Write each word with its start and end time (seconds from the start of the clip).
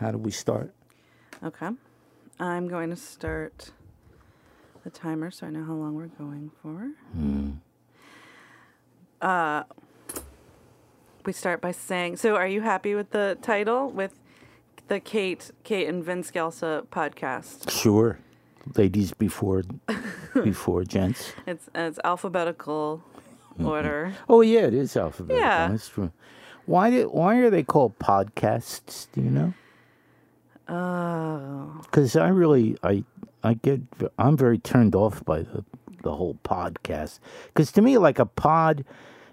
How 0.00 0.10
do 0.10 0.16
we 0.16 0.30
start? 0.30 0.72
Okay. 1.44 1.68
I'm 2.38 2.68
going 2.68 2.88
to 2.88 2.96
start 2.96 3.70
the 4.82 4.88
timer 4.88 5.30
so 5.30 5.46
I 5.46 5.50
know 5.50 5.62
how 5.62 5.74
long 5.74 5.94
we're 5.94 6.06
going 6.06 6.50
for. 6.62 6.90
Uh, 9.20 9.64
we 11.26 11.34
start 11.34 11.60
by 11.60 11.72
saying, 11.72 12.16
so 12.16 12.34
are 12.36 12.46
you 12.46 12.62
happy 12.62 12.94
with 12.94 13.10
the 13.10 13.36
title 13.42 13.90
with 13.90 14.14
the 14.88 15.00
Kate, 15.00 15.50
Kate 15.64 15.86
and 15.86 16.02
Vin 16.02 16.22
Scelsa 16.22 16.86
podcast? 16.86 17.70
Sure. 17.70 18.18
Ladies 18.76 19.12
before 19.12 19.64
before 20.34 20.84
gents. 20.84 21.32
It's 21.46 21.68
it's 21.74 21.98
alphabetical 22.04 23.02
order. 23.62 24.14
Oh 24.28 24.40
yeah, 24.40 24.60
it 24.60 24.74
is 24.74 24.96
alphabetical. 24.96 25.40
Yeah. 25.46 25.68
That's 25.68 25.88
true. 25.88 26.12
Why 26.66 26.90
did 26.90 27.06
why 27.06 27.36
are 27.36 27.50
they 27.50 27.62
called 27.62 27.98
podcasts? 27.98 29.08
Do 29.12 29.22
you 29.22 29.30
know? 29.30 29.54
Oh, 30.70 31.80
Because 31.82 32.16
I 32.16 32.28
really 32.28 32.76
I 32.82 33.04
I 33.42 33.54
get 33.54 33.80
I'm 34.18 34.36
very 34.36 34.58
turned 34.58 34.94
off 34.94 35.24
by 35.24 35.42
the 35.42 35.64
the 36.02 36.14
whole 36.14 36.38
podcast. 36.44 37.18
Because 37.48 37.72
to 37.72 37.82
me, 37.82 37.98
like 37.98 38.18
a 38.18 38.26
pod 38.26 38.84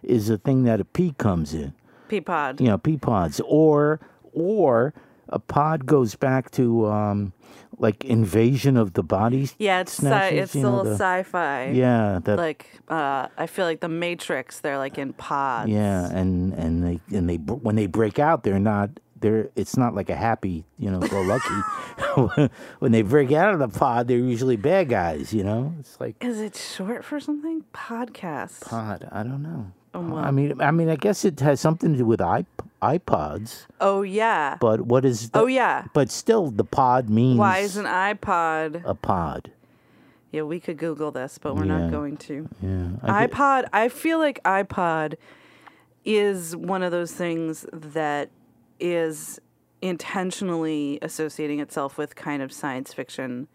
is 0.04 0.30
a 0.30 0.38
thing 0.38 0.64
that 0.64 0.80
a 0.82 0.86
pea 0.86 1.14
comes 1.18 1.54
in. 1.54 1.74
Pea 2.08 2.22
Peapod. 2.22 2.62
You 2.62 2.68
know, 2.68 2.78
pea 2.78 2.98
pods, 2.98 3.42
or 3.46 4.00
or 4.34 4.94
a 5.30 5.40
pod 5.40 5.86
goes 5.86 6.16
back 6.16 6.52
to 6.52 6.88
um 6.88 7.34
like 7.80 8.04
invasion 8.06 8.78
of 8.78 8.94
the 8.94 9.04
bodies. 9.04 9.54
Yeah, 9.60 9.82
it's 9.82 10.02
sci- 10.02 10.30
it's 10.30 10.56
a 10.56 10.60
little 10.60 10.84
the, 10.84 10.94
sci-fi 10.94 11.72
Yeah, 11.72 12.20
that 12.24 12.38
Like 12.38 12.80
uh, 12.88 13.28
I 13.38 13.48
feel 13.48 13.66
like 13.66 13.82
the 13.82 13.90
Matrix. 13.90 14.60
They're 14.60 14.78
like 14.78 14.98
in 14.98 15.14
pods. 15.14 15.70
Yeah, 15.70 16.10
and 16.10 16.54
and 16.54 16.84
they 16.84 17.18
and 17.18 17.30
they 17.30 17.36
when 17.36 17.76
they 17.76 17.88
break 17.88 18.20
out, 18.20 18.44
they're 18.44 18.60
not 18.60 18.90
they're 19.20 19.50
it's 19.56 19.76
not 19.78 19.96
like 19.96 20.10
a 20.10 20.16
happy 20.16 20.66
you 20.78 20.90
know 20.92 21.00
go 21.00 21.22
lucky. 21.22 22.50
when 22.80 22.92
they 22.92 23.02
break 23.02 23.32
out 23.32 23.54
of 23.54 23.60
the 23.60 23.68
pod, 23.80 24.08
they're 24.08 24.18
usually 24.18 24.56
bad 24.56 24.90
guys. 24.90 25.34
You 25.34 25.44
know, 25.44 25.74
it's 25.80 26.00
like 26.00 26.24
Is 26.24 26.40
it 26.40 26.56
short 26.56 27.04
for 27.04 27.20
something? 27.20 27.64
Podcast. 27.74 28.62
pod. 28.66 29.08
I 29.12 29.24
don't 29.24 29.42
know. 29.44 29.72
Oh, 29.94 30.16
I 30.16 30.30
mean, 30.32 30.62
I 30.62 30.70
mean, 30.72 30.90
I 30.90 30.96
guess 30.96 31.26
it 31.26 31.40
has 31.40 31.60
something 31.60 31.94
to 31.94 31.98
do 31.98 32.06
with 32.06 32.22
iP- 32.22 32.62
iPods. 32.84 33.66
Oh 33.82 34.04
yeah. 34.04 34.58
But 34.60 34.82
what 34.82 35.06
is? 35.06 35.32
The, 35.32 35.40
Oh 35.40 35.46
yeah. 35.48 35.86
But 35.94 36.12
still, 36.12 36.52
the 36.52 36.64
pod 36.66 37.10
means 37.10 37.40
Why 37.40 37.60
is 37.60 37.78
an 37.78 37.86
iPod? 37.86 38.84
a 38.86 38.94
pod. 38.94 39.52
Yeah, 40.32 40.42
we 40.44 40.60
could 40.60 40.78
Google 40.78 41.10
this, 41.10 41.40
but 41.42 41.56
we're 41.56 41.66
Yeah. 41.66 41.80
not 41.80 41.92
going 41.92 42.18
to. 42.18 42.48
Yeah, 42.62 42.90
I 43.02 43.26
iPod. 43.26 43.70
I 43.74 43.90
feel 43.90 44.20
like 44.20 44.44
iPod 44.44 45.16
is 46.06 46.56
one 46.56 46.84
of 46.84 46.92
those 46.92 47.12
things 47.14 47.66
that 47.74 48.30
is 48.80 49.40
intentionally 49.82 51.00
associating 51.02 51.60
itself 51.60 51.98
with 51.98 52.16
kind 52.16 52.42
of 52.42 52.52
science 52.52 52.94
fiction 52.94 53.48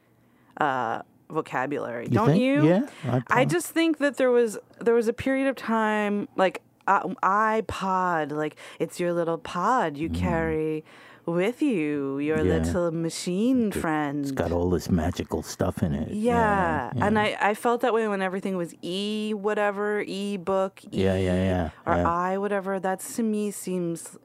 uh, 0.58 1.02
vocabulary. 1.30 2.06
Don't 2.08 2.28
think? 2.28 2.42
you? 2.42 2.66
Yeah, 2.68 3.20
I 3.28 3.44
just 3.44 3.68
think 3.68 3.98
that 3.98 4.16
there 4.16 4.30
was 4.30 4.58
there 4.80 4.94
was 4.94 5.08
a 5.08 5.12
period 5.12 5.48
of 5.48 5.56
time 5.56 6.28
like 6.36 6.62
uh, 6.86 7.08
iPod, 7.22 8.32
like 8.32 8.56
it's 8.78 9.00
your 9.00 9.12
little 9.12 9.38
pod 9.38 9.96
you 9.96 10.10
carry 10.10 10.84
with 11.24 11.62
you, 11.62 12.18
your 12.18 12.38
Mm. 12.38 12.46
Yeah. 12.46 12.58
little 12.58 12.90
machine 12.90 13.70
friend. 13.70 14.22
It's 14.22 14.32
got 14.32 14.50
all 14.50 14.68
this 14.68 14.90
magical 14.90 15.42
stuff 15.44 15.80
in 15.82 15.94
it. 15.94 16.10
Yeah. 16.12 16.90
yeah. 16.96 17.06
And 17.06 17.16
I, 17.16 17.36
I 17.40 17.54
felt 17.54 17.80
that 17.82 17.94
way 17.94 18.08
when 18.08 18.20
everything 18.20 18.56
was 18.56 18.74
e 18.82 19.32
whatever, 19.32 20.02
e 20.04 20.36
book, 20.36 20.80
e 20.84 20.88
Yeah, 21.04 21.16
yeah, 21.16 21.34
yeah, 21.44 21.70
or 21.86 21.94
yeah. 21.94 22.08
i 22.10 22.38
whatever. 22.38 22.80
That 22.80 22.98
to 23.14 23.22
me 23.22 23.52
seems 23.52 24.18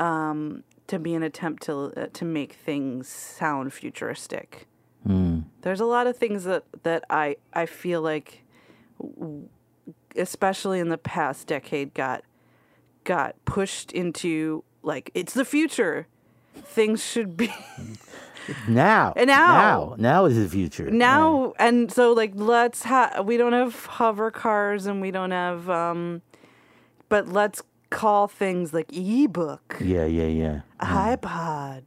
um, 0.00 0.64
to 0.88 0.98
be 0.98 1.14
an 1.14 1.22
attempt 1.22 1.62
to 1.64 1.92
uh, 1.96 2.06
to 2.14 2.24
make 2.24 2.54
things 2.54 3.06
sound 3.08 3.72
futuristic. 3.72 4.66
Hmm. 5.06 5.40
There's 5.62 5.80
a 5.80 5.84
lot 5.86 6.06
of 6.08 6.16
things 6.16 6.42
that 6.44 6.64
that 6.82 7.04
I 7.08 7.36
I 7.52 7.66
feel 7.66 8.02
like, 8.02 8.42
especially 10.16 10.78
in 10.80 10.88
the 10.88 10.98
past 10.98 11.46
decade, 11.46 11.94
got 11.94 12.22
got 13.04 13.34
pushed 13.44 13.92
into 13.92 14.64
like 14.82 15.10
it's 15.14 15.34
the 15.34 15.44
future. 15.44 16.06
Things 16.54 17.04
should 17.04 17.36
be. 17.36 17.52
Now, 18.66 19.12
And 19.16 19.28
now- 19.38 19.46
now, 19.52 19.94
now 19.98 20.24
is 20.24 20.36
the 20.36 20.48
future. 20.48 20.90
now 20.90 21.52
and 21.58 21.92
so 21.92 22.12
like 22.12 22.32
let's 22.34 22.82
have 22.82 23.24
we 23.24 23.36
don't 23.36 23.52
have 23.52 23.84
hover 23.86 24.30
cars 24.32 24.86
and 24.86 25.00
we 25.00 25.12
don't 25.12 25.30
have 25.30 25.70
um 25.70 26.22
but 27.08 27.28
let's 27.28 27.62
call 27.90 28.26
things 28.26 28.72
like 28.74 28.86
ebook 28.92 29.69
Yeah, 29.80 30.04
yeah, 30.06 30.26
yeah. 30.26 30.60
ipod 30.80 31.82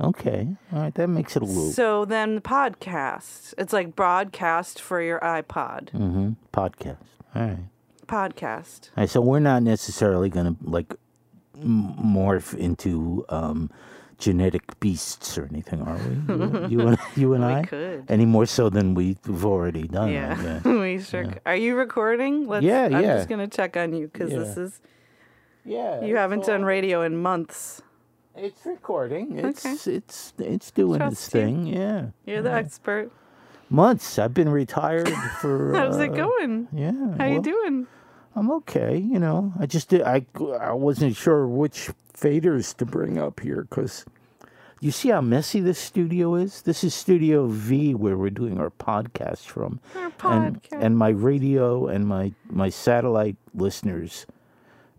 Okay. 0.00 0.48
All 0.72 0.80
right. 0.80 0.94
That 0.94 1.08
makes 1.08 1.36
it 1.36 1.42
a 1.42 1.44
little 1.46 1.72
so 1.72 2.04
then 2.06 2.34
the 2.36 2.40
podcast 2.40 3.52
it's 3.58 3.72
like 3.72 3.94
broadcast 3.94 4.80
for 4.80 5.00
your 5.02 5.20
ipod 5.20 5.90
Mm-hmm. 5.92 6.30
podcast. 6.52 6.96
All 7.34 7.42
right. 7.42 7.58
podcast 8.06 8.88
All 8.96 9.02
right. 9.02 9.10
So 9.10 9.20
we're 9.20 9.40
not 9.40 9.62
necessarily 9.62 10.28
going 10.30 10.56
to 10.56 10.56
like 10.64 10.94
m- 11.60 11.94
morph 12.02 12.54
into 12.56 13.24
um, 13.28 13.70
genetic 14.18 14.78
beasts 14.80 15.36
or 15.38 15.44
anything, 15.50 15.82
are 15.82 15.96
we? 15.98 16.34
You, 16.34 16.68
you 16.68 16.80
and 16.88 16.98
you 17.16 17.34
and 17.34 17.44
We 17.46 17.52
I. 17.52 17.62
could. 17.62 18.04
Any 18.08 18.24
more 18.26 18.46
so 18.46 18.68
than 18.70 18.94
we've 18.94 19.44
already 19.44 19.86
done. 19.86 20.08
I 20.08 20.12
yeah 20.12 20.42
guess. 20.42 20.64
we 20.64 20.98
sure 21.00 21.24
c- 21.26 21.38
are 21.46 21.56
you 21.56 21.74
recording 21.76 22.46
let's 22.46 22.64
Yeah, 22.64 22.84
i'm 22.86 22.92
yeah. 22.92 23.16
just 23.18 23.28
gonna 23.28 23.48
check 23.48 23.76
on 23.76 23.92
you 23.92 24.08
because 24.08 24.30
this 24.30 24.56
is 24.56 24.80
Yeah. 25.64 26.02
you 26.02 26.16
haven't 26.16 26.44
done 26.46 26.64
radio 26.64 27.02
in 27.02 27.16
months 27.16 27.82
It's 28.36 28.64
recording. 28.64 29.38
It's 29.38 29.64
Okay. 29.66 29.94
it's 29.96 30.32
it's 30.38 30.70
doing 30.70 31.00
its 31.02 31.28
Trust 31.28 31.34
you. 31.34 31.40
thing. 31.40 31.66
Yeah. 31.66 32.06
you're 32.26 32.42
the 32.42 32.52
expert 32.52 33.10
Months. 33.72 34.18
I've 34.18 34.34
been 34.34 34.48
retired 34.48 35.08
for. 35.40 35.74
how's 35.78 35.98
it 35.98 36.10
uh, 36.10 36.14
going 36.26 36.68
Yeah. 36.72 37.16
how 37.18 37.26
you 37.26 37.40
doing 37.42 37.86
I'm 38.34 38.50
okay. 38.62 38.96
You 38.96 39.18
know, 39.18 39.52
I 39.58 39.66
just 39.66 39.88
did. 39.88 40.02
I 40.02 40.24
I 40.60 40.72
wasn't 40.72 41.16
sure 41.16 41.46
which 41.48 41.90
faders 42.14 42.76
to 42.76 42.86
bring 42.86 43.18
up 43.18 43.40
here 43.40 43.66
because 43.68 44.04
you 44.80 44.90
see 44.92 45.08
how 45.10 45.20
messy 45.20 45.60
this 45.60 45.78
studio 45.78 46.36
is. 46.36 46.62
This 46.62 46.84
is 46.84 46.94
Studio 46.94 47.46
V 47.48 47.92
where 47.94 48.16
we're 48.16 48.30
doing 48.30 48.58
our 48.60 48.70
podcast 48.70 49.46
from, 49.46 49.80
Our 49.96 50.04
and 50.32 50.62
podcast. 50.62 50.78
and 50.80 50.96
my 50.96 51.08
radio 51.10 51.88
and 51.88 52.06
my 52.06 52.32
my 52.48 52.68
satellite 52.70 53.36
listeners 53.52 54.26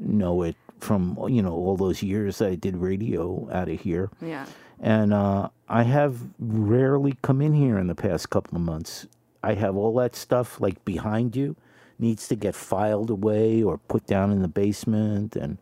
know 0.02 0.42
it 0.42 0.56
from 0.80 1.18
you 1.30 1.42
know 1.42 1.54
all 1.54 1.78
those 1.78 2.02
years 2.02 2.42
I 2.42 2.56
did 2.56 2.76
radio 2.78 3.48
out 3.52 3.70
of 3.70 3.80
here. 3.82 4.10
yeah 4.22 4.46
And 4.80 5.14
uh, 5.14 5.50
I 5.70 5.84
have 5.84 6.18
rarely 6.40 7.16
come 7.22 7.40
in 7.42 7.54
here 7.54 7.78
in 7.78 7.88
the 7.88 7.96
past 7.96 8.30
couple 8.32 8.58
of 8.58 8.64
months. 8.64 9.06
I 9.44 9.54
have 9.54 9.76
all 9.76 9.94
that 9.96 10.16
stuff 10.16 10.60
like 10.60 10.84
behind 10.86 11.36
you 11.36 11.56
needs 12.00 12.28
to 12.28 12.36
get 12.36 12.56
filed 12.56 13.10
away 13.12 13.62
or 13.62 13.78
put 13.78 14.08
down 14.08 14.32
in 14.32 14.42
the 14.42 14.48
basement, 14.48 15.36
and 15.36 15.58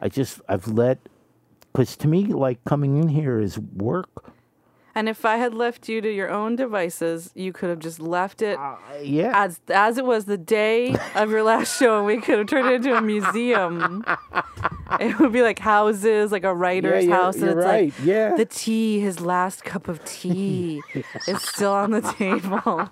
I 0.00 0.08
just 0.08 0.40
I've 0.48 0.68
let 0.68 0.98
because 1.72 1.96
to 1.96 2.08
me 2.08 2.26
like 2.26 2.62
coming 2.64 2.98
in 2.98 3.08
here 3.08 3.40
is 3.40 3.58
work. 3.58 4.32
And 4.98 5.08
if 5.08 5.24
I 5.24 5.36
had 5.36 5.54
left 5.54 5.88
you 5.88 6.00
to 6.00 6.10
your 6.12 6.28
own 6.28 6.56
devices, 6.56 7.30
you 7.36 7.52
could 7.52 7.68
have 7.70 7.78
just 7.78 8.00
left 8.00 8.42
it 8.42 8.58
uh, 8.58 8.74
Yeah, 9.00 9.30
as 9.32 9.60
as 9.68 9.96
it 9.96 10.04
was 10.04 10.24
the 10.24 10.36
day 10.36 10.96
of 11.14 11.30
your 11.30 11.44
last 11.44 11.78
show, 11.78 11.98
and 11.98 12.04
we 12.06 12.20
could 12.20 12.38
have 12.40 12.48
turned 12.48 12.66
it 12.66 12.74
into 12.84 12.96
a 12.96 13.00
museum. 13.00 14.04
It 15.00 15.18
would 15.18 15.32
be 15.32 15.42
like 15.42 15.58
houses, 15.58 16.32
like 16.32 16.44
a 16.44 16.54
writer's 16.54 17.04
you're- 17.04 17.14
house, 17.14 17.36
and 17.36 17.50
it's 17.50 17.56
right, 17.56 17.92
like 17.92 17.94
yeah. 18.02 18.34
the 18.34 18.46
tea, 18.46 19.00
his 19.00 19.20
last 19.20 19.62
cup 19.62 19.86
of 19.86 20.02
tea, 20.06 20.80
is 21.28 21.42
still 21.42 21.74
on 21.74 21.90
the 21.90 22.00
table. 22.00 22.88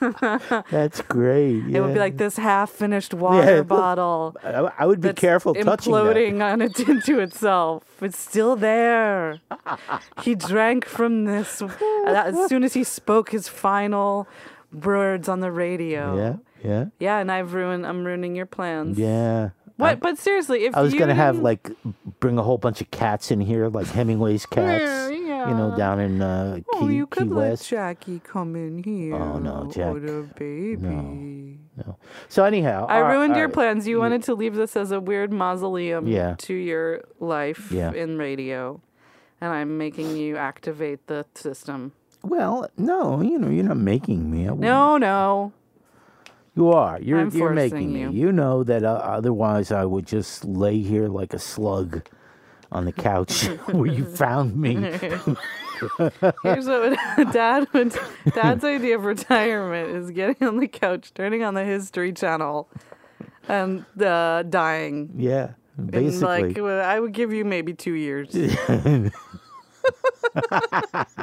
that's 0.70 1.02
great. 1.02 1.62
It 1.74 1.80
would 1.82 1.92
be 1.92 2.00
like 2.00 2.16
this 2.16 2.36
half-finished 2.38 3.12
water 3.12 3.56
Yeah. 3.56 3.62
bottle. 3.62 4.34
I, 4.42 4.70
I 4.78 4.86
would 4.86 5.02
be 5.02 5.12
careful 5.12 5.52
touching 5.54 5.92
that. 5.92 6.16
imploding 6.16 6.42
on 6.42 6.62
it 6.62 6.80
into 6.80 7.20
itself. 7.20 7.84
It's 8.00 8.18
still 8.18 8.56
there. 8.56 9.40
he 10.22 10.34
drank 10.34 10.86
from 10.86 11.03
this 11.24 11.62
as 12.06 12.48
soon 12.48 12.64
as 12.64 12.74
he 12.74 12.84
spoke 12.84 13.30
his 13.30 13.48
final 13.48 14.26
words 14.72 15.28
on 15.28 15.40
the 15.40 15.50
radio. 15.52 16.16
Yeah, 16.16 16.36
yeah, 16.68 16.84
Yeah, 16.98 17.18
and 17.18 17.30
I've 17.30 17.54
ruined. 17.54 17.86
I'm 17.86 18.04
ruining 18.04 18.34
your 18.34 18.46
plans. 18.46 18.98
yeah. 18.98 19.50
What? 19.76 19.98
but 19.98 20.18
seriously, 20.18 20.66
if 20.66 20.76
I 20.76 20.82
was 20.82 20.94
gonna 20.94 21.16
have 21.16 21.38
like 21.40 21.68
bring 22.20 22.38
a 22.38 22.44
whole 22.44 22.58
bunch 22.58 22.80
of 22.80 22.92
cats 22.92 23.32
in 23.32 23.40
here, 23.40 23.66
like 23.68 23.88
Hemingway's 23.88 24.46
cats. 24.46 25.10
You 25.10 25.50
know, 25.50 25.74
down 25.76 26.00
in 26.00 26.22
uh, 26.22 26.54
Key, 26.56 26.62
Oh, 26.72 26.88
you 26.88 27.06
Key 27.06 27.18
could 27.18 27.28
let 27.30 27.50
West. 27.50 27.68
Jackie 27.68 28.18
come 28.20 28.56
in 28.56 28.82
here. 28.82 29.14
Oh, 29.14 29.38
no, 29.38 29.70
Jack- 29.70 29.94
Or 29.94 30.00
the 30.00 30.26
baby. 30.38 31.58
No. 31.76 31.98
So 32.28 32.44
anyhow, 32.44 32.86
I 32.88 33.00
right, 33.02 33.12
ruined 33.12 33.36
your 33.36 33.46
right. 33.48 33.52
plans. 33.54 33.86
You 33.86 33.98
wanted 33.98 34.22
to 34.22 34.34
leave 34.34 34.54
this 34.54 34.74
as 34.74 34.90
a 34.90 35.00
weird 35.00 35.32
mausoleum 35.34 36.06
Yeah. 36.06 36.36
to 36.38 36.54
your 36.54 37.02
life 37.20 37.70
Yeah. 37.70 37.92
in 37.92 38.16
radio. 38.16 38.80
And 39.44 39.52
I'm 39.52 39.76
making 39.76 40.16
you 40.16 40.38
activate 40.38 41.06
the 41.06 41.26
system. 41.34 41.92
Well, 42.22 42.66
no, 42.78 43.20
you 43.20 43.38
know, 43.38 43.50
you're 43.50 43.64
not 43.64 43.76
making 43.76 44.30
me. 44.30 44.44
No, 44.44 44.96
no. 44.96 45.52
you 46.56 46.70
are. 46.70 46.98
You're 46.98 47.18
I'm 47.20 47.28
you're 47.30 47.50
making 47.50 47.94
you. 47.94 48.10
me. 48.10 48.18
You 48.18 48.32
know 48.32 48.64
that 48.64 48.84
uh, 48.84 48.94
otherwise 48.94 49.70
I 49.70 49.84
would 49.84 50.06
just 50.06 50.46
lay 50.46 50.78
here 50.80 51.08
like 51.08 51.34
a 51.34 51.38
slug 51.38 52.08
on 52.72 52.86
the 52.86 52.92
couch 52.92 53.44
where 53.66 53.92
you 53.92 54.06
found 54.16 54.56
me. 54.56 54.76
Here's 56.42 56.66
what 56.66 56.98
dad 57.34 57.68
would 57.74 57.94
dad's 58.34 58.64
idea 58.64 58.96
of 58.96 59.04
retirement 59.04 59.90
is 59.90 60.10
getting 60.10 60.48
on 60.48 60.56
the 60.56 60.68
couch, 60.68 61.12
turning 61.12 61.42
on 61.44 61.52
the 61.52 61.64
History 61.64 62.14
Channel, 62.14 62.66
and 63.46 63.84
uh, 64.00 64.42
dying. 64.44 65.10
Yeah, 65.18 65.50
And 65.76 65.90
basically. 65.90 66.54
like 66.54 66.58
I 66.58 66.98
would 66.98 67.12
give 67.12 67.34
you 67.34 67.44
maybe 67.44 67.74
two 67.74 67.92
years. 67.92 68.34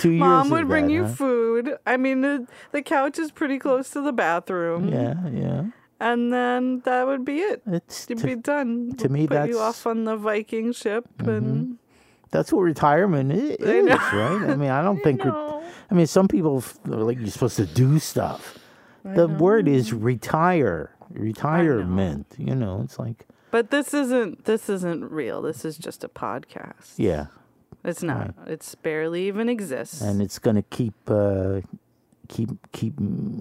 Two 0.00 0.10
years. 0.10 0.20
Mom 0.20 0.50
would 0.50 0.68
bring 0.68 0.86
that, 0.86 0.92
you 0.92 1.04
huh? 1.04 1.12
food. 1.14 1.76
I 1.86 1.96
mean, 1.96 2.20
the, 2.20 2.46
the 2.72 2.82
couch 2.82 3.18
is 3.18 3.30
pretty 3.30 3.58
close 3.58 3.90
to 3.90 4.00
the 4.00 4.12
bathroom. 4.12 4.88
Yeah, 4.88 5.14
yeah. 5.28 5.64
And 6.00 6.32
then 6.32 6.80
that 6.84 7.06
would 7.06 7.24
be 7.24 7.38
it. 7.38 7.62
It's 7.66 8.06
You'd 8.08 8.18
to- 8.18 8.26
be 8.26 8.34
done. 8.36 8.92
to 8.98 9.08
me, 9.08 9.26
Put 9.26 9.34
you 9.34 9.38
that's- 9.40 9.56
Mm-hmm. 9.56 9.64
off 9.64 9.86
on 9.86 10.04
the 10.04 10.16
Viking 10.16 10.72
ship 10.72 11.06
and 11.26 11.78
that's 12.30 12.52
what 12.52 12.60
retirement 12.60 13.32
is, 13.32 13.56
I 13.66 13.80
know. 13.80 13.94
right? 13.96 14.50
I 14.50 14.54
mean, 14.56 14.70
I 14.70 14.82
don't 14.82 15.00
think. 15.02 15.24
re- 15.24 15.32
I 15.90 15.94
mean, 15.94 16.06
some 16.06 16.28
people 16.28 16.62
are 16.86 16.90
like 16.96 17.18
you're 17.18 17.26
supposed 17.28 17.56
to 17.56 17.66
do 17.66 17.98
stuff. 17.98 18.58
The 19.04 19.26
word 19.26 19.66
is 19.68 19.92
retire, 19.94 20.94
retirement. 21.10 22.26
You 22.36 22.54
know, 22.54 22.82
it's 22.84 22.98
like 22.98 23.26
But 23.50 23.70
this 23.70 23.94
isn't 23.94 24.44
this 24.44 24.68
isn't 24.68 25.10
real. 25.10 25.40
This 25.40 25.64
is 25.64 25.78
just 25.78 26.04
a 26.04 26.08
podcast. 26.08 26.92
yeah, 26.98 27.26
It's 27.84 28.02
not. 28.02 28.34
It's 28.46 28.74
barely 28.74 29.26
even 29.28 29.48
exists. 29.48 30.00
and 30.00 30.20
it's 30.20 30.38
gonna 30.38 30.62
keep 30.62 30.94
uh, 31.08 31.60
keep 32.28 32.50
keep 32.72 32.94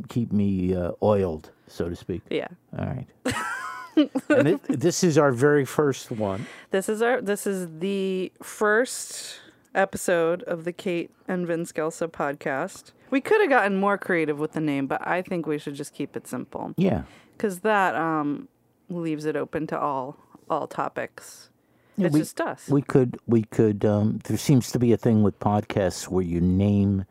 keep 0.10 0.31
me 0.31 0.75
uh, 0.75 0.92
oiled, 1.01 1.51
so 1.68 1.89
to 1.89 1.95
speak. 1.95 2.22
yeah. 2.30 2.48
All 2.78 2.86
right. 2.86 3.07
and 4.30 4.48
it, 4.48 4.63
this 4.63 5.04
is 5.04 5.18
our 5.18 5.31
very 5.31 5.66
first 5.66 6.12
one. 6.12 6.45
This 6.72 6.88
is 6.88 7.01
our 7.01 7.19
this 7.22 7.48
is 7.48 7.68
the 7.80 8.31
first 8.44 9.39
episode 9.75 10.44
of 10.44 10.63
the 10.63 10.72
Kate 10.74 11.12
and 11.28 11.45
Vin 11.48 11.63
Scelsa 11.66 12.07
podcast. 12.07 12.92
We 13.10 13.22
could 13.22 13.39
have 13.42 13.50
gotten 13.50 13.78
more 13.78 13.98
creative 13.98 14.38
with 14.39 14.51
the 14.54 14.60
name, 14.62 14.86
but 14.88 15.06
I 15.07 15.22
think 15.22 15.45
we 15.48 15.57
should 15.57 15.75
just 15.75 15.94
keep 15.94 16.16
it 16.16 16.28
simple. 16.28 16.74
Yeah. 16.78 17.04
because 17.34 17.60
that 17.62 17.95
um, 17.95 18.50
leaves 18.89 19.25
it 19.25 19.36
open 19.36 19.66
to 19.68 19.80
all 19.80 20.18
all 20.50 20.68
topics. 20.68 21.50
It's 21.98 22.14
we- 22.14 22.20
just 22.20 22.40
us. 22.42 22.68
We 22.70 22.82
could 22.82 23.18
we 23.26 23.44
could 23.44 23.84
um, 23.86 24.20
there 24.26 24.38
seems 24.38 24.72
to 24.72 24.80
be 24.80 24.94
a 24.94 24.98
thing 24.98 25.24
with 25.24 25.40
podcasts 25.40 26.08
where 26.08 26.24
you 26.24 26.40
name 26.40 27.06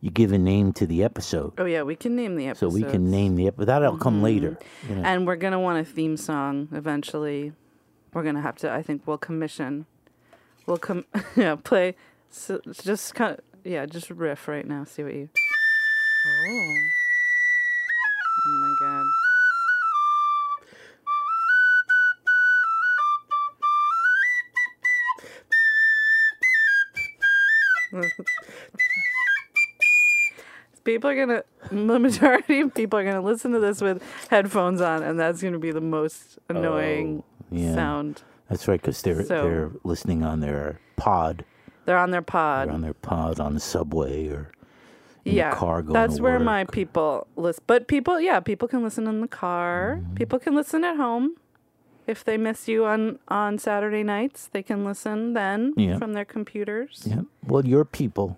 you 0.00 0.10
give 0.10 0.32
a 0.32 0.38
name 0.38 0.72
to 0.74 0.86
the 0.86 1.02
episode. 1.02 1.54
oh 1.58 1.64
yeah, 1.64 1.82
we 1.82 1.96
can 1.96 2.14
name 2.14 2.36
the 2.36 2.46
episode. 2.46 2.70
So 2.70 2.74
we 2.74 2.84
can 2.84 3.10
name 3.10 3.34
the 3.34 3.48
episode. 3.48 3.66
That'll 3.66 3.98
come 3.98 4.22
later. 4.22 4.56
You 4.88 4.94
know. 4.94 5.02
and 5.02 5.26
we're 5.26 5.36
gonna 5.36 5.58
want 5.58 5.80
a 5.80 5.84
theme 5.84 6.16
song 6.16 6.68
eventually. 6.72 7.52
We're 8.12 8.22
gonna 8.22 8.42
have 8.42 8.56
to. 8.58 8.70
I 8.70 8.82
think 8.82 9.06
we'll 9.06 9.18
commission. 9.18 9.86
We'll 10.66 10.78
come. 10.78 11.04
yeah, 11.36 11.56
play. 11.56 11.96
So 12.30 12.60
just 12.72 13.14
kind 13.14 13.38
of 13.38 13.40
yeah, 13.64 13.86
just 13.86 14.10
riff 14.10 14.46
right 14.46 14.66
now. 14.66 14.84
See 14.84 15.02
what 15.02 15.14
you. 15.14 15.28
Oh. 16.26 16.74
Oh 18.46 18.60
my 18.60 18.86
god. 18.86 19.06
People 30.84 31.10
are 31.10 31.14
gonna, 31.26 31.42
the 31.70 31.98
majority 31.98 32.60
of 32.60 32.72
people 32.74 32.98
are 32.98 33.04
gonna 33.04 33.20
listen 33.20 33.52
to 33.52 33.60
this 33.60 33.80
with 33.82 34.02
headphones 34.30 34.80
on, 34.80 35.02
and 35.02 35.20
that's 35.20 35.42
gonna 35.42 35.58
be 35.58 35.70
the 35.70 35.80
most 35.82 36.38
annoying 36.48 37.22
Oh, 37.26 37.44
yeah. 37.50 37.74
sound. 37.74 38.22
That's 38.48 38.66
right, 38.66 38.80
because 38.80 39.02
they're 39.02 39.22
So- 39.24 39.42
they're 39.42 39.70
listening 39.84 40.22
on 40.24 40.40
their 40.40 40.80
pod. 40.96 41.44
They're 41.84 41.98
on 41.98 42.10
their 42.10 42.22
pod. 42.22 42.68
They're 42.68 42.74
on 42.74 42.80
their 42.82 42.94
pod 42.94 43.38
on 43.40 43.52
the 43.54 43.60
subway 43.60 44.28
or 44.28 44.50
in 45.26 45.34
yeah, 45.34 45.54
car 45.54 45.82
going 45.82 45.92
that's 45.92 46.20
where 46.20 46.34
work. 46.34 46.42
my 46.42 46.64
people 46.64 47.26
listen. 47.36 47.62
But 47.66 47.86
people, 47.88 48.18
yeah, 48.20 48.40
people 48.40 48.66
can 48.68 48.82
listen 48.82 49.06
in 49.06 49.20
the 49.20 49.28
car. 49.28 49.98
Mm-hmm. 50.00 50.14
People 50.14 50.38
can 50.38 50.54
listen 50.54 50.84
at 50.84 50.96
home. 50.96 51.36
If 52.08 52.24
they 52.24 52.36
miss 52.38 52.66
you 52.68 52.86
on 52.86 53.18
on 53.28 53.58
Saturday 53.58 54.02
nights, 54.02 54.48
they 54.52 54.62
can 54.62 54.84
listen 54.84 55.34
then 55.34 55.74
Yeah. 55.76 55.98
from 55.98 56.14
their 56.14 56.24
computers. 56.24 57.02
Yeah. 57.06 57.22
Well, 57.46 57.64
your 57.66 57.84
people, 57.84 58.36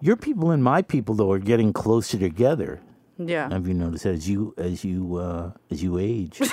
your 0.00 0.16
people 0.16 0.50
and 0.50 0.64
my 0.64 0.80
people 0.82 1.14
though 1.14 1.30
are 1.32 1.38
getting 1.38 1.72
closer 1.72 2.18
together. 2.18 2.80
Yeah. 3.18 3.50
Have 3.50 3.68
you 3.68 3.74
noticed 3.74 4.06
as 4.06 4.28
you 4.28 4.54
as 4.56 4.84
you 4.84 5.16
uh, 5.16 5.50
as 5.70 5.82
you 5.82 5.98
age? 5.98 6.40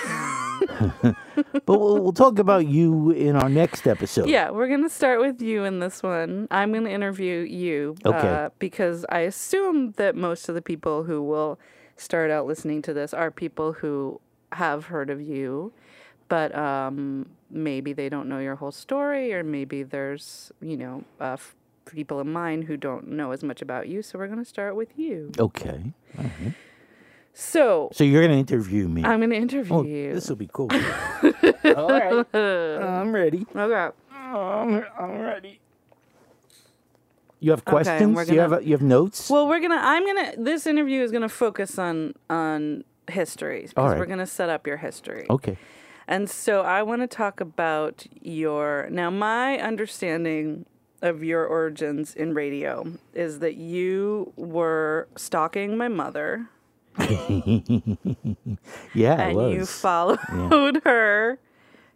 but 1.02 1.16
we'll, 1.80 2.04
we'll 2.04 2.12
talk 2.12 2.38
about 2.38 2.68
you 2.68 3.12
in 3.12 3.36
our 3.38 3.48
next 3.50 3.88
episode. 3.88 4.28
Yeah, 4.28 4.50
we're 4.52 4.68
going 4.68 4.84
to 4.84 4.90
start 4.90 5.22
with 5.22 5.42
you 5.42 5.64
in 5.64 5.80
this 5.80 6.04
one. 6.04 6.50
I'm 6.52 6.74
going 6.74 6.84
to 6.84 6.92
interview 6.92 7.40
you 7.40 7.96
Okay. 8.06 8.28
uh, 8.28 8.50
because 8.60 9.06
I 9.10 9.20
assume 9.20 9.94
that 9.94 10.16
most 10.18 10.50
of 10.50 10.56
the 10.56 10.62
people 10.62 11.04
who 11.04 11.24
will 11.24 11.58
start 11.96 12.30
out 12.30 12.46
listening 12.46 12.82
to 12.84 12.94
this 12.94 13.14
are 13.14 13.32
people 13.32 13.72
who 13.74 14.20
have 14.52 14.86
heard 14.88 15.10
of 15.10 15.22
you, 15.22 15.72
but 16.30 16.56
um, 16.56 17.26
maybe 17.52 17.92
they 17.94 18.08
don't 18.10 18.30
know 18.30 18.40
your 18.40 18.56
whole 18.56 18.72
story, 18.72 19.34
or 19.34 19.44
maybe 19.44 19.84
there's, 19.84 20.52
you 20.62 20.78
know, 20.78 21.04
uh, 21.20 21.34
f- 21.34 21.56
people 21.86 22.20
in 22.22 22.32
mind 22.32 22.64
who 22.66 22.78
don't 22.78 23.08
know 23.10 23.32
as 23.32 23.44
much 23.44 23.62
about 23.62 23.88
you. 23.88 24.02
So 24.02 24.18
we're 24.20 24.28
going 24.28 24.40
to 24.40 24.46
start 24.46 24.76
with 24.76 24.98
you. 24.98 25.32
Okay. 25.38 25.92
So 27.34 27.90
So 27.94 28.04
you're 28.04 28.22
going 28.22 28.32
to 28.34 28.38
interview 28.54 28.88
me. 28.88 29.04
I'm 29.04 29.20
going 29.20 29.30
to 29.30 29.36
interview 29.36 29.74
oh, 29.76 29.84
you. 29.84 30.14
this 30.14 30.30
will 30.30 30.36
be 30.36 30.50
cool. 30.52 30.70
All 31.66 31.90
right. 31.90 32.26
I'm 32.36 33.12
ready. 33.14 33.46
Okay. 33.56 33.90
I'm, 34.12 34.86
I'm 35.00 35.20
ready. 35.22 35.60
You 37.40 37.52
have 37.52 37.62
Okay, 37.62 37.72
questions? 37.72 38.16
we're 38.16 38.24
you 38.26 38.40
have 38.42 38.50
gonna- 38.52 38.64
you 38.64 38.74
have 38.74 38.82
notes? 38.82 39.30
Well, 39.30 39.48
we're 39.48 39.62
gonna. 39.62 39.80
I'm 39.82 40.06
gonna. 40.06 40.34
This 40.38 40.68
interview 40.68 41.02
is 41.02 41.10
gonna 41.14 41.30
focus 41.30 41.80
on 41.80 42.14
on 42.30 42.84
history 43.10 43.62
because 43.62 43.74
All 43.78 43.88
right. 43.88 43.98
we're 43.98 44.08
gonna 44.08 44.26
set 44.28 44.50
up 44.50 44.68
your 44.68 44.76
history. 44.76 45.26
okay. 45.30 45.58
And 46.10 46.28
so 46.28 46.62
I 46.62 46.82
want 46.82 47.02
to 47.02 47.08
talk 47.08 47.40
about 47.40 48.06
your. 48.20 48.88
Now, 48.90 49.12
my 49.12 49.60
understanding 49.60 50.66
of 51.02 51.24
your 51.24 51.46
origins 51.46 52.16
in 52.16 52.34
radio 52.34 52.92
is 53.14 53.40
that 53.40 53.56
you 53.56 54.34
were 54.36 55.08
stalking 55.16 55.78
my 55.78 55.88
mother 55.88 56.50
Yeah, 58.94 59.28
it 59.30 59.38
and 59.38 59.54
you 59.54 59.66
followed 59.66 60.20
her 60.84 61.40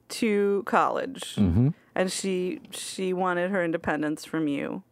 to 0.09 0.63
college. 0.65 1.35
Mm-hmm. 1.35 1.69
And 1.95 2.11
she 2.11 2.61
she 2.71 3.13
wanted 3.13 3.51
her 3.51 3.63
independence 3.63 4.25
from 4.25 4.47
you. 4.47 4.83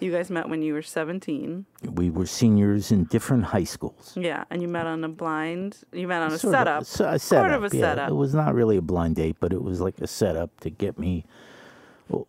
You 0.00 0.12
guys 0.12 0.30
met 0.30 0.48
when 0.48 0.60
you 0.62 0.74
were 0.74 0.82
17. 0.82 1.64
we 1.94 2.10
were 2.10 2.26
seniors 2.26 2.92
in 2.92 3.04
different 3.04 3.44
high 3.44 3.64
schools. 3.64 4.12
Yeah, 4.16 4.44
and 4.50 4.60
you 4.60 4.68
met 4.68 4.86
on 4.86 5.02
a 5.04 5.08
blind. 5.08 5.78
You 5.92 6.06
met 6.06 6.22
on 6.22 6.32
a 6.32 6.38
Sort 6.38 6.54
of- 6.54 6.58
setup. 6.58 6.84
so- 6.84 7.04
a 7.06 7.18
Sort 7.18 7.20
setup, 7.46 7.62
of 7.62 7.72
a 7.72 7.76
yeah. 7.76 7.82
setup. 7.82 8.10
It 8.10 8.14
was 8.14 8.34
not 8.34 8.54
really 8.54 8.76
a 8.76 8.82
blind 8.82 9.16
date, 9.16 9.36
but 9.40 9.52
it 9.52 9.62
was 9.62 9.80
like 9.80 9.98
a 10.00 10.06
setup 10.06 10.58
to 10.60 10.70
get 10.70 10.98
me 10.98 11.24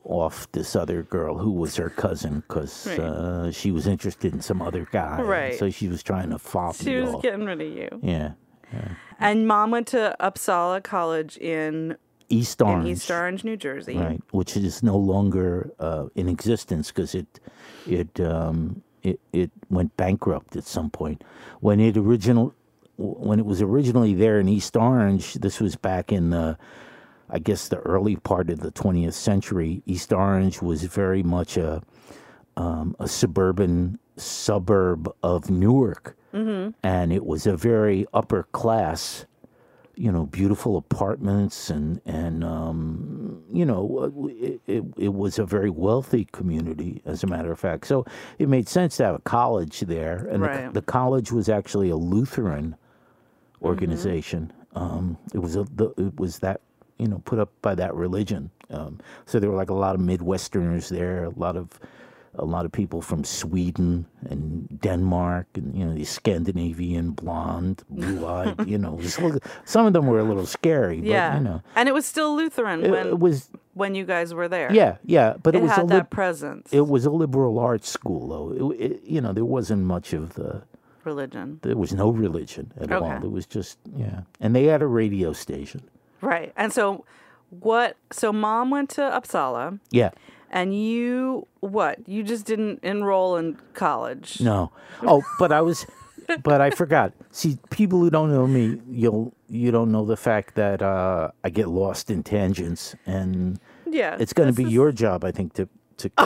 off 0.04 0.52
this 0.54 0.76
other 0.76 1.04
girl 1.04 1.38
who 1.38 1.52
was 1.52 1.76
her 1.76 1.90
cousin 1.90 2.40
because 2.48 2.88
Right. 2.88 3.00
uh, 3.00 3.52
she 3.52 3.72
was 3.72 3.86
interested 3.86 4.34
in 4.34 4.42
some 4.42 4.62
other 4.62 4.88
guy. 4.92 5.22
Right. 5.22 5.60
So 5.60 5.70
she 5.70 5.88
was 5.88 6.02
trying 6.02 6.32
to 6.32 6.40
fop 6.40 6.76
She 6.76 6.96
was 6.96 7.14
off. 7.14 7.22
getting 7.22 7.46
rid 7.46 7.62
of 7.62 7.68
you. 7.68 7.90
yeah. 8.02 8.32
And 9.20 9.48
mom 9.48 9.72
went 9.72 9.88
to 9.88 10.16
Uppsala 10.20 10.84
College 10.84 11.38
in 11.38 11.96
East 12.30 12.62
Orange. 12.62 12.86
in 12.86 12.92
East 12.92 13.10
Orange, 13.12 13.44
New 13.46 13.56
Jersey. 13.56 13.98
right, 13.98 14.22
which 14.32 14.58
is 14.58 14.84
no 14.84 14.98
longer 14.98 15.72
uh, 15.80 16.08
in 16.16 16.28
existence 16.28 16.92
because 16.92 17.14
it 17.16 17.40
it 17.86 18.20
um, 18.20 18.82
it 19.04 19.20
it 19.34 19.52
went 19.70 19.96
bankrupt 19.98 20.56
at 20.56 20.64
some 20.64 20.90
point. 20.90 21.24
When 21.60 21.80
it 21.80 21.98
original 21.98 22.54
when 22.98 23.40
it 23.40 23.46
was 23.46 23.62
originally 23.62 24.14
there 24.14 24.40
in 24.40 24.50
East 24.50 24.76
Orange, 24.76 25.36
this 25.36 25.60
was 25.60 25.76
back 25.76 26.12
in 26.12 26.32
the 26.32 26.58
I 27.30 27.40
guess 27.40 27.68
the 27.68 27.80
early 27.80 28.16
part 28.16 28.50
of 28.50 28.62
the 28.62 28.72
20th 28.72 29.14
century. 29.14 29.84
East 29.86 30.14
Orange 30.14 30.62
was 30.62 30.84
very 30.84 31.24
much 31.24 31.58
a 31.58 31.82
um, 32.56 32.96
a 33.00 33.08
suburban 33.08 34.00
suburb 34.16 35.14
of 35.22 35.52
Newark, 35.52 36.18
mm-hmm. 36.34 36.72
and 36.82 37.14
it 37.14 37.26
was 37.26 37.46
a 37.46 37.56
very 37.56 38.08
upper 38.14 38.44
class 38.52 39.27
you 39.98 40.12
know, 40.12 40.26
beautiful 40.28 40.78
apartments 40.78 41.72
and 41.72 42.00
and 42.06 42.44
um, 42.44 43.44
you 43.52 43.66
know, 43.66 44.12
it, 44.40 44.62
it 44.68 44.84
it 44.98 45.14
was 45.14 45.40
a 45.40 45.46
very 45.46 45.70
wealthy 45.72 46.26
community, 46.32 47.02
as 47.06 47.24
a 47.24 47.28
matter 47.28 47.52
of 47.52 47.60
fact. 47.60 47.88
So 47.88 48.06
it 48.40 48.48
made 48.48 48.70
sense 48.70 48.98
to 48.98 49.06
have 49.06 49.16
a 49.16 49.20
college 49.20 49.82
there, 49.82 50.28
and 50.32 50.44
Right. 50.44 50.68
the, 50.74 50.82
the 50.82 50.86
college 50.86 51.32
was 51.32 51.50
actually 51.50 51.90
a 51.90 51.98
Lutheran 51.98 52.76
organization. 53.64 54.54
Um, 54.76 55.18
it 55.34 55.40
was 55.40 55.56
a 55.56 55.64
the, 55.64 55.90
it 55.98 56.20
was 56.20 56.40
that 56.40 56.62
you 57.00 57.08
know 57.08 57.20
put 57.26 57.40
up 57.40 57.52
by 57.62 57.76
that 57.76 57.96
religion. 57.96 58.52
Um, 58.70 59.00
so 59.26 59.40
there 59.40 59.50
were 59.50 59.56
like 59.58 59.70
a 59.72 59.74
lot 59.76 59.96
of 59.96 60.02
Midwesterners 60.02 60.90
there, 60.90 61.24
a 61.26 61.30
lot 61.32 61.56
of 61.56 61.80
a 62.38 62.46
lot 62.46 62.66
of 62.66 62.72
people 62.72 63.02
from 63.02 63.24
Sweden 63.24 64.06
and 64.30 64.80
Denmark, 64.82 65.48
and 65.56 65.76
you 65.78 65.86
know, 65.86 65.94
the 65.94 66.06
Scandinavian 66.06 67.12
blonde, 67.12 67.84
blue-eyed. 67.90 68.68
you 68.68 68.78
know, 68.78 68.94
it 68.94 69.04
was 69.04 69.18
a 69.18 69.22
little- 69.22 69.42
some 69.66 69.86
of 69.86 69.94
them 69.94 70.08
were 70.08 70.20
a 70.20 70.24
little 70.24 70.46
scary, 70.46 71.00
but 71.00 71.10
yeah. 71.10 71.38
you 71.38 71.44
know, 71.44 71.62
and 71.76 71.90
it 71.90 71.94
was 71.94 72.06
still 72.06 72.36
Lutheran 72.36 72.84
it, 72.84 72.92
when 72.92 73.08
it 73.08 73.20
was 73.20 73.50
when 73.74 73.96
you 73.96 74.06
guys 74.06 74.34
were 74.34 74.48
there. 74.48 74.72
yeah, 74.74 74.98
yeah, 75.06 75.36
but 75.44 75.56
it, 75.56 75.60
it, 75.60 75.62
was 75.64 75.72
had 75.72 75.86
a 75.86 75.88
that 75.88 76.10
presence. 76.10 76.74
it 76.74 76.88
was 76.88 77.06
a 77.06 77.12
liberal 77.12 77.60
arts 77.60 77.90
school, 77.90 78.28
though. 78.28 78.72
It, 78.72 79.02
you 79.04 79.22
know, 79.22 79.34
there 79.34 79.46
wasn't 79.46 79.84
much 79.84 80.14
of 80.14 80.34
the. 80.34 80.64
religion. 81.04 81.60
There 81.62 81.78
was 81.78 81.94
no 81.94 82.10
religion 82.10 82.72
at 82.82 82.92
all. 82.92 83.04
Okay. 83.04 83.26
It 83.26 83.32
was 83.32 83.46
just 83.46 83.78
yeah, 83.96 84.22
and 84.42 84.54
they 84.56 84.66
had 84.66 84.82
a 84.82 84.88
radio 84.88 85.34
station. 85.34 85.82
Right. 86.22 86.52
And 86.56 86.74
so 86.74 87.06
what 87.50 87.96
so 88.12 88.34
mom 88.34 88.70
went 88.72 88.90
to 88.90 89.02
Uppsala 89.02 89.80
Yeah. 89.92 90.12
And 90.52 90.76
you 90.78 91.48
what? 91.60 92.08
You 92.08 92.24
just 92.24 92.46
didn't 92.46 92.80
enroll 92.84 93.36
in 93.38 93.58
college. 93.74 94.40
No. 94.42 94.72
Oh, 95.04 95.24
but 95.40 95.52
I 95.52 95.62
was, 95.62 95.86
but 96.44 96.62
I 96.62 96.70
forgot. 96.70 97.14
See, 97.32 97.58
people 97.70 98.00
who 98.00 98.10
don't 98.10 98.32
know 98.32 98.48
me, 98.48 98.80
you'll 98.90 99.34
you 99.50 99.72
don't 99.72 99.92
know 99.92 100.06
the 100.06 100.18
fact 100.18 100.56
that 100.56 100.82
uh, 100.82 101.32
I 101.44 101.50
get 101.50 101.68
lost 101.70 102.10
in 102.12 102.24
tangents, 102.24 102.96
and 103.06 103.60
Yeah. 103.90 104.18
it's 104.20 104.34
going 104.34 104.48
to 104.50 104.54
be 104.54 104.64
is 104.66 104.74
your 104.74 104.92
job, 104.92 105.24
I 105.24 105.32
think, 105.32 105.54
to 105.54 105.68
to, 105.98 106.10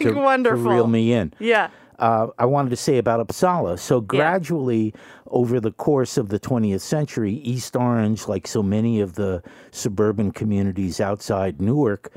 to, 0.00 0.12
to 0.12 0.54
reel 0.54 0.86
me 0.86 1.12
in. 1.12 1.32
Yeah. 1.38 1.70
uh, 1.98 2.28
I 2.38 2.44
wanted 2.46 2.70
to 2.70 2.76
say 2.76 2.98
about 2.98 3.26
Uppsala. 3.26 3.78
So 3.78 4.00
gradually, 4.00 4.94
over 5.28 5.58
the 5.58 5.72
course 5.72 6.16
of 6.16 6.28
the 6.28 6.38
20th 6.38 6.80
century, 6.80 7.32
East 7.34 7.74
Orange, 7.76 8.28
like 8.28 8.46
so 8.46 8.62
many 8.62 9.00
of 9.00 9.14
the 9.14 9.42
suburban 9.72 10.30
communities 10.32 11.00
outside 11.00 11.60
Newark, 11.60 12.12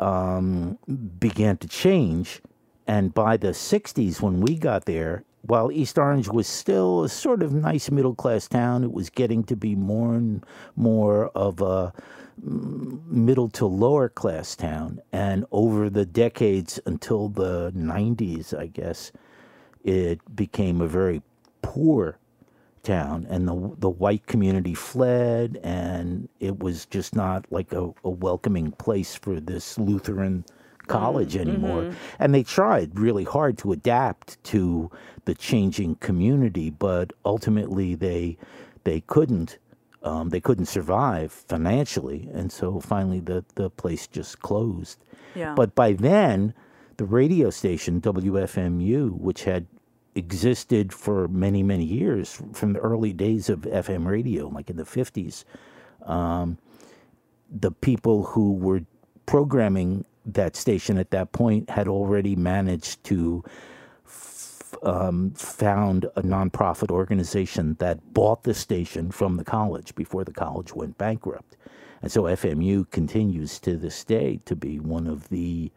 um, 0.00 0.78
began 1.18 1.56
to 1.58 1.68
change. 1.68 2.40
And 2.86 3.14
by 3.14 3.36
the 3.36 3.48
60s, 3.48 4.20
when 4.20 4.40
we 4.40 4.56
got 4.56 4.84
there, 4.84 5.24
while 5.42 5.70
East 5.70 5.98
Orange 5.98 6.28
was 6.28 6.46
still 6.46 7.04
a 7.04 7.08
sort 7.08 7.42
of 7.42 7.52
nice 7.52 7.90
middle 7.90 8.14
class 8.14 8.48
town, 8.48 8.82
it 8.82 8.92
was 8.92 9.10
getting 9.10 9.44
to 9.44 9.56
be 9.56 9.74
more 9.74 10.14
and 10.14 10.44
more 10.76 11.28
of 11.28 11.60
a 11.60 11.92
middle 12.42 13.48
to 13.50 13.66
lower 13.66 14.08
class 14.08 14.56
town. 14.56 15.00
And 15.12 15.44
over 15.52 15.90
the 15.90 16.06
decades 16.06 16.80
until 16.86 17.28
the 17.28 17.72
90s, 17.72 18.58
I 18.58 18.66
guess, 18.66 19.12
it 19.82 20.20
became 20.34 20.80
a 20.80 20.86
very 20.86 21.22
poor 21.62 22.18
town. 22.84 23.26
And 23.28 23.48
the, 23.48 23.74
the 23.78 23.90
white 23.90 24.26
community 24.26 24.74
fled, 24.74 25.58
and 25.64 26.28
it 26.38 26.60
was 26.60 26.86
just 26.86 27.16
not 27.16 27.46
like 27.50 27.72
a, 27.72 27.92
a 28.04 28.10
welcoming 28.10 28.70
place 28.72 29.16
for 29.16 29.40
this 29.40 29.78
Lutheran 29.78 30.44
college 30.86 31.36
anymore. 31.36 31.94
And 32.18 32.34
they 32.34 32.42
tried 32.42 32.98
really 32.98 33.24
hard 33.24 33.58
to 33.58 33.72
adapt 33.72 34.42
to 34.44 34.90
the 35.24 35.34
changing 35.34 35.96
community, 35.96 36.70
but 36.70 37.12
ultimately 37.24 37.94
they 37.94 38.36
they 38.84 39.00
couldn't 39.00 39.58
um, 40.02 40.28
they 40.28 40.40
couldn't 40.40 40.66
survive 40.66 41.32
financially, 41.32 42.28
and 42.34 42.52
so 42.52 42.80
finally 42.80 43.20
the 43.20 43.44
the 43.54 43.70
place 43.70 44.06
just 44.06 44.40
closed. 44.40 45.02
Yeah. 45.34 45.54
But 45.54 45.74
by 45.74 45.94
then, 45.94 46.54
the 46.98 47.06
radio 47.06 47.50
station 47.50 48.00
WFMU, 48.00 49.12
which 49.12 49.44
had 49.44 49.66
existed 50.14 50.92
for 50.92 51.28
many 51.28 51.62
many 51.62 51.84
years 51.84 52.40
from 52.52 52.72
the 52.72 52.80
early 52.80 53.12
days 53.12 53.48
of 53.48 53.60
FM 53.60 54.06
radio, 54.06 54.48
like 54.48 54.70
in 54.70 54.76
the 54.76 54.84
fifties, 54.84 55.44
um, 56.04 56.58
the 57.50 57.70
people 57.70 58.24
who 58.24 58.52
were 58.52 58.82
programming 59.26 60.04
that 60.26 60.56
station 60.56 60.98
at 60.98 61.10
that 61.10 61.32
point 61.32 61.70
had 61.70 61.88
already 61.88 62.36
managed 62.36 63.02
to 63.04 63.44
um, 64.82 65.30
found 65.32 66.04
a 66.16 66.22
nonprofit 66.22 66.90
organization 66.90 67.76
that 67.78 68.12
bought 68.12 68.42
the 68.42 68.54
station 68.54 69.10
from 69.10 69.36
the 69.36 69.44
college 69.44 69.94
before 69.94 70.24
the 70.24 70.32
college 70.32 70.74
went 70.74 70.98
bankrupt. 70.98 71.56
And 72.02 72.12
so 72.12 72.24
FMU 72.24 72.90
continues 72.90 73.58
to 73.60 73.76
this 73.76 74.04
day 74.04 74.40
to 74.44 74.54
be 74.54 74.78
one 74.78 75.06
of 75.06 75.28
the 75.30 75.70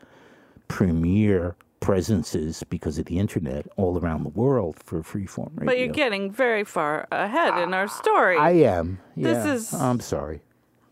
premier 0.67 1.55
presences 1.79 2.63
because 2.69 2.97
of 2.97 3.05
the 3.05 3.19
internet 3.19 3.67
all 3.75 3.99
around 3.99 4.23
the 4.23 4.29
world 4.29 4.77
for 4.83 5.01
freeform 5.01 5.51
radio. 5.55 5.65
But 5.65 5.79
you're 5.79 5.87
getting 5.87 6.31
very 6.31 6.63
far 6.63 7.07
ahead 7.11 7.57
in 7.61 7.73
our 7.73 7.87
story. 7.87 8.37
I 8.37 8.51
am. 8.51 8.99
This 9.15 9.45
is- 9.45 9.73
I'm 9.73 9.99
sorry. 9.99 10.41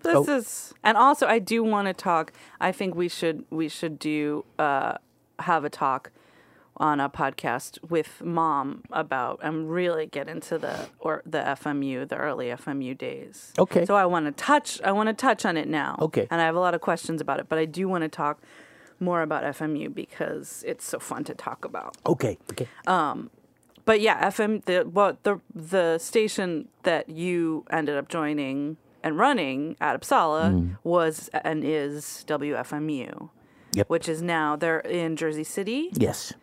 this 0.03 0.15
oh. 0.15 0.35
is 0.35 0.73
and 0.83 0.97
also 0.97 1.25
I 1.25 1.39
do 1.39 1.63
want 1.63 1.87
to 1.87 1.93
talk 1.93 2.31
I 2.61 2.71
think 2.71 2.93
we 2.93 3.09
should 3.09 3.43
we 3.49 3.67
should 3.67 3.97
do 3.97 4.45
uh 4.59 4.97
have 5.39 5.65
a 5.65 5.69
talk 5.69 6.11
on 6.77 6.99
a 6.99 7.09
podcast 7.09 7.79
with 7.89 8.21
mom 8.23 8.83
about 8.91 9.39
and 9.41 9.71
really 9.71 10.05
get 10.05 10.27
into 10.27 10.57
the 10.57 10.89
or 10.99 11.21
the 11.25 11.39
FMU, 11.39 12.07
the 12.07 12.17
early 12.17 12.47
FMU 12.47 12.97
days. 12.97 13.53
Okay. 13.57 13.85
So 13.85 13.95
I 13.95 14.05
want 14.05 14.25
to 14.25 14.31
touch 14.31 14.81
I 14.83 14.91
want 14.91 15.07
to 15.07 15.13
touch 15.13 15.45
on 15.45 15.57
it 15.57 15.67
now. 15.67 15.97
Okay. 16.01 16.27
And 16.29 16.41
I 16.41 16.45
have 16.45 16.55
a 16.55 16.59
lot 16.59 16.75
of 16.75 16.81
questions 16.81 17.21
about 17.21 17.39
it, 17.39 17.47
but 17.47 17.57
I 17.57 17.65
do 17.65 17.87
want 17.87 18.03
to 18.03 18.09
talk 18.09 18.41
more 18.99 19.21
about 19.21 19.43
FMU 19.43 19.93
because 19.93 20.63
it's 20.67 20.85
so 20.85 20.99
fun 20.99 21.23
to 21.25 21.35
talk 21.35 21.65
about. 21.65 21.97
Okay. 22.05 22.37
Okay. 22.51 22.67
Um, 22.87 23.29
but 23.85 24.01
yeah, 24.01 24.27
FM 24.29 24.65
the 24.65 24.87
well 24.91 25.17
the 25.23 25.39
the 25.53 25.97
station 25.99 26.67
that 26.83 27.09
you 27.09 27.65
ended 27.69 27.97
up 27.97 28.09
joining 28.09 28.77
and 29.03 29.17
running 29.17 29.77
at 29.79 29.99
Uppsala 29.99 30.51
mm-hmm. 30.51 30.73
was 30.83 31.29
and 31.33 31.63
is 31.63 32.25
WFMU. 32.27 33.29
Yep. 33.73 33.89
Which 33.89 34.07
is 34.07 34.21
now 34.21 34.55
they're 34.55 34.79
in 34.79 35.17
Jersey 35.17 35.43
City, 35.43 35.89
yes. 35.91 36.33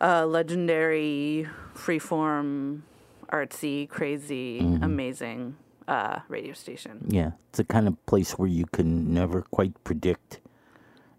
a 0.00 0.26
legendary 0.26 1.46
freeform, 1.72 2.80
artsy, 3.32 3.88
crazy, 3.88 4.60
mm-hmm. 4.60 4.82
amazing 4.82 5.56
uh, 5.86 6.18
radio 6.28 6.52
station. 6.52 7.06
Yeah, 7.08 7.32
it's 7.50 7.60
a 7.60 7.64
kind 7.64 7.86
of 7.86 8.04
place 8.06 8.32
where 8.32 8.48
you 8.48 8.66
can 8.66 9.14
never 9.14 9.42
quite 9.42 9.72
predict, 9.84 10.40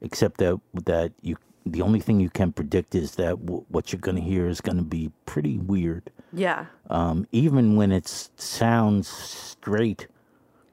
except 0.03 0.37
that 0.37 0.59
that 0.85 1.11
you 1.21 1.35
the 1.65 1.81
only 1.81 1.99
thing 2.01 2.19
you 2.19 2.29
can 2.29 2.51
predict 2.51 2.93
is 2.93 3.15
that 3.15 3.39
w- 3.45 3.63
what 3.69 3.91
you're 3.93 3.99
going 4.01 4.17
to 4.17 4.21
hear 4.21 4.47
is 4.49 4.59
going 4.59 4.75
to 4.77 4.83
be 4.83 5.09
pretty 5.25 5.57
weird. 5.57 6.11
Yeah. 6.33 6.65
Um, 6.89 7.25
even 7.31 7.77
when 7.77 7.91
it 7.93 8.05
sounds 8.35 9.07
straight, 9.07 10.07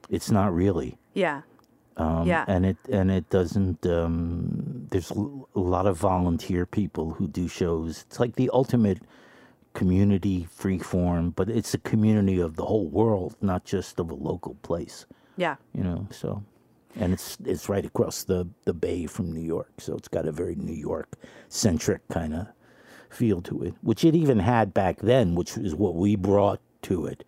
it's 0.09 0.33
not 0.33 0.53
really. 0.53 0.99
Yeah. 1.15 1.43
Um, 1.97 2.27
Yeah. 2.27 2.45
and 2.49 2.67
it 2.67 2.77
and 2.91 3.11
it 3.11 3.31
doesn't. 3.31 3.87
Um, 3.87 4.89
there's 4.91 5.13
l- 5.13 5.49
a 5.55 5.61
lot 5.61 5.87
of 5.87 5.97
volunteer 5.97 6.67
people 6.67 7.13
who 7.13 7.29
do 7.29 7.47
shows. 7.47 8.05
It's 8.09 8.19
like 8.19 8.35
the 8.35 8.51
ultimate 8.53 8.99
community 9.75 10.49
free 10.51 10.79
form, 10.81 11.31
but 11.31 11.49
it's 11.49 11.73
a 11.75 11.79
community 11.79 12.41
of 12.41 12.57
the 12.57 12.65
whole 12.65 12.89
world, 12.89 13.37
not 13.41 13.65
just 13.65 14.01
of 14.01 14.11
a 14.11 14.15
local 14.15 14.55
place 14.63 15.07
Yeah. 15.37 15.57
you 15.73 15.85
know 15.85 16.09
so 16.11 16.43
and 16.99 17.13
it's 17.13 17.37
it's 17.45 17.69
right 17.69 17.85
across 17.87 18.25
the 18.25 18.49
the 18.65 18.75
bay 18.75 19.07
from 19.07 19.33
new 19.33 19.41
york. 19.41 19.73
So 19.79 19.95
it's 19.95 20.09
got 20.09 20.27
a 20.27 20.33
very 20.33 20.55
new 20.57 20.73
york 20.75 21.17
centric 21.49 22.07
kind 22.09 22.35
of 22.35 22.47
feel 23.09 23.43
to 23.43 23.63
it 23.65 23.75
which 23.83 24.05
it 24.05 24.15
even 24.15 24.39
had 24.39 24.73
back 24.73 24.99
then 25.01 25.35
which 25.35 25.57
is 25.57 25.75
what 25.75 25.95
we 25.97 26.17
brought 26.17 26.61
to 26.83 27.07
it. 27.07 27.25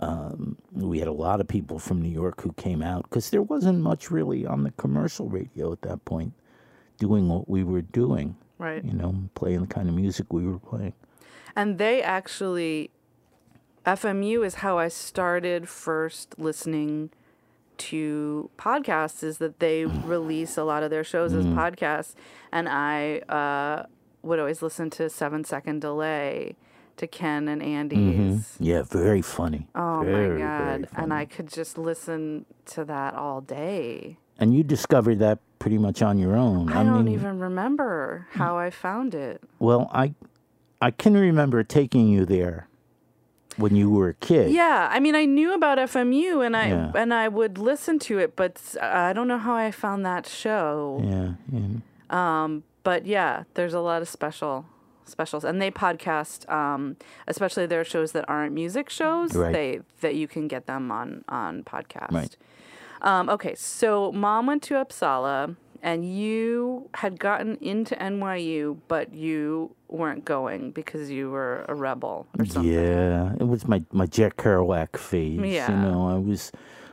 Um, 0.00 0.56
we 0.72 0.98
had 0.98 1.06
a 1.06 1.12
lot 1.12 1.40
of 1.40 1.46
people 1.46 1.78
from 1.78 2.02
new 2.02 2.08
york 2.10 2.40
who 2.42 2.52
came 2.54 2.82
out 2.82 3.04
because 3.04 3.30
there 3.30 3.42
wasn't 3.42 3.80
much 3.80 4.10
really 4.10 4.44
on 4.44 4.64
the 4.64 4.72
commercial 4.72 5.28
radio 5.28 5.72
at 5.72 5.82
that 5.82 6.04
point 6.04 6.32
doing 6.98 7.28
what 7.28 7.48
we 7.48 7.62
were 7.64 7.82
doing 7.82 8.36
Right. 8.58 8.84
you 8.84 8.92
know 8.92 9.14
playing 9.34 9.60
the 9.62 9.66
kind 9.66 9.88
of 9.88 9.94
music 9.94 10.32
we 10.32 10.44
were 10.46 10.58
playing. 10.58 10.94
And 11.54 11.78
they 11.78 12.02
actually, 12.02 12.90
FMU 13.84 14.44
is 14.46 14.56
how 14.56 14.78
I 14.78 14.88
started 14.88 15.68
first 15.68 16.38
listening 16.38 17.10
to 17.90 18.50
podcasts. 18.58 19.22
Is 19.22 19.38
that 19.38 19.58
they 19.58 19.84
release 19.84 20.56
a 20.56 20.64
lot 20.64 20.82
of 20.82 20.90
their 20.90 21.04
shows 21.04 21.32
as 21.32 21.44
podcasts, 21.46 22.14
and 22.50 22.68
I 22.68 23.18
uh, 23.28 23.86
would 24.22 24.38
always 24.38 24.62
listen 24.62 24.90
to 24.90 25.08
Seven 25.10 25.44
Second 25.44 25.80
Delay, 25.80 26.56
to 26.96 27.06
Ken 27.06 27.48
and 27.48 27.62
Andy's. 27.62 28.56
yeah 28.60 28.82
very 28.82 29.22
funny 29.22 29.66
Oh 29.74 30.02
very, 30.04 30.12
my 30.12 30.28
very 30.28 30.40
god! 30.40 30.88
And 30.96 31.12
I 31.12 31.24
could 31.24 31.48
just 31.48 31.78
listen 31.78 32.44
to 32.66 32.84
that 32.84 33.14
all 33.14 33.40
day. 33.40 34.18
and 34.38 34.54
you 34.54 34.62
discovered 34.62 35.18
that 35.20 35.38
pretty 35.58 35.78
much 35.78 36.02
on 36.02 36.18
your 36.18 36.36
own 36.36 36.72
I, 36.72 36.82
don't 36.82 37.08
even 37.08 37.38
remember 37.38 38.26
how 38.32 38.56
I 38.58 38.70
found 38.70 39.14
it. 39.14 39.40
Well, 39.58 39.88
I 39.92 40.14
I 40.80 40.90
can 40.90 41.14
remember 41.14 41.62
taking 41.62 42.08
you 42.08 42.24
there 42.24 42.66
when 43.56 43.76
you 43.76 43.90
were 43.90 44.08
a 44.10 44.14
kid. 44.14 44.50
Yeah, 44.50 44.88
I 44.90 44.98
mean, 45.00 45.14
I 45.14 45.24
knew 45.24 45.54
about 45.54 45.78
FMU 45.78 46.44
and 46.44 46.56
I 46.56 46.68
Yeah. 46.68 46.92
and 46.94 47.12
I 47.12 47.28
would 47.28 47.58
listen 47.58 47.98
to 48.00 48.18
it, 48.18 48.34
but 48.36 48.60
I 48.80 49.12
don't 49.12 49.28
know 49.28 49.38
how 49.38 49.54
I 49.54 49.70
found 49.70 50.04
that 50.06 50.26
show. 50.26 51.00
Yeah, 51.04 51.32
yeah. 51.52 52.48
But 52.84 53.06
yeah, 53.06 53.44
there's 53.54 53.74
a 53.74 53.80
lot 53.80 54.02
of 54.02 54.08
special 54.08 54.64
specials, 55.04 55.44
and 55.44 55.60
they 55.60 55.70
podcast, 55.70 56.48
um, 56.50 56.96
especially 57.28 57.66
their 57.66 57.84
shows 57.84 58.12
that 58.12 58.24
aren't 58.28 58.52
music 58.54 58.90
shows. 58.90 59.34
Right. 59.36 59.52
They 59.52 59.80
that 60.00 60.14
you 60.16 60.26
can 60.26 60.48
get 60.48 60.66
them 60.66 60.90
on 60.90 61.24
on 61.28 61.62
podcast. 61.62 62.10
Right. 62.12 62.36
Um, 63.02 63.28
okay, 63.28 63.54
so 63.56 64.12
mom 64.12 64.46
went 64.46 64.62
to 64.64 64.74
Uppsala, 64.74 65.56
and 65.82 66.04
you 66.16 66.88
had 66.94 67.18
gotten 67.18 67.56
into 67.60 67.94
NYU, 67.96 68.78
but 68.88 69.12
you 69.12 69.74
weren't 69.88 70.24
going 70.24 70.70
because 70.70 71.10
you 71.10 71.30
were 71.30 71.64
a 71.68 71.74
rebel 71.74 72.26
or 72.38 72.44
something. 72.46 72.72
Yeah, 72.72 73.32
it 73.38 73.46
was 73.46 73.66
my 73.66 73.82
my 73.92 74.06
Jack 74.06 74.36
Kerouac 74.36 74.96
phase. 74.96 75.40
Yeah. 75.40 75.70
You 75.70 75.76
know, 75.90 76.08
I 76.08 76.18
was 76.18 76.52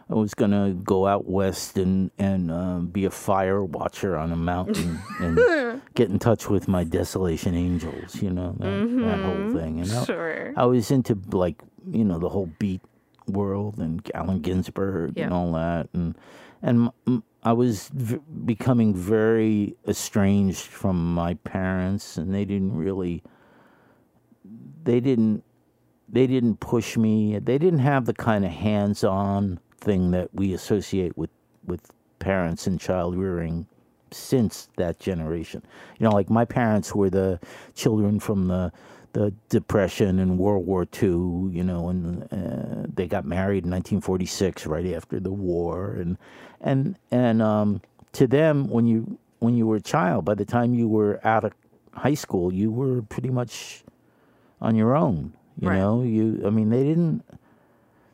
I 0.09 0.15
was 0.15 0.33
gonna 0.33 0.73
go 0.73 1.05
out 1.05 1.29
west 1.29 1.77
and 1.77 2.09
and 2.17 2.49
um, 2.51 2.87
be 2.87 3.05
a 3.05 3.11
fire 3.11 3.63
watcher 3.63 4.17
on 4.17 4.31
a 4.31 4.35
mountain 4.35 4.99
and 5.19 5.81
get 5.93 6.09
in 6.09 6.17
touch 6.17 6.49
with 6.49 6.67
my 6.67 6.83
Desolation 6.83 7.53
Angels. 7.55 8.21
You 8.21 8.31
know 8.31 8.55
that, 8.59 9.05
that 9.05 9.19
whole 9.23 9.53
thing. 9.53 9.81
And 9.81 9.91
I, 9.91 10.03
Sure. 10.05 10.53
I 10.57 10.65
was 10.65 10.89
into 10.89 11.15
like 11.31 11.61
you 11.91 12.03
know 12.03 12.17
the 12.17 12.29
whole 12.29 12.49
beat 12.57 12.81
world 13.27 13.77
and 13.77 14.01
Allen 14.15 14.41
Ginsberg 14.41 15.17
and 15.19 15.31
all 15.31 15.51
that, 15.53 15.89
and 15.93 16.17
and 16.63 16.89
m- 17.07 17.23
I 17.43 17.53
was 17.53 17.89
v- 17.93 18.19
becoming 18.45 18.93
very 18.93 19.75
estranged 19.87 20.65
from 20.65 21.13
my 21.13 21.35
parents, 21.35 22.17
and 22.17 22.33
they 22.33 22.45
didn't 22.45 22.75
really 22.75 23.23
they 24.83 24.99
didn't 24.99 25.43
they 26.07 26.27
didn't 26.27 26.59
push 26.59 26.97
me. 26.97 27.37
They 27.39 27.57
didn't 27.57 27.79
have 27.79 28.05
the 28.05 28.13
kind 28.13 28.43
of 28.43 28.51
hands-on 28.51 29.59
thing 29.79 30.11
that 30.11 30.33
we 30.33 30.53
associate 30.53 31.17
with 31.17 31.29
with 31.65 31.91
parents 32.19 32.67
and 32.67 32.79
child 32.79 33.15
rearing 33.15 33.67
since 34.11 34.67
that 34.77 34.99
generation. 34.99 35.63
You 35.97 36.05
know, 36.05 36.11
like 36.11 36.29
my 36.29 36.45
parents 36.45 36.95
were 36.95 37.09
the 37.09 37.39
children 37.75 38.19
from 38.19 38.47
the 38.47 38.71
the 39.13 39.33
depression 39.49 40.19
and 40.19 40.37
World 40.37 40.65
War 40.65 40.83
II. 41.01 41.09
You 41.51 41.63
know, 41.63 41.89
and 41.89 42.23
uh, 42.31 42.87
they 42.93 43.07
got 43.07 43.25
married 43.25 43.63
in 43.65 43.71
1946, 43.71 44.65
right 44.67 44.87
after 44.93 45.19
the 45.19 45.31
war, 45.31 45.91
and 45.93 46.17
and 46.61 46.95
and 47.11 47.41
um, 47.41 47.81
to 48.13 48.27
them, 48.27 48.69
when 48.69 48.85
you 48.87 49.17
when 49.39 49.55
you 49.55 49.65
were 49.67 49.77
a 49.77 49.81
child, 49.81 50.25
by 50.25 50.35
the 50.35 50.45
time 50.45 50.73
you 50.73 50.87
were 50.87 51.19
out 51.25 51.43
of 51.43 51.53
high 51.93 52.13
school, 52.13 52.53
you 52.53 52.71
were 52.71 53.01
pretty 53.03 53.29
much 53.29 53.83
on 54.61 54.75
your 54.75 54.95
own. 54.95 55.33
You 55.59 55.69
Right. 55.69 55.77
know, 55.77 56.01
you. 56.03 56.41
I 56.45 56.49
mean, 56.49 56.69
they 56.69 56.83
didn't. 56.83 57.23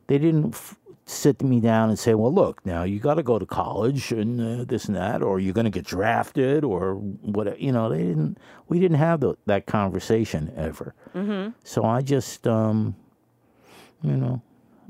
They 0.08 0.18
didn't 0.20 0.54
f- 0.54 0.78
sit 1.06 1.42
me 1.44 1.60
down 1.60 1.90
and 1.90 1.98
say, 2.00 2.14
"Well, 2.16 2.34
look, 2.34 2.66
now 2.66 2.84
you 2.84 3.00
got 3.00 3.16
to 3.16 3.24
go 3.24 3.38
to 3.40 3.46
college 3.46 4.12
and 4.12 4.62
uh, 4.62 4.64
this 4.66 4.86
and 4.86 4.96
that, 4.96 5.22
or 5.22 5.40
you're 5.40 5.54
going 5.54 5.66
to 5.66 5.72
get 5.72 5.86
drafted, 5.86 6.64
or 6.64 6.96
what." 6.96 7.60
You 7.60 7.72
know, 7.72 7.90
they 7.90 8.00
didn't. 8.04 8.38
We 8.68 8.80
didn't 8.80 8.98
have 8.98 9.20
the, 9.20 9.36
that 9.46 9.66
conversation 9.68 10.52
ever. 10.58 10.96
Mm-hmm. 11.16 11.52
So 11.64 11.86
I 11.86 12.02
just, 12.02 12.48
um, 12.48 12.96
you 14.02 14.18
know, 14.18 14.42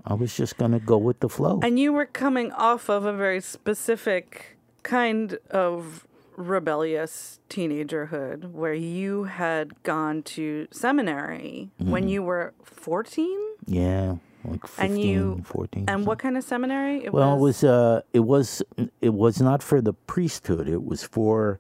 I 0.06 0.14
was 0.14 0.36
just 0.36 0.58
going 0.58 0.72
to 0.72 0.80
go 0.80 0.98
with 0.98 1.20
the 1.20 1.30
flow. 1.30 1.60
And 1.62 1.78
you 1.80 1.92
were 1.92 2.06
coming 2.06 2.52
off 2.54 2.90
of 2.90 3.06
a 3.06 3.14
very 3.14 3.42
specific 3.42 4.58
kind 4.84 5.38
of 5.52 6.08
rebellious 6.38 7.40
teenagerhood 7.50 8.52
where 8.52 8.74
you 8.74 9.24
had 9.26 9.82
gone 9.84 10.22
to 10.24 10.68
seminary 10.72 11.70
Mm-hmm. 11.82 11.92
when 11.92 12.08
you 12.08 12.22
were 12.24 12.54
14? 12.64 13.40
yeah, 13.66 14.16
like 14.52 14.68
15, 14.68 14.86
And 14.92 15.02
you- 15.02 15.42
14. 15.46 15.86
And 15.88 16.06
what 16.06 16.20
kind 16.20 16.38
of 16.38 16.44
seminary? 16.44 17.06
It 17.06 17.14
Well, 17.14 17.36
it 17.36 17.40
was 17.40 17.64
uh, 17.64 18.02
it 18.14 18.22
was 18.26 18.62
it 19.02 19.14
was 19.14 19.42
not 19.42 19.62
for 19.64 19.82
the 19.82 19.94
priesthood. 19.94 20.68
It 20.68 20.84
was 20.86 21.04
for 21.04 21.60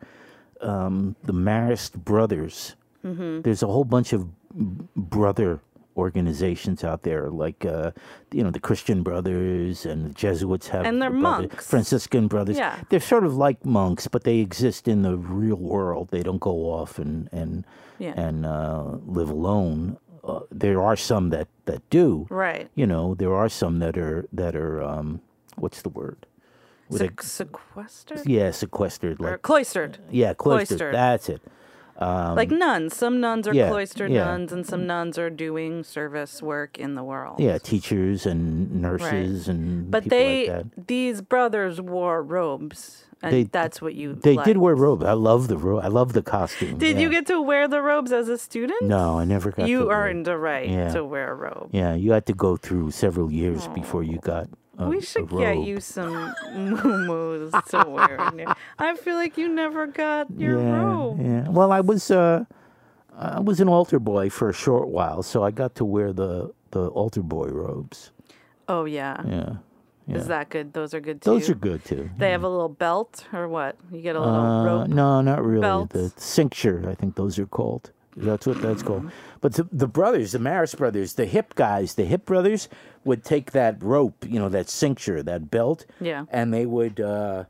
um, 0.61 1.15
the 1.23 1.33
Marist 1.33 1.93
brothers. 2.03 2.75
Mm-hmm. 3.05 3.41
There's 3.41 3.61
a 3.63 3.67
whole 3.67 3.83
bunch 3.85 4.13
of 4.13 4.27
brother 4.95 5.59
organizations 5.97 6.83
out 6.83 7.03
there, 7.03 7.29
like 7.29 7.65
uh, 7.65 7.91
you 8.31 8.43
know 8.43 8.49
the 8.51 8.59
Christian 8.59 9.01
Brothers 9.03 9.85
and 9.85 10.05
the 10.05 10.13
Jesuits 10.13 10.67
have 10.69 10.85
And 10.85 11.01
they're 11.01 11.09
brother- 11.09 11.47
monks. 11.47 11.67
Franciscan 11.67 12.27
brothers. 12.27 12.57
Yeah. 12.57 12.75
they're 12.89 12.99
sort 12.99 13.25
of 13.25 13.35
like 13.37 13.63
monks, 13.65 14.07
but 14.07 14.23
they 14.23 14.39
exist 14.39 14.87
in 14.87 15.03
the 15.03 15.17
real 15.17 15.55
world. 15.55 16.09
They 16.11 16.23
don't 16.23 16.39
go 16.41 16.69
off 16.71 16.99
and 16.99 17.29
and 17.31 17.63
Yeah. 17.97 18.13
and 18.17 18.45
uh, 18.45 18.97
live 19.05 19.29
alone. 19.29 19.97
Uh, 20.25 20.39
there 20.51 20.81
are 20.81 20.95
some 20.95 21.29
that 21.29 21.47
that 21.65 21.81
do 21.89 22.25
Right. 22.29 22.67
you 22.75 22.87
know 22.87 23.13
there 23.15 23.33
are 23.33 23.49
some 23.49 23.79
that 23.79 23.95
are 23.97 24.25
that 24.33 24.55
are 24.55 24.81
um 24.81 25.21
what's 25.55 25.81
the 25.83 25.89
word 25.89 26.25
a- 26.91 27.11
sequestered? 27.23 28.25
yeah 28.25 28.51
sequestered 28.51 29.17
Or 29.21 29.31
like 29.31 29.41
cloistered. 29.41 29.97
yeah 30.09 30.33
cloistered, 30.33 30.79
cloistered. 30.79 30.93
that's 30.95 31.29
it 31.29 31.41
Um, 31.97 32.35
like 32.35 32.51
nuns. 32.51 32.95
Some 32.95 33.21
nuns 33.21 33.47
are 33.47 33.53
yeah, 33.53 33.69
cloistered 33.69 34.11
yeah. 34.11 34.25
nuns, 34.25 34.51
and 34.51 34.65
some 34.65 34.85
nuns 34.85 35.17
are 35.17 35.29
doing 35.29 35.83
service 35.83 36.41
work 36.41 36.77
in 36.77 36.95
the 36.95 37.03
world. 37.03 37.39
yeah 37.39 37.57
teachers 37.57 38.25
and 38.25 38.81
nurses 38.81 39.47
and 39.47 39.89
But 39.89 40.03
people 40.03 40.17
they, 40.17 40.49
like 40.49 40.57
that. 40.75 40.87
these 40.87 41.21
brothers 41.21 41.79
wore 41.79 42.21
robes, 42.21 43.05
and 43.23 43.31
They- 43.33 43.43
that's 43.43 43.81
what 43.81 43.95
you. 43.95 44.15
they 44.15 44.35
did 44.49 44.57
wear 44.57 44.75
robes 44.75 45.05
i 45.05 45.13
love 45.13 45.47
the 45.47 45.57
robe 45.57 45.81
i 45.83 45.87
love 45.87 46.11
the 46.13 46.21
costume 46.21 46.77
Did 46.77 46.99
you 46.99 47.09
get 47.09 47.25
to 47.27 47.41
wear 47.41 47.67
the 47.67 47.81
robes 47.81 48.11
as 48.11 48.27
a 48.27 48.37
student? 48.37 48.81
no 48.83 49.17
i 49.19 49.23
never 49.25 49.51
got 49.51 49.67
You 49.69 49.79
to 49.79 49.85
wear- 49.87 49.97
earned 50.09 50.27
a 50.27 50.37
right 50.37 50.69
Yeah. 50.69 50.89
to 50.95 51.01
wear 51.05 51.31
a 51.31 51.35
robe. 51.35 51.69
yeah 51.71 51.93
you 51.95 52.11
had 52.11 52.25
to 52.25 52.33
go 52.33 52.57
through 52.57 52.91
several 52.91 53.31
years 53.31 53.67
before 53.69 54.03
you 54.03 54.17
got 54.19 54.47
we 54.79 55.01
should 55.01 55.29
get 55.29 55.57
you 55.59 55.79
some 55.79 56.33
moo 56.53 57.49
to 57.69 57.85
wear. 57.87 58.17
in 58.29 58.37
there. 58.37 58.55
I 58.79 58.95
feel 58.95 59.15
like 59.15 59.37
you 59.37 59.47
never 59.49 59.87
got 59.87 60.27
your 60.37 60.59
yeah, 60.61 60.81
robe. 60.81 61.19
Yeah. 61.21 61.49
Well, 61.49 61.71
I 61.71 61.81
was 61.81 62.11
uh, 62.11 62.45
I 63.17 63.39
was 63.39 63.59
an 63.59 63.69
altar 63.69 63.99
boy 63.99 64.29
for 64.29 64.49
a 64.49 64.53
short 64.53 64.89
while, 64.89 65.23
so 65.23 65.43
I 65.43 65.51
got 65.51 65.75
to 65.75 65.85
wear 65.85 66.11
the 66.13 66.51
the 66.71 66.87
altar 66.89 67.21
boy 67.23 67.47
robes. 67.47 68.11
Oh 68.67 68.85
yeah. 68.85 69.21
Yeah. 69.25 69.49
yeah. 70.07 70.17
Is 70.17 70.27
that 70.27 70.49
good? 70.49 70.73
Those 70.73 70.93
are 70.93 70.99
good 70.99 71.21
too. 71.21 71.29
Those 71.31 71.49
are 71.49 71.55
good 71.55 71.85
too. 71.85 72.09
They 72.17 72.31
have 72.31 72.43
a 72.43 72.49
little 72.49 72.69
belt 72.69 73.25
or 73.31 73.47
what? 73.47 73.77
You 73.91 74.01
get 74.01 74.15
a 74.15 74.19
little 74.19 74.35
Uh, 74.35 74.65
rope. 74.65 74.87
no, 74.89 75.21
not 75.21 75.43
really. 75.43 75.61
belts? 75.61 75.93
The 75.93 76.11
cincture, 76.17 76.83
I 76.89 76.95
think 76.95 77.15
those 77.15 77.39
are 77.39 77.45
called. 77.45 77.91
That's 78.17 78.47
what 78.47 78.61
that's 78.61 78.81
called. 78.81 79.01
Mm-hmm. 79.03 79.39
But 79.41 79.53
the, 79.53 79.67
the 79.71 79.87
brothers, 79.87 80.31
the 80.31 80.39
Marist 80.39 80.77
brothers, 80.77 81.13
the 81.13 81.25
hip 81.25 81.53
guys, 81.55 81.95
the 81.95 82.05
hip 82.05 82.25
brothers 82.25 82.69
would 83.05 83.23
take 83.23 83.51
that 83.51 83.81
rope, 83.81 84.25
you 84.27 84.39
know, 84.39 84.49
that 84.49 84.67
cincture, 84.69 85.23
that 85.23 85.49
belt, 85.49 85.85
Yeah. 86.01 86.25
and 86.31 86.53
they 86.53 86.65
would, 86.65 86.99
uh, 86.99 87.45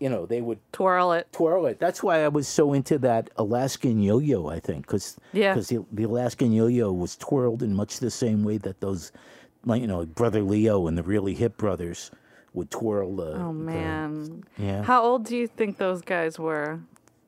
you 0.00 0.08
know, 0.08 0.26
they 0.26 0.40
would 0.40 0.58
Twirl 0.72 1.12
it. 1.12 1.28
twirl 1.32 1.66
it. 1.66 1.78
That's 1.78 2.02
why 2.02 2.24
I 2.24 2.28
was 2.28 2.46
so 2.48 2.72
into 2.72 2.98
that 2.98 3.30
Alaskan 3.36 4.00
yo-yo. 4.00 4.48
I 4.48 4.58
think 4.60 4.86
because 4.86 5.16
Yeah. 5.32 5.54
the, 5.54 5.84
the 5.92 6.02
Alaskan 6.04 6.52
yo-yo 6.52 6.92
was 6.92 7.16
twirled 7.16 7.62
in 7.62 7.74
much 7.74 7.98
the 8.00 8.10
same 8.10 8.42
way 8.44 8.58
that 8.58 8.80
those, 8.80 9.12
like 9.64 9.80
you 9.80 9.86
know, 9.86 10.04
brother 10.06 10.42
Leo 10.42 10.86
and 10.86 10.98
the 10.98 11.02
really 11.02 11.34
hip 11.34 11.56
brothers 11.56 12.10
would 12.54 12.70
twirl 12.70 13.14
the. 13.16 13.34
Oh 13.34 13.48
the- 13.48 13.52
man. 13.52 14.42
yeah. 14.58 14.82
How 14.82 15.02
old 15.02 15.24
do 15.24 15.36
you 15.36 15.46
think 15.46 15.76
those 15.78 16.02
guys 16.02 16.38
were? 16.38 16.80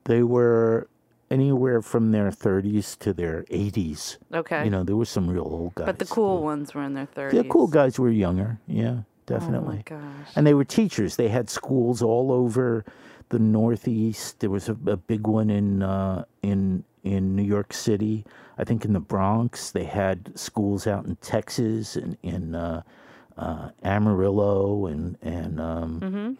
they 0.04 0.22
were 0.24 0.88
anywhere 1.32 1.80
from 1.82 2.12
their 2.12 2.30
30s 2.30 2.98
to 2.98 3.12
their 3.12 3.44
80s. 3.50 4.18
Okay. 4.32 4.64
You 4.64 4.70
know, 4.70 4.82
there 4.84 4.96
were 4.96 5.04
some 5.16 5.26
real 5.30 5.48
old 5.58 5.74
guys. 5.74 5.86
but 5.86 5.98
the 5.98 6.06
cool 6.06 6.42
ones 6.42 6.74
were 6.74 6.84
in 6.84 6.94
their 6.94 7.06
thirties. 7.06 7.40
the 7.42 7.48
cool 7.48 7.66
guys 7.68 7.98
were 7.98 8.10
younger. 8.10 8.58
Yeah, 8.66 8.96
definitely. 9.26 9.82
Oh 9.90 9.94
my 9.94 10.00
gosh. 10.02 10.28
and 10.36 10.46
they 10.46 10.54
were 10.54 10.64
teachers. 10.80 11.16
They 11.16 11.28
had 11.28 11.48
schools 11.50 12.02
all 12.02 12.30
over 12.32 12.84
the 13.30 13.38
Northeast. 13.38 14.40
There 14.40 14.50
was 14.50 14.68
a, 14.68 14.76
a 14.86 14.96
big 14.96 15.26
one 15.26 15.48
in 15.50 15.82
uh, 15.82 16.24
in 16.42 16.84
in 17.04 17.34
New 17.34 17.42
York 17.56 17.72
City. 17.72 18.24
I 18.58 18.64
think 18.64 18.84
in 18.84 18.92
the 18.92 19.00
Bronx. 19.00 19.70
They 19.72 19.84
had 19.84 20.18
schools 20.38 20.86
out 20.86 21.06
in 21.06 21.16
Texas 21.16 21.96
and 21.96 22.16
in 22.22 22.54
uh, 22.54 22.82
uh, 23.38 23.70
Amarillo 23.82 24.86
and 24.86 25.16
and 25.22 25.60
um, 25.60 26.00
Mm-hmm. 26.00 26.30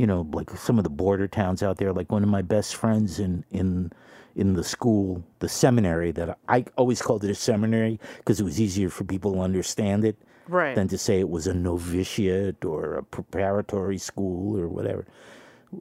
you 0.00 0.06
know 0.06 0.20
like 0.32 0.50
some 0.56 0.78
of 0.78 0.84
the 0.84 0.90
border 1.04 1.26
towns 1.28 1.62
out 1.62 1.76
there. 1.78 1.92
Like 1.92 2.10
one 2.12 2.22
of 2.22 2.28
my 2.28 2.42
best 2.42 2.76
friends 2.76 3.18
in 3.18 3.44
in 3.50 3.90
in 4.36 4.52
the 4.54 4.62
school, 4.62 5.24
the 5.40 5.48
seminary 5.48 6.12
that 6.12 6.38
I, 6.48 6.64
always 6.76 7.00
called 7.02 7.24
it 7.24 7.30
a 7.30 7.34
seminary 7.34 7.98
because 8.18 8.38
it 8.38 8.44
was 8.44 8.60
easier 8.60 8.90
for 8.90 9.02
people 9.04 9.32
to 9.34 9.40
understand 9.40 10.04
it 10.04 10.16
Right. 10.48 10.76
than 10.76 10.86
to 10.88 10.98
say 10.98 11.18
it 11.18 11.28
was 11.28 11.48
a 11.48 11.54
novitiate 11.54 12.64
or 12.64 12.94
a 12.94 13.02
preparatory 13.02 13.98
school 13.98 14.56
or 14.60 14.68
whatever. 14.68 15.04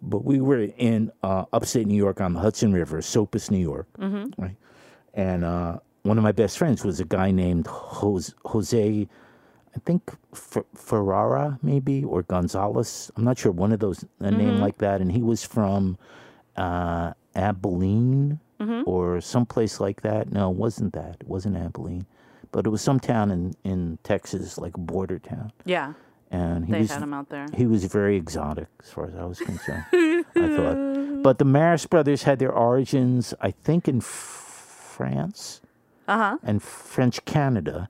But 0.01 0.25
we 0.25 0.41
were 0.41 0.63
in 0.77 1.11
uh, 1.21 1.45
upstate 1.53 1.85
New 1.85 1.95
York 1.97 2.19
on 2.19 2.33
the 2.33 2.39
Hudson 2.39 2.73
River, 2.73 2.97
Esopus, 2.97 3.51
New 3.51 3.59
York, 3.59 3.87
right? 4.39 4.55
And 5.13 5.45
uh, 5.45 5.77
one 6.01 6.17
of 6.17 6.23
my 6.23 6.31
best 6.31 6.57
friends 6.57 6.83
was 6.83 6.99
a 6.99 7.05
guy 7.05 7.29
named 7.29 7.67
Jose, 7.67 8.33
Jose 8.45 9.07
I 9.75 9.79
think 9.85 10.09
Fer- 10.33 10.65
Ferrara, 10.73 11.59
maybe, 11.61 12.03
or 12.05 12.23
Gonzalez. 12.23 13.11
I'm 13.17 13.23
not 13.25 13.37
sure, 13.37 13.51
one 13.51 13.71
of 13.73 13.79
those, 13.81 14.03
a 14.19 14.31
name 14.31 14.59
like 14.61 14.77
that. 14.79 15.01
And 15.01 15.11
he 15.11 15.21
was 15.21 15.43
from 15.43 15.97
uh, 16.55 17.11
Abilene 17.35 18.39
or 18.85 19.21
someplace 19.21 19.79
like 19.79 20.01
that. 20.01 20.31
No, 20.31 20.49
it 20.51 20.55
wasn't 20.57 20.93
that. 20.93 21.17
It 21.21 21.27
wasn't 21.27 21.57
Abilene. 21.57 22.05
But 22.51 22.65
it 22.65 22.69
was 22.69 22.81
some 22.81 22.99
town 22.99 23.31
in, 23.31 23.53
in 23.63 23.97
Texas, 24.03 24.57
like 24.57 24.75
a 24.75 24.79
border 24.79 25.19
town. 25.19 25.51
yeah. 25.65 25.93
And 26.31 26.65
he 26.65 26.71
They 26.71 26.79
was 26.81 26.91
had 26.91 27.01
them 27.01 27.13
out 27.13 27.29
there. 27.29 27.45
he 27.53 27.65
was 27.67 27.85
very 27.85 28.15
exotic 28.17 28.67
as 28.83 28.89
far 28.89 29.05
as 29.05 29.15
I 29.15 29.23
was 29.25 29.39
concerned. 29.39 29.85
I 29.93 30.23
thought, 30.35 31.21
but 31.23 31.37
the 31.37 31.45
Marist 31.45 31.89
brothers 31.89 32.23
had 32.23 32.39
their 32.39 32.51
origins, 32.51 33.33
I 33.39 33.51
think, 33.51 33.87
in 33.87 34.01
France 34.01 35.61
Uh 36.07 36.17
huh. 36.17 36.37
and 36.43 36.61
French 36.63 37.23
Canada. 37.25 37.89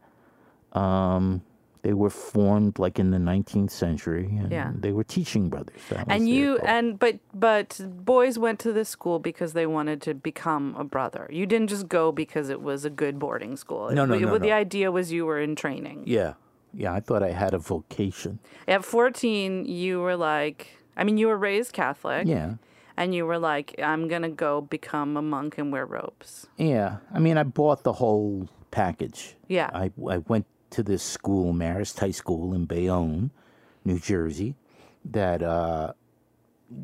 Um, 0.73 1.41
They 1.85 1.93
were 1.93 2.09
formed 2.09 2.79
like 2.79 2.97
in 2.97 3.11
the 3.11 3.19
19th 3.19 3.69
century, 3.69 4.25
and 4.39 4.51
Yeah. 4.51 4.71
they 4.75 4.91
were 4.91 5.03
teaching 5.03 5.49
brothers. 5.49 5.79
And 6.07 6.27
you 6.27 6.57
and 6.65 6.97
but 6.97 7.19
but 7.31 7.79
boys 8.13 8.39
went 8.39 8.57
to 8.65 8.73
this 8.73 8.89
school 8.89 9.19
because 9.19 9.53
they 9.53 9.67
wanted 9.67 10.01
to 10.07 10.15
become 10.15 10.75
a 10.79 10.83
brother. 10.83 11.27
You 11.31 11.45
didn't 11.45 11.69
just 11.69 11.87
go 11.87 12.11
because 12.11 12.49
it 12.49 12.59
was 12.69 12.85
a 12.85 12.89
good 12.89 13.19
boarding 13.19 13.55
school. 13.55 13.91
No, 13.91 14.03
no, 14.05 14.15
It- 14.15 14.21
no, 14.21 14.37
The 14.39 14.47
no. 14.49 14.55
idea 14.65 14.91
was 14.91 15.11
you 15.11 15.27
were 15.27 15.39
in 15.39 15.55
training. 15.55 15.99
yeah, 16.07 16.33
yeah. 16.73 16.91
I 16.91 17.01
thought 17.01 17.21
I 17.21 17.33
had 17.43 17.53
a 17.53 17.59
vocation. 17.59 18.39
At 18.67 18.83
14, 18.83 19.65
you 19.65 20.01
were 20.01 20.15
like, 20.17 20.59
I 20.97 21.03
mean, 21.03 21.17
you 21.19 21.27
were 21.27 21.37
raised 21.37 21.71
Catholic. 21.73 22.25
Yeah, 22.25 22.55
And 22.97 23.13
you 23.13 23.27
were 23.27 23.37
like, 23.53 23.75
I'm 23.77 24.09
to 24.09 24.29
go 24.29 24.61
become 24.61 25.17
a 25.17 25.21
monk 25.21 25.59
and 25.59 25.71
wear 25.71 25.85
robes. 25.85 26.47
yeah. 26.57 26.97
I 27.13 27.19
mean, 27.19 27.37
I 27.37 27.43
bought 27.43 27.83
the 27.83 27.93
whole 28.01 28.47
package. 28.71 29.35
Yeah. 29.47 29.69
I 29.83 29.91
I 30.15 30.17
went 30.27 30.45
to 30.71 30.83
this 30.83 31.03
school, 31.03 31.53
Marist 31.53 31.99
High 31.99 32.11
School 32.11 32.53
in 32.53 32.65
Bayonne, 32.65 33.31
New 33.83 33.99
Jersey. 33.99 34.55
That 35.05 35.43
uh, 35.43 35.93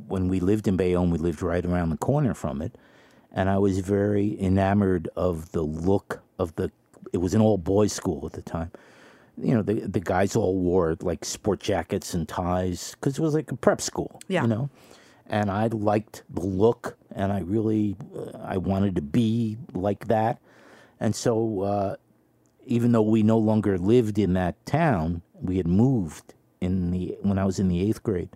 when 0.08 0.28
we 0.28 0.40
lived 0.40 0.68
in 0.68 0.78
Bayonne, 0.78 1.10
we 1.10 1.18
lived 1.18 1.42
right 1.42 1.66
around 1.66 1.90
the 1.90 1.98
corner 1.98 2.34
from 2.34 2.62
it, 2.62 2.78
and 3.32 3.50
I 3.50 3.58
was 3.58 3.80
very 3.80 4.40
enamored 4.40 5.10
of 5.16 5.52
the 5.52 5.64
look 5.64 6.22
of 6.38 6.56
the. 6.56 6.72
It 7.14 7.18
was 7.18 7.34
an 7.34 7.42
all 7.42 7.58
boys 7.58 7.92
school 7.92 8.26
at 8.26 8.34
the 8.34 8.42
time. 8.42 8.72
You 9.38 9.56
know, 9.56 9.62
the 9.62 9.88
the 9.88 10.00
guys 10.00 10.36
all 10.36 10.56
wore 10.56 10.96
like 11.02 11.26
sport 11.26 11.60
jackets 11.60 12.14
and 12.14 12.28
ties 12.28 12.96
because 12.96 13.18
it 13.18 13.22
was 13.22 13.34
like 13.34 13.52
a 13.52 13.56
prep 13.56 13.82
school. 13.82 14.22
Yeah. 14.28 14.44
You 14.44 14.48
know, 14.48 14.70
and 15.28 15.50
I 15.50 15.68
liked 15.68 16.24
the 16.30 16.42
look, 16.42 16.98
and 17.16 17.32
I 17.32 17.40
really 17.40 17.96
uh, 18.16 18.38
I 18.38 18.58
wanted 18.58 18.96
to 18.96 19.02
be 19.02 19.58
like 19.74 20.08
that, 20.08 20.40
and 21.00 21.16
so 21.16 21.62
uh, 21.62 21.96
even 22.66 22.92
though 22.92 23.02
we 23.02 23.24
no 23.24 23.38
longer 23.38 23.78
lived 23.78 24.18
in 24.20 24.34
that 24.34 24.66
town, 24.66 25.22
we 25.40 25.58
had 25.58 25.68
moved 25.68 26.34
in 26.60 26.92
the 26.92 27.18
when 27.22 27.38
I 27.38 27.46
was 27.46 27.60
in 27.60 27.68
the 27.68 27.82
eighth 27.82 28.04
grade. 28.04 28.30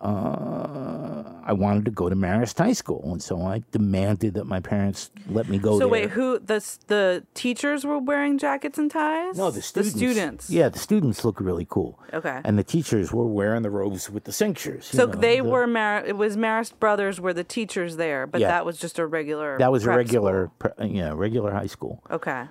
Uh, 0.00 1.22
I 1.44 1.52
wanted 1.52 1.84
to 1.86 1.90
go 1.90 2.08
to 2.08 2.16
Marist 2.16 2.58
High 2.58 2.72
School, 2.72 3.02
and 3.12 3.22
so 3.22 3.40
I 3.42 3.62
demanded 3.70 4.34
that 4.34 4.44
my 4.46 4.60
parents 4.60 5.10
let 5.28 5.48
me 5.48 5.58
go 5.58 5.74
so 5.74 5.78
there. 5.80 5.88
wait, 5.88 6.10
who 6.10 6.38
the 6.38 6.60
the 6.88 7.24
teachers 7.34 7.84
were 7.86 7.98
wearing 7.98 8.36
jackets 8.36 8.78
and 8.78 8.90
ties? 8.90 9.36
No, 9.38 9.50
the 9.50 9.62
students. 9.62 9.94
The 9.94 9.98
students. 9.98 10.50
Yeah, 10.50 10.68
the 10.68 10.78
students 10.78 11.24
look 11.24 11.40
really 11.40 11.66
cool. 11.68 11.98
Okay. 12.12 12.40
And 12.44 12.58
the 12.58 12.64
teachers 12.64 13.12
were 13.12 13.26
wearing 13.26 13.62
the 13.62 13.70
robes 13.70 14.10
with 14.10 14.24
the 14.24 14.32
cinctures. 14.32 14.86
so 14.86 15.06
know, 15.06 15.12
they 15.12 15.36
the- 15.38 15.44
were 15.44 15.66
Mar- 15.66 16.04
it 16.04 16.16
was 16.16 16.36
Marist 16.36 16.78
brothers 16.80 17.20
were 17.20 17.32
the 17.32 17.44
teachers 17.44 17.96
there, 17.96 18.26
but 18.26 18.40
Yeah. 18.40 18.48
that 18.48 18.66
was 18.66 18.78
just 18.78 18.98
a 18.98 19.06
regular. 19.06 19.56
That 19.58 19.70
was 19.72 19.86
a 19.86 19.90
regular, 19.90 20.50
pre- 20.58 20.88
yeah, 20.88 21.12
regular 21.14 21.52
high 21.52 21.66
school. 21.66 21.76
school. 21.76 22.00
Okay. 22.10 22.44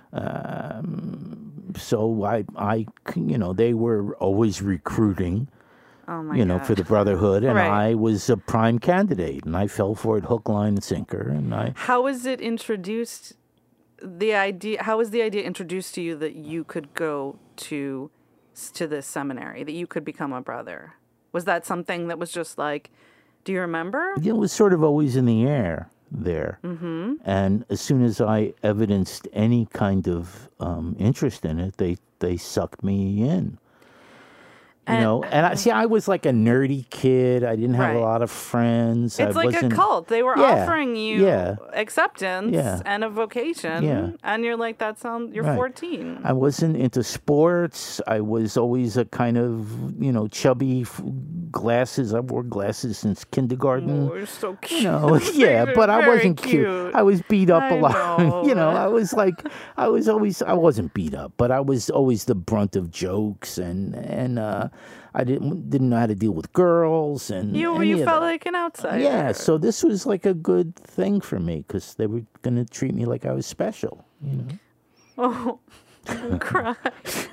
So 1.77 2.23
I, 2.23 2.45
I, 2.55 2.85
you 3.15 3.37
know, 3.37 3.53
they 3.53 3.73
were 3.73 4.15
always 4.17 4.61
recruiting. 4.61 5.47
Oh 6.07 6.21
my 6.23 6.35
you 6.35 6.45
know, 6.45 6.57
God. 6.57 6.67
for 6.67 6.75
the 6.75 6.83
Brotherhood, 6.83 7.43
and 7.43 7.55
Right. 7.55 7.89
I 7.89 7.95
was 7.95 8.29
a 8.29 8.37
prime 8.37 8.79
candidate, 8.79 9.45
and 9.45 9.55
I 9.57 9.67
fell 9.67 9.95
for 9.95 10.17
it 10.17 10.25
hook, 10.25 10.47
line, 10.49 10.73
and 10.75 10.83
sinker, 10.83 11.29
and 11.29 11.53
I. 11.53 11.73
How 11.75 12.03
was 12.03 12.25
it 12.25 12.41
introduced? 12.41 13.33
The 14.01 14.33
idea. 14.35 14.83
How 14.83 14.97
was 14.97 15.09
the 15.09 15.21
idea 15.21 15.43
introduced 15.43 15.95
to 15.95 16.01
you 16.01 16.15
that 16.17 16.35
you 16.35 16.63
could 16.63 16.93
go 16.93 17.39
to 17.57 18.11
to 18.73 18.87
this 18.87 19.07
seminary, 19.07 19.63
that 19.63 19.73
you 19.73 19.87
could 19.87 20.05
become 20.05 20.31
a 20.33 20.41
brother? 20.41 20.93
Was 21.31 21.45
that 21.45 21.65
something 21.65 22.07
that 22.07 22.19
was 22.19 22.31
just 22.31 22.57
like? 22.57 22.91
Do 23.43 23.51
you 23.53 23.59
remember? 23.61 24.15
it 24.23 24.33
was 24.37 24.51
sort 24.51 24.73
of 24.73 24.83
always 24.83 25.15
in 25.15 25.25
the 25.25 25.45
air 25.45 25.89
there. 26.11 26.59
Mm-hmm. 26.63 27.15
And 27.23 27.63
as 27.69 27.79
soon 27.79 28.03
as 28.03 28.19
I 28.19 28.53
evidenced 28.63 29.27
any 29.33 29.67
kind 29.71 30.07
of 30.07 30.49
um, 30.59 30.95
interest 30.99 31.45
in 31.45 31.59
it, 31.59 31.77
they 31.77 31.97
they 32.19 32.37
sucked 32.37 32.83
me 32.83 33.27
in. 33.27 33.59
You 34.87 34.99
know, 34.99 35.23
and 35.23 35.47
I 35.47 35.55
see. 35.55 35.71
I 35.71 35.87
was 35.87 36.07
like 36.07 36.27
a 36.27 36.31
nerdy 36.31 36.87
kid. 36.91 37.43
I 37.43 37.55
didn't 37.55 37.73
have 37.73 37.87
Right. 37.93 37.95
a 37.95 37.99
lot 38.01 38.21
of 38.21 38.29
friends. 38.29 39.19
It's 39.19 39.35
I 39.35 39.39
like 39.39 39.45
a 39.45 39.55
wasn't- 39.55 39.73
cult. 39.73 40.07
They 40.09 40.21
were 40.21 40.37
Yeah, 40.37 40.61
offering 40.63 40.95
you 40.95 41.25
yeah. 41.25 41.55
acceptance 41.73 42.53
Yeah. 42.53 42.81
and 42.85 43.03
a 43.03 43.09
vocation, 43.09 43.83
Yeah. 43.83 44.09
and 44.23 44.43
you're 44.43 44.55
like, 44.57 44.77
"That 44.77 44.99
sounds." 44.99 45.33
You're 45.33 45.43
Right. 45.43 45.55
14. 45.55 46.19
I 46.23 46.33
wasn't 46.33 46.77
into 46.77 47.01
sports. 47.01 47.99
I 48.05 48.19
was 48.21 48.57
always 48.57 48.95
a 48.97 49.05
kind 49.05 49.37
of 49.37 49.93
you 49.99 50.11
know 50.11 50.27
chubby 50.27 50.81
f- 50.81 51.01
glasses. 51.55 52.13
I 52.13 52.19
wore 52.19 52.43
glasses 52.43 52.99
since 52.99 53.23
kindergarten. 53.23 54.09
Oh, 54.11 54.25
so 54.25 54.55
cute. 54.61 54.83
You 54.83 54.91
know, 54.91 55.15
yeah, 55.33 55.63
but 55.73 55.89
I 55.89 56.05
wasn't 56.07 56.37
cute. 56.43 56.93
I 56.93 57.01
was 57.01 57.21
beat 57.31 57.49
up 57.49 57.63
a 57.71 57.75
I 57.75 57.79
lot. 57.79 58.19
know. 58.19 58.45
you 58.45 58.53
know, 58.53 58.69
I 58.69 58.87
was 58.87 59.13
like, 59.13 59.39
I 59.77 59.87
was 59.87 60.07
always, 60.11 60.41
I 60.43 60.53
wasn't 60.53 60.93
beat 60.93 61.15
up, 61.15 61.31
but 61.37 61.49
I 61.51 61.61
was 61.61 61.89
always 61.89 62.25
the 62.25 62.35
brunt 62.35 62.75
of 62.75 62.91
jokes, 62.91 63.57
and 63.57 63.95
and 63.95 64.37
uh, 64.37 64.67
I 65.15 65.23
didn't 65.23 65.69
didn't 65.71 65.89
know 65.89 65.97
how 66.03 66.07
to 66.11 66.15
deal 66.15 66.33
with 66.35 66.51
girls, 66.53 67.31
and 67.31 67.55
You 67.55 67.81
you 67.81 68.03
felt 68.03 68.19
that. 68.21 68.27
like 68.27 68.45
an 68.45 68.55
outsider. 68.55 68.99
yeah. 69.01 69.31
So 69.31 69.57
this 69.57 69.81
was 69.83 70.05
like 70.05 70.25
a 70.27 70.33
good 70.35 70.75
thing 70.75 71.21
for 71.21 71.39
me 71.39 71.63
because 71.65 71.95
they 71.95 72.05
were 72.07 72.21
going 72.43 72.57
to 72.59 72.65
treat 72.65 72.93
me 72.93 73.05
like 73.05 73.25
I 73.25 73.31
was 73.31 73.47
special. 73.47 74.03
You 74.21 74.37
know. 74.43 74.47
Oh, 75.17 75.59
I'm 76.07 76.39
crying. 76.39 76.75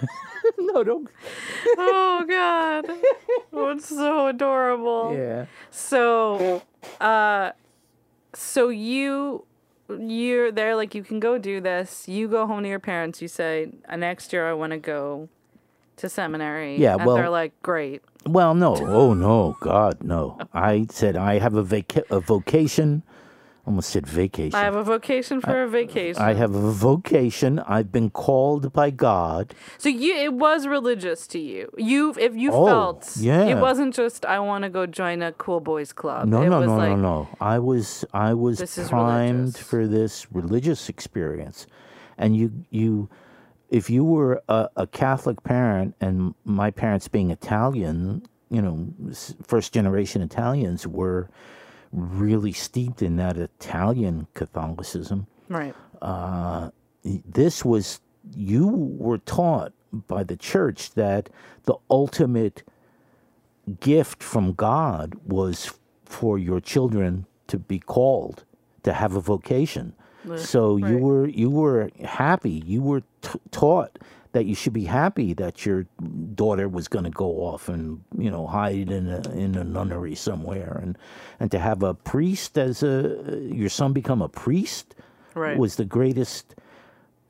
no, 0.58 0.82
don't. 0.84 1.08
Oh 1.78 2.24
God, 2.28 2.84
oh, 3.52 3.70
it's 3.70 3.88
so 3.88 4.28
adorable. 4.28 5.14
Yeah. 5.16 5.46
So, 5.70 6.62
uh, 7.00 7.52
so 8.34 8.68
you 8.68 9.44
you're 9.88 10.52
there 10.52 10.76
like 10.76 10.94
you 10.94 11.02
can 11.02 11.20
go 11.20 11.38
do 11.38 11.60
this. 11.60 12.06
You 12.08 12.28
go 12.28 12.46
home 12.46 12.62
to 12.62 12.68
your 12.68 12.78
parents. 12.78 13.20
You 13.22 13.28
say, 13.28 13.72
"Uh, 13.88 13.96
"Next 13.96 14.32
year 14.32 14.48
I 14.48 14.52
want 14.52 14.72
to 14.72 14.78
go 14.78 15.28
to 15.96 16.08
seminary." 16.08 16.76
Yeah, 16.78 16.94
and 16.96 17.06
well- 17.06 17.16
they're 17.16 17.30
like, 17.30 17.52
"Great." 17.62 18.02
Well, 18.24 18.54
no. 18.54 18.76
Oh 18.76 19.14
no, 19.14 19.56
God, 19.60 20.02
no. 20.02 20.38
I 20.54 20.86
said 20.90 21.16
I 21.16 21.38
have 21.40 21.54
a 21.54 21.62
vaca- 21.62 22.04
a 22.10 22.20
vocation. 22.20 23.02
Almost 23.64 23.90
said 23.90 24.08
vacation. 24.08 24.56
I 24.58 24.64
have 24.64 24.74
a 24.74 24.82
vocation 24.82 25.40
for 25.40 25.62
a 25.62 25.68
vacation. 25.68 26.20
I 26.20 26.32
have 26.34 26.52
a 26.52 26.72
vocation. 26.72 27.60
I've 27.60 27.92
been 27.92 28.10
called 28.10 28.72
by 28.72 28.90
God. 28.90 29.54
so 29.78 29.88
you, 29.88 30.16
it 30.16 30.32
was 30.34 30.66
religious 30.66 31.28
to 31.28 31.38
you. 31.38 31.70
You, 31.78 32.12
if 32.18 32.34
you 32.34 32.50
Oh, 32.52 32.66
felt, 32.66 33.16
yeah. 33.18 33.44
it 33.46 33.58
wasn't 33.58 33.94
just 33.94 34.26
I 34.26 34.40
want 34.40 34.64
to 34.64 34.68
go 34.68 34.86
join 34.86 35.22
a 35.22 35.30
cool 35.30 35.60
boys 35.60 35.92
club. 35.92 36.26
No, 36.26 36.42
it 36.42 36.48
no, 36.48 36.58
was 36.58 36.66
no, 36.66 36.76
like, 36.76 36.88
no, 36.90 36.96
no. 36.96 37.28
I 37.40 37.60
was 37.60 38.04
I 38.12 38.34
was 38.34 38.60
primed 38.88 39.56
for 39.56 39.86
this 39.86 40.26
religious 40.32 40.88
experience, 40.88 41.68
and 42.18 42.36
you 42.36 42.64
you, 42.70 43.08
if 43.70 43.88
you 43.88 44.02
were 44.02 44.42
a, 44.48 44.70
a 44.76 44.86
Catholic 44.88 45.44
parent, 45.44 45.94
and 46.00 46.34
my 46.44 46.72
parents 46.72 47.06
being 47.06 47.30
Italian, 47.30 48.22
you 48.50 48.60
know, 48.60 48.88
first 49.46 49.72
generation 49.72 50.20
Italians 50.20 50.84
were 50.84 51.30
really 51.92 52.52
steeped 52.52 53.02
in 53.02 53.16
that 53.16 53.36
Italian 53.36 54.26
Catholicism. 54.34 55.26
Right. 55.48 55.74
Uh, 56.00 56.70
this 57.04 57.64
was 57.64 58.00
you 58.34 58.66
were 58.68 59.18
taught 59.18 59.72
by 59.92 60.22
the 60.24 60.36
church 60.36 60.92
that 60.92 61.28
the 61.64 61.74
ultimate 61.90 62.62
gift 63.80 64.22
from 64.22 64.52
God 64.54 65.14
was 65.24 65.72
for 66.04 66.38
your 66.38 66.60
children 66.60 67.26
to 67.48 67.58
be 67.58 67.78
called 67.78 68.44
to 68.82 68.92
have 68.92 69.14
a 69.14 69.20
vocation. 69.20 69.94
So 70.36 70.76
you 70.76 70.98
were 70.98 71.26
you 71.26 71.50
were 71.50 71.90
happy. 72.04 72.62
You 72.64 72.80
were 72.80 73.02
t- 73.22 73.40
taught 73.50 73.98
that 74.32 74.46
you 74.46 74.54
should 74.54 74.72
be 74.72 74.84
happy 74.84 75.34
that 75.34 75.64
your 75.66 75.86
daughter 76.34 76.68
was 76.68 76.88
going 76.88 77.04
to 77.04 77.10
go 77.10 77.30
off 77.44 77.68
and 77.68 78.02
you 78.18 78.30
know 78.30 78.46
hide 78.46 78.90
in 78.90 79.08
a 79.08 79.20
in 79.32 79.54
a 79.56 79.64
nunnery 79.64 80.14
somewhere 80.14 80.78
and 80.82 80.96
and 81.38 81.50
to 81.50 81.58
have 81.58 81.82
a 81.82 81.94
priest 81.94 82.56
as 82.58 82.82
a 82.82 83.38
your 83.52 83.68
son 83.68 83.92
become 83.92 84.22
a 84.22 84.28
priest 84.28 84.94
Right. 85.34 85.56
was 85.56 85.76
the 85.76 85.86
greatest. 85.86 86.54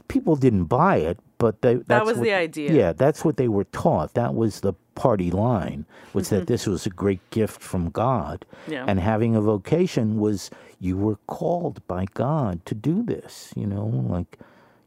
People 0.09 0.35
didn't 0.37 0.65
buy 0.65 0.97
it, 0.97 1.19
but 1.38 1.62
they, 1.62 1.77
that's 1.77 2.05
was 2.05 2.19
what- 2.19 2.25
the 2.25 2.33
idea. 2.35 2.73
Yeah, 2.73 2.93
that's 2.93 3.25
what 3.25 3.37
they 3.37 3.47
were 3.49 3.65
taught. 3.65 4.15
That 4.15 4.35
was 4.35 4.61
the 4.61 4.73
party 4.97 5.31
line 5.31 5.87
was 6.12 6.29
that 6.31 6.47
this 6.49 6.67
was 6.67 6.85
a 6.85 6.91
great 6.91 7.21
gift 7.31 7.62
from 7.62 7.91
God, 7.91 8.45
Mm-hmm. 8.65 8.73
Yeah. 8.73 8.85
and 8.88 8.99
having 9.01 9.37
a 9.37 9.41
vocation 9.41 10.19
was 10.19 10.51
you 10.81 10.97
were 10.99 11.17
called 11.29 11.81
by 11.87 12.07
God 12.12 12.67
to 12.67 12.75
do 12.75 13.03
this. 13.05 13.53
You 13.57 13.67
know, 13.69 13.87
like 13.87 14.38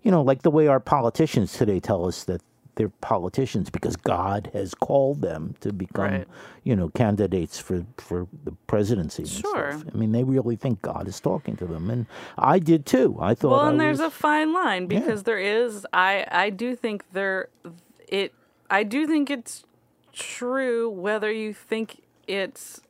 you 0.05 0.11
know, 0.11 0.21
like 0.21 0.43
the 0.43 0.51
way 0.51 0.67
our 0.67 0.79
politicians 0.79 1.51
today 1.51 1.81
tell 1.81 2.05
us 2.05 2.23
that 2.25 2.41
they're 2.75 2.89
politicians 2.99 3.69
because 3.69 3.95
God 3.95 4.49
has 4.53 4.73
called 4.75 5.21
them 5.21 5.55
to 5.61 5.71
become, 5.73 6.03
Right. 6.11 6.27
you 6.63 6.75
know, 6.75 6.89
candidates 6.89 7.57
for 7.57 7.85
for 7.97 8.27
the 8.43 8.51
presidency. 8.67 9.25
Sure. 9.25 9.71
I 9.93 9.97
mean, 9.97 10.11
they 10.11 10.23
really 10.25 10.57
think 10.57 10.81
God 10.81 11.07
is 11.07 11.19
talking 11.21 11.55
to 11.57 11.65
them, 11.65 11.89
and 11.89 12.05
I 12.37 12.59
did 12.59 12.85
too. 12.85 13.17
I 13.19 13.33
thought. 13.33 13.51
Well, 13.51 13.59
I 13.61 13.69
and 13.71 13.79
there's 13.79 13.99
was- 13.99 14.07
a 14.07 14.11
fine 14.11 14.53
line 14.53 14.87
because 14.87 15.23
there 15.23 15.39
is. 15.39 15.87
I 15.93 16.25
I 16.29 16.49
do 16.49 16.75
think 16.75 17.05
there, 17.13 17.47
it. 18.09 18.33
I 18.69 18.83
do 18.83 19.07
think 19.07 19.29
it's 19.29 19.63
true 20.13 20.89
whether 20.89 21.31
you 21.31 21.53
think 21.53 22.01
it's 22.27 22.81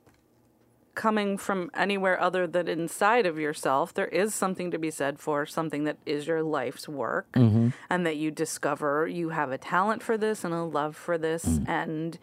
coming 0.95 1.38
from 1.38 1.69
anywhere 1.75 2.19
other 2.19 2.47
than 2.47 2.67
inside 2.67 3.25
of 3.25 3.38
yourself, 3.38 3.93
there 3.93 4.08
is 4.08 4.34
something 4.34 4.71
to 4.71 4.79
be 4.79 4.89
said 4.89 5.19
for 5.19 5.45
something 5.45 5.84
that 5.84 5.97
is 6.05 6.25
your 6.27 6.41
life's 6.41 6.88
work 6.89 7.27
Mm-hmm. 7.34 7.69
and 7.89 8.05
that 8.05 8.15
you 8.17 8.31
discover 8.31 9.05
you 9.08 9.29
have 9.29 9.51
a 9.51 9.58
talent 9.58 10.01
for 10.01 10.17
this 10.17 10.43
and 10.43 10.53
a 10.53 10.63
love 10.63 10.95
for 10.95 11.17
this 11.17 11.45
Mm. 11.45 11.69
and 11.69 12.19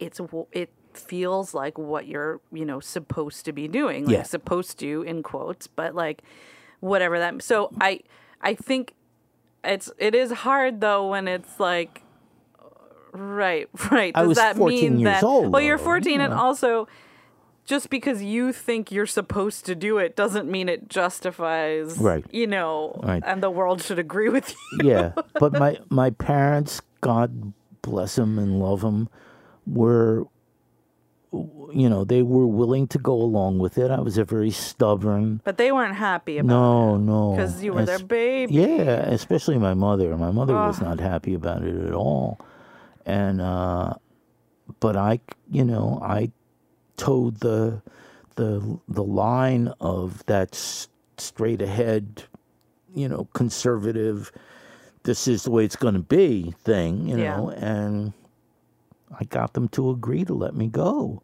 it's 0.00 0.20
it 0.52 0.70
feels 0.94 1.54
like 1.54 1.76
what 1.78 2.06
you're, 2.06 2.40
you 2.52 2.64
know, 2.64 2.80
supposed 2.80 3.44
to 3.44 3.52
be 3.52 3.68
doing. 3.68 4.06
Like 4.06 4.16
Yeah. 4.16 4.22
supposed 4.22 4.78
to 4.80 5.02
in 5.02 5.22
quotes, 5.22 5.66
but 5.66 5.94
like 5.94 6.22
whatever 6.80 7.18
that 7.18 7.42
so 7.42 7.70
I 7.80 8.00
I 8.40 8.54
think 8.54 8.94
it's 9.62 9.90
it 9.98 10.14
is 10.14 10.30
hard 10.32 10.80
though 10.80 11.08
when 11.10 11.26
it's 11.28 11.58
like 11.60 12.02
right 13.12 13.68
right 13.90 14.12
I 14.14 14.20
does 14.20 14.28
was 14.28 14.38
that 14.38 14.56
14 14.56 14.80
mean 14.92 14.98
years 15.00 15.04
that 15.20 15.24
old, 15.24 15.52
well 15.52 15.62
you're 15.62 15.78
14 15.78 16.20
and 16.20 16.32
also 16.34 16.88
just 17.64 17.88
because 17.90 18.22
you 18.22 18.52
think 18.52 18.92
you're 18.92 19.06
supposed 19.06 19.64
to 19.66 19.74
do 19.74 19.98
it 19.98 20.14
doesn't 20.16 20.50
mean 20.50 20.68
it 20.68 20.88
justifies 20.88 21.98
Right. 21.98 22.24
you 22.30 22.46
know 22.46 23.00
Right. 23.02 23.22
and 23.26 23.42
the 23.42 23.50
world 23.50 23.82
should 23.82 23.98
agree 23.98 24.28
with 24.28 24.54
you 24.72 24.90
yeah, 24.90 25.12
but 25.40 25.52
my 25.52 25.78
my 25.90 26.10
parents, 26.10 26.80
God 27.00 27.52
bless 27.82 28.16
them 28.16 28.38
and 28.38 28.58
love 28.60 28.80
them, 28.80 29.08
were, 29.66 30.24
you 31.32 31.88
know, 31.88 32.04
they 32.04 32.22
were 32.22 32.46
willing 32.46 32.86
to 32.88 32.98
go 32.98 33.12
along 33.14 33.58
with 33.58 33.76
it. 33.76 33.90
I 33.90 34.00
was 34.00 34.16
a 34.18 34.24
very 34.24 34.50
stubborn. 34.50 35.40
but 35.44 35.58
they 35.58 35.72
weren't 35.72 35.96
happy 35.96 36.38
about 36.38 36.46
it. 36.52 36.56
No, 36.56 36.96
no, 36.96 37.32
because 37.32 37.62
you 37.62 37.72
were 37.72 37.84
their 37.84 37.98
baby 37.98 38.54
Yeah, 38.54 39.08
especially 39.10 39.58
my 39.58 39.74
mother. 39.74 40.16
My 40.16 40.30
mother 40.30 40.54
was 40.54 40.80
not 40.80 41.00
happy 41.00 41.34
about 41.34 41.62
it 41.62 41.74
at 41.86 41.92
all, 41.92 42.38
and 43.04 43.40
uh, 43.40 43.94
but 44.80 44.96
I, 44.96 45.20
you 45.50 45.64
know, 45.64 45.98
I 46.02 46.30
toed 46.96 47.40
the 47.40 47.82
the 48.36 48.78
the 48.88 49.02
line 49.04 49.72
of 49.80 50.24
that 50.26 50.54
straight 51.16 51.62
ahead, 51.62 52.24
you 52.94 53.08
know, 53.08 53.28
conservative. 53.34 54.32
This 55.04 55.28
is 55.28 55.42
the 55.44 55.50
way 55.50 55.64
it's 55.64 55.76
going 55.76 55.94
to 55.94 56.00
be 56.00 56.54
thing, 56.64 57.08
you 57.08 57.18
Yeah. 57.18 57.36
know, 57.36 57.50
and 57.50 58.12
I 59.20 59.24
got 59.24 59.52
them 59.52 59.68
to 59.68 59.90
agree 59.90 60.24
to 60.24 60.34
let 60.34 60.54
me 60.54 60.66
go. 60.68 61.22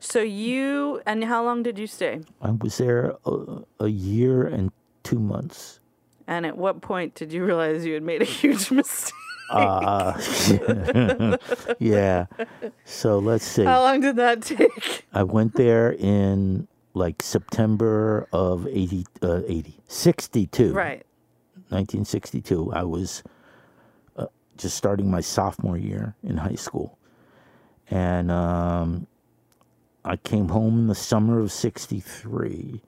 so 0.00 0.20
you 0.20 1.00
and 1.06 1.24
how 1.24 1.42
long 1.44 1.62
did 1.62 1.78
you 1.78 1.86
stay 1.86 2.20
I 2.42 2.50
was 2.50 2.76
there 2.78 3.14
a, 3.24 3.62
a 3.80 3.88
year 3.88 4.46
and 4.46 4.70
two 5.02 5.18
months. 5.18 5.80
and 6.26 6.44
at 6.46 6.56
what 6.56 6.80
point 6.82 7.14
did 7.14 7.32
you 7.32 7.44
realize 7.44 7.84
you 7.86 7.94
had 7.94 8.02
made 8.02 8.22
a 8.22 8.24
huge 8.40 8.70
mistake 8.70 9.12
Uh, 9.50 10.18
yeah. 11.78 12.26
So 12.84 13.18
let's 13.18 13.44
see. 13.44 13.64
how 13.64 13.82
long 13.82 14.00
did 14.00 14.16
that 14.16 14.42
take 14.42 15.04
I 15.12 15.22
went 15.22 15.54
there 15.54 15.92
in 15.92 16.66
like 16.94 17.22
September 17.22 18.28
of 18.32 18.66
80, 18.66 19.06
uh, 19.22 19.42
80 19.46 19.80
62. 19.88 20.72
right 20.72 21.04
1962. 21.68 22.72
I 22.72 22.84
was 22.84 23.22
uh, 24.16 24.26
just 24.56 24.76
starting 24.76 25.10
my 25.10 25.20
sophomore 25.20 25.76
year 25.76 26.14
in 26.22 26.36
high 26.36 26.54
school. 26.54 26.98
And 27.90 28.30
um, 28.30 29.06
I 30.04 30.16
came 30.16 30.48
home 30.48 30.78
in 30.80 30.86
the 30.86 30.94
summer 30.94 31.40
of 31.40 31.50
63 31.52 32.80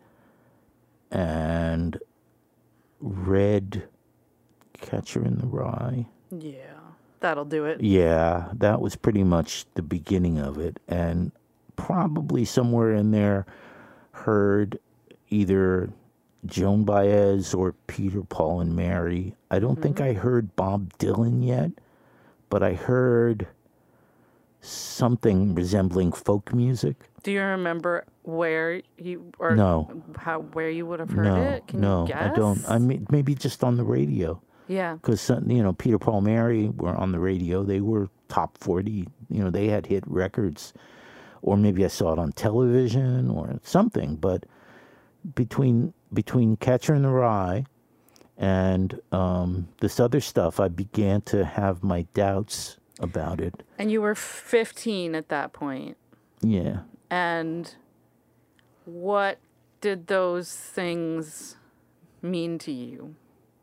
and 1.11 1.99
read 3.01 3.89
Catcher 4.81 5.25
in 5.25 5.39
the 5.39 5.47
Rye. 5.47 6.07
Yeah 6.31 6.81
that'll 7.21 7.45
do 7.45 7.65
it 7.65 7.81
Yeah, 7.81 8.49
that 8.55 8.81
was 8.81 8.97
pretty 8.97 9.25
much 9.25 9.65
the 9.75 9.83
beginning 9.83 10.39
of 10.39 10.59
it. 10.59 10.79
And 10.87 11.33
probably 11.77 12.45
somewhere 12.45 12.93
in 12.93 13.11
there 13.11 13.47
heard 14.13 14.79
either 15.31 15.91
Joan 16.45 16.85
Baez 16.85 17.55
or 17.55 17.73
Peter, 17.87 18.23
Paul, 18.23 18.61
and 18.61 18.77
Mary. 18.77 19.35
I 19.51 19.59
don't 19.59 19.81
think 19.81 19.97
mm-hmm. 19.97 20.19
I 20.19 20.21
heard 20.21 20.55
Bob 20.57 20.93
Dylan 20.99 21.45
yet, 21.47 21.71
but 22.49 22.63
I 22.63 22.75
heard 22.75 23.49
something 24.61 25.55
resembling 25.55 26.13
folk 26.13 26.53
music. 26.55 26.97
Do 27.23 27.33
you 27.33 27.43
remember 27.43 28.05
where 28.23 28.83
you 28.97 29.33
or 29.39 29.57
No. 29.57 30.03
how 30.17 30.41
where 30.41 30.71
you 30.71 30.87
would 30.87 31.01
have 31.01 31.11
heard 31.11 31.25
no, 31.25 31.43
it? 31.43 31.67
Can 31.67 31.81
no, 31.81 32.03
you 32.03 32.09
guess? 32.09 32.31
I 32.31 32.35
don't. 32.35 32.65
I 32.69 32.79
mean, 32.79 33.07
maybe 33.11 33.35
just 33.35 33.65
on 33.65 33.77
the 33.77 33.85
radio. 33.85 34.41
Yeah. 34.69 34.95
because 34.95 35.29
you 35.47 35.63
know 35.63 35.73
Peter 35.73 35.99
Paul 35.99 36.21
Mary 36.21 36.69
were 36.69 36.95
on 36.95 37.13
the 37.13 37.19
radio. 37.19 37.63
They 37.63 37.81
were 37.81 38.09
top 38.29 38.59
forty. 38.59 39.07
You 39.29 39.45
know 39.45 39.51
they 39.51 39.69
had 39.69 39.87
hit 39.87 40.05
records, 40.07 40.73
or 41.43 41.57
maybe 41.57 41.85
I 41.85 41.89
saw 41.89 42.13
it 42.13 42.19
on 42.19 42.33
television 42.33 43.31
or 43.31 43.59
something. 43.63 44.17
But 44.17 44.45
between 45.35 45.93
between 46.13 46.57
Catcher 46.57 46.95
in 46.95 47.03
the 47.03 47.11
Rye 47.11 47.65
and 48.37 49.01
um, 49.13 49.69
this 49.81 49.99
other 49.99 50.21
stuff, 50.21 50.61
I 50.61 50.69
began 50.69 51.23
to 51.23 51.45
have 51.45 51.83
my 51.83 52.03
doubts 52.15 52.77
about 53.01 53.41
it. 53.41 53.63
And 53.79 53.91
you 53.91 54.03
were 54.03 54.15
15 54.15 55.15
at 55.15 55.29
that 55.29 55.53
point. 55.53 55.97
Yeah, 56.43 56.81
And 57.11 57.75
what 58.85 59.39
did 59.81 60.07
those 60.07 60.55
things 60.55 61.57
mean 62.23 62.59
to 62.59 62.73
you? 62.73 63.15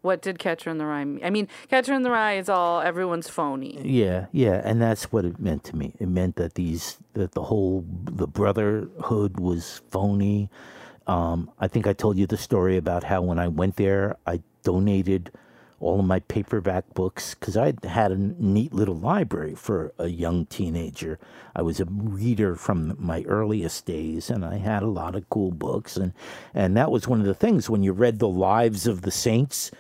What 0.04 0.22
did 0.22 0.38
Catcher 0.38 0.70
in 0.70 0.80
the 0.80 0.86
Rye 0.86 1.06
mean? 1.06 1.24
I 1.24 1.30
mean, 1.30 1.48
Catcher 1.70 1.94
in 1.94 2.04
the 2.04 2.12
Rye 2.12 2.34
is 2.34 2.50
all 2.50 2.82
everyone's 2.82 3.30
phony. 3.30 3.80
yeah, 3.84 4.26
yeah, 4.34 4.62
and 4.63 4.82
that's 4.82 5.13
what 5.13 5.24
it 5.24 5.39
meant 5.39 5.63
to 5.66 5.78
me. 5.78 5.94
It 5.98 6.10
meant 6.10 6.36
that 6.36 6.56
these 6.56 6.98
that 7.13 7.32
the 7.32 7.44
whole 7.44 7.86
the 8.04 8.28
brotherhood 8.28 9.39
was 9.39 9.82
phony. 9.92 10.50
Um, 11.08 11.50
I 11.58 11.70
think 11.70 11.88
I 11.88 11.94
told 11.94 12.18
you 12.18 12.28
the 12.28 12.36
story 12.36 12.76
about 12.76 13.06
how 13.06 13.22
when 13.22 13.39
I 13.39 13.48
went 13.48 13.78
there, 13.78 14.18
I 14.28 14.42
donated 14.63 15.32
all 15.80 16.00
of 16.00 16.06
my 16.06 16.20
paperback 16.20 16.94
books 16.94 17.34
because 17.36 17.56
I 17.56 17.74
had 17.84 18.12
a 18.12 18.18
neat 18.18 18.74
little 18.74 18.96
library 18.96 19.56
for 19.56 19.94
a 19.98 20.08
young 20.08 20.46
teenager. 20.48 21.18
I 21.56 21.62
was 21.62 21.80
a 21.80 21.86
reader 21.86 22.56
from 22.56 22.96
my 23.00 23.24
earliest 23.24 23.86
days, 23.86 24.30
and 24.30 24.44
I 24.44 24.58
had 24.58 24.84
a 24.84 24.88
lot 24.88 25.16
of 25.16 25.30
cool 25.30 25.52
books, 25.52 25.96
and 25.96 26.12
and 26.54 26.76
that 26.76 26.92
was 26.92 27.08
one 27.08 27.22
of 27.22 27.26
the 27.26 27.34
things 27.34 27.70
when 27.70 27.84
you 27.84 27.94
read 27.94 28.20
the 28.20 28.28
lives 28.28 28.86
of 28.86 29.04
the 29.04 29.12
saints. 29.12 29.72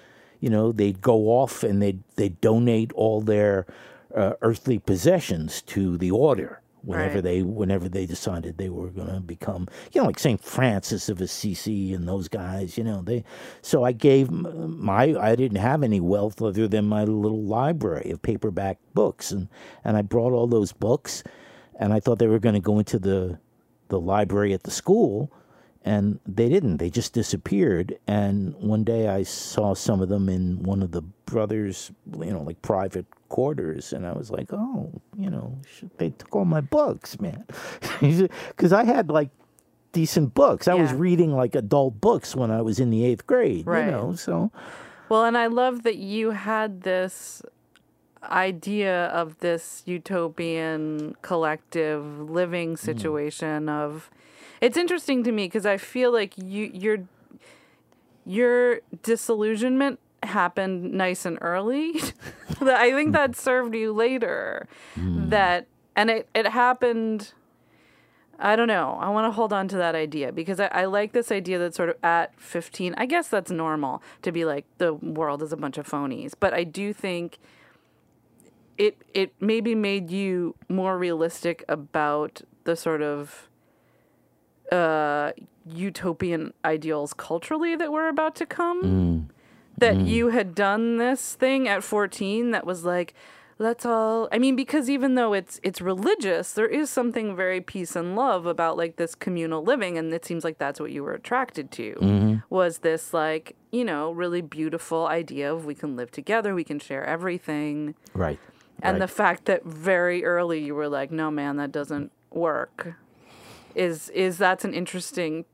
You 0.43 0.49
know, 0.49 0.73
they'd 0.73 1.01
go 1.01 1.17
off 1.39 1.63
and 1.63 1.81
they'd 1.81 2.03
they'd 2.17 2.39
donate 2.41 2.91
all 2.93 3.21
their 3.21 3.65
uh, 4.13 4.33
earthly 4.41 4.77
possessions 4.77 5.61
to 5.73 5.97
the 5.97 6.11
order 6.11 6.59
whenever 6.81 7.15
Right. 7.15 7.23
they 7.23 7.41
whenever 7.43 7.87
they 7.87 8.05
decided 8.05 8.57
they 8.57 8.67
were 8.69 8.89
going 8.89 9.07
to 9.07 9.21
become 9.21 9.69
you 9.93 10.01
know 10.01 10.07
like 10.07 10.19
Saint 10.19 10.43
Francis 10.43 11.07
of 11.07 11.21
Assisi 11.21 11.93
and 11.93 12.05
those 12.05 12.27
guys 12.27 12.77
you 12.77 12.83
know 12.83 13.01
they 13.01 13.23
so 13.61 13.85
I 13.85 13.93
gave 13.93 14.29
my 14.29 15.15
I 15.17 15.35
didn't 15.37 15.59
have 15.69 15.81
any 15.81 16.01
wealth 16.01 16.41
other 16.41 16.67
than 16.67 16.83
my 16.85 17.05
little 17.05 17.43
library 17.59 18.11
of 18.11 18.21
paperback 18.21 18.79
books 18.93 19.31
and 19.31 19.47
and 19.85 19.95
I 19.95 20.01
brought 20.01 20.33
all 20.33 20.47
those 20.47 20.73
books 20.73 21.23
and 21.79 21.93
I 21.93 22.01
thought 22.01 22.19
they 22.19 22.27
were 22.27 22.37
going 22.47 22.59
to 22.61 22.67
go 22.71 22.79
into 22.79 22.99
the 22.99 23.39
the 23.87 23.99
library 23.99 24.51
at 24.53 24.63
the 24.63 24.71
school 24.71 25.31
and 25.85 26.19
they 26.25 26.49
didn't. 26.49 26.77
They 26.77 26.89
just 26.89 27.13
disappeared. 27.13 27.97
And 28.07 28.55
one 28.55 28.83
day 28.83 29.07
i 29.07 29.23
saw 29.23 29.73
some 29.73 30.01
of 30.01 30.09
them 30.09 30.29
in 30.29 30.63
one 30.63 30.81
of 30.81 30.91
the 30.91 31.01
brothers 31.25 31.91
you 32.19 32.31
know 32.31 32.41
like 32.41 32.61
private 32.61 33.05
quarters. 33.29 33.93
And 33.93 34.05
i 34.05 34.13
was 34.13 34.31
like 34.31 34.51
oh 34.53 34.91
you 35.17 35.29
know 35.29 35.57
they 35.97 36.09
took 36.11 36.35
all 36.35 36.45
my 36.45 36.61
books 36.61 37.19
man. 37.19 37.45
Because 38.49 38.73
i 38.73 38.83
had 38.83 39.09
like 39.09 39.29
decent 39.91 40.33
books. 40.33 40.67
I 40.67 40.73
was 40.73 40.91
reading 40.91 41.35
like 41.35 41.53
adult 41.55 42.01
books 42.01 42.35
when 42.35 42.49
i 42.51 42.61
was 42.61 42.79
in 42.79 42.89
the 42.89 43.05
eighth 43.05 43.27
grade 43.27 43.65
Right. 43.67 43.85
you 43.85 43.91
know 43.91 44.15
so. 44.15 44.51
Well, 45.09 45.25
and 45.25 45.37
I 45.37 45.47
love 45.47 45.83
that 45.83 45.97
you 45.97 46.31
had 46.31 46.81
this 46.81 47.43
idea 48.23 49.07
of 49.07 49.37
this 49.39 49.83
utopian 49.85 51.15
collective 51.21 52.29
living 52.29 52.73
mm. 52.73 52.79
situation 52.79 53.69
of 53.69 54.09
it's 54.63 54.77
interesting 54.77 55.25
to 55.25 55.31
me 55.33 55.45
because 55.45 55.65
I 55.65 55.75
feel 55.75 56.13
like 56.13 56.35
you 56.37 56.71
your 56.73 56.99
your 58.25 58.79
disillusionment 59.03 59.99
happened 60.23 60.93
nice 60.93 61.25
and 61.25 61.37
early. 61.41 61.95
I 62.61 62.91
think 62.91 63.09
hmm. 63.09 63.11
that 63.11 63.35
served 63.35 63.75
you 63.75 63.91
later. 63.91 64.69
Hmm. 64.95 65.27
That 65.29 65.67
and 65.97 66.09
it, 66.09 66.29
it 66.33 66.47
happened 66.47 67.33
I 68.39 68.55
don't 68.55 68.69
know. 68.69 68.97
I 69.01 69.09
want 69.09 69.27
to 69.27 69.31
hold 69.31 69.51
on 69.51 69.67
to 69.67 69.77
that 69.77 69.95
idea 69.95 70.31
because 70.31 70.61
I, 70.61 70.67
I 70.67 70.85
like 70.85 71.11
this 71.11 71.29
idea 71.29 71.59
that 71.59 71.75
sort 71.75 71.89
of 71.89 71.97
at 72.01 72.33
15, 72.39 72.95
I 72.97 73.05
guess 73.05 73.27
that's 73.27 73.51
normal 73.51 74.01
to 74.21 74.31
be 74.31 74.45
like 74.45 74.65
the 74.77 74.93
world 74.93 75.43
is 75.43 75.51
a 75.51 75.57
bunch 75.57 75.77
of 75.77 75.87
phonies. 75.87 76.33
But 76.39 76.53
I 76.53 76.63
do 76.63 76.93
think 76.93 77.37
it 78.77 78.97
it 79.13 79.33
maybe 79.41 79.75
made 79.75 80.09
you 80.09 80.55
more 80.69 80.97
realistic 80.97 81.65
about 81.67 82.41
the 82.63 82.77
sort 82.77 83.01
of 83.01 83.49
uh, 84.71 85.31
utopian 85.65 86.53
ideals 86.63 87.13
culturally 87.13 87.75
that 87.75 87.91
were 87.91 88.07
about 88.07 88.35
to 88.35 88.45
come. 88.45 89.29
That 89.77 89.97
you 89.97 90.29
had 90.29 90.55
done 90.55 90.97
this 90.97 91.33
thing 91.33 91.67
at 91.67 91.83
14 91.83 92.51
that 92.51 92.65
was 92.65 92.85
like, 92.85 93.13
let's 93.59 93.85
all 93.85 94.27
I 94.31 94.39
mean 94.39 94.55
because 94.55 94.89
even 94.89 95.15
though 95.15 95.33
it's 95.33 95.59
it's 95.63 95.81
religious, 95.81 96.53
there 96.53 96.67
is 96.67 96.89
something 96.89 97.35
very 97.35 97.61
peace 97.61 97.95
and 97.95 98.15
love 98.15 98.45
about 98.45 98.77
like 98.77 98.97
this 98.97 99.15
communal 99.15 99.63
living 99.63 99.97
and 99.97 100.13
it 100.13 100.25
seems 100.25 100.43
like 100.43 100.57
that's 100.57 100.79
what 100.79 100.91
you 100.91 101.03
were 101.03 101.13
attracted 101.13 101.71
to. 101.71 101.95
Mm-hmm. 101.95 102.35
Was 102.49 102.79
this 102.79 103.13
like, 103.13 103.55
you 103.71 103.83
know, 103.83 104.11
really 104.11 104.41
beautiful 104.41 105.07
idea 105.07 105.53
of 105.53 105.65
we 105.65 105.75
can 105.75 105.95
live 105.95 106.11
together, 106.11 106.53
we 106.53 106.63
can 106.63 106.79
share 106.79 107.03
everything. 107.03 107.95
Right. 108.13 108.39
And 108.81 108.95
right. 108.95 108.99
the 108.99 109.07
fact 109.07 109.45
that 109.45 109.63
very 109.65 110.25
early 110.25 110.63
you 110.63 110.75
were 110.75 110.89
like, 110.89 111.11
"No 111.11 111.31
man, 111.31 111.57
that 111.57 111.71
doesn't 111.71 112.11
work." 112.31 112.95
Is 113.75 114.09
is 114.09 114.37
that's 114.37 114.65
an 114.65 114.73
interesting 114.73 115.45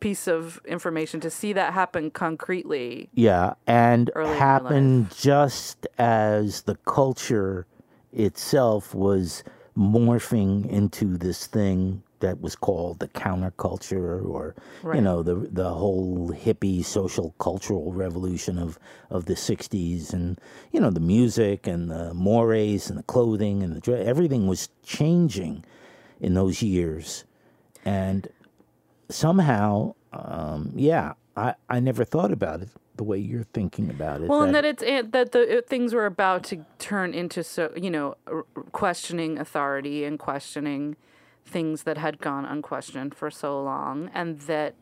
piece 0.00 0.26
of 0.26 0.60
information 0.64 1.20
to 1.20 1.30
see 1.30 1.52
that 1.52 1.74
happen 1.74 2.10
concretely. 2.10 3.10
Yeah, 3.14 3.54
and 3.66 4.10
early 4.14 4.30
in 4.30 4.36
your 4.36 4.38
happened 4.38 5.14
just 5.16 5.86
as 5.98 6.62
the 6.62 6.76
culture 6.86 7.66
itself 8.12 8.94
was 8.94 9.44
morphing 9.76 10.68
into 10.68 11.16
this 11.16 11.46
thing 11.46 12.02
that 12.18 12.40
was 12.40 12.54
called 12.54 12.98
the 12.98 13.08
counterculture 13.08 14.22
or 14.24 14.54
you 14.94 15.00
know 15.00 15.22
the 15.22 15.34
the 15.50 15.70
whole 15.70 16.30
hippie 16.30 16.84
social 16.84 17.34
cultural 17.38 17.92
revolution 17.92 18.58
of 18.58 18.78
of 19.08 19.24
the 19.24 19.34
60s 19.34 20.12
and 20.12 20.38
you 20.70 20.80
know 20.80 20.90
the 20.90 21.00
music 21.00 21.66
and 21.66 21.90
the 21.90 22.12
mores 22.12 22.90
and 22.90 22.98
the 22.98 23.02
clothing 23.04 23.62
and 23.62 23.80
the 23.80 24.06
everything 24.06 24.46
was 24.46 24.68
changing 24.82 25.64
in 26.20 26.34
those 26.34 26.62
years 26.62 27.24
and 27.84 28.28
somehow, 29.08 29.94
um, 30.12 30.72
yeah, 30.74 31.14
I, 31.36 31.54
I 31.68 31.80
never 31.80 32.04
thought 32.04 32.32
about 32.32 32.62
it 32.62 32.68
the 32.96 33.04
way 33.04 33.18
you're 33.18 33.44
thinking 33.54 33.88
about 33.88 34.20
it. 34.20 34.28
Well, 34.28 34.42
and 34.42 34.54
that 34.54 34.64
it's 34.64 34.82
that 34.82 35.32
the 35.32 35.58
uh, 35.58 35.60
things 35.66 35.94
were 35.94 36.06
about 36.06 36.44
to 36.44 36.66
turn 36.78 37.14
into 37.14 37.42
so 37.42 37.72
you 37.76 37.90
know 37.90 38.16
r- 38.26 38.44
questioning 38.72 39.38
authority 39.38 40.04
and 40.04 40.18
questioning 40.18 40.96
things 41.46 41.84
that 41.84 41.96
had 41.96 42.18
gone 42.20 42.44
unquestioned 42.44 43.14
for 43.14 43.30
so 43.30 43.62
long, 43.62 44.10
and 44.12 44.40
that 44.40 44.74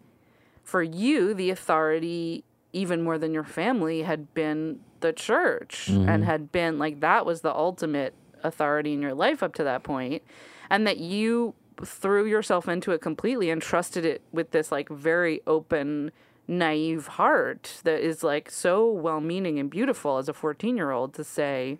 for 0.64 0.82
you 0.82 1.32
the 1.32 1.50
authority 1.50 2.44
even 2.72 3.02
more 3.02 3.18
than 3.18 3.32
your 3.32 3.44
family 3.44 4.02
had 4.02 4.34
been 4.34 4.80
the 5.00 5.12
church 5.12 5.88
and 5.88 6.24
had 6.24 6.52
been 6.52 6.78
like 6.78 7.00
that 7.00 7.24
was 7.24 7.40
the 7.40 7.54
ultimate 7.54 8.12
authority 8.42 8.92
in 8.92 9.00
your 9.00 9.14
life 9.14 9.42
up 9.42 9.54
to 9.54 9.64
that 9.64 9.82
point 9.82 10.22
and 10.68 10.86
that 10.86 10.98
you 10.98 11.54
threw 11.84 12.24
yourself 12.26 12.68
into 12.68 12.92
it 12.92 13.00
completely 13.00 13.50
and 13.50 13.62
trusted 13.62 14.04
it 14.04 14.22
with 14.32 14.50
this 14.50 14.70
like 14.72 14.88
very 14.88 15.40
open 15.46 16.10
naive 16.46 17.06
heart 17.06 17.80
that 17.84 18.00
is 18.00 18.22
like 18.22 18.50
so 18.50 18.90
well-meaning 18.90 19.58
and 19.58 19.70
beautiful 19.70 20.16
as 20.18 20.28
a 20.28 20.32
14-year-old 20.32 21.12
to 21.14 21.22
say 21.22 21.78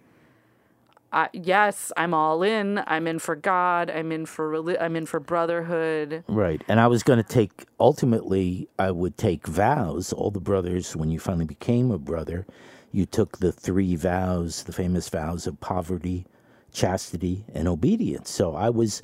yes, 1.33 1.93
I'm 1.97 2.15
all 2.15 2.43
in. 2.43 2.83
I'm 2.87 3.07
in 3.07 3.19
for 3.19 3.35
God. 3.35 3.91
I'm 3.91 4.13
in 4.13 4.27
for 4.27 4.55
I'm 4.81 4.97
in 4.97 5.07
for 5.07 5.21
brotherhood. 5.21 6.25
right. 6.29 6.63
And 6.69 6.81
I 6.81 6.87
was 6.87 7.03
going 7.03 7.23
to 7.23 7.29
take, 7.29 7.67
ultimately, 7.81 8.69
I 8.79 8.91
would 8.91 9.17
take 9.17 9.47
vows. 9.47 10.13
All 10.13 10.31
the 10.31 10.41
brothers, 10.41 10.95
when 10.95 11.11
you 11.11 11.19
finally 11.19 11.47
became 11.47 11.91
a 11.91 11.99
brother, 11.99 12.47
you 12.93 13.07
took 13.07 13.39
the 13.39 13.53
three 13.53 13.97
vows, 13.97 14.65
the 14.65 14.73
famous 14.73 15.09
vows 15.09 15.47
of 15.47 15.61
poverty, 15.61 16.27
chastity, 16.73 17.45
and 17.55 17.69
obedience. 17.69 18.31
So 18.31 18.55
I 18.55 18.71
was, 18.71 19.03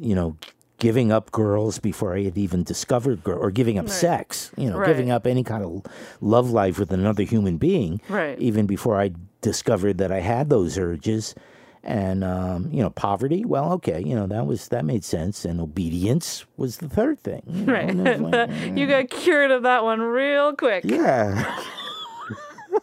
you 0.00 0.14
know, 0.14 0.36
giving 0.78 1.12
up 1.12 1.30
girls 1.30 1.78
before 1.78 2.16
I 2.16 2.22
had 2.22 2.38
even 2.38 2.62
discovered 2.62 3.22
girl, 3.22 3.38
or 3.38 3.50
giving 3.50 3.78
up 3.78 3.88
sex, 3.88 4.50
you 4.56 4.70
know, 4.70 4.78
Right. 4.78 4.86
giving 4.86 5.10
up 5.10 5.26
any 5.26 5.44
kind 5.44 5.62
of 5.62 5.82
love 6.22 6.50
life 6.50 6.78
with 6.78 6.90
another 6.90 7.22
human 7.24 7.58
being, 7.58 8.00
Right. 8.08 8.38
even 8.38 8.66
before 8.66 8.98
I 9.00 9.10
discovered 9.42 9.98
that 9.98 10.10
I 10.10 10.20
had 10.20 10.48
those 10.50 10.78
urges. 10.78 11.34
And 11.82 12.22
um, 12.24 12.68
you 12.70 12.82
know, 12.82 12.90
poverty. 12.90 13.42
Well, 13.46 13.72
okay, 13.80 14.02
you 14.04 14.14
know 14.14 14.26
that 14.26 14.44
was 14.46 14.68
that 14.68 14.84
made 14.84 15.02
sense, 15.02 15.46
and 15.46 15.58
obedience 15.62 16.44
was 16.58 16.76
the 16.76 16.90
third 16.90 17.20
thing. 17.20 17.42
you 17.46 17.64
know, 17.64 17.72
Right. 17.72 18.20
like, 18.20 18.50
you 18.76 18.86
got 18.86 19.08
cured 19.08 19.50
of 19.50 19.62
that 19.62 19.82
one 19.82 20.00
real 20.02 20.52
quick. 20.54 20.84
yeah, 20.84 21.56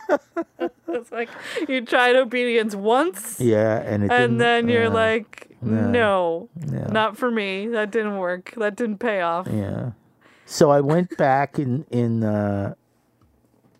It's 0.87 1.11
like 1.11 1.29
you 1.67 1.81
tried 1.85 2.15
obedience 2.15 2.73
once 2.75 3.39
yeah, 3.39 3.77
and 3.85 4.03
it 4.03 4.07
didn't, 4.09 4.23
and 4.23 4.41
then 4.41 4.67
you're 4.67 4.87
uh, 4.87 4.89
like, 4.89 5.46
no, 5.61 6.49
yeah. 6.71 6.87
not 6.87 7.17
for 7.17 7.31
me. 7.31 7.67
That 7.67 7.91
didn't 7.91 8.17
work. 8.17 8.53
That 8.57 8.75
didn't 8.75 8.99
pay 8.99 9.21
off. 9.21 9.47
Yeah. 9.51 9.91
So 10.45 10.69
I 10.69 10.81
went 10.81 11.17
back 11.17 11.59
in 11.59 11.85
in 11.91 12.23
uh, 12.23 12.75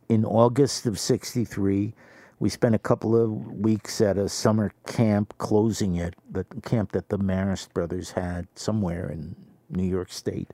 in 0.09 0.25
August 0.25 0.85
of 0.85 0.99
'63. 0.99 1.93
We 2.39 2.49
spent 2.49 2.75
a 2.75 2.79
couple 2.79 3.15
of 3.15 3.31
weeks 3.53 3.99
at 3.99 4.17
a 4.17 4.29
summer 4.29 4.71
camp, 4.85 5.33
closing 5.39 5.95
it, 5.95 6.13
the 6.29 6.43
camp 6.63 6.91
that 6.91 7.09
the 7.09 7.17
Marist 7.17 7.73
brothers 7.73 8.11
had 8.11 8.47
somewhere 8.53 9.09
in 9.09 9.35
New 9.69 9.87
York 9.87 10.11
State, 10.11 10.49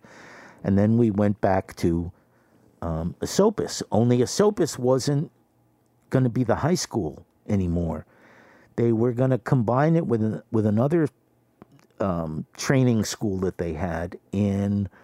and 0.64 0.78
then 0.78 0.98
we 0.98 1.12
went 1.12 1.42
back 1.42 1.76
to 1.78 2.12
um, 2.82 3.16
Esopus. 3.22 3.82
Only 3.92 4.22
Esopus 4.22 4.78
wasn't 4.78 5.32
going 6.10 6.24
to 6.24 6.30
be 6.30 6.44
the 6.44 6.56
high 6.56 6.76
school 6.76 7.26
anymore. 7.48 8.06
They 8.76 8.92
were 8.92 9.12
going 9.12 9.30
to 9.32 9.38
combine 9.38 9.96
it 9.96 10.08
with 10.08 10.42
with 10.52 10.66
another 10.66 11.08
um, 12.00 12.46
training 12.56 13.06
school 13.06 13.38
that 13.40 13.58
they 13.58 13.74
had 13.74 14.18
in. 14.32 14.90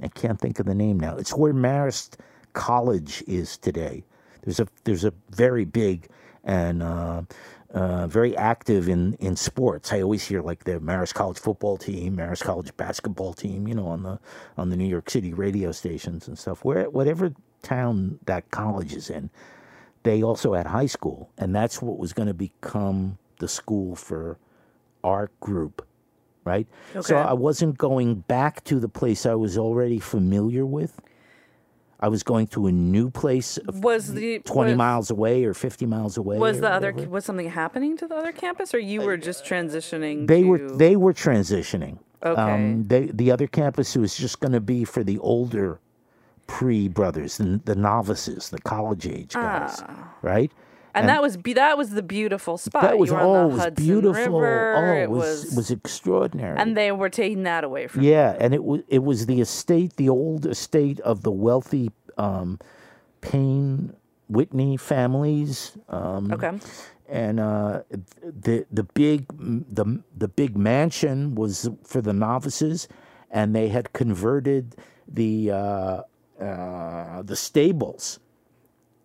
I 0.00 0.06
can't 0.14 0.40
think 0.40 0.60
of 0.60 0.66
the 0.66 0.76
name 0.76 1.00
now. 1.00 1.16
It's 1.16 1.34
where 1.34 1.52
Marist 1.52 2.18
College 2.52 3.24
is 3.26 3.56
today. 3.56 4.04
There's 4.42 4.60
a 4.60 4.68
there's 4.84 5.04
a 5.04 5.12
very 5.30 5.64
big 5.64 6.08
and 6.44 6.82
uh, 6.82 7.22
uh, 7.72 8.06
very 8.06 8.36
active 8.36 8.88
in, 8.88 9.14
in 9.14 9.36
sports. 9.36 9.92
I 9.92 10.00
always 10.00 10.26
hear 10.26 10.40
like 10.40 10.64
the 10.64 10.80
Marist 10.80 11.14
College 11.14 11.38
football 11.38 11.76
team, 11.76 12.16
Marist 12.16 12.42
College 12.42 12.74
basketball 12.76 13.34
team, 13.34 13.68
you 13.68 13.74
know, 13.74 13.86
on 13.88 14.02
the 14.02 14.18
on 14.56 14.70
the 14.70 14.76
New 14.76 14.86
York 14.88 15.10
City 15.10 15.34
radio 15.34 15.72
stations 15.72 16.28
and 16.28 16.38
stuff. 16.38 16.64
Where 16.64 16.88
whatever 16.90 17.32
town 17.62 18.18
that 18.24 18.50
college 18.50 18.94
is 18.94 19.10
in, 19.10 19.30
they 20.08 20.22
also 20.22 20.54
had 20.54 20.66
high 20.66 20.86
school, 20.86 21.30
and 21.36 21.54
that's 21.54 21.82
what 21.82 21.98
was 21.98 22.14
going 22.14 22.28
to 22.28 22.34
become 22.34 23.18
the 23.40 23.46
school 23.46 23.94
for 23.94 24.38
our 25.04 25.30
group, 25.40 25.86
right? 26.44 26.66
Okay. 26.92 27.02
So 27.02 27.16
I 27.18 27.34
wasn't 27.34 27.76
going 27.76 28.20
back 28.20 28.64
to 28.64 28.80
the 28.80 28.88
place 28.88 29.26
I 29.26 29.34
was 29.34 29.58
already 29.58 29.98
familiar 29.98 30.64
with. 30.64 30.98
I 32.00 32.08
was 32.08 32.22
going 32.22 32.46
to 32.48 32.68
a 32.68 32.72
new 32.72 33.10
place 33.10 33.58
Was 33.66 34.14
the 34.14 34.38
20 34.38 34.70
was, 34.70 34.78
miles 34.78 35.10
away 35.10 35.44
or 35.44 35.52
50 35.52 35.84
miles 35.84 36.16
away. 36.16 36.38
Was 36.38 36.56
or 36.56 36.60
the 36.62 36.72
other 36.72 36.92
whatever. 36.92 37.10
was 37.10 37.24
something 37.26 37.50
happening 37.50 37.98
to 37.98 38.06
the 38.08 38.14
other 38.14 38.32
campus, 38.32 38.72
or 38.72 38.78
you 38.78 39.02
were 39.02 39.18
just 39.18 39.44
transitioning? 39.44 40.26
They 40.26 40.42
were 40.42 40.70
they 40.70 40.96
were 40.96 41.12
transitioning. 41.12 41.98
Okay. 42.22 42.40
Um, 42.40 42.84
they, 42.84 43.06
the 43.06 43.30
other 43.30 43.46
campus 43.46 43.94
was 43.94 44.16
just 44.16 44.40
going 44.40 44.52
to 44.52 44.60
be 44.60 44.84
for 44.84 45.04
the 45.04 45.18
older 45.18 45.80
pre 46.48 46.88
brothers, 46.88 47.36
the, 47.38 47.60
the 47.64 47.76
novices, 47.76 48.50
the 48.50 48.58
college 48.60 49.06
age 49.06 49.34
guys, 49.34 49.84
right? 50.22 50.50
and, 50.94 51.08
that 51.08 51.22
was 51.22 51.36
be- 51.36 51.52
that 51.52 51.78
was 51.78 51.90
the 51.90 52.02
beautiful 52.02 52.58
spot. 52.58 52.82
That 52.82 52.98
was 52.98 53.12
oh, 53.12 53.50
it 53.50 53.52
was 53.52 53.70
beautiful. 53.76 54.40
River. 54.40 54.74
oh, 54.76 54.92
it 54.94 55.02
it 55.04 55.10
was 55.10 55.44
was, 55.44 55.54
was 55.54 55.70
extraordinary. 55.70 56.58
and 56.58 56.76
they 56.76 56.90
were 56.90 57.10
taking 57.10 57.44
that 57.44 57.62
away 57.62 57.86
from. 57.86 58.02
Yeah, 58.02 58.36
and 58.40 58.52
it 58.54 58.64
was 58.64 58.82
it 58.88 59.04
was 59.04 59.26
the 59.26 59.40
estate, 59.40 59.94
the 59.96 60.08
old 60.08 60.46
estate 60.46 60.98
of 61.00 61.22
the 61.22 61.30
wealthy 61.30 61.92
um, 62.16 62.58
Payne 63.20 63.94
Whitney 64.28 64.76
families. 64.76 65.76
Um, 65.88 66.32
Okay. 66.32 66.58
and 67.08 67.38
uh, 67.38 67.82
the 68.22 68.66
the 68.72 68.82
big 68.82 69.26
the 69.38 70.02
the 70.16 70.28
big 70.28 70.56
mansion 70.56 71.34
was 71.36 71.68
for 71.84 72.00
the 72.00 72.12
novices, 72.12 72.88
and 73.30 73.54
they 73.54 73.68
had 73.68 73.92
converted 73.92 74.74
the 75.06 75.50
uh, 75.52 76.02
uh, 76.40 77.22
the 77.22 77.36
stables 77.36 78.20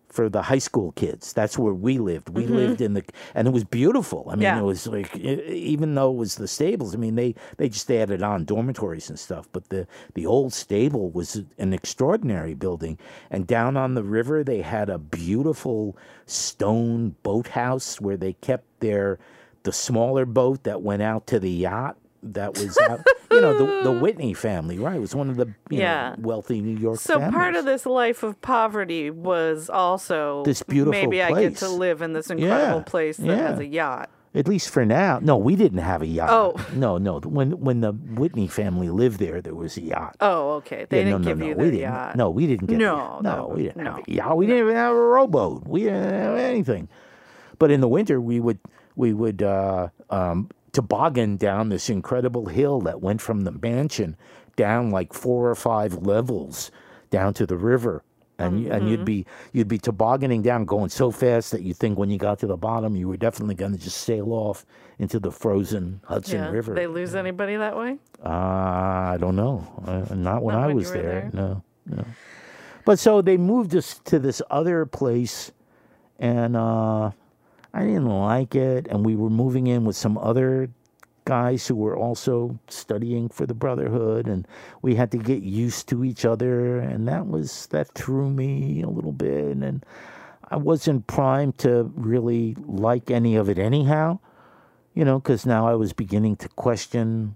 for 0.08 0.28
the 0.28 0.42
high 0.42 0.58
school 0.58 0.92
kids. 0.92 1.32
That's 1.32 1.58
where 1.58 1.74
we 1.74 1.98
lived. 1.98 2.28
We 2.28 2.46
lived 2.46 2.80
in 2.80 2.94
the, 2.94 3.02
and 3.34 3.48
it 3.48 3.50
was 3.50 3.64
beautiful. 3.64 4.28
I 4.30 4.34
mean, 4.36 4.42
Yeah. 4.42 4.60
it 4.60 4.62
was 4.62 4.86
like 4.86 5.16
even 5.16 5.96
though 5.96 6.12
it 6.12 6.16
was 6.16 6.36
the 6.36 6.46
stables. 6.46 6.94
I 6.94 6.98
mean, 6.98 7.16
they 7.16 7.34
they 7.56 7.68
just 7.68 7.90
added 7.90 8.22
on 8.22 8.44
dormitories 8.44 9.08
and 9.10 9.18
stuff. 9.18 9.48
But 9.50 9.70
the 9.70 9.88
the 10.14 10.24
old 10.24 10.52
stable 10.52 11.10
was 11.10 11.42
an 11.58 11.72
extraordinary 11.72 12.54
building. 12.54 12.96
And 13.28 13.44
down 13.44 13.76
on 13.76 13.94
the 13.94 14.04
river, 14.04 14.44
they 14.44 14.62
had 14.62 14.88
a 14.88 14.98
beautiful 14.98 15.96
stone 16.26 17.16
boathouse 17.24 18.00
where 18.00 18.16
they 18.16 18.34
kept 18.34 18.66
their 18.78 19.18
the 19.64 19.72
smaller 19.72 20.26
boat 20.26 20.62
that 20.62 20.80
went 20.82 21.02
out 21.02 21.26
to 21.26 21.40
the 21.40 21.50
yacht. 21.50 21.96
That 22.22 22.56
was, 22.56 22.78
out, 22.88 23.00
you 23.34 23.40
know, 23.40 23.58
the 23.58 23.82
the 23.84 23.92
Whitney 23.92 24.34
family, 24.34 24.78
right? 24.78 24.96
It 24.96 25.00
was 25.00 25.14
one 25.14 25.28
of 25.30 25.36
the 25.36 25.46
you 25.70 25.78
Yeah. 25.80 26.14
know, 26.16 26.26
wealthy 26.28 26.60
New 26.60 26.76
York. 26.76 26.98
So 27.00 27.18
part 27.30 27.54
of 27.56 27.64
this 27.64 27.86
life 27.86 28.22
of 28.22 28.40
poverty 28.40 29.10
was 29.10 29.68
also 29.70 30.44
This 30.44 30.62
beautiful 30.62 30.92
Maybe 30.92 31.22
I 31.22 31.32
get 31.40 31.56
to 31.58 31.68
live 31.68 32.02
in 32.02 32.12
this 32.12 32.30
incredible 32.30 32.78
Yeah, 32.78 32.84
place 32.84 33.16
that 33.18 33.26
yeah. 33.26 33.48
has 33.48 33.58
a 33.58 33.66
yacht. 33.66 34.10
At 34.36 34.48
least 34.48 34.70
for 34.70 34.84
now. 34.84 35.20
No, 35.22 35.36
we 35.36 35.54
didn't 35.54 35.78
have 35.78 36.02
a 36.02 36.06
yacht. 36.06 36.28
Oh. 36.30 36.56
No, 36.74 36.98
no. 36.98 37.20
When 37.20 37.52
when 37.60 37.80
the 37.82 37.92
Whitney 37.92 38.48
family 38.48 38.88
lived 38.90 39.20
there, 39.20 39.40
there 39.40 39.54
was 39.54 39.76
a 39.76 39.80
yacht. 39.82 40.16
Oh, 40.20 40.54
okay. 40.54 40.86
They 40.88 40.98
Yeah, 40.98 41.04
didn't 41.04 41.22
no, 41.22 41.28
give 41.28 41.38
no, 41.38 41.46
you 41.46 41.54
no. 41.54 41.64
the 41.64 41.70
didn't. 41.70 41.80
yacht. 41.80 42.16
No, 42.16 42.30
we 42.30 42.46
didn't 42.48 42.66
get. 42.66 42.78
No, 42.78 43.20
no, 43.22 43.36
no, 43.36 43.52
we 43.54 43.62
didn't 43.62 43.84
no. 43.84 43.92
have 43.92 44.04
a 44.08 44.10
yacht. 44.10 44.36
We 44.36 44.46
didn't 44.46 44.62
even 44.64 44.74
have 44.76 44.92
a 44.92 45.00
rowboat. 45.00 45.68
We 45.68 45.84
didn't 45.84 46.12
have 46.12 46.36
anything. 46.36 46.88
But 47.60 47.70
in 47.70 47.80
the 47.80 47.86
winter, 47.88 48.20
we 48.20 48.40
would 48.40 48.58
we 48.96 49.12
would 49.12 49.40
uh, 49.42 49.88
um, 50.10 50.50
toboggan 50.74 51.36
down 51.38 51.70
this 51.70 51.88
incredible 51.88 52.46
hill 52.46 52.80
that 52.82 53.00
went 53.00 53.20
from 53.22 53.42
the 53.42 53.52
mansion 53.52 54.16
down 54.56 54.90
like 54.90 55.12
four 55.14 55.48
or 55.48 55.54
five 55.54 55.94
levels 56.06 56.70
down 57.10 57.32
to 57.34 57.46
the 57.46 57.56
river. 57.56 58.02
And, 58.36 58.60
you 58.60 58.72
and 58.72 58.82
Mm-hmm. 58.82 58.88
you'd 58.90 59.04
be 59.04 59.26
you'd 59.52 59.68
be 59.68 59.78
tobogganing 59.78 60.42
down, 60.42 60.64
going 60.64 60.90
so 60.90 61.12
fast 61.12 61.52
that 61.52 61.62
you 61.62 61.72
think 61.72 61.96
when 61.96 62.10
you 62.10 62.18
got 62.18 62.40
to 62.40 62.48
the 62.48 62.56
bottom, 62.56 62.96
you 62.96 63.06
were 63.06 63.16
definitely 63.16 63.54
going 63.54 63.70
to 63.70 63.78
just 63.78 63.98
sail 63.98 64.32
off 64.32 64.66
into 64.98 65.20
the 65.20 65.30
frozen 65.30 66.00
Hudson 66.04 66.38
Yeah. 66.42 66.50
River. 66.50 66.74
They 66.74 66.88
lose 66.88 67.14
anybody 67.14 67.54
that 67.56 67.76
way? 67.76 67.96
Uh, 68.24 68.28
I 68.28 69.16
don't 69.20 69.36
know. 69.36 69.64
Uh, 69.86 70.12
not 70.16 70.42
when 70.42 70.56
Not 70.56 70.64
I 70.64 70.66
when 70.66 70.76
was 70.76 70.90
there. 70.90 71.02
there? 71.02 71.30
No, 71.32 71.62
no. 71.86 72.04
But 72.84 72.98
so 72.98 73.22
they 73.22 73.36
moved 73.36 73.74
us 73.76 74.00
to 74.06 74.18
this 74.18 74.42
other 74.50 74.84
place, 74.84 75.52
and 76.18 76.56
uh, 76.56 77.12
I 77.74 77.80
didn't 77.80 78.08
like 78.08 78.54
it. 78.54 78.86
And 78.88 79.04
we 79.04 79.16
were 79.16 79.28
moving 79.28 79.66
in 79.66 79.84
with 79.84 79.96
some 79.96 80.16
other 80.16 80.70
guys 81.24 81.66
who 81.66 81.74
were 81.74 81.96
also 81.96 82.58
studying 82.68 83.28
for 83.28 83.46
the 83.46 83.54
Brotherhood, 83.54 84.26
and 84.26 84.46
we 84.82 84.94
had 84.94 85.10
to 85.12 85.18
get 85.18 85.42
used 85.42 85.88
to 85.88 86.04
each 86.04 86.24
other, 86.24 86.78
and 86.78 87.08
that 87.08 87.26
was 87.26 87.66
that 87.68 87.88
threw 87.94 88.30
me 88.30 88.82
a 88.82 88.88
little 88.88 89.12
bit, 89.12 89.56
and 89.56 89.84
I 90.50 90.56
wasn't 90.56 91.06
primed 91.06 91.58
to 91.58 91.90
really 91.94 92.56
like 92.66 93.10
any 93.10 93.36
of 93.36 93.48
it 93.48 93.58
anyhow. 93.58 94.18
You 94.92 95.04
know, 95.04 95.18
because 95.18 95.44
now 95.44 95.66
I 95.66 95.74
was 95.74 95.92
beginning 95.92 96.36
to 96.36 96.48
question 96.50 97.34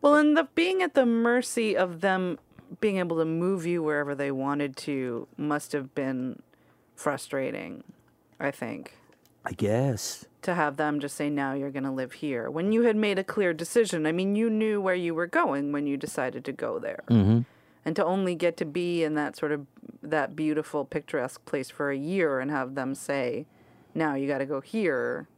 Well, 0.00 0.14
and 0.14 0.36
the 0.36 0.48
being 0.54 0.82
at 0.82 0.94
the 0.94 1.06
mercy 1.06 1.76
of 1.76 2.00
them 2.00 2.38
being 2.80 2.98
able 2.98 3.16
to 3.16 3.24
move 3.24 3.66
you 3.66 3.82
wherever 3.82 4.14
they 4.14 4.30
wanted 4.30 4.76
to 4.76 5.26
must 5.36 5.72
have 5.72 5.94
been 5.94 6.42
frustrating, 6.94 7.82
I 8.38 8.50
think. 8.50 8.94
I 9.46 9.52
guess. 9.52 10.24
To 10.42 10.54
have 10.54 10.76
them 10.76 11.00
just 11.00 11.16
say, 11.16 11.30
now 11.30 11.54
you're 11.54 11.70
going 11.70 11.84
to 11.84 11.90
live 11.90 12.12
here. 12.14 12.50
When 12.50 12.72
you 12.72 12.82
had 12.82 12.96
made 12.96 13.18
a 13.18 13.24
clear 13.24 13.52
decision, 13.54 14.06
I 14.06 14.12
mean, 14.12 14.36
you 14.36 14.50
knew 14.50 14.80
where 14.80 14.94
you 14.94 15.14
were 15.14 15.26
going 15.26 15.72
when 15.72 15.86
you 15.86 15.96
decided 15.96 16.44
to 16.44 16.52
go 16.52 16.78
there. 16.78 17.02
Mm-hmm. 17.10 17.40
And 17.84 17.96
to 17.96 18.04
only 18.04 18.34
get 18.34 18.56
to 18.58 18.64
be 18.64 19.04
in 19.04 19.14
that 19.14 19.36
sort 19.36 19.52
of 19.52 19.66
that 20.02 20.34
beautiful, 20.36 20.84
picturesque 20.84 21.44
place 21.46 21.70
for 21.70 21.90
a 21.90 21.96
year 21.96 22.40
and 22.40 22.50
have 22.50 22.74
them 22.74 22.94
say, 22.94 23.46
now 23.94 24.14
you 24.14 24.26
got 24.28 24.38
to 24.38 24.46
go 24.46 24.60
here. 24.60 25.28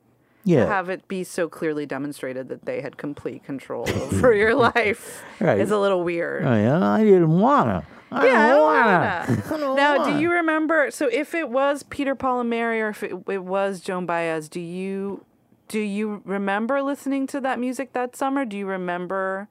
Yeah. 0.45 0.65
To 0.65 0.67
have 0.71 0.89
it 0.89 1.07
be 1.09 1.25
so 1.25 1.49
clearly 1.49 1.85
demonstrated 1.85 2.49
that 2.49 2.65
they 2.65 2.81
had 2.81 2.97
complete 2.97 3.45
control 3.45 3.89
over 3.91 4.33
your 4.35 4.55
life 4.55 5.23
Right. 5.41 5.61
is 5.61 5.71
a 5.71 5.79
little 5.79 6.03
weird. 6.05 6.45
I, 6.47 6.97
I 7.01 7.05
didn't 7.05 7.39
wanna. 7.39 7.85
I 8.11 8.27
Yeah, 8.27 8.45
I 8.45 8.49
don't 8.49 8.63
wanna. 8.63 9.27
wanna. 9.29 9.43
I 9.55 9.57
don't 9.59 9.77
Now, 9.77 9.99
wanna. 9.99 10.13
do 10.15 10.21
you 10.21 10.33
remember? 10.33 10.91
So, 10.91 11.09
if 11.13 11.35
it 11.35 11.51
was 11.51 11.83
Peter 11.85 12.15
Paul 12.15 12.41
and 12.41 12.51
Mary, 12.51 12.81
or 12.81 12.89
if 12.89 13.03
it, 13.03 13.13
it 13.29 13.45
was 13.45 13.81
Joan 13.81 14.07
Baez, 14.07 14.49
do 14.49 14.61
you 14.61 15.25
do 15.69 15.79
you 15.81 16.23
remember 16.25 16.81
listening 16.81 17.27
to 17.29 17.41
that 17.43 17.59
music 17.59 17.93
that 17.93 18.17
summer? 18.17 18.47
Do 18.47 18.57
you 18.57 18.67
remember 18.67 19.49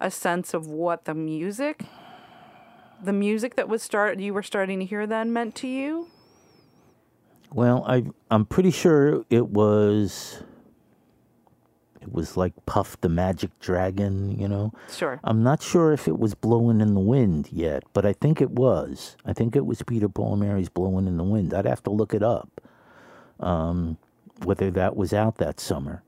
a 0.00 0.10
sense 0.10 0.54
of 0.54 0.66
what 0.66 1.04
the 1.04 1.14
music, 1.14 1.84
the 3.00 3.12
music 3.12 3.54
that 3.54 3.68
was 3.68 3.80
start 3.82 4.18
you 4.18 4.34
were 4.34 4.42
starting 4.42 4.80
to 4.80 4.84
hear 4.84 5.06
then 5.06 5.32
meant 5.32 5.54
to 5.56 5.68
you? 5.68 6.08
Well, 7.52 7.84
I 7.86 8.04
I'm 8.30 8.44
pretty 8.46 8.70
sure 8.72 9.24
it 9.30 9.48
was. 9.50 10.42
It 12.02 12.12
was 12.12 12.36
like 12.36 12.52
Puff 12.66 13.00
the 13.00 13.08
Magic 13.08 13.56
Dragon, 13.60 14.38
you 14.38 14.48
know. 14.48 14.72
Sure. 14.92 15.20
I'm 15.22 15.42
not 15.42 15.62
sure 15.62 15.92
if 15.92 16.08
it 16.08 16.18
was 16.18 16.34
blowing 16.34 16.80
in 16.80 16.94
the 16.94 17.00
wind 17.00 17.48
yet, 17.52 17.84
but 17.92 18.04
I 18.04 18.12
think 18.12 18.40
it 18.40 18.50
was. 18.50 19.16
I 19.24 19.32
think 19.32 19.54
it 19.54 19.64
was 19.64 19.82
Peter 19.82 20.08
Paul 20.08 20.32
and 20.32 20.42
Mary's 20.42 20.68
"Blowing 20.68 21.06
in 21.06 21.16
the 21.16 21.24
Wind." 21.24 21.54
I'd 21.54 21.64
have 21.64 21.82
to 21.84 21.90
look 21.90 22.12
it 22.12 22.22
up, 22.22 22.60
um, 23.38 23.98
whether 24.42 24.70
that 24.72 24.96
was 24.96 25.12
out 25.12 25.36
that 25.36 25.60
summer. 25.60 26.02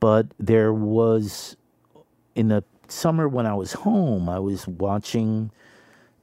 But 0.00 0.26
there 0.38 0.72
was, 0.72 1.56
in 2.34 2.48
the 2.48 2.62
summer 2.88 3.26
when 3.26 3.46
I 3.46 3.54
was 3.54 3.72
home, 3.72 4.28
I 4.28 4.38
was 4.38 4.68
watching 4.68 5.50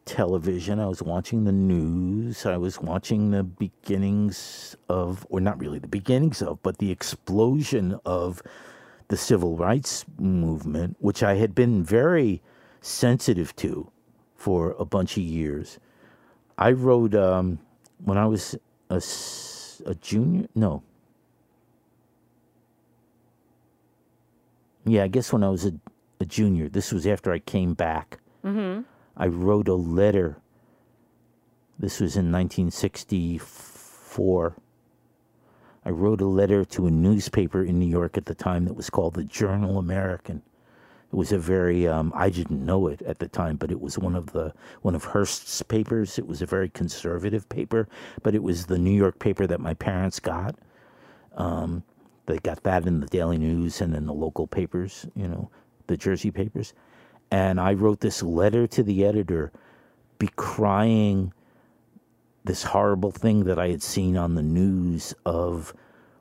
television. 0.05 0.79
I 0.79 0.87
was 0.87 1.01
watching 1.01 1.45
the 1.45 1.51
news. 1.51 2.45
I 2.45 2.57
was 2.57 2.79
watching 2.79 3.31
the 3.31 3.43
beginnings 3.43 4.75
of, 4.89 5.25
or 5.29 5.39
not 5.39 5.59
really 5.59 5.79
the 5.79 5.87
beginnings 5.87 6.41
of, 6.41 6.61
but 6.61 6.77
the 6.77 6.91
explosion 6.91 7.99
of 8.05 8.41
the 9.07 9.17
civil 9.17 9.55
rights 9.57 10.05
movement, 10.17 10.97
which 10.99 11.23
I 11.23 11.35
had 11.35 11.55
been 11.55 11.83
very 11.83 12.41
sensitive 12.81 13.55
to 13.57 13.91
for 14.35 14.75
a 14.79 14.85
bunch 14.85 15.17
of 15.17 15.23
years. 15.23 15.79
I 16.57 16.71
wrote 16.71 17.13
um, 17.15 17.59
when 18.03 18.17
I 18.17 18.25
was 18.25 18.55
a, 18.89 19.01
a 19.85 19.95
junior, 19.95 20.47
no. 20.55 20.83
Yeah, 24.85 25.03
I 25.03 25.07
guess 25.07 25.31
when 25.31 25.43
I 25.43 25.49
was 25.49 25.65
a, 25.65 25.73
a 26.19 26.25
junior. 26.25 26.67
This 26.69 26.91
was 26.91 27.07
after 27.07 27.31
I 27.31 27.39
came 27.39 27.73
back. 27.73 28.19
I 29.15 29.27
wrote 29.27 29.67
a 29.69 29.75
letter. 29.75 30.37
This 31.79 31.99
was 31.99 32.15
in 32.17 32.31
1964. 32.31 34.55
I 35.85 35.89
wrote 35.89 36.21
a 36.21 36.25
letter 36.25 36.63
to 36.65 36.87
a 36.87 36.91
newspaper 36.91 37.63
in 37.63 37.79
New 37.79 37.87
York 37.87 38.17
at 38.17 38.25
the 38.25 38.35
time 38.35 38.65
that 38.65 38.73
was 38.73 38.89
called 38.89 39.15
the 39.15 39.23
Journal 39.23 39.77
American. 39.77 40.41
It 41.11 41.15
was 41.15 41.31
a 41.31 41.37
very 41.37 41.87
um, 41.87 42.11
I 42.15 42.29
didn't 42.29 42.65
know 42.65 42.87
it 42.87 43.01
at 43.03 43.19
the 43.19 43.27
time, 43.27 43.57
but 43.57 43.69
it 43.69 43.79
was 43.79 43.99
one 43.99 44.15
of 44.15 44.31
the 44.31 44.53
one 44.81 44.95
of 44.95 45.03
Hearst's 45.03 45.61
papers. 45.61 46.17
It 46.17 46.25
was 46.25 46.41
a 46.41 46.45
very 46.45 46.69
conservative 46.69 47.47
paper, 47.49 47.87
but 48.23 48.33
it 48.33 48.41
was 48.41 48.65
the 48.65 48.79
New 48.79 48.95
York 48.95 49.19
paper 49.19 49.45
that 49.45 49.59
my 49.59 49.73
parents 49.75 50.19
got. 50.19 50.55
Um, 51.35 51.83
they 52.25 52.39
got 52.39 52.63
that 52.63 52.87
in 52.87 52.99
the 52.99 53.07
Daily 53.07 53.37
News 53.37 53.81
and 53.81 53.95
in 53.95 54.05
the 54.05 54.13
local 54.13 54.47
papers, 54.47 55.05
you 55.15 55.27
know, 55.27 55.51
the 55.87 55.97
Jersey 55.97 56.31
papers. 56.31 56.73
And 57.29 57.59
I 57.59 57.73
wrote 57.73 57.99
this 57.99 58.23
letter 58.23 58.65
to 58.67 58.83
the 58.83 59.05
editor, 59.05 59.51
decrying 60.19 61.33
this 62.45 62.63
horrible 62.63 63.11
thing 63.11 63.45
that 63.45 63.57
I 63.59 63.69
had 63.69 63.81
seen 63.81 64.17
on 64.17 64.35
the 64.35 64.43
news 64.43 65.13
of 65.25 65.73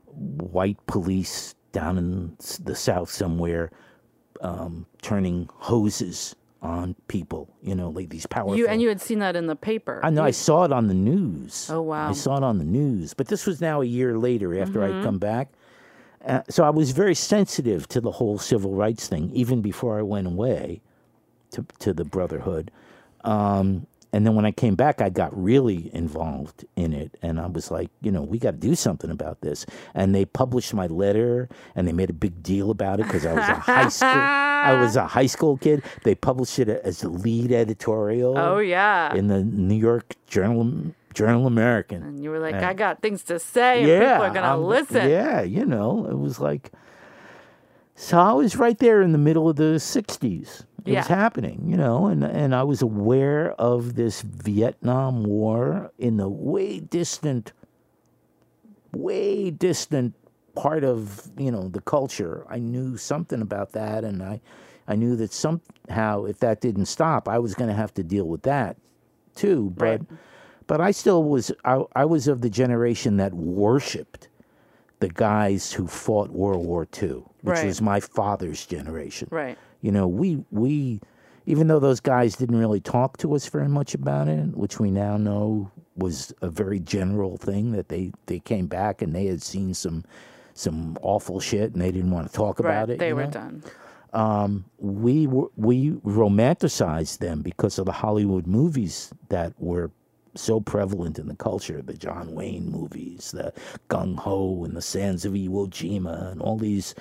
white 0.07 0.79
police 0.87 1.55
down 1.73 1.99
in 1.99 2.37
the 2.62 2.75
south 2.75 3.11
somewhere 3.11 3.70
um, 4.41 4.87
turning 5.01 5.49
hoses 5.55 6.37
on 6.61 6.95
people, 7.09 7.49
you 7.62 7.75
know, 7.75 7.91
like 7.91 8.09
these 8.11 8.27
powerful. 8.27 8.57
You 8.57 8.68
and 8.68 8.81
you 8.81 8.89
had 8.89 9.01
seen 9.01 9.18
that 9.18 9.35
in 9.35 9.47
the 9.47 9.57
paper. 9.57 10.01
I 10.03 10.11
know. 10.11 10.23
I 10.23 10.31
saw 10.31 10.64
it 10.64 10.73
on 10.73 10.87
the 10.87 10.95
news. 10.95 11.68
Oh, 11.70 11.83
wow. 11.83 12.11
I 12.11 12.12
saw 12.12 12.37
it 12.37 12.45
on 12.45 12.59
the 12.59 12.64
news, 12.64 13.14
but 13.14 13.27
this 13.27 13.47
was 13.47 13.61
now 13.61 13.81
a 13.81 13.85
year 13.85 14.16
later 14.16 14.61
after 14.61 14.81
Mm-hmm. 14.81 14.99
I'd 15.01 15.05
come 15.05 15.18
back. 15.18 15.49
Uh, 16.25 16.43
so 16.49 16.62
I 16.62 16.70
was 16.70 16.93
very 16.93 17.16
sensitive 17.16 17.89
to 17.89 18.01
the 18.01 18.12
whole 18.12 18.39
civil 18.39 18.75
rights 18.75 19.09
thing, 19.09 19.31
even 19.35 19.61
before 19.61 19.99
I 19.99 20.03
went 20.03 20.29
away 20.29 20.81
to 21.51 21.66
to 21.81 21.93
the 21.93 22.05
Brotherhood. 22.05 22.70
Um, 23.25 23.87
and 24.13 24.27
then 24.27 24.35
when 24.35 24.45
I 24.45 24.51
came 24.51 24.75
back, 24.75 25.01
I 25.01 25.09
got 25.09 25.31
really 25.41 25.91
involved 25.95 26.65
in 26.77 26.93
it, 26.93 27.17
and 27.23 27.41
I 27.41 27.47
was 27.47 27.71
like, 27.71 27.91
you 28.03 28.11
know, 28.13 28.23
we 28.23 28.39
got 28.39 28.51
to 28.53 28.57
do 28.59 28.75
something 28.75 29.11
about 29.11 29.41
this. 29.41 29.65
And 29.95 30.15
they 30.15 30.25
published 30.27 30.75
my 30.75 30.87
letter, 30.87 31.49
and 31.75 31.89
they 31.89 31.93
made 31.93 32.11
a 32.11 32.13
big 32.15 32.43
deal 32.43 32.71
about 32.71 33.01
it 33.01 33.07
because 33.07 33.25
I 33.25 33.33
was 33.33 33.49
a 33.49 33.55
high 33.55 33.89
school. 33.89 34.09
I 34.09 34.75
was 34.81 34.97
a 34.97 35.07
high 35.07 35.27
school 35.27 35.57
kid. 35.57 35.83
They 36.05 36.15
published 36.15 36.59
it 36.59 36.69
as 36.69 37.01
the 37.01 37.09
lead 37.09 37.53
editorial 37.53 38.37
Oh 38.39 38.59
yeah. 38.59 39.15
in 39.15 39.29
the 39.29 39.43
New 39.43 39.75
York 39.77 40.15
Journal 40.27 40.93
Journal 41.15 41.47
American. 41.47 42.03
and 42.03 42.23
you 42.23 42.31
were 42.31 42.39
like, 42.39 42.55
Yeah. 42.55 42.69
I 42.71 42.75
got 42.75 43.03
things 43.03 43.23
to 43.25 43.39
say, 43.39 43.81
and 43.83 44.03
people 44.03 44.25
are 44.25 44.31
gonna 44.33 44.47
I'm- 44.47 44.65
listen. 44.65 45.09
Yeah, 45.11 45.43
you 45.43 45.65
know, 45.67 46.07
it 46.11 46.19
was 46.19 46.39
like. 46.41 46.71
So 47.95 48.19
I 48.19 48.33
was 48.33 48.57
right 48.57 48.79
there 48.79 49.03
in 49.03 49.13
the 49.13 49.19
middle 49.19 49.49
of 49.49 49.57
the 49.57 49.75
'60s. 49.79 50.65
It 50.85 50.97
was 50.97 51.07
happening, 51.07 51.64
you 51.68 51.76
know, 51.76 52.07
and 52.07 52.24
and 52.24 52.55
I 52.55 52.62
was 52.64 52.83
aware 52.83 53.53
of 53.53 53.95
this 53.95 54.22
Vietnam 54.22 55.22
War 55.24 55.93
in 55.99 56.16
the 56.16 56.28
way 56.28 56.80
distant, 56.80 57.53
way 58.93 59.51
distant 59.51 60.14
part 60.55 60.85
of 60.85 61.30
you 61.39 61.51
know 61.51 61.68
the 61.68 61.80
culture. 61.80 62.45
I 62.49 62.59
knew 62.59 62.97
something 62.97 63.41
about 63.41 63.72
that, 63.72 64.05
and 64.05 64.22
I, 64.22 64.41
I 64.89 64.97
knew 64.97 65.16
that 65.16 65.33
somehow 65.33 66.24
if 66.24 66.39
that 66.41 66.61
didn't 66.61 66.87
stop, 66.87 67.28
I 67.28 67.39
was 67.39 67.55
going 67.55 67.68
to 67.70 67.76
have 67.76 67.95
to 67.95 68.03
deal 68.03 68.26
with 68.26 68.43
that, 68.43 68.76
too. 69.35 69.72
But, 69.76 69.85
Right. 69.85 70.03
but 70.66 70.80
I 70.80 70.91
still 70.91 71.24
was. 71.24 71.53
I, 71.64 71.83
I 71.95 72.05
was 72.05 72.26
of 72.28 72.41
the 72.41 72.51
generation 72.51 73.16
that 73.18 73.33
worshipped 73.35 74.28
the 75.01 75.09
guys 75.09 75.72
who 75.72 75.87
fought 75.87 76.30
World 76.30 76.64
War 76.66 76.87
II, 77.01 77.09
which 77.43 77.57
Right. 77.57 77.66
was 77.66 77.80
my 77.83 77.99
father's 78.01 78.66
generation. 78.66 79.28
Right. 79.30 79.59
You 79.83 79.93
know, 79.93 80.09
we 80.09 80.45
we 80.51 81.01
even 81.45 81.66
though 81.66 81.80
those 81.80 82.01
guys 82.01 82.37
didn't 82.37 82.57
really 82.57 82.80
talk 82.80 83.18
to 83.18 83.35
us 83.35 83.47
very 83.49 83.68
much 83.68 83.95
about 83.95 84.28
it, 84.28 84.57
which 84.57 84.80
we 84.80 84.91
now 84.91 85.16
know 85.16 85.70
was 85.97 86.33
a 86.41 86.49
very 86.49 86.80
general 86.80 87.37
thing 87.37 87.72
that 87.72 87.89
they 87.89 88.12
they 88.26 88.39
came 88.39 88.66
back 88.66 89.03
and 89.03 89.14
they 89.14 89.26
had 89.26 89.43
seen 89.43 89.74
some 89.74 90.05
some 90.55 90.97
awful 91.03 91.41
shit, 91.41 91.72
and 91.72 91.83
they 91.83 91.93
didn't 91.93 92.11
want 92.11 92.26
to 92.28 92.33
talk 92.33 92.59
about 92.59 92.89
right. 92.89 92.91
it. 92.91 92.99
They 92.99 93.12
were 93.12 93.24
know? 93.24 93.30
done. 93.30 93.62
Um, 94.12 94.66
we 94.78 95.26
were, 95.26 95.49
we 95.57 95.93
romanticized 96.05 97.18
them 97.18 97.41
because 97.41 97.78
of 97.78 97.87
the 97.87 97.93
Hollywood 97.93 98.47
movies 98.47 99.12
that 99.30 99.55
were 99.59 99.91
so 100.35 100.61
prevalent 100.61 101.18
in 101.18 101.28
the 101.28 101.37
culture 101.37 101.83
the 101.83 101.95
John 101.95 102.35
Wayne 102.35 102.70
movies, 102.70 103.33
the 103.33 103.53
Gung 103.89 104.18
Ho 104.18 104.64
and 104.64 104.76
the 104.76 104.83
Sands 104.83 105.24
of 105.24 105.33
Iwo 105.33 105.68
Jima, 105.68 106.33
and 106.33 106.41
all 106.41 106.57
these, 106.59 106.95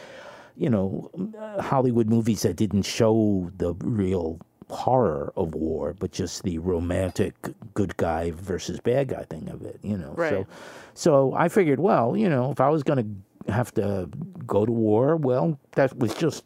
you 0.56 0.70
know, 0.70 1.12
Hollywood 1.60 2.10
movies 2.10 2.42
that 2.44 2.56
didn't 2.56 2.84
show 2.84 3.52
the 3.58 3.74
real 3.76 4.40
horror 4.70 5.34
of 5.36 5.54
war, 5.54 5.94
but 6.00 6.12
just 6.12 6.44
the 6.44 6.58
romantic 6.60 7.36
good 7.74 7.96
guy 7.98 8.32
versus 8.32 8.80
bad 8.80 9.10
guy 9.10 9.24
thing 9.24 9.50
of 9.50 9.64
it, 9.64 9.80
you 9.82 9.98
know. 9.98 10.14
Right. 10.16 10.30
So, 10.30 10.48
so 10.94 11.34
I 11.34 11.50
figured, 11.50 11.80
well, 11.80 12.16
you 12.16 12.30
know, 12.30 12.52
if 12.52 12.62
I 12.62 12.70
was 12.70 12.84
going 12.84 13.24
to 13.46 13.52
have 13.52 13.74
to 13.76 14.10
go 14.46 14.66
to 14.66 14.72
war, 14.72 15.16
well, 15.16 15.60
that 15.74 15.98
was 15.98 16.14
just 16.14 16.44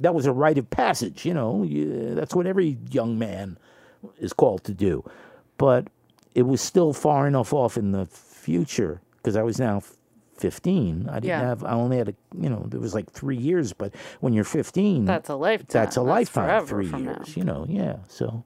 that 0.00 0.14
was 0.14 0.26
a 0.26 0.32
rite 0.32 0.58
of 0.58 0.70
passage, 0.70 1.24
you 1.24 1.34
know. 1.34 1.62
You, 1.62 2.14
that's 2.14 2.34
what 2.34 2.46
every 2.46 2.78
young 2.90 3.18
man 3.18 3.58
is 4.18 4.32
called 4.32 4.64
to 4.64 4.74
do. 4.74 5.08
But 5.56 5.88
it 6.34 6.42
was 6.42 6.60
still 6.60 6.92
far 6.92 7.26
enough 7.26 7.52
off 7.52 7.76
in 7.76 7.92
the 7.92 8.06
future 8.06 9.00
because 9.16 9.36
I 9.36 9.42
was 9.42 9.58
now 9.58 9.82
15. 10.40 11.08
I 11.08 11.14
didn't 11.14 11.24
Yeah. 11.26 11.40
have, 11.40 11.64
I 11.64 11.72
only 11.72 11.98
had 11.98 12.08
a, 12.08 12.14
you 12.40 12.48
know, 12.48 12.64
there 12.68 12.80
was 12.80 12.94
like 12.94 13.10
three 13.10 13.36
years. 13.36 13.72
But 13.72 13.94
when 14.20 14.32
you're 14.32 14.44
15, 14.44 15.04
That's 15.04 15.28
a 15.28 15.34
lifetime. 15.36 15.66
that's 15.82 15.96
a 15.96 16.02
lifetime, 16.02 16.66
three 16.66 16.86
from 16.86 17.04
now. 17.04 17.12
years, 17.12 17.36
you 17.36 17.44
know, 17.44 17.66
yeah. 17.68 17.96
So, 18.08 18.44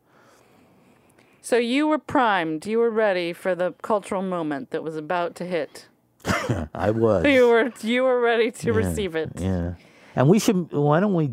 So 1.40 1.57
you 1.57 1.88
were 1.88 1.99
primed. 1.99 2.66
You 2.66 2.78
were 2.78 2.90
ready 2.90 3.32
for 3.32 3.55
the 3.55 3.72
cultural 3.82 4.22
moment 4.22 4.70
that 4.70 4.82
was 4.82 4.97
about 4.97 5.34
to 5.36 5.45
hit. 5.45 5.88
I 6.74 6.90
was. 6.93 7.24
You 7.24 7.49
were 7.49 7.72
you 7.82 8.05
were 8.05 8.20
ready 8.20 8.51
to 8.53 8.66
Yeah, 8.70 8.76
receive 8.76 9.16
it. 9.16 9.30
Yeah. 9.40 9.74
And 10.14 10.28
we 10.28 10.38
should, 10.38 10.70
why 10.72 11.01
don't 11.01 11.14
we, 11.14 11.30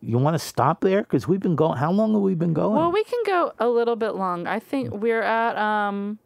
you 0.00 0.18
want 0.18 0.34
to 0.34 0.38
stop 0.38 0.82
there? 0.82 1.02
Because 1.02 1.26
we've 1.26 1.40
been 1.40 1.56
going, 1.56 1.78
how 1.78 1.90
long 1.90 2.12
have 2.12 2.22
we 2.22 2.34
been 2.34 2.52
going? 2.52 2.76
Well, 2.76 2.92
we 2.92 3.02
can 3.02 3.18
go 3.26 3.52
a 3.58 3.66
little 3.68 3.96
bit 3.96 4.14
long. 4.14 4.46
I 4.46 4.60
think 4.60 4.92
we're 4.94 5.22
at 5.22 5.56
um 5.56 6.18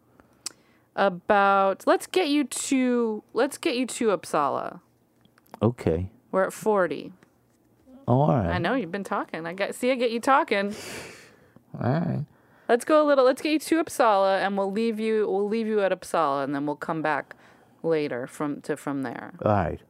about 0.97 1.86
let's 1.86 2.07
get 2.07 2.28
you 2.28 2.45
to 2.45 3.22
let's 3.32 3.59
get 3.59 3.76
you 3.76 3.86
to 3.86 4.09
Upsala. 4.09 4.80
okay. 5.62 6.11
We're 6.30 6.45
at 6.45 6.53
40. 6.55 7.12
Oh, 8.09 8.22
all 8.22 8.28
right. 8.28 8.49
I 8.55 8.59
know 8.59 8.74
you've 8.74 8.90
been 8.90 9.05
talking. 9.05 9.47
I 9.47 9.53
got 9.53 9.74
see 9.74 9.90
I 9.90 9.97
get 9.97 10.11
you 10.11 10.20
talking. 10.20 10.74
All 11.82 11.90
right. 11.90 12.24
Let's 12.68 12.84
go 12.86 13.05
a 13.05 13.07
little. 13.07 13.24
Let's 13.24 13.43
get 13.43 13.53
you 13.53 13.59
to 13.59 13.84
Upsala, 13.84 14.40
and 14.40 14.57
we'll 14.57 14.72
leave 14.72 14.99
you. 14.99 15.28
We'll 15.28 15.49
leave 15.49 15.66
you 15.66 15.80
at 15.80 15.93
Upsala, 15.93 16.45
and 16.45 16.55
then 16.55 16.64
we'll 16.64 16.76
come 16.76 17.03
back 17.03 17.36
later 17.82 18.26
from 18.26 18.62
to 18.62 18.76
from 18.76 19.03
there. 19.03 19.34
All 19.45 19.53
right. 19.53 19.80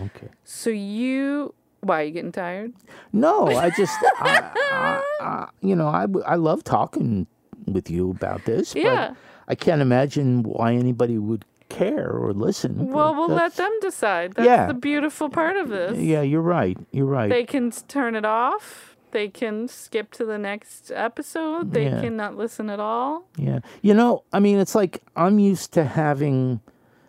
Okay. 0.00 0.28
So 0.44 0.70
you, 0.70 1.54
why 1.80 2.00
are 2.00 2.04
you 2.04 2.10
getting 2.10 2.32
tired? 2.32 2.72
No, 3.12 3.46
I 3.46 3.70
just, 3.70 3.96
I, 4.18 4.50
I, 4.54 5.02
I, 5.20 5.48
you 5.60 5.76
know, 5.76 5.86
I, 5.86 6.06
I 6.26 6.34
love 6.34 6.64
talking 6.64 7.26
with 7.66 7.90
you 7.90 8.10
about 8.10 8.44
this. 8.44 8.74
Yeah. 8.74 9.08
But 9.10 9.16
I 9.48 9.54
can't 9.54 9.82
imagine 9.82 10.42
why 10.42 10.74
anybody 10.74 11.18
would 11.18 11.44
care 11.68 12.10
or 12.10 12.32
listen. 12.32 12.88
Well, 12.88 13.14
we'll 13.14 13.28
let 13.28 13.56
them 13.56 13.72
decide. 13.80 14.34
That's 14.34 14.46
Yeah. 14.46 14.66
the 14.66 14.74
beautiful 14.74 15.28
part 15.30 15.56
of 15.56 15.68
this. 15.70 15.98
Yeah, 15.98 16.20
you're 16.22 16.42
right. 16.42 16.76
You're 16.90 17.06
right. 17.06 17.30
They 17.30 17.44
can 17.44 17.70
turn 17.70 18.14
it 18.14 18.24
off. 18.26 18.96
They 19.10 19.28
can 19.28 19.68
skip 19.68 20.10
to 20.12 20.24
the 20.24 20.38
next 20.38 20.90
episode. 20.94 21.72
They 21.72 21.84
Yeah. 21.84 22.00
can 22.00 22.16
not 22.16 22.36
listen 22.36 22.68
at 22.70 22.80
all. 22.80 23.24
yeah. 23.36 23.60
You 23.82 23.94
know, 23.94 24.22
I 24.32 24.40
mean, 24.40 24.58
it's 24.58 24.74
like 24.74 25.02
I'm 25.16 25.38
used 25.38 25.72
to 25.72 25.84
having 25.84 26.60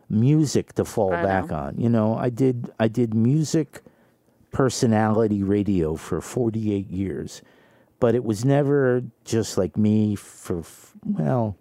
music 0.10 0.74
to 0.74 0.86
fall 0.86 1.14
I 1.14 1.24
back 1.24 1.50
know. 1.50 1.56
on. 1.58 1.76
You 1.78 1.90
know, 1.90 2.16
I 2.16 2.30
did 2.30 2.72
I 2.80 2.88
did 2.88 3.14
music 3.14 3.82
personality 4.52 5.44
radio 5.44 5.96
for 5.96 6.22
48 6.22 6.90
years. 6.90 7.42
But 8.00 8.16
it 8.16 8.24
was 8.24 8.44
never 8.44 9.02
just 9.24 9.58
like 9.58 9.78
me 9.78 10.16
for 10.16 10.62
well, 11.06 11.56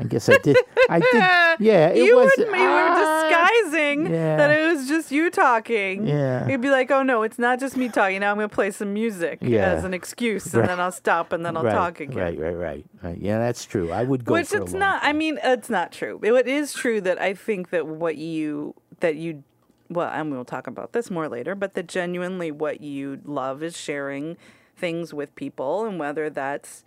I 0.00 0.04
guess 0.04 0.28
I 0.30 0.38
did 0.38 0.56
I 0.88 0.98
did 0.98 1.14
yeah, 1.60 1.88
it 1.88 2.04
you 2.04 2.16
was 2.16 2.32
wouldn't. 2.36 2.56
You 2.56 2.62
were 2.62 2.68
ah, 2.68 3.28
disguising 3.28 4.06
yeah. 4.06 4.36
that 4.38 4.50
it 4.50 4.72
was 4.72 4.88
just 4.88 5.12
you 5.12 5.30
talking. 5.30 6.06
Yeah. 6.06 6.48
You'd 6.48 6.62
be 6.62 6.70
like, 6.70 6.90
"Oh 6.90 7.02
no, 7.02 7.22
it's 7.22 7.38
not 7.38 7.60
just 7.60 7.76
me 7.76 7.90
talking. 7.90 8.20
Now 8.20 8.30
I'm 8.30 8.38
gonna 8.38 8.48
play 8.48 8.70
some 8.70 8.94
music 8.94 9.40
Yeah. 9.42 9.66
as 9.72 9.84
an 9.84 9.92
excuse, 9.92 10.54
and 10.54 10.66
then 10.66 10.80
I'll 10.80 10.90
stop, 10.90 11.34
and 11.34 11.44
then 11.44 11.54
I'll 11.54 11.64
right, 11.64 11.74
talk 11.74 12.00
again." 12.00 12.16
Right, 12.16 12.38
right, 12.38 12.56
right, 12.56 12.84
right. 13.02 13.18
Yeah, 13.18 13.38
that's 13.38 13.66
true. 13.66 13.92
I 13.92 14.04
would 14.04 14.24
go 14.24 14.32
Which 14.32 14.54
it's 14.54 14.72
not. 14.72 15.00
I 15.02 15.12
mean, 15.12 15.38
it's 15.42 15.68
not 15.68 15.92
true. 15.92 16.18
It 16.22 16.48
is 16.48 16.72
true 16.72 17.02
that 17.02 17.20
I 17.20 17.34
think 17.34 17.68
that 17.70 17.86
what 17.86 18.16
you 18.16 18.74
that 19.00 19.16
you 19.16 19.44
well, 19.90 20.08
and 20.08 20.30
we'll 20.30 20.46
talk 20.46 20.66
about 20.66 20.92
this 20.92 21.10
more 21.10 21.28
later, 21.28 21.54
but 21.54 21.74
that 21.74 21.88
genuinely 21.88 22.50
what 22.50 22.80
you 22.80 23.20
love 23.24 23.62
is 23.62 23.76
sharing 23.76 24.38
things 24.76 25.12
with 25.12 25.34
people, 25.34 25.84
and 25.84 25.98
whether 25.98 26.30
that's 26.30 26.84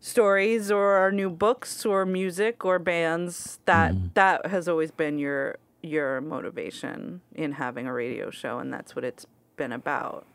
stories 0.00 0.70
or 0.70 0.92
our 0.94 1.10
new 1.12 1.30
books 1.30 1.84
or 1.86 2.04
music 2.06 2.64
or 2.64 2.78
bands, 2.78 3.58
that 3.66 3.92
Mm-hmm. 3.92 4.06
that 4.14 4.46
has 4.46 4.68
always 4.68 4.90
been 4.90 5.18
your 5.18 5.56
your 5.82 6.20
motivation 6.20 7.20
in 7.34 7.52
having 7.52 7.86
a 7.86 7.92
radio 7.92 8.30
show, 8.30 8.58
and 8.58 8.72
that's 8.72 8.96
what 8.96 9.04
it's 9.04 9.26
been 9.56 9.72
about. 9.72 10.26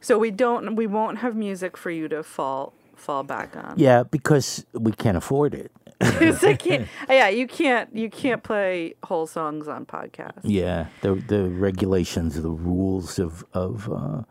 So 0.00 0.18
we 0.18 0.30
don't, 0.30 0.76
we 0.76 0.86
won't 0.86 1.18
have 1.18 1.34
music 1.34 1.76
for 1.76 1.90
you 1.90 2.08
to 2.08 2.22
fall 2.22 2.72
fall 2.96 3.22
back 3.24 3.56
on. 3.56 3.74
Yeah, 3.76 4.02
because 4.04 4.64
we 4.72 4.92
can't 4.92 5.16
afford 5.16 5.54
it. 5.54 5.72
Can't. 6.00 6.88
Yeah, 7.08 7.28
you 7.28 7.46
can't. 7.46 7.94
You 7.94 8.10
can't 8.10 8.42
play 8.42 8.94
whole 9.04 9.26
songs 9.26 9.68
on 9.68 9.86
podcasts. 9.86 10.40
Yeah, 10.42 10.86
the 11.02 11.14
the 11.14 11.48
regulations, 11.48 12.40
the 12.40 12.50
rules 12.50 13.18
of 13.18 13.44
of 13.52 13.90
uh, 13.90 14.22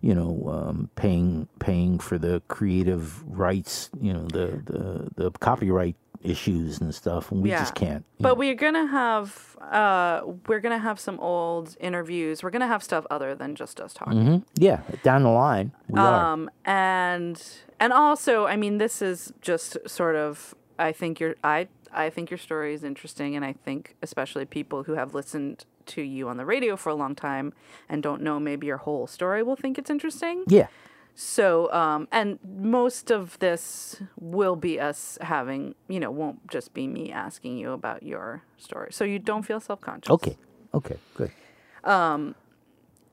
you 0.00 0.14
know 0.14 0.48
um, 0.48 0.90
paying 0.96 1.48
paying 1.58 1.98
for 1.98 2.18
the 2.18 2.42
creative 2.48 3.22
rights, 3.26 3.90
you 4.00 4.12
know 4.12 4.26
the 4.28 4.62
the 4.66 5.10
the 5.24 5.30
copyright 5.38 5.96
issues 6.22 6.80
and 6.80 6.92
stuff, 6.94 7.30
and 7.30 7.42
we 7.42 7.50
Yeah. 7.50 7.60
just 7.60 7.74
can't. 7.76 8.04
But 8.18 8.30
know. 8.30 8.34
we're 8.34 8.54
gonna 8.56 8.86
have. 8.86 9.56
Uh, 9.60 10.22
we're 10.46 10.60
gonna 10.60 10.78
have 10.78 10.98
some 10.98 11.18
old 11.20 11.76
interviews. 11.80 12.42
We're 12.42 12.50
gonna 12.50 12.66
have 12.66 12.82
stuff 12.82 13.06
other 13.10 13.34
than 13.34 13.54
just 13.54 13.80
us 13.80 13.92
talking. 13.94 14.24
Mhm. 14.24 14.42
yeah, 14.58 14.80
down 15.02 15.22
the 15.22 15.30
line 15.30 15.72
we 15.88 16.00
are. 16.00 16.32
Um, 16.32 16.50
and 16.64 17.40
and 17.80 17.92
also, 17.92 18.46
I 18.46 18.56
mean, 18.56 18.78
this 18.78 19.00
is 19.02 19.32
just 19.40 19.76
sort 19.88 20.16
of. 20.16 20.54
I 20.78 20.92
think 20.92 21.18
your 21.20 21.34
I 21.44 21.68
I 21.92 22.10
think 22.10 22.30
your 22.30 22.38
story 22.38 22.74
is 22.74 22.82
interesting, 22.84 23.34
and 23.36 23.44
I 23.44 23.52
think 23.52 23.96
especially 24.02 24.44
people 24.44 24.84
who 24.84 24.94
have 24.94 25.14
listened 25.14 25.64
to 25.88 26.02
you 26.02 26.28
on 26.28 26.36
the 26.36 26.44
radio 26.44 26.76
for 26.76 26.90
a 26.90 26.94
long 26.94 27.14
time 27.14 27.52
and 27.88 28.02
don't 28.02 28.22
know 28.22 28.38
maybe 28.40 28.66
your 28.66 28.78
whole 28.78 29.06
story 29.06 29.42
will 29.42 29.56
think 29.56 29.78
it's 29.78 29.90
interesting. 29.90 30.44
Yeah, 30.46 30.68
So, 31.14 31.72
um, 31.72 32.06
and 32.12 32.38
most 32.44 33.10
of 33.10 33.38
this 33.40 34.00
will 34.20 34.54
be 34.56 34.78
us 34.78 35.18
having, 35.20 35.74
you 35.88 35.98
know, 36.00 36.10
won't 36.12 36.46
just 36.48 36.72
be 36.74 36.86
me 36.86 37.10
asking 37.10 37.58
you 37.58 37.72
about 37.72 38.02
your 38.02 38.42
story. 38.56 38.92
So 38.92 39.04
you 39.04 39.18
don't 39.18 39.42
feel 39.42 39.60
self 39.60 39.80
conscious. 39.80 40.10
okay, 40.10 40.36
okay, 40.72 40.96
good. 41.14 41.32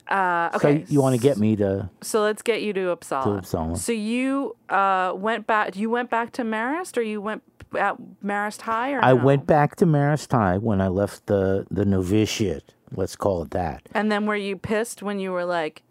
Uh, 0.08 0.52
So 0.52 0.58
okay. 0.58 0.86
you 0.88 1.02
want 1.02 1.16
to 1.16 1.22
get 1.22 1.38
me 1.38 1.56
to? 1.56 1.90
So 2.02 2.22
let's 2.22 2.44
get 2.44 2.62
you 2.62 2.74
to 2.74 2.96
Upsala. 2.96 3.24
To 3.24 3.30
Upsala. 3.42 3.78
So 3.78 3.92
you 3.92 4.56
uh, 4.70 5.14
went 5.16 5.48
back. 5.48 5.76
You 5.76 5.90
went 5.90 6.10
back 6.12 6.32
to 6.34 6.44
Marist, 6.44 6.98
or 6.98 7.02
you 7.02 7.20
went 7.22 7.42
at 7.78 7.96
Marist 8.24 8.62
High, 8.62 8.94
or 8.94 9.04
I 9.04 9.14
no? 9.14 9.24
went 9.24 9.46
back 9.48 9.76
to 9.78 9.86
Marist 9.86 10.32
High 10.32 10.58
when 10.58 10.82
I 10.82 10.88
left 10.88 11.26
the 11.28 11.66
the 11.72 11.86
novitiate. 11.86 12.74
Let's 12.96 13.16
call 13.16 13.44
it 13.44 13.52
that. 13.52 13.82
And 13.94 14.12
then 14.12 14.26
were 14.26 14.36
you 14.36 14.56
pissed 14.58 15.02
when 15.02 15.20
you 15.20 15.32
were 15.32 15.44
like, 15.46 15.82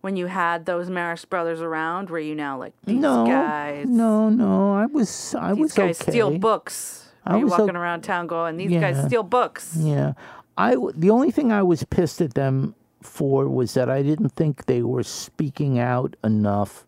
when 0.00 0.16
you 0.16 0.26
had 0.26 0.64
those 0.66 0.88
Marist 0.88 1.28
brothers 1.28 1.60
around? 1.60 2.08
Were 2.10 2.18
you 2.20 2.34
now 2.34 2.58
like 2.58 2.72
these 2.84 2.98
no, 3.00 3.26
guys? 3.26 3.86
no, 3.88 4.28
no. 4.28 4.72
I 4.74 4.86
was 4.86 5.34
I 5.34 5.52
These 5.52 5.60
was 5.62 5.72
guys 5.72 6.00
okay. 6.00 6.12
steal 6.12 6.38
books. 6.38 7.10
I 7.24 7.34
Are 7.34 7.38
was 7.40 7.50
walking 7.50 7.76
o- 7.76 7.80
around 7.80 8.02
town 8.02 8.26
going, 8.28 8.56
these 8.56 8.70
guys 8.80 9.04
steal 9.06 9.24
books? 9.24 9.76
Yeah, 9.76 10.12
I. 10.56 10.76
the 10.94 11.10
only 11.10 11.30
thing 11.32 11.50
I 11.50 11.62
was 11.62 11.82
pissed 11.84 12.20
at 12.20 12.34
them 12.34 12.74
for 13.02 13.48
was 13.48 13.74
that 13.74 13.90
I 13.90 14.02
didn't 14.02 14.30
think 14.30 14.66
they 14.66 14.82
were 14.82 15.02
speaking 15.02 15.78
out 15.78 16.14
enough 16.22 16.86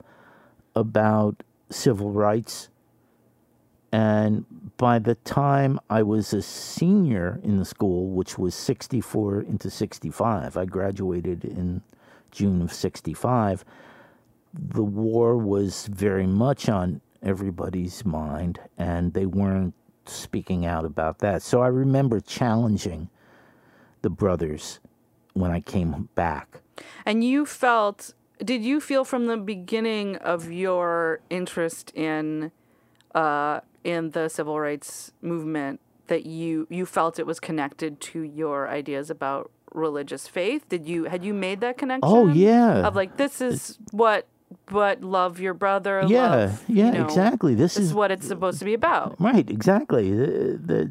about 0.76 1.42
civil 1.70 2.10
rights. 2.10 2.68
And 3.90 4.44
by 4.76 4.98
the 4.98 5.14
time 5.14 5.80
I 5.88 6.02
was 6.02 6.32
a 6.32 6.42
senior 6.42 7.40
in 7.42 7.56
the 7.56 7.64
school, 7.64 8.10
which 8.10 8.38
was 8.38 8.54
64 8.54 9.40
into 9.42 9.70
65, 9.70 10.56
I 10.56 10.64
graduated 10.66 11.44
in 11.44 11.82
June 12.30 12.60
of 12.60 12.72
65, 12.72 13.64
the 14.52 14.82
war 14.82 15.36
was 15.36 15.86
very 15.86 16.26
much 16.26 16.68
on 16.68 17.00
everybody's 17.22 18.04
mind, 18.04 18.60
and 18.76 19.14
they 19.14 19.26
weren't 19.26 19.74
speaking 20.04 20.66
out 20.66 20.84
about 20.84 21.18
that. 21.18 21.42
So 21.42 21.62
I 21.62 21.68
remember 21.68 22.20
challenging 22.20 23.08
the 24.02 24.10
brothers 24.10 24.80
when 25.34 25.50
I 25.50 25.60
came 25.60 26.08
back. 26.14 26.60
And 27.04 27.24
you 27.24 27.44
felt, 27.46 28.14
did 28.42 28.62
you 28.62 28.80
feel 28.80 29.04
from 29.04 29.26
the 29.26 29.36
beginning 29.36 30.16
of 30.16 30.50
your 30.50 31.20
interest 31.30 31.92
in, 31.94 32.52
uh, 33.18 33.60
in 33.82 34.10
the 34.10 34.28
civil 34.28 34.60
rights 34.60 35.12
movement 35.20 35.80
that 36.06 36.24
you 36.24 36.66
you 36.70 36.86
felt 36.86 37.18
it 37.18 37.26
was 37.26 37.40
connected 37.40 38.00
to 38.00 38.22
your 38.22 38.68
ideas 38.68 39.10
about 39.10 39.50
religious 39.74 40.28
faith? 40.28 40.68
Did 40.68 40.86
you 40.86 41.04
had 41.04 41.24
you 41.24 41.34
made 41.34 41.60
that 41.60 41.76
connection? 41.78 42.02
Oh 42.04 42.28
yeah. 42.28 42.86
Of 42.86 42.94
like 42.94 43.16
this 43.16 43.40
is 43.40 43.78
what 43.90 44.26
what 44.70 45.02
love 45.02 45.40
your 45.40 45.54
brother. 45.54 46.04
yeah, 46.06 46.28
love, 46.30 46.64
you 46.68 46.76
yeah, 46.76 46.90
know, 46.90 47.04
exactly. 47.04 47.54
This, 47.54 47.74
This 47.74 47.84
is 47.84 47.88
is 47.90 47.94
what 47.94 48.10
it's 48.10 48.26
supposed 48.26 48.58
to 48.60 48.64
be 48.64 48.74
about. 48.74 49.20
Right, 49.20 49.48
exactly. 49.50 50.10
The, 50.10 50.58
the 50.64 50.90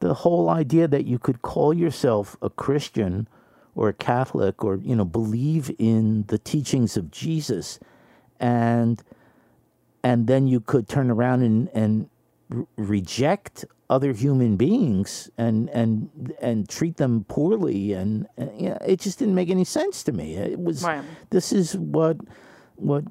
the 0.00 0.14
whole 0.14 0.50
idea 0.50 0.86
that 0.88 1.06
you 1.06 1.18
could 1.18 1.40
call 1.42 1.72
yourself 1.72 2.36
a 2.42 2.50
Christian 2.50 3.28
or 3.74 3.88
a 3.88 3.94
Catholic 3.94 4.64
or 4.64 4.76
you 4.76 4.96
know 4.96 5.04
believe 5.04 5.70
in 5.78 6.24
the 6.26 6.38
teachings 6.38 6.96
of 6.96 7.10
Jesus 7.10 7.78
and 8.40 9.02
and 10.08 10.18
then 10.30 10.42
you 10.52 10.60
could 10.70 10.84
turn 10.94 11.08
around 11.16 11.40
and 11.48 11.58
and 11.82 11.92
r- 12.56 12.66
reject 12.94 13.64
other 13.96 14.12
human 14.24 14.52
beings 14.56 15.10
and 15.44 15.58
and 15.80 15.90
and 16.48 16.68
treat 16.78 16.96
them 16.96 17.24
poorly 17.34 17.80
and, 17.98 18.26
and 18.38 18.50
yeah, 18.66 18.78
it 18.92 18.98
just 19.06 19.18
didn't 19.20 19.34
make 19.40 19.50
any 19.58 19.64
sense 19.78 19.96
to 20.06 20.12
me. 20.20 20.26
It 20.54 20.60
was 20.68 20.82
Right. 20.82 21.04
this 21.30 21.52
is 21.52 21.76
what 21.96 22.16
what 22.90 23.04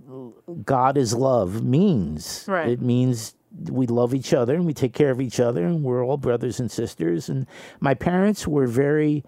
God 0.76 0.94
is 1.04 1.12
love 1.30 1.64
means. 1.78 2.46
Right. 2.48 2.70
It 2.74 2.82
means 2.82 3.36
we 3.82 3.88
love 3.88 4.12
each 4.20 4.32
other 4.34 4.54
and 4.58 4.66
we 4.66 4.74
take 4.74 4.94
care 5.02 5.12
of 5.16 5.20
each 5.28 5.40
other 5.48 5.64
and 5.66 5.84
we're 5.88 6.04
all 6.06 6.18
brothers 6.18 6.60
and 6.62 6.70
sisters. 6.82 7.30
And 7.30 7.48
my 7.80 7.94
parents 7.94 8.42
were 8.56 8.68
very, 8.68 9.24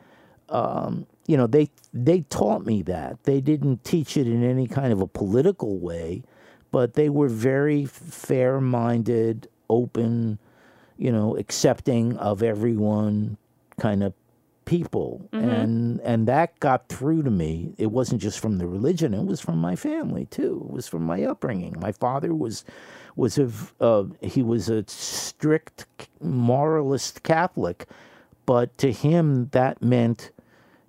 um, 0.49 1.07
you 1.32 1.38
know, 1.38 1.47
they 1.47 1.65
they 1.93 2.20
taught 2.39 2.63
me 2.65 2.82
that. 2.84 3.24
They 3.24 3.39
didn't 3.41 3.84
teach 3.84 4.11
it 4.22 4.28
in 4.28 4.43
any 4.43 4.68
kind 4.68 4.91
of 4.93 4.99
a 5.01 5.07
political 5.22 5.74
way, 5.89 6.24
but 6.78 6.94
they 6.94 7.10
were 7.10 7.28
very 7.28 7.86
fair-minded, 7.88 9.48
open, 9.68 10.38
you 10.96 11.12
know, 11.12 11.36
accepting 11.36 12.16
of 12.18 12.44
everyone 12.44 13.36
kind 13.80 14.04
of 14.04 14.14
people. 14.66 15.28
And 15.34 16.00
and 16.02 16.28
that 16.28 16.60
got 16.60 16.88
through 16.88 17.24
to 17.24 17.32
me. 17.32 17.74
It 17.80 17.88
wasn't 17.88 18.22
just 18.22 18.40
from 18.40 18.60
the 18.60 18.68
religion. 18.68 19.16
It 19.16 19.26
was 19.26 19.42
from 19.42 19.58
my 19.58 19.76
family 19.76 20.26
too. 20.26 20.68
It 20.70 20.72
was 20.72 20.88
from 20.88 21.02
my 21.02 21.24
upbringing. 21.24 21.78
My 21.80 21.92
father 21.92 22.36
was 22.36 22.64
was 23.16 23.40
a 23.40 23.50
uh, 23.82 24.04
he 24.22 24.44
was 24.44 24.70
a 24.70 24.84
strict 24.88 25.88
moralist 26.22 27.24
catholic 27.24 27.88
but 28.46 28.78
to 28.78 28.92
him 28.92 29.50
that 29.50 29.82
meant 29.82 30.30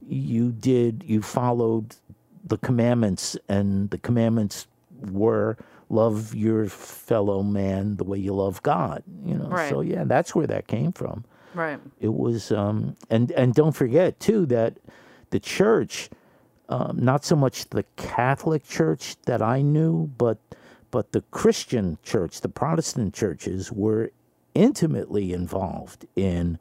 you 0.07 0.53
did 0.53 1.03
you 1.07 1.23
followed 1.23 1.97
the 2.45 2.59
commandments 2.59 3.39
and 3.49 3.89
the 3.89 3.99
commandments 3.99 4.67
were 5.11 5.57
love 5.91 6.35
your 6.35 6.67
fellow 6.69 7.43
man 7.43 7.97
the 7.97 8.05
way 8.05 8.19
you 8.19 8.33
love 8.35 8.63
god 8.63 9.03
you 9.25 9.35
know 9.35 9.49
Right. 9.49 9.69
so 9.71 9.81
yeah 9.81 10.05
that's 10.05 10.35
where 10.35 10.47
that 10.47 10.67
came 10.67 10.93
from 10.93 11.25
Right. 11.55 11.81
it 12.01 12.13
was 12.15 12.53
um 12.53 12.97
and 13.11 13.31
and 13.33 13.55
don't 13.55 13.73
forget 13.73 14.21
too 14.21 14.47
that 14.47 14.75
the 15.31 15.41
church 15.41 16.11
um, 16.69 16.99
not 17.01 17.25
so 17.25 17.35
much 17.37 17.69
the 17.71 17.85
catholic 17.97 18.67
church 18.69 19.17
that 19.27 19.41
i 19.41 19.63
knew 19.63 20.09
but 20.19 20.39
but 20.91 21.13
the 21.13 21.23
christian 21.31 21.97
church 22.03 22.43
the 22.43 22.49
protestant 22.51 23.15
churches 23.15 23.73
were 23.73 24.11
intimately 24.55 25.33
involved 25.33 26.05
in 26.17 26.59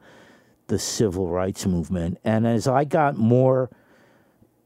the 0.68 0.80
civil 0.80 1.28
rights 1.30 1.66
movement 1.66 2.18
and 2.24 2.48
as 2.48 2.68
i 2.68 2.84
got 2.86 3.18
more 3.18 3.70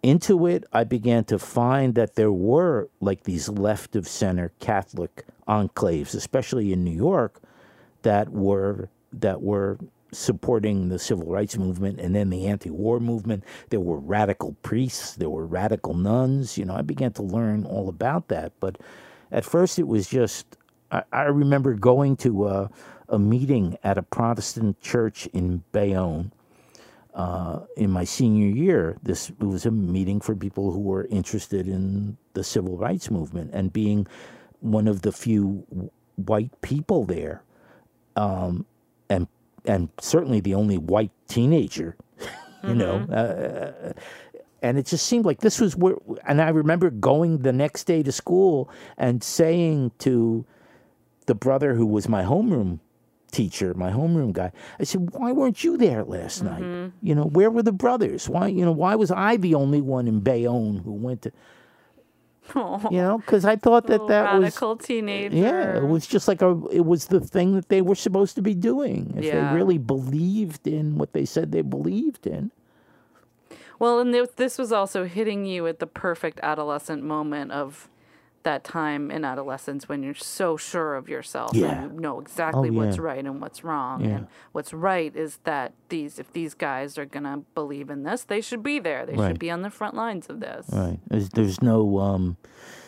into 0.03 0.47
it 0.47 0.63
i 0.73 0.83
began 0.83 1.23
to 1.23 1.37
find 1.39 1.95
that 1.95 2.15
there 2.15 2.31
were 2.31 2.89
like 3.01 3.23
these 3.23 3.49
left 3.49 3.95
of 3.95 4.07
center 4.07 4.51
catholic 4.59 5.25
enclaves 5.47 6.15
especially 6.15 6.73
in 6.73 6.83
new 6.83 6.91
york 6.95 7.41
that 8.03 8.29
were 8.29 8.89
that 9.13 9.41
were 9.41 9.77
supporting 10.11 10.89
the 10.89 10.99
civil 10.99 11.27
rights 11.27 11.57
movement 11.57 11.99
and 11.99 12.13
then 12.15 12.29
the 12.29 12.45
anti-war 12.47 12.99
movement. 12.99 13.43
There 13.69 13.79
were 13.79 13.99
radical 13.99 14.55
priests 14.61 15.15
there 15.15 15.29
were 15.29 15.45
radical 15.45 15.93
nuns 15.93 16.57
you 16.57 16.65
know 16.65 16.75
i 16.75 16.81
began 16.81 17.13
to 17.13 17.23
learn 17.23 17.65
all 17.65 17.89
about 17.89 18.27
that. 18.29 18.53
But 18.59 18.77
at 19.31 19.45
first 19.45 19.79
it 19.79 19.87
was 19.87 20.07
just 20.07 20.57
i, 20.91 21.03
I 21.11 21.23
remember 21.23 21.73
going 21.73 22.17
to 22.17 22.47
a, 22.47 22.69
a 23.09 23.19
meeting 23.19 23.77
at 23.83 23.97
a 23.97 24.03
protestant 24.03 24.81
church 24.81 25.27
in 25.27 25.63
bayonne 25.71 26.31
uh, 27.13 27.59
in 27.75 27.89
my 27.91 28.03
senior 28.03 28.47
year, 28.47 28.97
this 29.03 29.31
was 29.39 29.65
a 29.65 29.71
meeting 29.71 30.21
for 30.21 30.35
people 30.35 30.71
who 30.71 30.79
were 30.79 31.05
interested 31.05 31.67
in 31.67 32.17
the 32.33 32.43
civil 32.43 32.77
rights 32.77 33.11
movement 33.11 33.51
and 33.53 33.73
being 33.73 34.07
one 34.61 34.87
of 34.87 35.01
the 35.01 35.11
few 35.11 35.91
white 36.15 36.49
people 36.61 37.03
there, 37.05 37.43
um, 38.15 38.65
and 39.09 39.27
and 39.65 39.89
certainly 39.99 40.39
the 40.39 40.53
only 40.53 40.77
white 40.77 41.11
teenager, 41.27 41.95
you 42.63 42.75
know. 42.75 42.97
Uh, 43.11 43.93
and 44.61 44.77
it 44.77 44.85
just 44.85 45.07
seemed 45.07 45.25
like 45.25 45.39
this 45.39 45.59
was 45.59 45.75
where, 45.75 45.95
and 46.27 46.41
I 46.41 46.49
remember 46.49 46.91
going 46.91 47.39
the 47.39 47.51
next 47.51 47.85
day 47.85 48.03
to 48.03 48.11
school 48.11 48.69
and 48.97 49.23
saying 49.23 49.91
to 49.99 50.45
the 51.25 51.35
brother 51.35 51.73
who 51.73 51.85
was 51.85 52.07
my 52.07 52.23
homeroom 52.23 52.79
teacher, 53.31 53.73
my 53.73 53.91
homeroom 53.91 54.33
guy. 54.33 54.51
I 54.79 54.83
said, 54.83 55.09
"Why 55.11 55.31
weren't 55.31 55.63
you 55.63 55.77
there 55.77 56.03
last 56.03 56.43
night? 56.43 56.61
Mm-hmm. 56.61 57.05
You 57.05 57.15
know, 57.15 57.23
where 57.25 57.49
were 57.49 57.63
the 57.63 57.71
brothers? 57.71 58.27
Why, 58.29 58.47
you 58.47 58.63
know, 58.65 58.71
why 58.71 58.95
was 58.95 59.11
I 59.11 59.37
the 59.37 59.55
only 59.55 59.81
one 59.81 60.07
in 60.07 60.19
Bayonne 60.19 60.77
who 60.83 60.91
went 60.91 61.23
to, 61.23 61.31
oh, 62.55 62.87
you 62.91 62.97
know, 62.97 63.17
because 63.17 63.45
I 63.45 63.55
thought 63.55 63.87
that 63.87 64.07
that 64.07 64.33
was." 64.35 64.43
radical 64.43 64.75
teenager. 64.77 65.35
Yeah, 65.35 65.77
it 65.77 65.87
was 65.87 66.05
just 66.07 66.27
like 66.27 66.41
a. 66.41 66.61
It 66.71 66.85
was 66.85 67.07
the 67.07 67.19
thing 67.19 67.55
that 67.55 67.69
they 67.69 67.81
were 67.81 67.95
supposed 67.95 68.35
to 68.35 68.41
be 68.41 68.53
doing. 68.53 69.13
If 69.17 69.25
Yeah. 69.25 69.49
they 69.49 69.55
really 69.55 69.77
believed 69.77 70.67
in 70.67 70.97
what 70.97 71.13
they 71.13 71.25
said 71.25 71.51
they 71.51 71.61
believed 71.61 72.27
in. 72.27 72.51
Well, 73.79 73.99
and 73.99 74.13
this 74.35 74.59
was 74.59 74.71
also 74.71 75.05
hitting 75.05 75.45
you 75.45 75.65
at 75.65 75.79
the 75.79 75.87
perfect 75.87 76.39
adolescent 76.43 77.01
moment 77.03 77.51
of 77.51 77.89
that 78.43 78.63
time 78.63 79.11
in 79.11 79.23
adolescence 79.25 79.87
when 79.89 80.01
you're 80.03 80.13
so 80.13 80.57
sure 80.57 80.95
of 80.95 81.07
yourself 81.09 81.51
Yeah. 81.53 81.83
and 81.83 81.93
you 81.95 81.99
know 81.99 82.19
exactly 82.19 82.69
Oh, 82.69 82.73
what's 82.73 82.97
yeah. 82.97 83.03
right 83.03 83.25
and 83.25 83.41
what's 83.41 83.63
wrong. 83.63 84.01
Yeah. 84.01 84.09
And 84.17 84.27
what's 84.51 84.73
right 84.73 85.15
is 85.15 85.37
that 85.43 85.73
these 85.89 86.19
if 86.19 86.31
these 86.33 86.53
guys 86.53 86.97
are 86.97 87.05
gonna 87.05 87.43
believe 87.55 87.89
in 87.89 88.03
this, 88.03 88.23
they 88.23 88.41
should 88.41 88.63
be 88.63 88.79
there. 88.79 89.05
They 89.05 89.13
Right. 89.15 89.29
should 89.29 89.39
be 89.39 89.51
on 89.51 89.61
the 89.61 89.69
front 89.69 89.95
lines 89.95 90.27
of 90.29 90.39
this. 90.39 90.67
Right. 90.71 90.99
There's, 91.07 91.29
there's 91.29 91.61
no 91.61 91.99
um, 91.99 92.37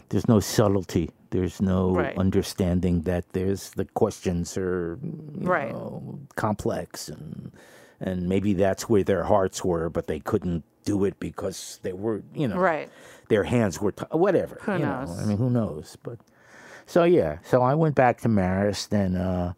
there's 0.10 0.28
no 0.28 0.40
subtlety. 0.40 1.10
There's 1.32 1.62
no 1.62 1.92
Right. 1.96 2.18
understanding 2.18 3.02
that 3.04 3.34
there's 3.34 3.72
the 3.72 3.86
questions 3.86 4.58
are 4.58 4.98
Right. 5.02 5.72
know, 5.72 6.20
complex 6.36 7.10
and 7.10 7.52
and 8.00 8.28
maybe 8.28 8.54
that's 8.54 8.90
where 8.90 9.04
their 9.04 9.24
hearts 9.24 9.64
were, 9.64 9.90
but 9.90 10.08
they 10.08 10.20
couldn't 10.20 10.64
do 10.84 11.06
it 11.06 11.18
because 11.20 11.80
they 11.84 11.94
were 11.94 12.22
you 12.34 12.48
know 12.48 12.58
Right. 12.58 12.90
Their 13.34 13.44
hands 13.44 13.82
were 13.82 13.92
t- 13.92 14.06
whatever. 14.12 14.60
Who 14.62 14.74
you 14.74 14.80
knows? 14.80 15.18
Know? 15.18 15.24
I 15.24 15.26
mean, 15.26 15.38
who 15.38 15.50
knows? 15.50 15.98
But 16.04 16.20
so 16.86 17.04
yeah, 17.04 17.40
so 17.44 17.62
I 17.64 17.74
went 17.74 17.96
back 17.96 18.22
to 18.22 18.28
Marist, 18.30 18.92
and 18.94 19.18
uh, 19.18 19.54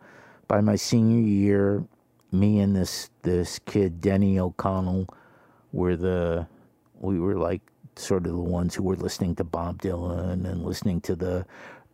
by 0.48 0.62
my 0.62 0.76
senior 0.78 1.20
year, 1.22 1.84
me 2.32 2.60
and 2.60 2.76
this 2.76 3.10
this 3.24 3.60
kid 3.60 4.00
Denny 4.02 4.40
O'Connell 4.40 5.08
were 5.74 5.96
the 5.98 6.48
we 7.00 7.20
were 7.20 7.36
like 7.36 7.62
sort 7.98 8.26
of 8.26 8.32
the 8.34 8.38
ones 8.60 8.76
who 8.76 8.84
were 8.84 8.96
listening 8.96 9.36
to 9.36 9.44
Bob 9.44 9.82
Dylan 9.82 10.46
and 10.50 10.64
listening 10.64 11.02
to 11.02 11.16
the 11.16 11.46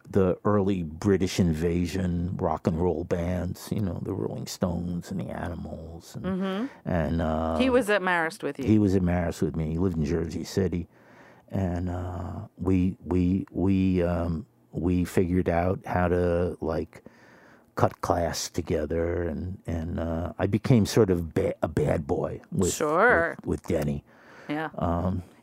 the 0.10 0.38
early 0.44 0.84
British 0.84 1.40
invasion 1.40 2.36
rock 2.38 2.68
and 2.68 2.78
roll 2.82 3.06
bands, 3.06 3.70
you 3.72 3.80
know, 3.82 3.98
the 4.04 4.14
Rolling 4.14 4.46
Stones 4.46 5.10
and 5.10 5.22
the 5.22 5.30
Animals, 5.32 6.18
and, 6.22 6.70
and 6.86 7.22
uh, 7.22 7.58
He 7.58 7.70
was 7.70 7.90
at 7.90 8.02
Marist 8.02 8.44
with 8.44 8.60
you. 8.60 8.66
he 8.66 8.78
was 8.78 8.94
in 8.94 9.04
Marist 9.04 9.42
with 9.42 9.56
me. 9.56 9.72
He 9.72 9.78
lived 9.78 9.96
in 9.98 10.04
Jersey 10.04 10.44
City, 10.44 10.88
and 11.52 11.89
uh, 11.89 12.32
we 12.58 12.97
we 13.06 13.45
we 13.52 14.02
um, 14.04 14.45
we 14.72 15.04
figured 15.06 15.49
out 15.49 15.80
how 15.86 16.08
to 16.08 16.58
like 16.62 17.04
cut 17.76 18.02
class 18.02 18.49
together, 18.49 19.24
and 19.24 19.58
and 19.68 19.99
uh, 19.99 20.34
I 20.39 20.47
became 20.47 20.86
sort 20.86 21.10
of 21.10 21.34
ba- 21.34 21.56
a 21.62 21.68
bad 21.68 22.08
boy 22.08 22.41
with 22.52 22.74
Sure. 22.74 23.36
with, 23.43 23.62
with 23.62 23.68
Denny. 23.68 24.04
yeah. 24.49 24.70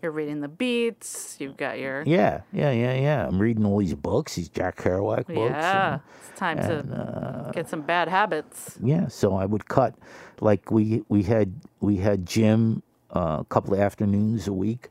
You're 0.00 0.12
reading 0.12 0.40
the 0.42 0.48
beats. 0.48 1.36
You've 1.40 1.56
got 1.56 1.80
your 1.80 2.02
Um, 2.02 2.06
Yeah, 2.06 2.42
yeah, 2.52 2.70
yeah, 2.70 2.94
yeah. 2.94 3.26
I'm 3.26 3.40
reading 3.40 3.66
all 3.66 3.78
these 3.78 3.94
books, 3.94 4.36
these 4.36 4.48
Jack 4.48 4.76
Kerouac 4.76 5.26
books. 5.26 5.36
yeah. 5.50 5.92
and- 5.94 6.02
It's 6.30 6.38
time 6.38 6.59
and, 6.59 6.90
to 6.90 7.50
get 7.52 7.68
some 7.68 7.80
bad 7.82 8.06
habits. 8.09 8.78
yeah 8.80 9.09
so 9.09 9.34
i 9.34 9.44
would 9.44 9.66
cut 9.66 9.96
like 10.40 10.70
we 10.70 11.02
we 11.09 11.24
had 11.24 11.52
we 11.80 11.96
had 11.96 12.24
gym 12.26 12.80
uh, 13.16 13.38
a 13.40 13.44
couple 13.48 13.74
of 13.74 13.80
afternoons 13.80 14.46
a 14.46 14.52
week 14.52 14.88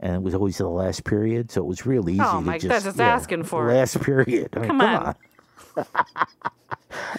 and 0.00 0.14
it 0.14 0.22
was 0.22 0.34
always 0.34 0.58
the 0.58 0.68
last 0.68 1.04
period 1.04 1.50
so 1.50 1.60
it 1.62 1.66
was 1.66 1.84
real 1.86 2.08
easy 2.08 2.22
Oh, 2.24 2.40
to 2.40 2.46
Mike, 2.46 2.60
just, 2.60 2.68
that's 2.70 2.84
just 2.84 2.98
yeah, 2.98 3.14
asking 3.14 3.44
for 3.44 3.68
it. 3.70 3.74
last 3.74 4.00
period 4.00 4.50
I 4.56 4.60
mean, 4.60 4.68
Come 4.68 4.80
on. 4.80 5.14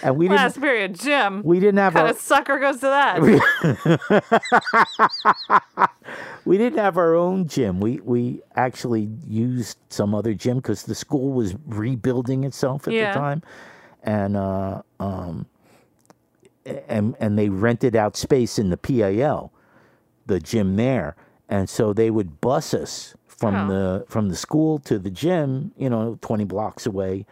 and 0.03 0.17
we 0.17 0.27
Last 0.29 0.53
didn't 0.55 0.63
period, 0.63 0.99
gym. 0.99 1.41
we 1.43 1.59
didn't 1.59 1.77
have 1.77 1.93
kind 1.93 2.07
our 2.07 2.13
of 2.13 2.19
sucker 2.19 2.59
goes 2.59 2.77
to 2.77 2.81
that? 2.87 3.21
we 6.45 6.57
didn't 6.57 6.79
have 6.79 6.97
our 6.97 7.15
own 7.15 7.47
gym 7.47 7.79
we 7.79 7.99
we 8.01 8.41
actually 8.55 9.09
used 9.27 9.77
some 9.89 10.13
other 10.15 10.33
gym 10.33 10.57
because 10.57 10.83
the 10.83 10.95
school 10.95 11.31
was 11.33 11.55
rebuilding 11.65 12.43
itself 12.43 12.87
at 12.87 12.93
Yeah. 12.93 13.13
the 13.13 13.19
time 13.19 13.43
and 14.03 14.37
uh 14.37 14.81
um 14.99 15.45
and 16.65 17.15
and 17.19 17.37
they 17.37 17.49
rented 17.49 17.95
out 17.95 18.15
space 18.17 18.57
in 18.59 18.69
the 18.69 18.77
PAL 18.77 19.51
the 20.25 20.39
gym 20.39 20.75
there, 20.75 21.15
and 21.49 21.69
so 21.69 21.91
they 21.93 22.09
would 22.11 22.39
bus 22.39 22.73
us 22.73 23.15
from 23.27 23.55
Oh. 23.55 23.67
the 23.73 24.05
from 24.07 24.29
the 24.29 24.35
school 24.35 24.79
to 24.79 24.97
the 24.99 25.09
gym, 25.09 25.71
you 25.77 25.89
know, 25.89 26.17
twenty 26.21 26.45
blocks 26.45 26.85
away, 26.85 27.25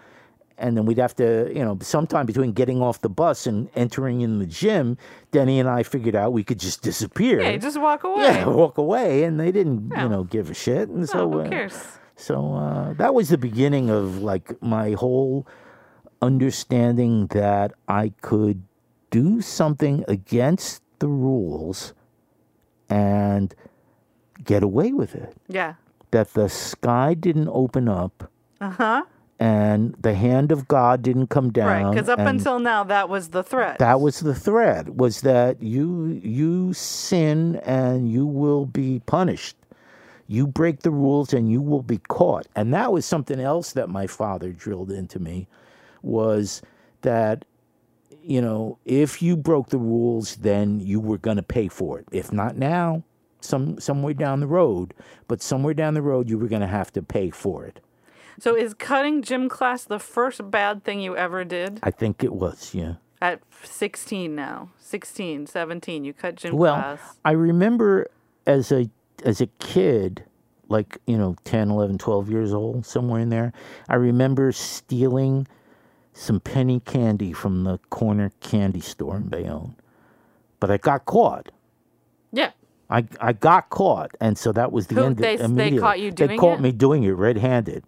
and 0.58 0.76
then 0.76 0.86
we'd 0.86 0.98
have 0.98 1.16
to, 1.18 1.52
you 1.54 1.64
know, 1.64 1.78
sometime 1.82 2.26
between 2.26 2.52
getting 2.54 2.82
off 2.82 3.02
the 3.02 3.10
bus 3.10 3.46
and 3.46 3.70
entering 3.76 4.22
in 4.22 4.40
the 4.40 4.46
gym, 4.46 4.98
Denny 5.32 5.60
and 5.60 5.70
I 5.70 5.84
figured 5.84 6.16
out 6.16 6.34
we 6.34 6.44
could 6.44 6.60
just 6.60 6.82
disappear. 6.82 7.42
Yeah, 7.42 7.58
just 7.58 7.80
walk 7.80 8.04
away. 8.04 8.24
Yeah, 8.24 8.46
walk 8.64 8.78
away, 8.78 9.24
and 9.24 9.40
they 9.40 9.52
didn't, 9.52 9.92
you 9.96 10.10
know, 10.10 10.24
give 10.24 10.50
a 10.50 10.54
shit. 10.54 10.90
And 10.90 11.08
so, 11.08 11.32
oh, 11.34 11.44
who 11.44 11.54
uh, 11.56 11.70
so 12.16 12.56
uh, 12.56 12.94
that 12.94 13.14
was 13.14 13.30
the 13.30 13.38
beginning 13.38 13.90
of 13.92 14.24
like 14.24 14.60
my 14.62 14.92
whole 14.92 15.46
understanding 16.22 17.28
that 17.28 17.74
I 17.88 18.12
could 18.22 18.64
do 19.12 19.42
something 19.42 20.04
against 20.08 20.82
the 21.00 21.08
rules 21.08 21.94
and 22.90 23.54
get 24.48 24.64
away 24.64 24.92
with 24.92 25.14
it. 25.14 25.36
Yeah. 25.48 25.76
That 26.12 26.34
the 26.34 26.50
sky 26.50 27.14
didn't 27.14 27.50
open 27.52 27.88
up 27.88 28.32
Uh 28.60 28.72
huh. 28.72 29.04
and 29.40 29.94
the 30.02 30.16
hand 30.16 30.52
of 30.52 30.68
God 30.68 31.02
didn't 31.04 31.28
come 31.28 31.52
down. 31.52 31.68
Right. 31.86 31.94
Because 31.94 32.10
up 32.10 32.20
until 32.20 32.58
now, 32.60 32.84
that 32.86 33.08
was 33.10 33.30
the 33.30 33.44
threat. 33.44 33.78
that 33.80 34.02
was 34.02 34.22
the 34.22 34.34
threat 34.34 34.90
was 34.96 35.22
that 35.22 35.62
you 35.62 36.20
you 36.24 36.74
sin 36.74 37.58
and 37.64 38.12
you 38.12 38.26
will 38.26 38.66
be 38.66 39.02
punished 39.06 39.56
you 40.30 40.46
break 40.46 40.82
the 40.82 40.92
rules 40.92 41.32
and 41.34 41.50
you 41.50 41.62
will 41.62 41.84
be 41.84 42.00
caught 42.10 42.46
and 42.56 42.74
that 42.74 42.92
was 42.92 43.06
something 43.06 43.40
else 43.40 43.72
that 43.74 43.88
my 43.90 44.06
father 44.08 44.52
drilled 44.52 44.92
into 44.92 45.20
me 45.20 45.48
was 46.02 46.62
that 47.02 47.46
you 48.24 48.42
know 48.42 48.78
if 48.84 49.22
you 49.22 49.38
broke 49.38 49.70
the 49.70 49.78
rules 49.78 50.36
then 50.38 50.82
you 50.82 51.00
were 51.00 51.18
going 51.18 51.38
to 51.38 51.44
pay 51.44 51.70
for 51.70 51.98
it 52.00 52.06
if 52.12 52.34
not 52.34 52.58
now 52.58 53.02
some 53.48 53.80
somewhere 53.80 54.14
down 54.14 54.40
the 54.42 54.48
road 54.48 54.94
but 55.28 55.42
somewhere 55.42 55.74
down 55.74 55.94
the 55.94 56.02
road 56.02 56.30
you 56.30 56.38
were 56.38 56.48
going 56.48 56.62
to 56.62 56.68
have 56.68 56.92
to 56.92 57.02
pay 57.02 57.30
for 57.30 57.66
it 57.66 57.80
so 58.40 58.56
is 58.56 58.74
cutting 58.74 59.22
gym 59.24 59.48
class 59.50 59.84
the 59.86 60.00
first 60.00 60.52
bad 60.52 60.84
thing 60.84 61.00
you 61.00 61.16
ever 61.16 61.44
did? 61.44 61.80
i 61.84 61.92
think 61.92 62.24
it 62.24 62.34
was 62.34 62.74
yeah 62.76 62.96
At 63.22 63.42
16 63.64 64.36
now. 64.36 64.70
16, 64.80 65.48
17, 65.48 66.06
you 66.06 66.14
cut 66.14 66.36
gym 66.36 66.56
Well, 66.56 66.76
class. 66.76 67.18
I 67.26 67.32
remember 67.32 68.06
as 68.46 68.72
a 68.72 68.90
as 69.26 69.42
a 69.42 69.48
kid, 69.60 70.24
like, 70.70 71.00
you 71.08 71.18
know, 71.18 71.36
10, 71.44 71.72
11, 71.72 71.98
12 71.98 72.30
years 72.30 72.54
old, 72.54 72.86
somewhere 72.86 73.20
in 73.20 73.30
there, 73.30 73.52
I 73.90 73.96
remember 73.96 74.52
stealing 74.52 75.48
some 76.14 76.40
penny 76.40 76.80
candy 76.80 77.34
from 77.34 77.64
the 77.64 77.80
corner 77.90 78.32
candy 78.40 78.82
store 78.82 79.18
in 79.18 79.28
Bayonne. 79.30 79.76
But 80.60 80.70
I 80.70 80.78
got 80.78 81.06
caught. 81.06 81.50
Yeah. 82.90 82.98
I, 82.98 83.06
I 83.30 83.34
got 83.34 83.70
caught, 83.70 84.12
and 84.22 84.38
so 84.38 84.52
that 84.54 84.72
was 84.72 84.88
the 84.88 84.96
Who- 84.96 85.04
end. 85.06 85.18
they- 85.18 85.36
they 85.38 85.44
immediately. 85.44 85.80
caught 85.80 86.00
you 86.00 86.12
They 86.12 86.38
caught 86.38 86.60
it? 86.60 86.62
me 86.62 86.72
doing 86.72 87.04
it 87.04 87.12
red-handed. 87.12 87.84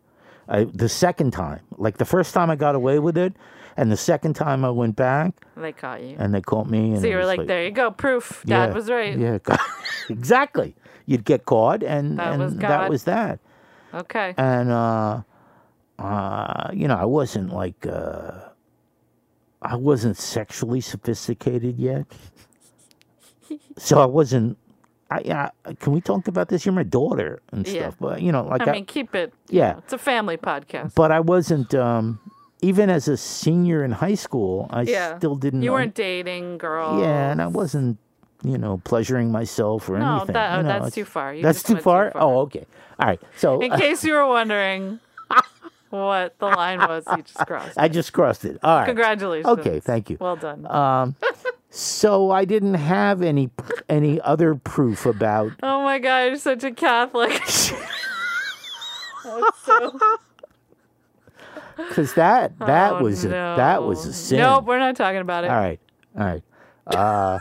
I, 0.47 0.63
the 0.65 0.89
second 0.89 1.31
time, 1.31 1.61
like 1.77 1.97
the 1.97 2.05
first 2.05 2.33
time 2.33 2.49
I 2.49 2.55
got 2.55 2.75
away 2.75 2.99
with 2.99 3.17
it, 3.17 3.33
and 3.77 3.91
the 3.91 3.97
second 3.97 4.33
time 4.33 4.65
I 4.65 4.71
went 4.71 4.95
back, 4.95 5.33
They 5.55 5.71
caught 5.71 6.01
you. 6.03 6.15
and 6.19 6.33
they 6.33 6.41
caught 6.41 6.69
me. 6.69 6.91
And 6.93 7.01
so 7.01 7.07
you 7.07 7.13
were 7.13 7.19
was 7.19 7.27
like, 7.27 7.47
there 7.47 7.63
you 7.63 7.71
go, 7.71 7.91
proof. 7.91 8.43
Dad 8.45 8.73
was 8.73 8.89
right. 8.89 9.17
Yeah, 9.17 9.37
exactly. 10.09 10.75
You'd 11.05 11.23
get 11.23 11.45
caught, 11.45 11.81
and 11.83 12.17
That 12.19 12.33
and 12.33 12.41
was 12.43 12.55
that 12.57 12.89
was 12.89 13.03
that. 13.05 13.39
Okay. 13.93 14.33
And 14.37 14.69
uh, 14.71 15.21
uh, 15.97 16.71
you 16.73 16.87
know, 16.87 16.95
I 16.97 17.05
wasn't 17.05 17.53
like 17.53 17.85
uh, 17.87 18.31
I 19.61 19.75
wasn't 19.75 20.17
sexually 20.17 20.81
sophisticated 20.81 21.77
yet, 21.79 22.05
so 23.77 23.99
I 24.01 24.05
wasn't. 24.05 24.57
I, 25.11 25.49
I 25.65 25.73
can 25.73 25.93
we 25.93 26.01
talk 26.01 26.27
about 26.27 26.49
this? 26.49 26.65
You're 26.65 26.73
my 26.73 26.83
daughter 26.83 27.41
and 27.51 27.67
Yeah. 27.67 27.81
stuff, 27.81 27.95
but 27.99 28.21
you 28.21 28.31
know, 28.31 28.43
like 28.43 28.67
I 28.67 28.71
mean, 28.73 28.85
keep 28.85 29.15
it. 29.15 29.33
yeah. 29.49 29.77
It's 29.79 29.93
a 29.93 29.97
family 29.97 30.37
podcast. 30.37 30.93
but 30.95 31.11
I 31.11 31.19
wasn't. 31.19 31.73
Um, 31.73 32.19
even 32.61 32.89
as 32.89 33.07
a 33.07 33.15
senior 33.15 33.85
in 33.85 33.91
high 33.91 34.15
school, 34.15 34.67
I 34.69 34.81
yeah. 34.81 35.17
still 35.17 35.35
didn't. 35.35 35.61
You 35.63 35.71
weren't 35.71 35.95
dating 35.95 36.57
girls. 36.57 37.01
Yeah, 37.01 37.31
and 37.31 37.41
I 37.41 37.47
wasn't, 37.47 37.97
you 38.43 38.57
know, 38.57 38.81
pleasuring 38.83 39.31
myself 39.31 39.87
or 39.89 39.97
No, 39.97 40.17
anything. 40.17 40.33
that- 40.33 40.57
you 40.57 40.63
know, 40.63 40.79
that's 40.79 40.93
too 40.93 41.05
far. 41.05 41.33
You 41.33 41.41
that's 41.41 41.63
too 41.63 41.73
went 41.75 41.79
too 41.79 41.83
far? 41.85 42.11
far. 42.11 42.21
Oh, 42.21 42.39
okay. 42.41 42.65
All 42.99 43.07
right. 43.07 43.21
So 43.37 43.61
In 43.61 43.71
case 43.79 44.03
you 44.03 44.11
were 44.13 44.27
wondering 44.27 44.99
what 45.89 46.37
the 46.39 46.47
line 46.47 46.79
was, 46.79 47.05
you 47.15 47.23
just 47.23 47.47
crossed. 47.47 47.77
I 47.77 47.87
just 47.87 48.11
crossed 48.11 48.43
it. 48.43 48.59
All 48.61 48.79
right. 48.79 48.85
Congratulations. 48.85 49.47
Okay, 49.59 49.79
thank 49.79 50.09
you. 50.09 50.17
Well 50.19 50.35
done. 50.35 50.67
Um, 50.67 51.15
so 51.69 52.31
I 52.31 52.45
didn't 52.45 52.73
have 52.75 53.21
any 53.21 53.49
any 53.87 54.19
other 54.21 54.55
proof 54.55 55.05
about. 55.05 55.51
oh 55.63 55.83
my 55.83 55.99
God, 55.99 56.21
you're 56.25 56.35
such 56.37 56.63
a 56.63 56.71
Catholic. 56.71 57.31
Because 61.77 62.13
that 62.15 62.57
that 62.59 62.93
Oh, 62.93 63.03
was 63.03 63.25
a, 63.25 63.29
that 63.29 63.83
was 63.83 64.05
a 64.05 64.13
sin. 64.13 64.39
Nope, 64.39 64.65
we're 64.65 64.79
not 64.79 64.95
talking 64.95 65.19
about 65.21 65.43
it. 65.43 65.49
All 65.51 65.57
right. 65.57 65.79
All 66.17 66.25
right. 66.25 66.43
Uh, 66.87 67.39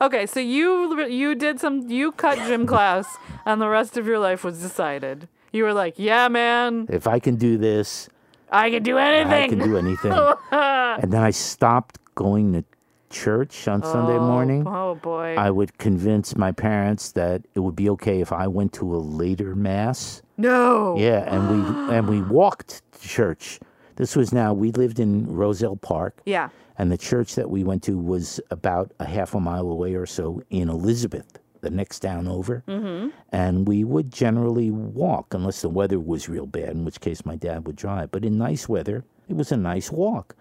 Okay, 0.00 0.26
so 0.26 0.40
you 0.40 1.04
you 1.06 1.34
did 1.34 1.60
some 1.60 1.88
you 1.88 2.12
cut 2.12 2.36
gym 2.48 2.66
class, 2.66 3.06
and 3.46 3.60
the 3.60 3.68
rest 3.68 3.96
of 3.96 4.06
your 4.06 4.18
life 4.18 4.42
was 4.42 4.58
decided. 4.60 5.28
You 5.52 5.64
were 5.64 5.72
like, 5.74 5.94
yeah, 5.98 6.28
man, 6.28 6.86
if 6.88 7.06
I 7.06 7.18
can 7.20 7.36
do 7.36 7.56
this, 7.58 8.08
I 8.52 8.70
can 8.70 8.82
do 8.82 8.98
anything. 8.98 9.32
I 9.32 9.48
can 9.48 9.58
do 9.58 9.76
anything. 9.78 10.12
and 10.52 11.12
then 11.12 11.22
I 11.22 11.30
stopped 11.30 11.98
going 12.14 12.52
to 12.52 12.64
church 13.10 13.68
on 13.68 13.82
Sunday 13.82 14.14
Oh, 14.16 14.26
morning. 14.26 14.66
Oh 14.66 14.94
boy. 14.94 15.34
I 15.36 15.50
would 15.50 15.76
convince 15.78 16.36
my 16.36 16.52
parents 16.52 17.12
that 17.12 17.42
it 17.54 17.60
would 17.60 17.76
be 17.76 17.88
okay 17.90 18.20
if 18.20 18.32
I 18.32 18.46
went 18.46 18.72
to 18.74 18.94
a 18.94 18.98
later 18.98 19.54
mass. 19.54 20.22
no. 20.38 20.96
Yeah, 20.98 21.20
and 21.34 21.50
we 21.50 21.94
and 21.96 22.08
we 22.08 22.20
walked 22.22 22.82
to 22.92 23.08
church. 23.08 23.58
This 23.96 24.16
was 24.16 24.32
now 24.32 24.54
we 24.54 24.70
lived 24.72 24.98
in 25.00 25.26
Roselle 25.26 25.76
Park, 25.76 26.20
Yeah. 26.24 26.48
and 26.78 26.90
the 26.90 26.96
church 26.96 27.34
that 27.34 27.50
we 27.50 27.62
went 27.64 27.82
to 27.84 27.98
was 27.98 28.40
about 28.50 28.90
a 28.98 29.04
half 29.04 29.34
a 29.34 29.40
mile 29.40 29.70
away 29.70 29.94
or 29.94 30.06
so 30.06 30.42
in 30.48 30.70
Elizabeth, 30.70 31.38
the 31.62 31.70
next 31.70 32.00
town 32.00 32.28
over. 32.28 32.62
Mm-hmm. 32.68 33.08
And 33.30 33.66
we 33.66 33.84
would 33.84 34.12
generally 34.12 34.70
walk 34.70 35.32
unless 35.32 35.62
the 35.62 35.68
weather 35.68 35.98
was 35.98 36.28
real 36.28 36.46
bad, 36.46 36.70
in 36.70 36.84
which 36.84 37.00
case 37.00 37.24
my 37.24 37.36
dad 37.36 37.66
would 37.66 37.76
drive. 37.76 38.10
But 38.10 38.24
in 38.24 38.36
nice 38.36 38.68
weather, 38.68 39.04
it 39.28 39.36
was 39.36 39.50
a 39.50 39.56
nice 39.56 39.90
walk. 39.90 40.36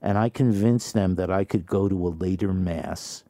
And 0.00 0.16
I 0.16 0.28
convinced 0.28 0.94
them 0.94 1.16
that 1.16 1.30
I 1.30 1.42
could 1.44 1.66
go 1.66 1.88
to 1.88 2.06
a 2.06 2.10
later 2.10 2.52
mass, 2.52 3.24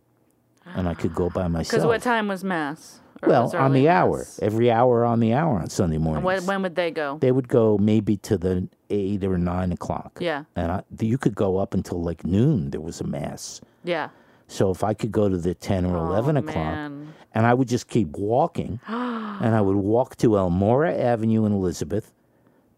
and 0.66 0.86
I 0.86 0.92
could 0.92 1.14
go 1.14 1.30
by 1.30 1.48
myself. 1.48 1.70
Because 1.70 1.86
what 1.86 2.02
time 2.02 2.28
was 2.28 2.44
mass? 2.44 3.00
Or 3.22 3.30
Well, 3.30 3.42
was 3.44 3.54
on 3.54 3.72
the 3.72 3.88
hour, 3.88 4.26
every 4.42 4.70
hour 4.70 5.04
on 5.04 5.18
the 5.20 5.32
hour 5.32 5.58
on 5.58 5.70
Sunday 5.70 5.98
mornings. 5.98 6.24
When, 6.24 6.44
when 6.44 6.62
would 6.62 6.76
they 6.76 6.90
go? 6.90 7.18
They 7.20 7.32
would 7.32 7.48
go 7.48 7.78
maybe 7.78 8.16
to 8.18 8.36
the 8.36 8.68
eight 8.90 9.24
or 9.24 9.38
nine 9.38 9.72
o'clock. 9.72 10.18
Yeah. 10.20 10.44
And 10.54 10.70
I, 10.70 10.82
you 11.00 11.18
could 11.18 11.34
go 11.34 11.56
up 11.56 11.74
until 11.74 12.02
like 12.02 12.24
noon. 12.24 12.70
There 12.70 12.80
was 12.80 13.00
a 13.00 13.04
mass. 13.04 13.60
Yeah. 13.82 14.10
So 14.48 14.70
if 14.70 14.82
I 14.82 14.94
could 14.94 15.12
go 15.12 15.28
to 15.28 15.36
the 15.36 15.54
ten 15.54 15.84
or 15.84 15.96
oh, 15.96 16.06
eleven 16.06 16.36
oh, 16.36 16.40
o'clock, 16.40 16.74
Man. 16.74 17.12
and 17.34 17.46
I 17.46 17.54
would 17.54 17.68
just 17.68 17.86
keep 17.88 18.08
walking, 18.16 18.80
and 18.86 19.54
I 19.54 19.60
would 19.60 19.76
walk 19.76 20.16
to 20.16 20.28
Elmora 20.30 20.98
Avenue 20.98 21.44
in 21.44 21.52
Elizabeth, 21.52 22.12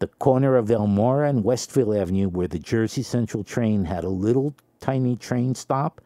the 0.01 0.09
corner 0.09 0.57
of 0.57 0.66
Elmora 0.66 1.31
and 1.31 1.45
Westfield 1.45 1.97
Avenue, 1.97 2.29
where 2.29 2.49
the 2.49 2.59
Jersey 2.59 3.03
Central 3.03 3.45
train 3.45 3.85
had 3.85 4.03
a 4.05 4.09
little 4.09 4.53
tiny 4.81 5.14
train 5.16 5.55
stop, 5.55 6.01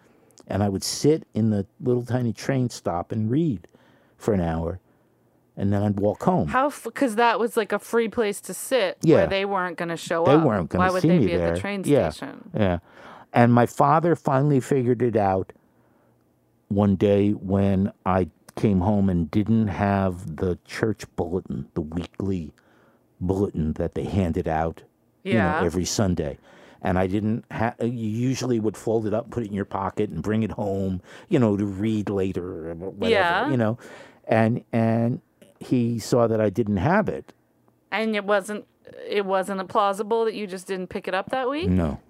and 0.47 0.62
I 0.62 0.69
would 0.69 0.85
sit 0.85 1.27
in 1.33 1.49
the 1.51 1.67
little 1.81 2.05
tiny 2.05 2.33
train 2.35 2.69
stop 2.69 3.11
and 3.11 3.31
read 3.31 3.67
for 4.19 4.35
an 4.35 4.41
hour, 4.41 4.81
and 5.57 5.73
then 5.73 5.83
I'd 5.83 5.99
walk 5.99 6.25
home. 6.25 6.49
How? 6.49 6.71
Because 6.71 7.17
that 7.17 7.41
was 7.41 7.57
like 7.57 7.73
a 7.73 7.79
free 7.79 8.09
place 8.09 8.41
to 8.43 8.55
sit. 8.55 8.99
Yeah. 9.03 9.17
Where 9.17 9.27
they 9.29 9.45
weren't 9.47 9.79
going 9.79 9.89
to 9.89 9.97
show 9.97 10.25
They 10.27 10.33
up. 10.33 10.45
weren't 10.45 10.69
going 10.69 10.79
to 10.79 10.79
Why 10.79 10.87
to 10.89 10.93
would 10.93 11.03
see 11.03 11.09
they 11.09 11.19
me 11.19 11.27
be 11.27 11.37
there. 11.37 11.49
at 11.49 11.55
the 11.55 11.61
train 11.61 11.83
yeah, 11.85 12.11
station? 12.11 12.51
Yeah. 12.55 12.79
And 13.35 13.53
my 13.53 13.66
father 13.66 14.14
finally 14.16 14.61
figured 14.61 15.03
it 15.03 15.16
out 15.16 15.53
one 16.68 16.97
day 16.97 17.32
when 17.32 17.93
I 18.07 18.28
came 18.57 18.80
home 18.80 19.11
and 19.11 19.30
didn't 19.30 19.66
have 19.68 20.37
the 20.37 20.59
church 20.64 21.05
bulletin, 21.16 21.68
the 21.74 21.80
weekly 21.80 22.53
bulletin 23.20 23.72
that 23.74 23.95
they 23.95 24.05
handed 24.05 24.47
out 24.49 24.82
you 25.24 25.32
Yeah. 25.35 25.59
know, 25.61 25.66
every 25.66 25.85
Sunday. 25.85 26.39
And 26.82 26.99
I 26.99 27.07
didn't 27.07 27.45
have, 27.51 27.74
uh, 27.80 27.87
you 27.87 28.09
usually 28.09 28.61
would 28.61 28.76
fold 28.76 29.07
it 29.07 29.14
up, 29.14 29.30
put 29.30 29.43
it 29.43 29.47
in 29.49 29.55
your 29.55 29.64
pocket, 29.64 30.11
and 30.11 30.22
bring 30.22 30.43
it 30.43 30.51
home, 30.53 31.01
you 31.30 31.39
know, 31.39 31.57
to 31.57 31.64
read 31.64 32.11
later 32.11 32.70
or 32.70 32.74
whatever, 32.74 33.09
Yeah. 33.11 33.51
you 33.51 33.57
know. 33.57 33.78
And, 34.28 34.62
and 34.70 35.22
he 35.61 35.99
saw 35.99 36.26
that 36.26 36.41
I 36.43 36.51
didn't 36.51 36.76
have 36.76 37.09
it. 37.09 37.32
And 37.91 38.14
it 38.14 38.24
wasn't. 38.24 38.66
It 39.09 39.24
wasn't 39.24 39.66
plausible 39.68 40.26
that 40.26 40.35
you 40.35 40.47
just 40.47 40.66
didn't 40.66 40.89
pick 40.89 41.09
it 41.09 41.14
up 41.14 41.30
that 41.30 41.49
week. 41.49 41.70
No. 41.70 42.01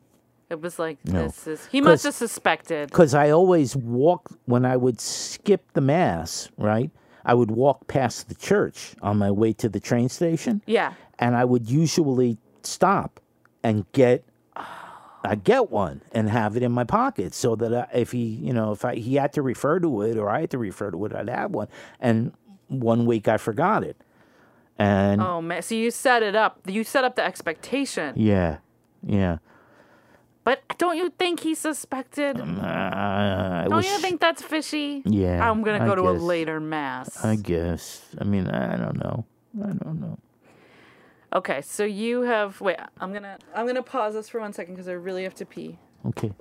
It 0.51 0.61
was 0.61 0.79
like 0.79 0.99
No. 1.05 1.23
this 1.25 1.47
is. 1.47 1.67
He 1.67 1.81
must 1.81 2.05
have 2.05 2.15
suspected. 2.15 2.89
because 2.89 3.15
I 3.15 3.31
always 3.31 3.75
walk 3.77 4.31
when 4.47 4.65
I 4.65 4.77
would 4.77 5.01
skip 5.01 5.73
the 5.73 5.81
mass, 5.81 6.49
right? 6.59 6.91
I 7.25 7.33
would 7.35 7.51
walk 7.51 7.87
past 7.87 8.29
the 8.29 8.35
church 8.35 8.95
on 9.03 9.17
my 9.17 9.31
way 9.31 9.53
to 9.55 9.69
the 9.69 9.81
train 9.81 10.09
station, 10.11 10.61
Yeah. 10.67 10.93
and 11.19 11.35
I 11.35 11.45
would 11.47 11.71
usually 11.71 12.37
stop 12.63 13.21
and 13.63 13.91
get 13.93 14.25
I'd 15.27 15.43
get 15.43 15.71
one 15.71 16.03
and 16.13 16.29
have 16.29 16.55
it 16.55 16.63
in 16.63 16.71
my 16.71 16.85
pocket 16.85 17.33
so 17.33 17.57
that 17.57 17.73
I, 17.75 17.99
if 17.99 18.13
he, 18.13 18.25
you 18.25 18.53
know, 18.53 18.73
if 18.73 18.85
I, 18.85 18.97
he 18.97 19.15
had 19.15 19.33
to 19.33 19.41
refer 19.43 19.81
to 19.81 20.03
it 20.03 20.19
or 20.19 20.29
I 20.29 20.43
had 20.43 20.51
to 20.51 20.59
refer 20.59 20.91
to 20.91 21.03
it, 21.07 21.15
I'd 21.15 21.31
have 21.31 21.51
one. 21.51 21.69
And 21.99 22.35
one 22.69 23.07
week 23.07 23.27
I 23.27 23.39
forgot 23.39 23.83
it. 23.85 23.97
And 24.79 25.23
Oh 25.23 25.41
man, 25.41 25.63
so 25.63 25.75
you 25.77 25.91
set 25.91 26.23
it 26.23 26.37
up. 26.37 26.61
You 26.67 26.85
set 26.85 27.05
up 27.05 27.17
the 27.17 27.25
expectation. 27.25 28.13
yeah, 28.19 28.59
yeah. 29.03 29.39
But 30.45 30.63
don't 30.77 30.99
you 30.99 31.09
think 31.09 31.41
he 31.41 31.55
suspected? 31.55 32.39
Uh, 32.39 33.65
don't 33.65 33.77
was- 33.77 33.87
you 33.87 33.99
think 33.99 34.21
that's 34.21 34.43
fishy? 34.43 35.03
Yeah, 35.07 35.51
I'm 35.51 35.63
gonna 35.63 35.83
I 35.83 35.87
go 35.87 35.95
to 35.95 36.11
a 36.11 36.13
later 36.13 36.61
mass. 36.61 37.25
I 37.25 37.37
guess. 37.37 38.05
I 38.21 38.25
mean, 38.25 38.49
I 38.49 38.77
don't 38.77 38.99
know. 38.99 39.25
I 39.63 39.73
don't 39.73 40.01
know. 40.01 40.19
Okay, 41.33 41.63
so 41.63 41.85
you 41.85 42.23
have 42.23 42.61
wait. 42.61 42.77
I'm 43.01 43.13
gonna 43.13 43.39
I'm 43.55 43.67
gonna 43.67 43.83
pause 43.83 44.15
this 44.15 44.29
for 44.29 44.41
one 44.41 44.53
second 44.53 44.75
because 44.75 44.89
I 44.89 44.93
really 44.93 45.25
have 45.25 45.35
to 45.37 45.47
pee. 45.47 45.79
Okay. 46.07 46.33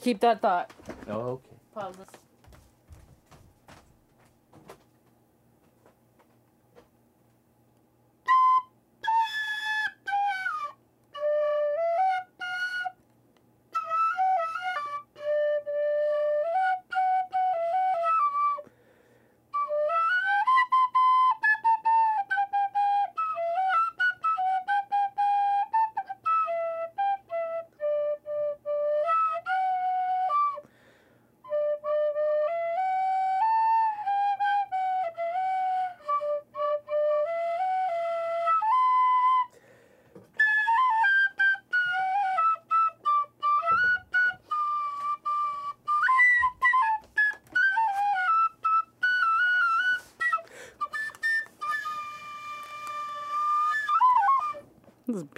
Keep 0.00 0.20
that 0.20 0.40
thought. 0.40 0.72
Oh, 1.06 1.38
okay. 1.38 1.56
Pause 1.74 1.96
this. 1.96 2.08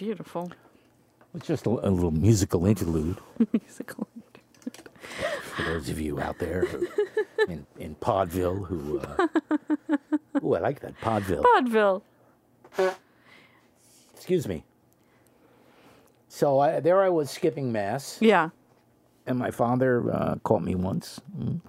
Beautiful. 0.04 0.50
It's 1.34 1.46
just 1.46 1.66
a, 1.66 1.70
a 1.70 1.90
little 1.90 2.10
musical 2.10 2.64
interlude 2.64 3.18
Musical. 3.52 4.08
interlude. 4.16 4.88
for 5.54 5.62
those 5.62 5.90
of 5.90 6.00
you 6.00 6.18
out 6.18 6.38
there 6.38 6.64
who, 6.64 6.88
in, 7.52 7.66
in 7.78 7.94
Podville 7.96 8.66
who. 8.66 8.98
Uh, 8.98 9.28
oh, 10.42 10.54
I 10.54 10.60
like 10.60 10.80
that. 10.80 10.98
Podville. 11.02 11.42
Vaudeville. 11.42 12.02
Excuse 14.14 14.48
me. 14.48 14.64
So 16.28 16.58
I, 16.60 16.80
there 16.80 17.02
I 17.02 17.10
was 17.10 17.30
skipping 17.30 17.70
Mass. 17.70 18.16
Yeah. 18.20 18.48
and 19.26 19.38
my 19.38 19.50
father 19.50 20.10
uh, 20.10 20.36
caught 20.44 20.62
me 20.62 20.74
once. 20.74 21.20
Mm. 21.38 21.60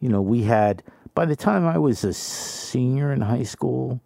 You 0.00 0.08
know, 0.10 0.20
we 0.20 0.42
had 0.42 0.82
by 1.14 1.24
the 1.24 1.36
time 1.36 1.66
I 1.66 1.78
was 1.78 2.04
a 2.04 2.12
senior 2.12 3.10
in 3.10 3.22
high 3.22 3.44
school, 3.44 4.00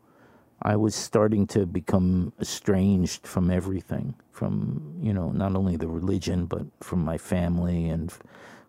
I 0.62 0.76
was 0.76 0.94
starting 0.94 1.46
to 1.48 1.66
become 1.66 2.32
estranged 2.40 3.26
from 3.26 3.50
everything, 3.50 4.14
from 4.32 4.98
you 5.00 5.12
know 5.12 5.30
not 5.30 5.54
only 5.54 5.76
the 5.76 5.88
religion 5.88 6.46
but 6.46 6.66
from 6.80 7.04
my 7.04 7.18
family, 7.18 7.88
and 7.88 8.12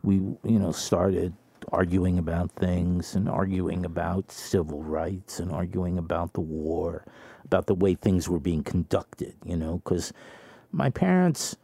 we 0.04 0.16
you 0.16 0.60
know 0.60 0.72
started 0.72 1.34
arguing 1.72 2.18
about 2.18 2.52
things 2.52 3.16
and 3.16 3.28
arguing 3.28 3.86
about 3.86 4.32
civil 4.32 4.82
rights 4.84 5.40
and 5.40 5.52
arguing 5.52 5.98
about 5.98 6.34
the 6.34 6.42
war, 6.42 7.04
about 7.44 7.68
the 7.68 7.76
way 7.76 7.96
things 7.96 8.30
were 8.30 8.40
being 8.40 8.64
conducted. 8.64 9.36
You 9.44 9.58
know, 9.58 9.82
because 9.84 10.14
my 10.72 10.90
parents 10.90 11.56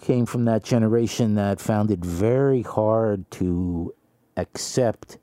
came 0.00 0.26
from 0.26 0.44
that 0.46 0.64
generation 0.64 1.34
that 1.34 1.60
found 1.60 1.90
it 1.90 2.00
very 2.00 2.62
hard 2.62 3.30
to 3.30 3.94
accept 4.36 5.18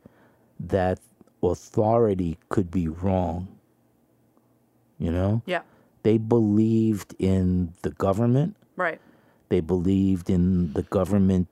that 0.59 0.99
authority 1.43 2.37
could 2.49 2.71
be 2.71 2.87
wrong. 2.87 3.47
You 4.99 5.11
know? 5.11 5.41
Yeah. 5.45 5.61
They 6.03 6.17
believed 6.17 7.15
in 7.19 7.73
the 7.81 7.91
government. 7.91 8.55
Right. 8.75 8.99
They 9.49 9.59
believed 9.59 10.29
in 10.29 10.73
the 10.73 10.83
government 10.83 11.47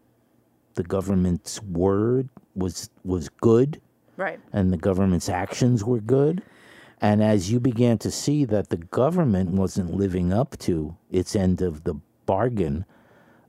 the 0.75 0.83
government's 0.83 1.61
word 1.63 2.27
was 2.53 2.89
was 3.05 3.29
good 3.29 3.79
Right. 4.17 4.39
and 4.51 4.71
the 4.73 4.77
government's 4.77 5.29
actions 5.29 5.83
were 5.85 6.01
good. 6.01 6.41
And 7.01 7.23
as 7.23 7.51
you 7.51 7.59
began 7.59 7.97
to 7.99 8.11
see 8.11 8.45
that 8.45 8.69
the 8.69 8.77
government 8.77 9.51
wasn't 9.51 9.93
living 9.93 10.33
up 10.33 10.57
to 10.59 10.95
its 11.11 11.35
end 11.35 11.61
of 11.61 11.83
the 11.83 11.95
bargain, 12.25 12.85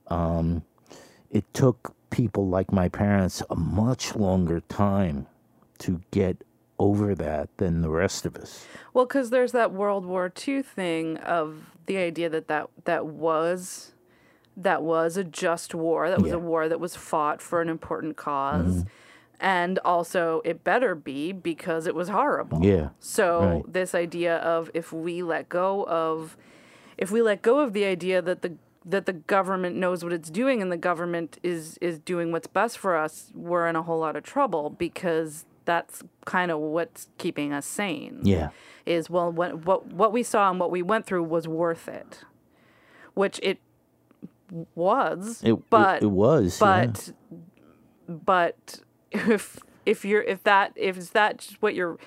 um, 0.09 0.63
it 1.31 1.45
took 1.55 1.95
people 2.11 2.49
like 2.49 2.73
my 2.73 2.89
parents 2.89 3.43
a 3.51 3.57
much 3.57 4.15
longer 4.15 4.61
time 4.61 5.27
to 5.79 6.01
get 6.11 6.43
over 6.79 7.15
that 7.15 7.49
than 7.57 7.81
the 7.81 7.91
rest 7.91 8.27
of 8.27 8.37
us. 8.37 8.67
Well, 8.93 9.07
because 9.07 9.31
there's 9.31 9.53
that 9.53 9.73
World 9.73 10.05
War 10.07 10.33
II 10.47 10.63
thing 10.63 11.17
of 11.19 11.71
the 11.87 11.97
idea 11.97 12.29
that 12.29 12.49
that, 12.49 12.69
that 12.85 13.07
was 13.07 13.93
that 14.59 14.83
was 14.83 15.19
a 15.19 15.25
just 15.25 15.75
war. 15.75 16.09
That 16.09 16.23
was 16.23 16.31
Yeah. 16.31 16.37
a 16.37 16.41
war 16.41 16.67
that 16.67 16.81
was 16.81 16.97
fought 16.97 17.43
for 17.43 17.61
an 17.61 17.69
important 17.69 18.17
because 18.17 18.77
mm-hmm. 18.77 18.89
And 19.39 19.79
also, 19.85 20.41
it 20.45 20.65
better 20.65 20.95
be 20.95 21.31
because 21.33 21.87
it 21.87 21.95
was 21.95 22.09
horrible. 22.09 22.65
Yeah. 22.65 22.89
So 23.01 23.41
Right. 23.41 23.73
this 23.73 23.95
idea 23.95 24.39
of 24.39 24.71
if 24.73 24.93
we 24.93 25.23
let 25.23 25.49
go 25.49 25.85
of, 25.87 26.37
if 26.97 27.11
we 27.11 27.21
let 27.21 27.43
go 27.43 27.59
of 27.59 27.73
the 27.75 27.85
idea 27.85 28.23
that 28.23 28.43
the 28.43 28.55
that 28.89 29.05
the 29.05 29.13
government 29.13 29.75
knows 29.77 30.05
what 30.05 30.13
it's 30.13 30.31
doing 30.31 30.63
and 30.63 30.71
the 30.71 30.77
government 30.77 31.39
is 31.43 31.77
is 31.83 31.99
doing 31.99 32.33
what's 32.33 32.47
best 32.47 32.79
for 32.79 32.97
us, 32.97 33.31
we're 33.35 33.67
in 33.69 33.77
a 33.77 33.83
whole 33.83 33.99
lot 33.99 34.17
of 34.17 34.23
trouble 34.23 34.71
because 34.71 35.45
that's 35.67 36.03
kind 36.25 36.51
of 36.51 36.59
what's 36.61 37.09
keeping 37.19 37.53
us 37.53 37.67
sane. 37.67 38.21
Yeah. 38.23 38.49
Is 38.87 39.11
well, 39.11 39.31
what 39.31 39.67
what 39.67 39.87
what 39.93 40.13
we 40.13 40.23
saw 40.23 40.49
and 40.51 40.59
what 40.59 40.71
we 40.71 40.81
went 40.83 41.05
through 41.07 41.25
was 41.25 41.47
worth 41.47 41.89
it, 41.89 42.23
which 43.15 43.39
it 43.43 43.59
was. 44.75 45.43
It, 45.43 45.53
it- 45.53 45.71
but 45.71 46.03
it, 46.03 46.07
was. 46.11 46.61
yeah. 46.61 46.87
but 46.87 47.13
but 48.09 48.81
if 49.11 49.59
if 49.85 50.05
you're 50.05 50.23
if 50.23 50.43
that 50.45 50.73
if 50.77 50.97
is 50.97 51.11
that 51.11 51.39
just 51.39 51.61
what 51.63 51.75
you're 51.75 51.99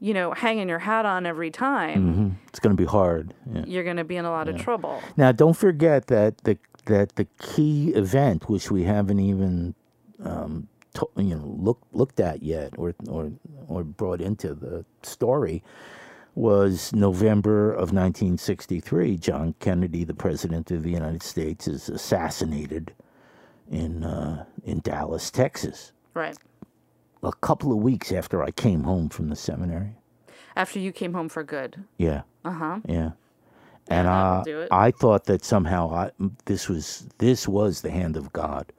you 0.00 0.14
know 0.14 0.32
hanging 0.32 0.68
your 0.68 0.80
hat 0.80 1.04
on 1.06 1.26
every 1.26 1.50
time 1.50 2.14
Mhm. 2.14 2.48
it's 2.48 2.58
going 2.60 2.74
to 2.76 2.80
be 2.82 2.88
hard. 2.88 3.34
Yeah. 3.52 3.64
you're 3.66 3.84
going 3.84 3.96
to 3.98 4.04
be 4.04 4.16
in 4.16 4.24
a 4.24 4.30
lot 4.30 4.48
of 4.48 4.56
trouble 4.56 5.00
Now, 5.16 5.32
don't 5.32 5.56
forget 5.56 6.06
that 6.08 6.38
the 6.44 6.58
that 6.86 7.14
the 7.16 7.26
key 7.40 7.90
event, 7.90 8.48
which 8.48 8.70
we 8.70 8.82
haven't 8.84 9.20
even 9.20 9.74
um, 10.24 10.68
to, 10.94 11.08
you 11.16 11.34
know 11.36 11.56
look, 11.58 11.80
looked 11.92 12.20
at 12.20 12.42
yet, 12.42 12.74
or 12.76 12.94
or 13.08 13.32
or 13.68 13.84
brought 13.84 14.20
into 14.20 14.54
the 14.54 14.84
story, 15.02 15.62
was 16.34 16.92
November 16.92 17.70
of 17.72 17.92
1963. 17.92 19.16
John 19.18 19.54
Kennedy, 19.60 20.04
the 20.04 20.14
president 20.14 20.70
of 20.70 20.82
the 20.82 20.90
United 20.90 21.22
States, 21.22 21.66
is 21.68 21.88
assassinated 21.88 22.92
in 23.70 24.04
uh, 24.04 24.44
in 24.64 24.80
Dallas, 24.80 25.30
Texas. 25.30 25.92
right 26.14 26.36
A 27.22 27.32
couple 27.32 27.72
of 27.72 27.78
weeks 27.78 28.12
after 28.12 28.42
I 28.42 28.50
came 28.50 28.82
home 28.84 29.08
from 29.08 29.28
the 29.28 29.36
seminary. 29.36 29.96
after 30.56 30.78
you 30.78 30.92
came 30.92 31.14
home 31.14 31.28
for 31.28 31.42
good 31.42 31.84
Yeah. 31.98 32.22
uh-huh 32.44 32.80
Yeah. 32.86 33.12
And 33.88 34.06
uh. 34.06 34.44
I 34.70 34.90
thought 34.92 35.24
that 35.24 35.44
somehow 35.44 35.90
I, 35.92 36.10
this 36.44 36.68
was 36.68 37.06
this 37.18 37.48
was 37.48 37.80
the 37.82 37.90
hand 37.90 38.16
of 38.16 38.32
God, 38.32 38.72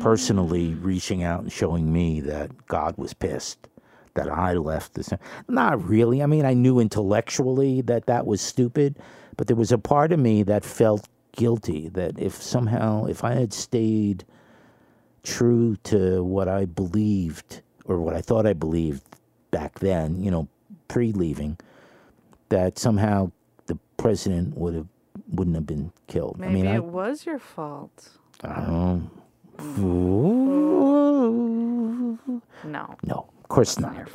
personally 0.00 0.74
reaching 0.74 1.22
out 1.22 1.42
and 1.42 1.52
showing 1.52 1.92
me 1.92 2.20
that 2.20 2.66
God 2.66 2.96
was 2.96 3.14
pissed 3.14 3.68
that 4.14 4.28
I 4.28 4.54
left 4.54 4.94
this. 4.94 5.10
Not 5.48 5.88
really. 5.88 6.22
I 6.22 6.26
mean, 6.26 6.44
I 6.44 6.54
knew 6.54 6.80
intellectually 6.80 7.80
that 7.82 8.06
that 8.06 8.26
was 8.26 8.40
stupid, 8.40 8.98
but 9.36 9.46
there 9.46 9.56
was 9.56 9.72
a 9.72 9.78
part 9.78 10.12
of 10.12 10.18
me 10.18 10.42
that 10.42 10.64
felt 10.64 11.08
guilty 11.32 11.88
that 11.90 12.18
if 12.18 12.34
somehow 12.34 13.06
if 13.06 13.22
I 13.24 13.34
had 13.34 13.52
stayed 13.52 14.24
true 15.22 15.76
to 15.84 16.24
what 16.24 16.48
I 16.48 16.64
believed 16.64 17.62
or 17.84 18.00
what 18.00 18.14
I 18.14 18.20
thought 18.20 18.46
I 18.46 18.52
believed 18.52 19.02
back 19.50 19.78
then, 19.78 20.22
you 20.22 20.30
know, 20.30 20.48
pre-leaving, 20.88 21.58
that 22.48 22.78
somehow 22.78 23.30
the 23.66 23.78
president 23.96 24.56
would 24.56 24.74
have 24.74 24.86
wouldn't 25.32 25.54
have 25.54 25.66
been 25.66 25.92
killed. 26.08 26.38
maybe 26.38 26.50
I 26.50 26.54
mean, 26.54 26.66
I, 26.66 26.74
it 26.76 26.84
was 26.84 27.26
your 27.26 27.38
fault 27.38 28.10
I 28.42 28.54
don't 28.54 28.68
know. 28.68 29.10
No 32.64 32.96
No, 33.04 33.28
of 33.42 33.48
course 33.48 33.78
not 33.78 33.94
not. 33.94 34.08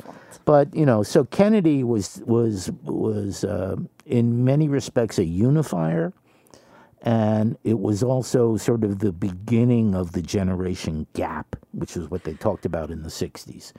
But 0.44 0.74
you 0.74 0.86
know, 0.86 1.02
so 1.02 1.24
Kennedy 1.24 1.82
was 1.84 2.22
was 2.24 2.70
was 2.84 3.44
uh, 3.44 3.76
in 4.06 4.44
many 4.44 4.68
respects 4.68 5.18
a 5.18 5.24
unifier, 5.24 6.12
and 7.02 7.56
it 7.64 7.80
was 7.80 8.02
also 8.02 8.56
sort 8.56 8.84
of 8.84 9.00
the 9.00 9.12
beginning 9.12 9.94
of 9.94 10.12
the 10.12 10.22
generation 10.22 11.06
gap, 11.14 11.56
which 11.72 11.96
is 11.96 12.10
what 12.10 12.24
they 12.24 12.34
talked 12.34 12.64
about 12.64 12.90
in 12.90 13.02
the 13.02 13.08
60s. 13.08 13.72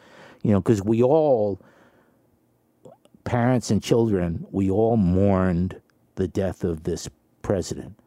You 0.44 0.52
know, 0.52 0.62
because 0.62 0.82
we 0.84 1.02
all, 1.04 1.60
parents 3.24 3.72
and 3.72 3.82
children, 3.82 4.46
we 4.52 4.70
all 4.70 4.98
mourned 4.98 5.82
the 6.16 6.28
death 6.28 6.64
of 6.64 6.84
this 6.84 7.10
president. 7.42 8.00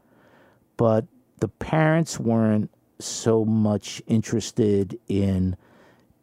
But 0.77 1.07
the 1.41 1.49
parents 1.49 2.19
weren't 2.21 2.71
so 3.05 3.45
much 3.45 4.03
interested 4.07 4.99
in 5.09 5.57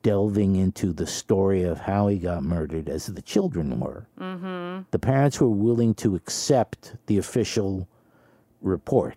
delving 0.03 0.55
into 0.55 0.93
the 0.93 1.07
story 1.07 1.63
of 1.63 1.79
how 1.79 2.07
he 2.07 2.17
got 2.17 2.43
murdered 2.43 2.87
as 2.87 3.07
the 3.07 3.21
children 3.21 3.79
were. 3.79 4.07
Mm-hmm. 4.19 4.83
The 4.91 4.99
parents 4.99 5.41
were 5.41 5.49
willing 5.49 5.93
to 5.95 6.15
accept 6.15 6.95
the 7.07 7.17
official 7.17 7.87
report. 8.61 9.15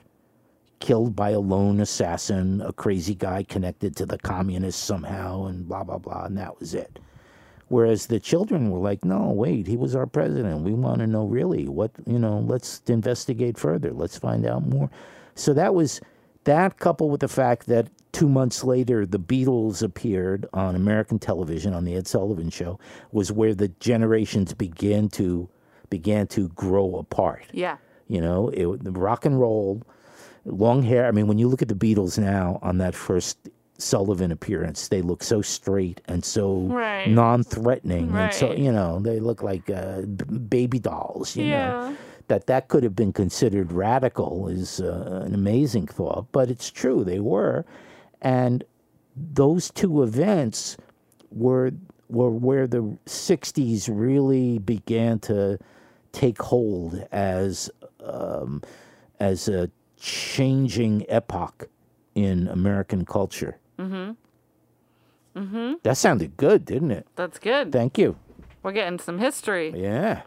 Killed 0.81 1.15
by 1.15 1.31
a 1.31 1.41
lone 1.41 1.79
assassin, 1.81 2.63
a 2.63 2.73
crazy 2.73 3.15
guy 3.15 3.43
connected 3.43 3.95
to 3.97 4.07
the 4.07 4.19
communists 4.19 4.83
somehow, 4.83 5.45
and 5.45 5.69
blah, 5.69 5.85
blah, 5.85 5.99
blah, 5.99 6.25
and 6.25 6.39
that 6.39 6.59
was 6.59 6.75
it. 6.75 6.99
Whereas 7.69 8.07
the 8.07 8.19
children 8.19 8.71
were 8.71 8.81
like, 8.81 9.05
no, 9.05 9.31
wait, 9.31 9.69
he 9.69 9.77
was 9.77 9.95
our 9.95 10.07
president. 10.07 10.65
We 10.65 10.73
want 10.73 10.99
to 11.01 11.07
know 11.07 11.27
really 11.27 11.69
what, 11.69 11.93
you 12.05 12.19
know, 12.19 12.39
let's 12.41 12.83
investigate 12.89 13.59
further. 13.59 13.93
Let's 13.93 14.19
find 14.19 14.45
out 14.45 14.67
more. 14.67 14.91
So 15.37 15.55
that 15.55 15.73
was 15.75 16.01
that 16.45 16.79
coupled 16.79 17.11
with 17.11 17.21
the 17.21 17.29
fact 17.29 17.67
that 17.67 17.89
two 18.13 18.29
months 18.29 18.65
later 18.65 19.07
the 19.07 19.19
Beatles 19.19 19.83
appeared 19.83 20.47
on 20.53 20.75
American 20.75 21.19
television 21.19 21.75
on 21.75 21.85
the 21.85 21.95
Ed 21.95 22.07
Sullivan 22.07 22.51
Show 22.51 22.79
was 23.13 23.31
where 23.31 23.55
the 23.55 23.69
generations 23.81 24.53
began 24.55 25.09
to 25.11 25.49
began 25.91 26.27
to 26.29 26.49
grow 26.51 26.97
apart. 26.97 27.45
Yeah. 27.53 27.77
You 28.09 28.21
know, 28.21 28.49
it, 28.51 28.67
rock 28.85 29.25
and 29.25 29.39
roll, 29.41 29.83
long 30.45 30.83
hair. 30.83 31.07
I 31.07 31.11
mean, 31.13 31.27
when 31.29 31.39
you 31.39 31.47
look 31.49 31.63
at 31.63 31.69
the 31.69 31.75
Beatles 31.75 32.19
now 32.19 32.59
on 32.63 32.79
that 32.79 32.95
first 32.95 33.49
Sullivan 33.79 34.31
appearance, 34.33 34.89
they 34.89 35.01
look 35.03 35.23
so 35.23 35.41
straight 35.43 36.01
and 36.07 36.25
so 36.25 36.63
Right. 36.63 37.09
non-threatening, 37.09 38.15
and 38.15 38.33
so 38.33 38.53
you 38.53 38.71
know 38.73 38.99
they 39.01 39.21
look 39.21 39.43
like 39.43 39.71
uh, 39.71 40.03
b- 40.03 40.39
baby 40.39 40.79
dolls. 40.79 41.35
You 41.37 41.45
know 41.45 41.51
Yeah. 41.51 41.95
That 42.31 42.47
that 42.47 42.69
could 42.69 42.85
have 42.85 42.95
been 42.95 43.13
considered 43.13 43.73
radical 43.73 44.47
is 44.47 44.81
uh, 44.81 45.23
an 45.27 45.35
amazing 45.35 45.89
thought, 45.89 46.29
but 46.31 46.49
it's 46.49 46.71
true 46.71 47.03
they 47.03 47.19
were, 47.19 47.65
and 48.23 48.63
those 49.17 49.69
two 49.71 50.05
events 50.05 50.77
were 51.33 51.73
were 52.09 52.31
where 52.31 52.69
the 52.69 52.97
'60s 53.05 53.89
really 53.91 54.61
began 54.61 55.19
to 55.19 55.59
take 56.13 56.41
hold 56.41 57.05
as 57.11 57.69
um, 58.05 58.63
as 59.19 59.49
a 59.49 59.69
changing 59.99 61.05
epoch 61.09 61.69
in 62.15 62.47
American 62.47 63.05
culture. 63.05 63.59
Mm-hmm. 63.77 64.13
Mm-hmm. 65.37 65.73
That 65.83 65.97
sounded 65.97 66.37
good, 66.37 66.65
didn't 66.65 66.93
it? 66.93 67.09
That's 67.17 67.41
good. 67.41 67.73
Thank 67.73 67.99
you. 67.99 68.17
We're 68.63 68.73
getting 68.73 69.01
some 69.01 69.19
history. 69.19 69.73
Yeah. 69.75 70.23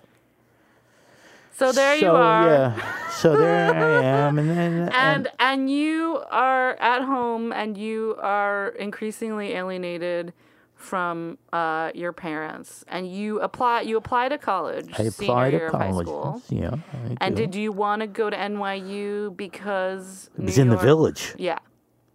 So 1.53 1.71
there 1.71 1.95
you 1.95 2.11
are. 2.11 2.47
Yeah. 2.49 3.09
So 3.11 3.37
there 3.37 3.73
I 3.73 4.03
am, 4.27 4.39
and 4.39 4.49
then 4.49 4.89
And 4.89 5.27
and 5.39 5.69
you 5.69 6.23
are 6.31 6.71
at 6.79 7.03
home 7.03 7.51
and 7.53 7.77
you 7.77 8.15
are 8.19 8.69
increasingly 8.79 9.53
alienated 9.53 10.33
from 10.75 11.37
uh, 11.53 11.91
your 11.95 12.11
parents 12.11 12.83
and 12.89 13.07
you 13.07 13.39
apply 13.39 13.81
you 13.81 13.95
apply 13.97 14.27
to 14.29 14.37
college 14.37 14.89
I 14.99 15.07
senior 15.09 15.31
applied 15.31 15.51
to 15.51 15.69
college. 15.69 16.07
school. 16.07 16.41
Yeah. 16.49 16.75
And 17.21 17.35
do. 17.35 17.43
did 17.43 17.55
you 17.55 17.71
want 17.71 18.01
to 18.01 18.07
go 18.07 18.29
to 18.29 18.35
NYU 18.35 19.35
because 19.37 20.29
It 20.37 20.43
was 20.45 20.57
New 20.57 20.63
in 20.63 20.69
the 20.69 20.77
village 20.77 21.35
Yeah. 21.37 21.59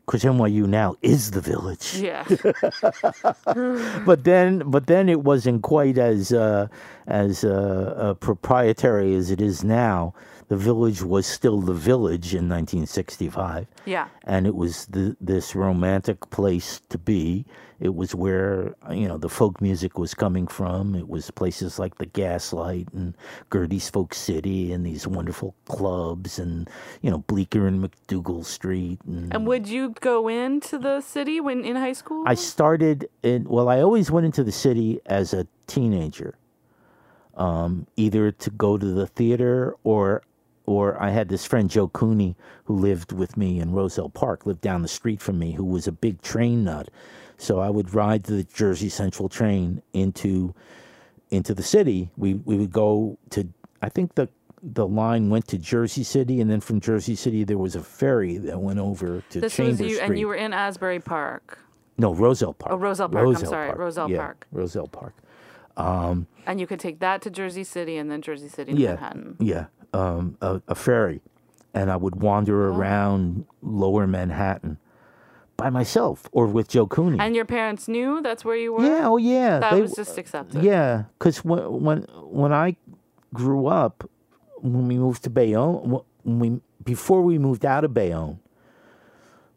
Because 0.08 0.24
NYU 0.24 0.66
now 0.66 0.96
is 1.02 1.32
the 1.32 1.40
village. 1.42 1.96
Yeah. 1.98 2.24
But 4.06 4.24
then, 4.24 4.62
but 4.70 4.86
then 4.86 5.08
it 5.10 5.20
wasn't 5.20 5.62
quite 5.62 5.98
as 5.98 6.32
uh, 6.32 6.68
as 7.06 7.44
uh, 7.44 7.94
uh, 7.96 8.14
proprietary 8.14 9.14
as 9.14 9.30
it 9.30 9.40
is 9.40 9.62
now. 9.62 10.14
The 10.48 10.56
village 10.56 11.02
was 11.02 11.26
still 11.26 11.60
the 11.60 11.74
village 11.74 12.34
in 12.34 12.48
1965. 12.48 13.66
yeah. 13.84 14.08
and 14.24 14.46
it 14.46 14.54
was 14.54 14.86
the, 14.86 15.16
this 15.20 15.54
romantic 15.54 16.30
place 16.30 16.80
to 16.88 16.98
be. 16.98 17.44
It 17.80 17.94
was 17.94 18.12
where 18.12 18.74
you 18.90 19.06
know 19.06 19.18
the 19.18 19.28
folk 19.28 19.60
music 19.60 19.98
was 19.98 20.12
coming 20.12 20.48
from. 20.48 20.96
It 20.96 21.08
was 21.08 21.30
places 21.30 21.78
like 21.78 21.98
the 21.98 22.06
Gaslight 22.06 22.88
and 22.92 23.16
Gerde's 23.50 23.88
Folk 23.88 24.14
City, 24.14 24.72
and 24.72 24.84
these 24.84 25.06
wonderful 25.06 25.54
clubs, 25.66 26.40
and 26.40 26.68
you 27.02 27.10
know 27.10 27.18
Bleecker 27.18 27.68
and 27.68 27.80
MacDougal 27.80 28.44
Street. 28.44 28.98
And, 29.06 29.32
And 29.32 29.46
would 29.46 29.68
you 29.68 29.94
go 30.00 30.26
into 30.26 30.76
the 30.78 31.00
city 31.02 31.40
when 31.40 31.64
in 31.64 31.76
high 31.76 31.92
school? 31.92 32.24
I 32.26 32.34
started 32.34 33.08
in 33.22 33.44
well, 33.44 33.68
I 33.68 33.80
always 33.80 34.10
went 34.10 34.26
into 34.26 34.42
the 34.42 34.52
city 34.52 35.00
as 35.06 35.32
a 35.32 35.46
teenager, 35.68 36.34
um, 37.36 37.86
either 37.94 38.32
to 38.32 38.50
go 38.50 38.76
to 38.76 38.86
the 38.86 39.06
theater 39.06 39.76
or 39.84 40.22
or 40.68 41.02
I 41.02 41.10
had 41.10 41.28
this 41.28 41.44
friend 41.46 41.70
Joe 41.70 41.88
Cooney 41.88 42.36
who 42.64 42.74
lived 42.76 43.12
with 43.12 43.36
me 43.36 43.58
in 43.58 43.72
Roselle 43.72 44.10
Park, 44.10 44.44
lived 44.46 44.60
down 44.60 44.82
the 44.82 44.88
street 44.88 45.20
from 45.22 45.38
me, 45.38 45.52
who 45.52 45.64
was 45.64 45.86
a 45.86 45.92
big 45.92 46.20
train 46.22 46.64
nut. 46.64 46.90
So 47.38 47.58
I 47.60 47.70
would 47.70 47.94
ride 47.94 48.24
the 48.24 48.42
Jersey 48.44 48.88
Central 48.88 49.28
train 49.28 49.82
into 49.92 50.54
into 51.30 51.54
the 51.54 51.62
city. 51.62 52.10
We 52.16 52.34
we 52.34 52.56
would 52.56 52.72
go 52.72 53.18
to 53.30 53.48
I 53.80 53.88
think 53.88 54.14
the 54.14 54.28
the 54.62 54.86
line 54.86 55.30
went 55.30 55.46
to 55.48 55.56
Jersey 55.58 56.02
City, 56.02 56.40
and 56.40 56.50
then 56.50 56.60
from 56.60 56.80
Jersey 56.80 57.14
City 57.14 57.44
there 57.44 57.58
was 57.58 57.76
a 57.76 57.82
ferry 57.82 58.38
that 58.38 58.58
went 58.60 58.80
over 58.80 59.22
to 59.30 59.40
this 59.40 59.54
Chambers 59.54 59.78
was 59.80 59.88
you, 59.88 59.96
Street. 59.96 60.06
and 60.06 60.18
you 60.18 60.26
were 60.26 60.34
in 60.34 60.52
Asbury 60.52 60.98
Park, 61.00 61.60
No, 61.96 62.12
Roselle 62.12 62.54
Park. 62.54 62.72
Oh, 62.74 62.76
Roselle 62.76 63.08
Park, 63.08 63.26
I'm 63.28 63.46
sorry, 63.46 63.72
Roselle 63.72 64.10
yeah, 64.10 64.18
Park. 64.18 64.46
Roselle 64.50 64.88
Park. 64.88 65.14
and 65.76 66.58
you 66.60 66.66
could 66.66 66.80
take 66.80 66.98
that 66.98 67.22
to 67.22 67.30
Jersey 67.30 67.62
City 67.62 67.96
and 67.96 68.10
then 68.10 68.20
Jersey 68.20 68.48
City 68.48 68.72
to 68.74 68.78
Yeah, 68.80 68.94
Manhattan. 68.94 69.36
yeah. 69.38 69.66
Um, 69.92 70.36
a, 70.42 70.60
a 70.68 70.74
ferry, 70.74 71.20
and 71.72 71.90
I 71.90 71.96
would 71.96 72.16
wander 72.22 72.68
Oh. 72.70 72.76
around 72.76 73.46
Lower 73.62 74.06
Manhattan 74.06 74.76
by 75.56 75.70
myself 75.70 76.28
or 76.30 76.46
with 76.46 76.68
Joe 76.68 76.86
Cooney. 76.86 77.18
And 77.18 77.34
your 77.34 77.46
parents 77.46 77.88
knew 77.88 78.20
that's 78.22 78.44
where 78.44 78.54
you 78.56 78.74
were. 78.74 78.84
yeah, 78.84 79.08
oh 79.08 79.16
yeah. 79.16 79.58
that 79.60 79.72
they- 79.72 79.80
was 79.80 79.94
just 79.94 80.18
accepted. 80.18 80.62
Yeah, 80.62 81.04
because 81.18 81.42
when 81.44 81.82
when 81.82 82.02
when 82.22 82.52
I 82.52 82.76
grew 83.32 83.66
up, 83.66 84.08
when 84.60 84.86
we 84.88 84.98
moved 84.98 85.22
to 85.24 85.30
Bayonne, 85.30 86.02
when 86.22 86.38
we 86.38 86.60
before 86.84 87.22
we 87.22 87.38
moved 87.38 87.64
out 87.64 87.82
of 87.84 87.94
Bayonne, 87.94 88.38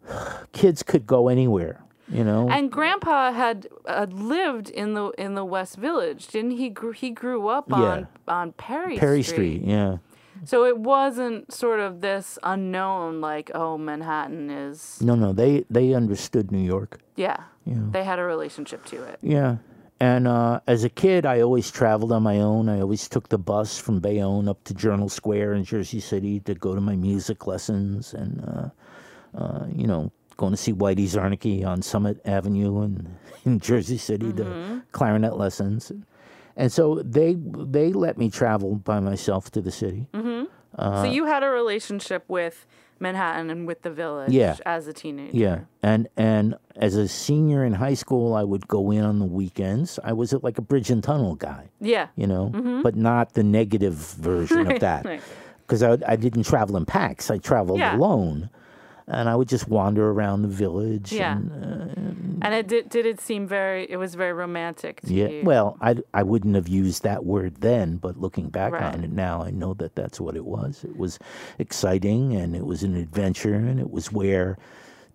kids 0.53 0.83
could 0.83 1.05
go 1.05 1.27
anywhere. 1.27 1.81
You 2.09 2.25
know, 2.25 2.49
And 2.49 2.69
Grandpa 2.69 3.31
had 3.31 3.67
uh, 3.85 4.05
lived 4.11 4.69
in 4.69 4.95
the 4.95 5.11
in 5.17 5.35
the 5.35 5.45
West 5.45 5.77
Village, 5.77 6.27
didn't 6.27 6.51
he? 6.51 6.67
Gr- 6.69 6.91
he 6.91 7.09
grew 7.11 7.47
up 7.47 7.71
on 7.71 7.81
Yeah. 7.81 8.05
on 8.33 8.51
Perry, 8.53 8.97
Perry 8.97 9.23
Street. 9.23 9.61
Yeah, 9.63 9.97
So 10.45 10.65
it 10.65 10.77
wasn't 10.77 11.53
sort 11.53 11.79
of 11.79 12.01
this 12.01 12.39
unknown, 12.43 13.21
like 13.21 13.51
oh, 13.53 13.77
Manhattan 13.77 14.49
is. 14.49 14.99
no, 15.01 15.15
no, 15.15 15.33
they 15.33 15.65
they 15.69 15.93
understood 15.93 16.51
New 16.51 16.63
York. 16.65 16.99
Yeah, 17.15 17.43
Yeah. 17.65 17.75
they 17.91 18.03
had 18.03 18.17
a 18.19 18.23
relationship 18.23 18.85
to 18.85 19.03
it. 19.03 19.19
Yeah. 19.21 19.57
And 19.99 20.27
uh, 20.27 20.61
as 20.65 20.83
a 20.83 20.89
kid, 20.89 21.27
I 21.27 21.41
always 21.41 21.69
traveled 21.69 22.11
on 22.11 22.23
my 22.23 22.39
own. 22.39 22.69
I 22.69 22.81
always 22.81 23.07
took 23.07 23.29
the 23.29 23.37
bus 23.37 23.77
from 23.77 23.99
Bayonne 23.99 24.47
up 24.49 24.63
to 24.63 24.73
Journal 24.73 25.09
Square 25.09 25.53
in 25.53 25.63
Jersey 25.63 25.99
City 25.99 26.39
to 26.39 26.55
go 26.55 26.73
to 26.73 26.81
my 26.81 26.95
music 26.95 27.45
lessons 27.45 28.15
and, 28.15 28.41
uh, 28.43 29.37
uh, 29.37 29.67
you 29.71 29.85
know, 29.85 30.11
going 30.37 30.53
to 30.53 30.57
see 30.57 30.73
Whitey 30.73 31.05
Zarnicki 31.05 31.63
on 31.63 31.83
Summit 31.83 32.19
Avenue 32.25 32.81
in, 32.81 33.15
in 33.45 33.59
Jersey 33.59 33.99
City 33.99 34.33
to 34.33 34.81
clarinet 34.91 35.37
lessons. 35.37 35.91
And 35.91 36.03
so 36.69 37.01
they 37.03 37.35
they 37.37 37.91
let 37.93 38.17
me 38.17 38.29
travel 38.29 38.75
by 38.75 38.99
myself 38.99 39.49
to 39.51 39.61
the 39.61 39.71
city. 39.71 40.07
Mm-hmm. 40.13 40.45
so 40.77 40.81
uh, 40.83 41.03
you 41.05 41.25
had 41.25 41.43
a 41.43 41.49
relationship 41.49 42.23
with 42.27 42.65
Manhattan 42.99 43.49
and 43.49 43.65
with 43.67 43.81
the 43.81 43.89
village 43.89 44.31
Yeah. 44.31 44.55
as 44.65 44.87
a 44.87 44.93
teenager. 44.93 45.35
Yeah, 45.35 45.59
and 45.81 46.07
and 46.17 46.55
as 46.75 46.95
a 46.95 47.07
senior 47.07 47.65
in 47.65 47.73
high 47.73 47.95
school, 47.95 48.35
I 48.35 48.43
would 48.43 48.67
go 48.67 48.91
in 48.91 49.03
on 49.03 49.19
the 49.19 49.25
weekends. 49.25 49.99
I 50.03 50.13
was 50.13 50.33
like 50.43 50.57
a 50.57 50.61
bridge 50.61 50.89
and 50.91 51.03
tunnel 51.03 51.35
guy. 51.35 51.69
Yeah. 51.79 52.07
you 52.15 52.27
know, 52.27 52.51
mm-hmm. 52.53 52.81
but 52.83 52.95
not 52.95 53.33
the 53.33 53.43
negative 53.43 53.95
version 53.95 54.71
of 54.71 54.79
that. 54.87 55.05
Right. 55.05 55.21
Because 55.65 55.81
I, 55.83 55.97
I 56.07 56.15
didn't 56.15 56.43
travel 56.43 56.75
in 56.77 56.85
packs, 56.85 57.31
I 57.31 57.37
traveled 57.37 57.79
Yeah. 57.79 57.95
alone. 57.97 58.49
And 59.11 59.29
I 59.29 59.35
would 59.35 59.49
just 59.49 59.67
wander 59.67 60.09
around 60.09 60.41
the 60.41 60.47
village. 60.47 61.11
Yeah. 61.11 61.37
And, 61.37 61.51
uh, 61.51 62.45
And 62.45 62.53
it 62.55 62.67
did. 62.67 62.89
Did 62.89 63.05
it 63.05 63.19
seem 63.21 63.45
very? 63.47 63.85
It 63.91 63.97
was 63.97 64.15
very 64.15 64.33
romantic 64.33 65.01
to 65.01 65.13
yeah. 65.13 65.27
you. 65.27 65.43
Well, 65.43 65.77
I, 65.81 65.97
I 66.13 66.23
wouldn't 66.23 66.55
have 66.55 66.67
used 66.67 67.03
that 67.03 67.23
word 67.25 67.55
then, 67.61 67.97
but 67.97 68.17
looking 68.17 68.49
back 68.49 68.71
Right. 68.73 68.83
on 68.95 69.03
it 69.03 69.11
now, 69.11 69.43
I 69.43 69.51
know 69.51 69.73
that 69.75 69.95
that's 69.95 70.19
what 70.19 70.35
it 70.35 70.45
was. 70.45 70.83
It 70.83 70.97
was 70.97 71.19
exciting 71.59 72.33
and 72.35 72.55
it 72.55 72.65
was 72.65 72.81
an 72.83 72.95
adventure 72.95 73.53
and 73.53 73.79
it 73.79 73.91
was 73.91 74.11
where 74.11 74.57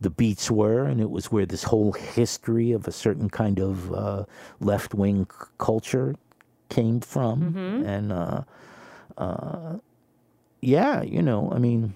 the 0.00 0.10
beats 0.10 0.50
were 0.50 0.84
and 0.84 1.00
it 1.00 1.10
was 1.10 1.32
where 1.32 1.46
this 1.46 1.64
whole 1.64 1.92
history 1.92 2.70
of 2.72 2.86
a 2.86 2.92
certain 2.92 3.30
kind 3.30 3.58
of 3.58 3.92
uh, 3.92 4.24
left 4.60 4.92
wing 4.94 5.26
c- 5.30 5.46
culture 5.58 6.14
came 6.68 7.00
from. 7.00 7.56
And 7.86 8.12
uh, 8.12 8.42
uh, 9.16 9.78
yeah, 10.60 11.02
you 11.02 11.22
know, 11.22 11.50
I 11.50 11.58
mean, 11.58 11.94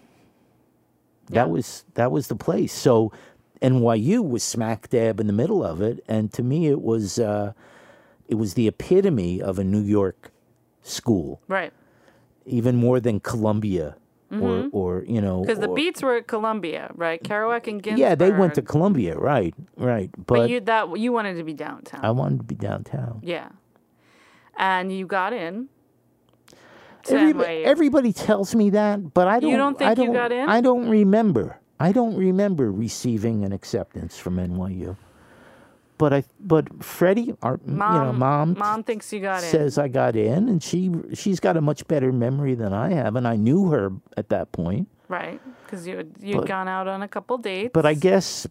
That 1.31 1.47
Yeah. 1.47 1.53
was 1.53 1.85
that 1.95 2.11
was 2.13 2.29
the 2.29 2.37
place. 2.37 2.73
So 2.73 3.13
NYU 3.63 4.23
was 4.27 4.43
smack 4.43 4.89
dab 4.89 5.21
in 5.21 5.27
the 5.27 5.33
middle 5.33 5.63
of 5.65 5.81
it, 5.83 6.03
and 6.09 6.33
to 6.33 6.43
me, 6.43 6.67
it 6.69 6.81
was 6.83 7.19
uh, 7.19 7.53
it 8.29 8.35
was 8.37 8.55
the 8.55 8.67
epitome 8.69 9.41
of 9.43 9.59
a 9.59 9.65
New 9.65 9.83
York 9.83 10.31
school, 10.83 11.41
Right. 11.49 11.73
even 12.47 12.77
more 12.77 13.01
than 13.01 13.21
Columbia 13.21 13.97
or 14.33 14.69
or 14.73 15.05
you 15.09 15.21
know 15.21 15.41
Because 15.43 15.59
the 15.59 15.69
beats 15.69 16.03
were 16.03 16.17
at 16.17 16.27
Columbia, 16.29 16.91
right? 16.95 17.21
Kerouac 17.23 17.67
and 17.67 17.83
Ginsberg. 17.83 17.99
Yeah, 17.99 18.15
they 18.15 18.31
went 18.31 18.55
to 18.55 18.63
Columbia, 18.63 19.19
right, 19.19 19.55
right. 19.77 20.09
But, 20.17 20.27
But 20.27 20.51
you 20.51 20.61
that 20.61 20.97
you 20.99 21.13
wanted 21.13 21.35
to 21.37 21.43
be 21.45 21.53
downtown. 21.55 22.01
I 22.05 22.11
wanted 22.13 22.39
to 22.39 22.45
be 22.45 22.55
downtown. 22.55 23.19
yeah. 23.23 23.49
And 24.57 24.93
you 24.93 25.07
got 25.07 25.33
in. 25.33 25.69
Everybody, 27.09 27.65
everybody 27.65 28.13
tells 28.13 28.55
me 28.55 28.71
that, 28.71 29.15
but 29.15 29.29
I 29.29 29.41
don't. 29.41 29.51
You 29.51 29.57
don't 29.57 29.79
think 29.79 29.89
I 29.89 30.03
you 30.03 30.07
don't, 30.09 30.15
got 30.15 30.33
in? 30.33 30.49
I 30.49 30.61
don't 30.61 30.89
remember. 30.89 31.59
I 31.79 31.93
don't 31.93 32.15
remember 32.17 32.71
receiving 32.71 33.45
an 33.45 33.53
acceptance 33.53 34.19
from 34.19 34.37
NYU. 34.37 34.97
But 35.97 36.13
I, 36.15 36.25
but 36.41 36.83
Freddie, 36.83 37.35
our 37.43 37.61
mom, 37.67 37.95
you 37.95 38.01
know, 38.07 38.13
mom, 38.19 38.57
mom 38.59 38.85
thinks 38.85 39.13
you 39.13 39.21
got 39.21 39.43
in. 39.43 39.49
says 39.51 39.77
I 39.79 39.89
got 39.89 40.17
in, 40.17 40.49
and 40.49 40.63
she 40.63 40.91
she's 41.15 41.41
got 41.41 41.57
a 41.57 41.61
much 41.61 41.87
better 41.89 42.11
memory 42.13 42.55
than 42.55 42.73
I 42.73 42.93
have, 42.95 43.17
and 43.17 43.29
I 43.29 43.37
knew 43.37 43.69
her 43.71 43.93
at 44.17 44.31
that 44.31 44.51
point. 44.53 44.89
Right. 45.09 45.41
Because 45.65 45.87
you 45.87 46.11
you'd 46.21 46.39
But- 46.39 46.47
gone 46.49 46.69
out 46.69 46.87
on 46.89 47.03
a 47.03 47.09
couple 47.09 47.37
dates. 47.39 47.71
But 47.75 47.85
I 47.85 47.95
guess 47.95 48.47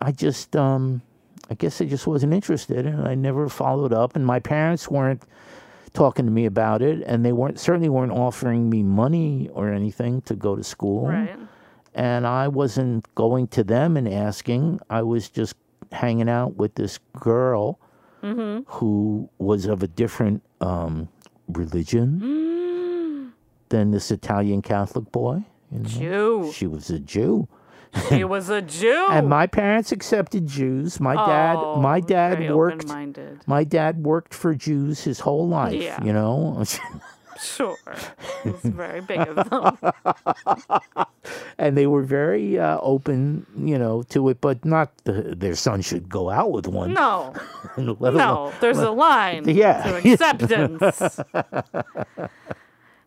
I 0.00 0.12
just 0.12 0.56
um 0.56 1.02
I 1.48 1.54
guess 1.54 1.80
I 1.80 1.84
just 1.84 2.06
wasn't 2.06 2.32
interested 2.32 2.84
and 2.86 3.06
I 3.08 3.14
never 3.14 3.48
followed 3.48 3.92
up 3.92 4.14
and 4.16 4.26
my 4.26 4.38
parents 4.40 4.88
weren't 4.90 5.22
talking 5.92 6.24
to 6.26 6.30
me 6.32 6.46
about 6.46 6.82
it 6.82 7.02
and 7.06 7.24
they 7.24 7.32
weren't 7.32 7.58
certainly 7.58 7.88
weren't 7.88 8.12
offering 8.12 8.68
me 8.70 8.82
money 8.82 9.48
or 9.52 9.72
anything 9.72 10.22
to 10.22 10.34
go 10.34 10.56
to 10.56 10.62
school. 10.64 11.08
Right. 11.08 11.36
And 11.94 12.26
I 12.26 12.46
wasn't 12.48 13.12
going 13.16 13.48
to 13.48 13.64
them 13.64 13.96
and 13.96 14.08
asking. 14.08 14.80
I 14.88 15.02
was 15.02 15.28
just 15.28 15.54
hanging 15.92 16.28
out 16.28 16.56
with 16.56 16.74
this 16.74 16.98
girl 17.18 17.78
Mm-hmm. 18.22 18.64
who 18.70 19.30
was 19.38 19.64
of 19.64 19.82
a 19.82 19.86
different 19.88 20.42
um, 20.60 21.08
religion 21.48 22.20
Mm. 22.22 23.30
than 23.70 23.90
this 23.92 24.10
Italian 24.10 24.60
Catholic 24.60 25.10
boy. 25.10 25.42
You 25.72 25.78
know? 25.78 25.88
Jew. 25.88 26.52
She 26.52 26.66
was 26.66 26.90
a 26.90 26.98
Jew. 26.98 27.48
He 28.08 28.24
was 28.24 28.48
a 28.50 28.60
Jew. 28.62 29.06
And 29.10 29.28
my 29.28 29.46
parents 29.46 29.92
accepted 29.92 30.46
Jews. 30.46 31.00
My 31.00 31.14
dad, 31.14 31.56
Oh, 31.58 31.76
my 31.80 32.00
dad 32.00 32.50
worked. 32.52 32.84
Open-minded. 32.84 33.40
My 33.46 33.64
dad 33.64 34.04
worked 34.04 34.34
for 34.34 34.54
Jews 34.54 35.02
his 35.04 35.20
whole 35.20 35.46
life. 35.48 35.80
Yeah. 35.80 36.02
You 36.02 36.12
know, 36.12 36.62
Sure. 37.40 37.78
It's 38.44 38.62
very 38.66 39.00
big 39.00 39.20
of 39.20 39.48
them. 39.48 39.92
and 41.58 41.74
they 41.76 41.86
were 41.86 42.02
very 42.02 42.58
uh, 42.58 42.78
open, 42.82 43.46
you 43.56 43.78
know, 43.78 44.02
to 44.10 44.28
it. 44.28 44.42
But 44.42 44.62
not 44.64 44.92
the, 45.04 45.34
their 45.34 45.54
son 45.54 45.80
should 45.80 46.06
go 46.08 46.28
out 46.28 46.52
with 46.52 46.66
one. 46.68 46.92
No. 46.92 47.32
let 47.78 48.12
alone- 48.12 48.16
No. 48.16 48.52
There's 48.60 48.78
a 48.78 48.90
line 48.90 49.48
Yeah. 49.48 49.82
to 50.02 50.12
acceptance. 50.12 51.20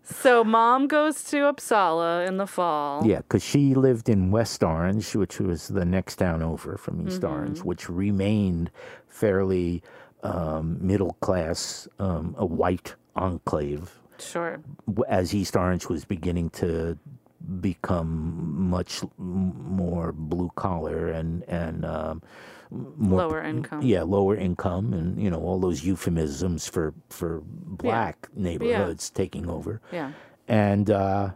So 0.03 0.43
mom 0.43 0.87
goes 0.87 1.23
to 1.25 1.37
Upsala 1.51 2.27
in 2.27 2.37
the 2.37 2.45
fall. 2.47 3.05
Yeah, 3.05 3.17
because 3.19 3.43
she 3.43 3.73
lived 3.73 4.09
in 4.09 4.31
West 4.31 4.61
Orange, 4.63 5.15
which 5.15 5.39
was 5.39 5.69
the 5.69 5.85
next 5.85 6.17
town 6.17 6.41
over 6.43 6.77
from 6.77 7.07
East 7.07 7.21
Mm-hmm. 7.21 7.33
Orange, 7.33 7.59
which 7.63 7.89
remained 7.89 8.69
fairly 9.07 9.81
um, 10.23 10.77
middle 10.85 11.13
class, 11.21 11.87
um, 11.99 12.35
a 12.37 12.45
white 12.45 12.95
enclave. 13.15 13.99
Sure. 14.19 14.61
as 15.07 15.33
East 15.33 15.55
Orange 15.55 15.87
was 15.89 16.05
beginning 16.05 16.49
to 16.51 16.97
become 17.61 18.69
much 18.69 19.01
more 19.17 20.11
blue 20.13 20.49
collar 20.55 21.09
and 21.09 21.43
and 21.49 21.83
um, 21.85 22.21
more 22.71 23.19
Lower 23.27 23.43
income. 23.43 23.81
yeah 23.81 24.01
lower 24.03 24.35
income 24.35 24.93
and 24.93 25.21
you 25.21 25.29
know 25.29 25.39
all 25.41 25.59
those 25.59 25.83
euphemisms 25.83 26.67
for 26.67 26.93
for 27.09 27.41
black 27.45 28.27
neighborhoods 28.35 29.09
taking 29.09 29.49
over 29.49 29.81
Yeah. 29.91 30.11
and 30.47 30.89
uh, 30.89 31.31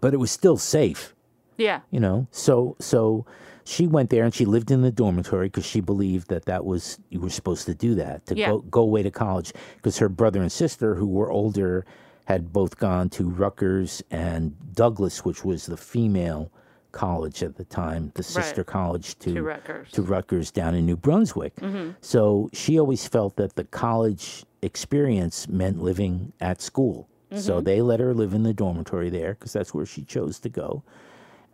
but 0.00 0.14
it 0.14 0.18
was 0.18 0.30
still 0.30 0.56
safe 0.56 1.14
Yeah. 1.58 1.80
you 1.90 2.00
know 2.00 2.28
so 2.30 2.76
so 2.78 3.26
she 3.64 3.86
went 3.86 4.10
there 4.10 4.24
and 4.24 4.34
she 4.34 4.44
lived 4.46 4.70
in 4.70 4.82
the 4.82 4.90
dormitory 4.90 5.46
because 5.48 5.66
she 5.66 5.80
believed 5.80 6.28
that 6.28 6.44
that 6.46 6.64
was 6.64 6.98
you 7.10 7.20
were 7.20 7.28
supposed 7.30 7.66
to 7.66 7.74
do 7.74 7.94
that 7.96 8.24
to 8.26 8.36
Yeah. 8.36 8.50
go 8.50 8.58
go 8.60 8.80
away 8.82 9.02
to 9.02 9.10
college 9.10 9.52
because 9.76 9.98
her 9.98 10.08
brother 10.08 10.40
and 10.40 10.50
sister 10.52 10.94
who 10.94 11.06
were 11.06 11.30
older 11.30 11.84
had 12.30 12.52
both 12.52 12.78
gone 12.78 13.08
to 13.10 13.28
Rutgers 13.28 14.02
and 14.10 14.54
Douglass 14.74 15.24
which 15.24 15.44
was 15.44 15.66
the 15.66 15.76
female 15.76 16.50
college 16.92 17.42
at 17.42 17.56
the 17.56 17.64
time 17.64 18.10
the 18.14 18.22
sister 18.22 18.62
college 18.64 19.18
to 19.20 19.34
To 19.34 19.42
Rutgers. 19.42 19.86
Mm-hmm. 19.88 19.94
to 19.96 20.02
Rutgers 20.02 20.50
down 20.50 20.74
in 20.74 20.86
New 20.86 20.96
Brunswick 20.96 21.54
so 22.00 22.48
she 22.52 22.78
always 22.78 23.06
felt 23.06 23.36
that 23.36 23.54
the 23.56 23.64
college 23.64 24.44
experience 24.62 25.48
meant 25.48 25.82
living 25.82 26.32
at 26.40 26.60
school 26.62 27.06
Mm-hmm. 27.30 27.42
so 27.46 27.60
they 27.60 27.80
let 27.80 28.00
her 28.00 28.12
live 28.12 28.34
in 28.34 28.42
the 28.42 28.52
dormitory 28.52 29.08
there 29.08 29.34
because 29.34 29.52
that's 29.52 29.72
where 29.72 29.86
she 29.86 30.02
chose 30.02 30.40
to 30.40 30.48
go 30.48 30.82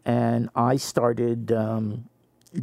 and 0.06 0.48
I 0.54 0.76
started 0.76 1.52
um, 1.52 2.08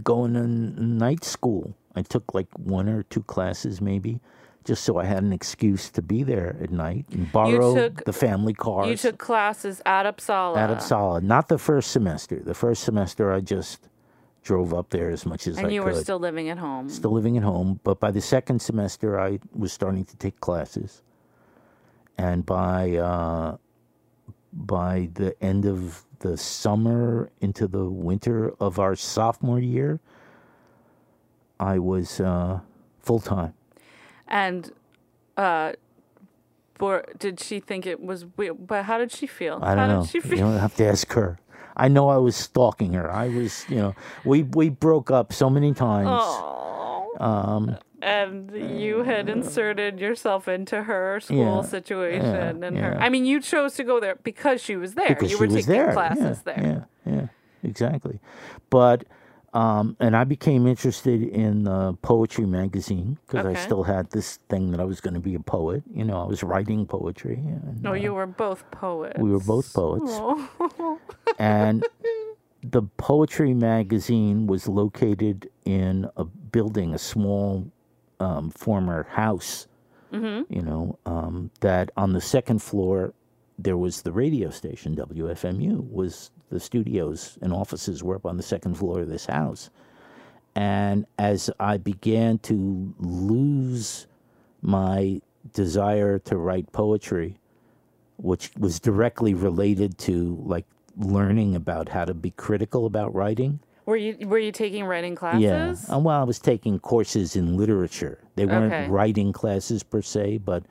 going 0.04 0.34
to 0.34 0.48
night 0.48 1.24
school. 1.24 1.76
I 1.96 2.02
took 2.02 2.34
like 2.34 2.48
one 2.58 2.88
or 2.90 3.04
two 3.04 3.22
classes, 3.24 3.82
maybe, 3.82 4.20
just 4.64 4.84
so 4.84 4.98
I 4.98 5.06
had 5.06 5.24
an 5.24 5.34
excuse 5.34 5.90
to 5.92 6.02
be 6.02 6.24
there 6.24 6.56
at 6.62 6.72
night 6.72 7.06
and 7.12 7.32
borrow 7.32 7.74
took- 7.76 8.06
the 8.06 8.14
family 8.14 8.54
cars 8.54 8.88
You 8.88 8.98
took 8.98 9.18
classes 9.18 9.82
at 9.86 10.06
Upsala. 10.06 10.58
at 10.58 10.70
Upsala. 10.70 11.22
Not 11.22 11.48
the 11.50 11.58
first 11.58 11.92
semester. 11.92 12.40
The 12.40 12.54
first 12.54 12.84
semester, 12.84 13.32
I 13.32 13.42
just 13.42 13.90
drove 14.44 14.74
up 14.74 14.90
there 14.90 15.10
as 15.10 15.26
much 15.26 15.48
as 15.48 15.58
And 15.58 15.60
I 15.60 15.62
could. 15.62 15.66
And 15.68 15.76
you 15.76 15.84
were 15.84 15.96
still 15.96 16.20
living 16.20 16.50
at 16.50 16.58
home. 16.58 16.90
Still 16.90 17.12
living 17.12 17.38
at 17.38 17.44
home, 17.44 17.80
but 17.84 18.00
by 18.00 18.12
the 18.12 18.22
second 18.22 18.62
semester, 18.62 19.20
I 19.20 19.40
was 19.54 19.72
starting 19.74 20.04
to 20.06 20.16
take 20.18 20.40
classes, 20.42 21.02
and 22.18 22.46
by 22.46 22.98
uh, 22.98 23.58
by 24.52 25.10
the 25.14 25.36
end 25.44 25.66
of 25.66 26.06
the 26.20 26.38
summer 26.38 27.30
into 27.42 27.68
the 27.68 27.86
winter 27.90 28.54
of 28.60 28.80
our 28.80 28.96
sophomore 28.96 29.60
year, 29.60 30.00
I 31.60 31.80
was 31.80 32.20
uh, 32.20 32.60
full 33.00 33.20
time. 33.20 33.54
And 34.28 34.72
uh 35.38 35.74
for, 36.76 37.06
did 37.20 37.40
she 37.40 37.60
think 37.60 37.86
it 37.86 38.02
was 38.02 38.26
weird? 38.36 38.68
But 38.68 38.86
how 38.86 38.98
did 38.98 39.12
she 39.12 39.28
feel? 39.28 39.60
I 39.62 39.76
don't 39.76 39.90
how 39.90 39.96
know. 39.98 40.02
did 40.06 40.24
she 40.24 40.30
You 40.30 40.38
don't 40.38 40.58
have 40.68 40.76
to 40.76 40.86
ask 40.86 41.12
her. 41.14 41.40
I 41.78 41.88
know 41.88 42.10
I 42.10 42.18
was 42.18 42.36
stalking 42.36 42.94
her. 42.94 43.12
I 43.12 43.30
was, 43.30 43.66
you 43.70 43.78
know, 43.78 43.96
we 44.26 44.44
we 44.44 44.70
broke 44.70 45.10
up 45.12 45.34
so 45.34 45.50
many 45.50 45.74
times. 45.74 46.10
Oh. 46.12 47.16
Um, 47.20 47.78
and 48.02 48.52
you 48.80 49.04
had 49.04 49.30
inserted 49.30 50.00
yourself 50.00 50.48
into 50.48 50.84
her 50.84 51.20
school 51.22 51.38
Yeah, 51.38 51.62
situation 51.62 52.60
yeah, 52.62 52.68
and 52.68 52.78
her. 52.78 52.98
I 53.00 53.10
mean 53.10 53.26
you 53.26 53.40
chose 53.40 53.76
to 53.76 53.84
go 53.84 54.00
there 54.00 54.16
because 54.24 54.62
she 54.62 54.76
was 54.76 54.96
there. 54.96 55.08
because 55.10 55.32
you 55.32 55.38
she 55.38 55.42
were 55.44 55.48
was 55.48 55.66
taking 55.66 55.72
there. 55.84 55.94
classes 55.94 56.44
yeah, 56.46 56.54
there. 56.54 56.88
Yeah, 57.06 57.14
yeah, 57.14 57.28
exactly. 57.64 58.20
But 58.70 59.06
um, 59.54 59.96
and 60.00 60.16
I 60.16 60.24
became 60.24 60.66
interested 60.66 61.22
in 61.22 61.68
uh, 61.68 61.94
poetry 62.02 62.46
magazine 62.46 63.20
because 63.28 63.46
I 63.46 63.54
still 63.54 63.84
had 63.84 64.10
this 64.10 64.38
thing 64.50 64.72
that 64.72 64.80
I 64.80 64.84
was 64.84 65.00
going 65.00 65.14
to 65.14 65.20
be 65.20 65.36
a 65.36 65.40
poet. 65.40 65.84
You 65.94 66.06
know, 66.06 66.20
I 66.22 66.26
was 66.26 66.42
writing 66.42 66.88
poetry. 66.88 67.36
And, 67.36 67.82
No, 67.84 67.92
uh, 67.92 67.94
you 67.94 68.14
were 68.16 68.26
both 68.26 68.70
poets. 68.72 69.20
we 69.20 69.30
were 69.30 69.40
both 69.40 69.72
poets. 69.72 70.12
Oh. 70.12 71.00
and 71.40 71.86
the 72.64 72.82
poetry 72.98 73.54
magazine 73.54 74.48
was 74.48 74.68
located 74.68 75.50
in 75.66 76.10
a 76.18 76.24
building, 76.24 76.96
a 76.96 77.00
small 77.00 77.72
um, 78.20 78.50
former 78.50 79.04
house. 79.04 79.68
Mm-hmm. 80.12 80.52
You 80.52 80.62
know, 80.62 81.00
um, 81.06 81.52
that 81.60 81.92
on 81.96 82.14
the 82.14 82.22
second 82.22 82.62
floor 82.62 83.14
there 83.58 83.78
was 83.78 84.02
the 84.02 84.12
radio 84.12 84.50
station 84.50 84.96
WFMU. 84.96 85.90
Was 85.90 86.32
the 86.54 86.60
studios 86.60 87.38
and 87.42 87.52
offices 87.52 88.04
were 88.04 88.16
up 88.16 88.26
on 88.26 88.38
the 88.38 88.44
second 88.44 88.76
floor 88.76 89.02
of 89.02 89.10
this 89.10 89.26
house, 89.26 89.70
and 90.56 91.06
as 91.18 91.50
I 91.60 91.78
began 91.78 92.38
to 92.40 92.94
lose 93.00 94.08
my 94.62 95.22
desire 95.54 96.20
to 96.20 96.38
write 96.38 96.72
poetry, 96.72 97.38
which 98.18 98.52
was 98.58 98.80
directly 98.80 99.34
related 99.34 99.98
to 100.00 100.42
like 100.46 100.66
learning 100.96 101.56
about 101.56 101.90
how 101.90 102.06
to 102.06 102.14
be 102.14 102.32
critical 102.32 102.86
about 102.86 103.14
writing. 103.14 103.60
Were 103.86 103.98
you 103.98 104.16
were 104.28 104.38
you 104.38 104.52
taking 104.54 104.86
writing 104.86 105.16
classes? 105.16 105.42
Yeah. 105.90 105.96
Uh, 105.96 106.00
well, 106.00 106.22
I 106.22 106.24
was 106.24 106.40
taking 106.40 106.80
courses 106.80 107.36
in 107.36 107.58
literature. 107.58 108.20
They 108.36 108.46
weren't 108.46 108.72
Okay. 108.72 108.88
writing 108.88 109.34
classes 109.34 109.84
per 109.84 110.02
se, 110.02 110.38
but 110.46 110.64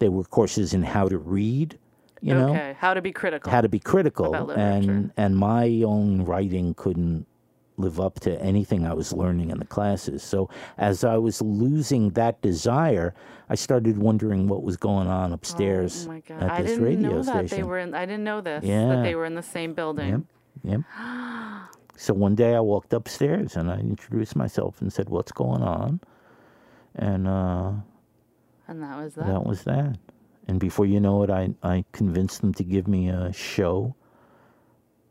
they 0.00 0.08
were 0.08 0.24
courses 0.24 0.74
in 0.74 0.82
how 0.82 1.08
to 1.08 1.18
read, 1.18 1.78
you 2.22 2.32
know, 2.34 2.50
okay. 2.50 2.76
How 2.78 2.94
to 2.94 3.02
be 3.02 3.12
critical. 3.12 3.50
how 3.52 3.60
to 3.60 3.68
be 3.68 3.78
critical. 3.80 4.34
And 4.52 5.12
and 5.16 5.36
my 5.36 5.82
own 5.84 6.24
writing 6.24 6.72
couldn't 6.74 7.26
live 7.78 7.98
up 7.98 8.20
to 8.20 8.40
anything 8.40 8.86
I 8.86 8.94
was 8.94 9.12
learning 9.12 9.50
in 9.50 9.58
the 9.58 9.64
classes. 9.64 10.22
So 10.22 10.48
as 10.78 11.04
I 11.04 11.16
was 11.16 11.40
losing 11.42 12.10
that 12.10 12.40
desire, 12.42 13.12
I 13.48 13.56
started 13.56 13.98
wondering 13.98 14.46
what 14.46 14.62
was 14.62 14.76
going 14.76 15.08
on 15.08 15.32
upstairs 15.32 16.04
Oh 16.06 16.12
my 16.12 16.20
god! 16.20 16.42
at 16.44 16.50
I 16.50 16.62
this 16.62 16.72
didn't 16.72 16.84
radio 16.84 17.10
know 17.10 17.22
that 17.22 17.48
station. 17.48 17.56
they 17.58 17.62
were 17.64 17.78
in. 17.78 17.94
I 17.94 18.06
didn't 18.06 18.24
know 18.24 18.40
this. 18.40 18.62
Yeah. 18.64 18.86
That 18.88 19.02
they 19.02 19.14
were 19.16 19.24
in 19.26 19.34
the 19.34 19.42
same 19.42 19.74
building. 19.74 20.26
Yep. 20.64 20.80
so 21.96 22.14
one 22.14 22.34
day 22.34 22.54
I 22.54 22.60
walked 22.60 22.92
upstairs 22.92 23.56
and 23.56 23.70
I 23.70 23.78
introduced 23.78 24.36
myself 24.36 24.80
and 24.80 24.92
said, 24.92 25.08
"What's 25.08 25.32
going 25.32 25.62
on?" 25.62 26.00
And 26.94 27.26
uh, 27.26 27.72
And 28.68 28.82
that 28.82 28.96
was 29.02 29.14
that. 29.14 29.26
that 29.26 29.44
was 29.44 29.64
that. 29.64 29.96
And 30.48 30.58
before 30.58 30.86
you 30.86 31.00
know 31.00 31.22
it, 31.22 31.30
I, 31.30 31.50
I 31.62 31.84
convinced 31.92 32.40
them 32.40 32.52
to 32.54 32.64
give 32.64 32.88
me 32.88 33.08
a 33.08 33.32
show 33.32 33.94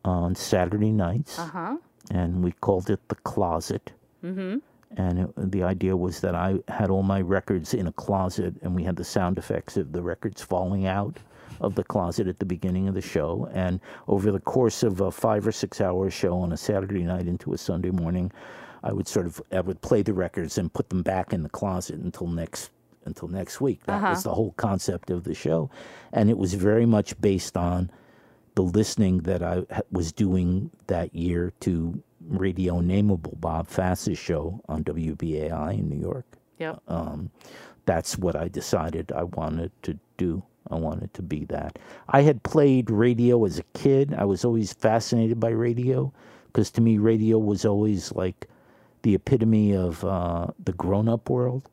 on 0.03 0.35
Saturday 0.35 0.91
nights, 0.91 1.37
Uh 1.39 1.45
huh. 1.47 1.77
and 2.09 2.43
we 2.43 2.51
called 2.53 2.89
it 2.89 2.99
The 3.07 3.15
Closet. 3.15 3.91
Mm-hmm. 4.23 4.57
And 4.97 5.19
it, 5.19 5.51
the 5.51 5.63
idea 5.63 5.95
was 5.95 6.19
that 6.21 6.35
I 6.35 6.55
had 6.67 6.89
all 6.89 7.03
my 7.03 7.21
records 7.21 7.73
in 7.73 7.87
a 7.87 7.93
closet, 7.93 8.55
and 8.61 8.75
we 8.75 8.83
had 8.83 8.95
the 8.97 9.03
sound 9.03 9.37
effects 9.37 9.77
of 9.77 9.91
the 9.93 10.01
records 10.01 10.41
falling 10.41 10.85
out 10.85 11.17
of 11.61 11.75
the 11.75 11.83
closet 11.83 12.27
at 12.27 12.39
the 12.39 12.45
beginning 12.45 12.87
of 12.87 12.93
the 12.95 13.01
show. 13.01 13.47
And 13.53 13.79
over 14.07 14.31
the 14.31 14.39
course 14.39 14.83
of 14.83 14.99
a 14.99 15.11
five 15.11 15.47
or 15.47 15.51
six 15.51 15.79
hour 15.79 16.09
show 16.09 16.37
on 16.39 16.51
a 16.51 16.57
Saturday 16.57 17.03
night 17.03 17.27
into 17.27 17.53
a 17.53 17.57
Sunday 17.57 17.91
morning, 17.91 18.31
I 18.83 18.91
would 18.91 19.07
sort 19.07 19.27
of 19.27 19.41
I 19.51 19.61
would 19.61 19.79
play 19.81 20.01
the 20.01 20.13
records 20.13 20.57
and 20.57 20.73
put 20.73 20.89
them 20.89 21.03
back 21.03 21.31
in 21.33 21.43
the 21.43 21.49
closet 21.49 21.99
until 21.99 22.27
next 22.27 22.71
until 23.05 23.27
next 23.27 23.61
week. 23.61 23.83
That 23.85 24.01
was 24.01 24.23
the 24.23 24.33
whole 24.33 24.51
concept 24.53 25.09
of 25.09 25.23
the 25.23 25.33
show, 25.33 25.69
and 26.13 26.29
it 26.29 26.37
was 26.37 26.53
very 26.53 26.85
much 26.85 27.19
based 27.21 27.57
on 27.57 27.91
the 28.55 28.63
listening 28.63 29.19
that 29.19 29.41
I 29.41 29.63
was 29.91 30.11
doing 30.11 30.71
that 30.87 31.15
year 31.15 31.53
to 31.61 32.03
Radio 32.27 32.79
Unnameable 32.79 33.37
Bob 33.39 33.67
Fass's 33.67 34.17
show 34.19 34.61
on 34.67 34.83
WBAI 34.83 35.79
in 35.79 35.89
New 35.89 35.99
York. 35.99 36.25
Yep. 36.59 36.81
That's 37.85 38.17
what 38.17 38.35
I 38.35 38.47
decided 38.47 39.11
I 39.11 39.23
wanted 39.23 39.71
to 39.83 39.97
do. 40.17 40.43
I 40.69 40.75
wanted 40.75 41.13
to 41.15 41.21
be 41.23 41.45
that. 41.45 41.79
I 42.09 42.21
had 42.21 42.43
played 42.43 42.91
radio 42.91 43.43
as 43.45 43.57
a 43.59 43.63
kid. 43.73 44.13
I 44.13 44.25
was 44.25 44.45
always 44.45 44.73
fascinated 44.73 45.39
by 45.39 45.49
radio 45.49 46.13
because 46.47 46.69
to 46.71 46.81
me, 46.81 46.97
radio 46.97 47.39
was 47.39 47.65
always 47.65 48.11
like 48.11 48.47
the 49.01 49.15
epitome 49.15 49.75
of 49.75 50.03
uh, 50.05 50.47
the 50.63 50.73
grown 50.73 51.09
up 51.09 51.29
world. 51.29 51.67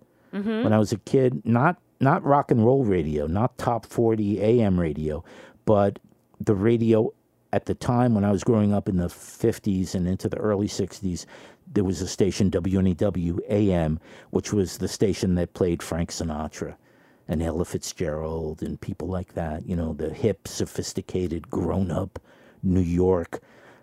When 0.65 0.73
I 0.73 0.79
was 0.79 0.93
a 0.93 0.99
kid, 0.99 1.43
not 1.45 1.79
not 2.01 2.25
rock 2.25 2.51
and 2.51 2.65
roll 2.65 2.85
radio, 2.85 3.27
not 3.27 3.59
top 3.59 3.85
40 3.85 4.41
AM 4.41 4.79
radio, 4.79 5.25
but 5.65 5.99
the 6.41 6.55
radio 6.55 7.13
at 7.53 7.67
the 7.67 7.75
time 7.75 8.15
when 8.15 8.25
I 8.25 8.31
was 8.31 8.45
growing 8.45 8.73
up 8.73 8.89
in 8.89 8.99
the 8.99 9.07
50s 9.07 9.95
and 9.95 10.07
into 10.07 10.29
the 10.29 10.37
early 10.37 10.69
60s, 10.69 11.25
there 11.73 11.85
was 11.85 12.01
a 12.01 12.07
station, 12.07 12.51
WNEW 12.51 13.41
AM, 13.49 14.01
which 14.31 14.53
was 14.53 14.79
the 14.79 14.89
station 14.89 15.35
that 15.37 15.55
played 15.55 15.83
Frank 15.83 16.11
Sinatra 16.11 16.77
and 17.27 17.43
Ella 17.43 17.65
Fitzgerald 17.65 18.63
and 18.63 18.81
people 18.81 19.09
like 19.09 19.35
that. 19.35 19.67
You 19.67 19.77
know, 19.77 19.93
the 19.93 20.13
hip, 20.13 20.47
sophisticated, 20.47 21.51
grown 21.51 21.91
up 21.91 22.19
New 22.63 22.81
York 22.81 23.41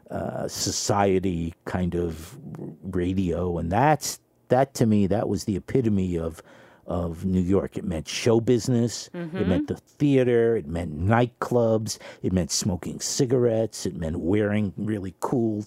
uh, 0.10 0.48
society 0.48 1.54
kind 1.66 1.96
of 1.96 2.38
radio. 2.84 3.58
And 3.58 3.72
that's, 3.72 4.20
that 4.50 4.74
to 4.76 4.86
me, 4.86 5.08
that 5.08 5.28
was 5.28 5.46
the 5.46 5.56
epitome 5.56 6.18
of 6.18 6.42
of 6.88 7.26
New 7.26 7.42
York. 7.42 7.78
It 7.78 7.84
meant 7.84 8.08
show 8.08 8.40
business. 8.40 9.10
It 9.14 9.48
meant 9.48 9.68
mm-hmm. 9.68 9.74
the 9.74 9.76
theater. 9.76 10.56
It 10.56 10.68
meant 10.68 11.00
nightclubs. 11.00 11.98
It 12.22 12.32
meant 12.32 12.52
smoking 12.52 13.00
cigarettes. 13.00 13.86
It 13.86 13.96
meant 13.96 14.20
wearing 14.20 14.74
really 14.78 15.16
cool 15.20 15.66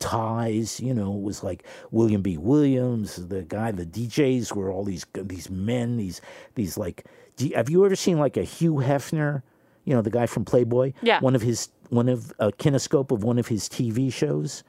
ties. 0.00 0.80
You 0.80 0.94
know, 0.94 1.14
it 1.14 1.22
was 1.22 1.42
like 1.42 1.64
William 1.90 2.22
B. 2.22 2.36
Williams, 2.36 3.28
the 3.28 3.42
guy. 3.42 3.70
The 3.70 3.86
DJs 3.86 4.54
were 4.54 4.70
all 4.70 4.84
these 4.84 5.06
these 5.14 5.50
men. 5.50 5.96
These 5.96 6.20
these 6.54 6.76
like. 6.76 7.04
You, 7.38 7.54
have 7.54 7.70
you 7.70 7.84
ever 7.84 7.94
seen 7.94 8.18
like 8.18 8.36
a 8.36 8.42
Hugh 8.42 8.74
Hefner? 8.74 9.42
You 9.84 9.94
know, 9.94 10.02
the 10.02 10.10
guy 10.10 10.26
from 10.26 10.44
Playboy. 10.44 10.92
Yeah. 11.02 11.20
One 11.20 11.36
of 11.36 11.42
his 11.42 11.68
one 11.90 12.08
of 12.08 12.32
a 12.38 12.50
kinescope 12.50 13.10
of 13.10 13.22
one 13.22 13.38
of 13.38 13.46
his 13.46 13.68
TV 13.68 14.12
shows. 14.12 14.64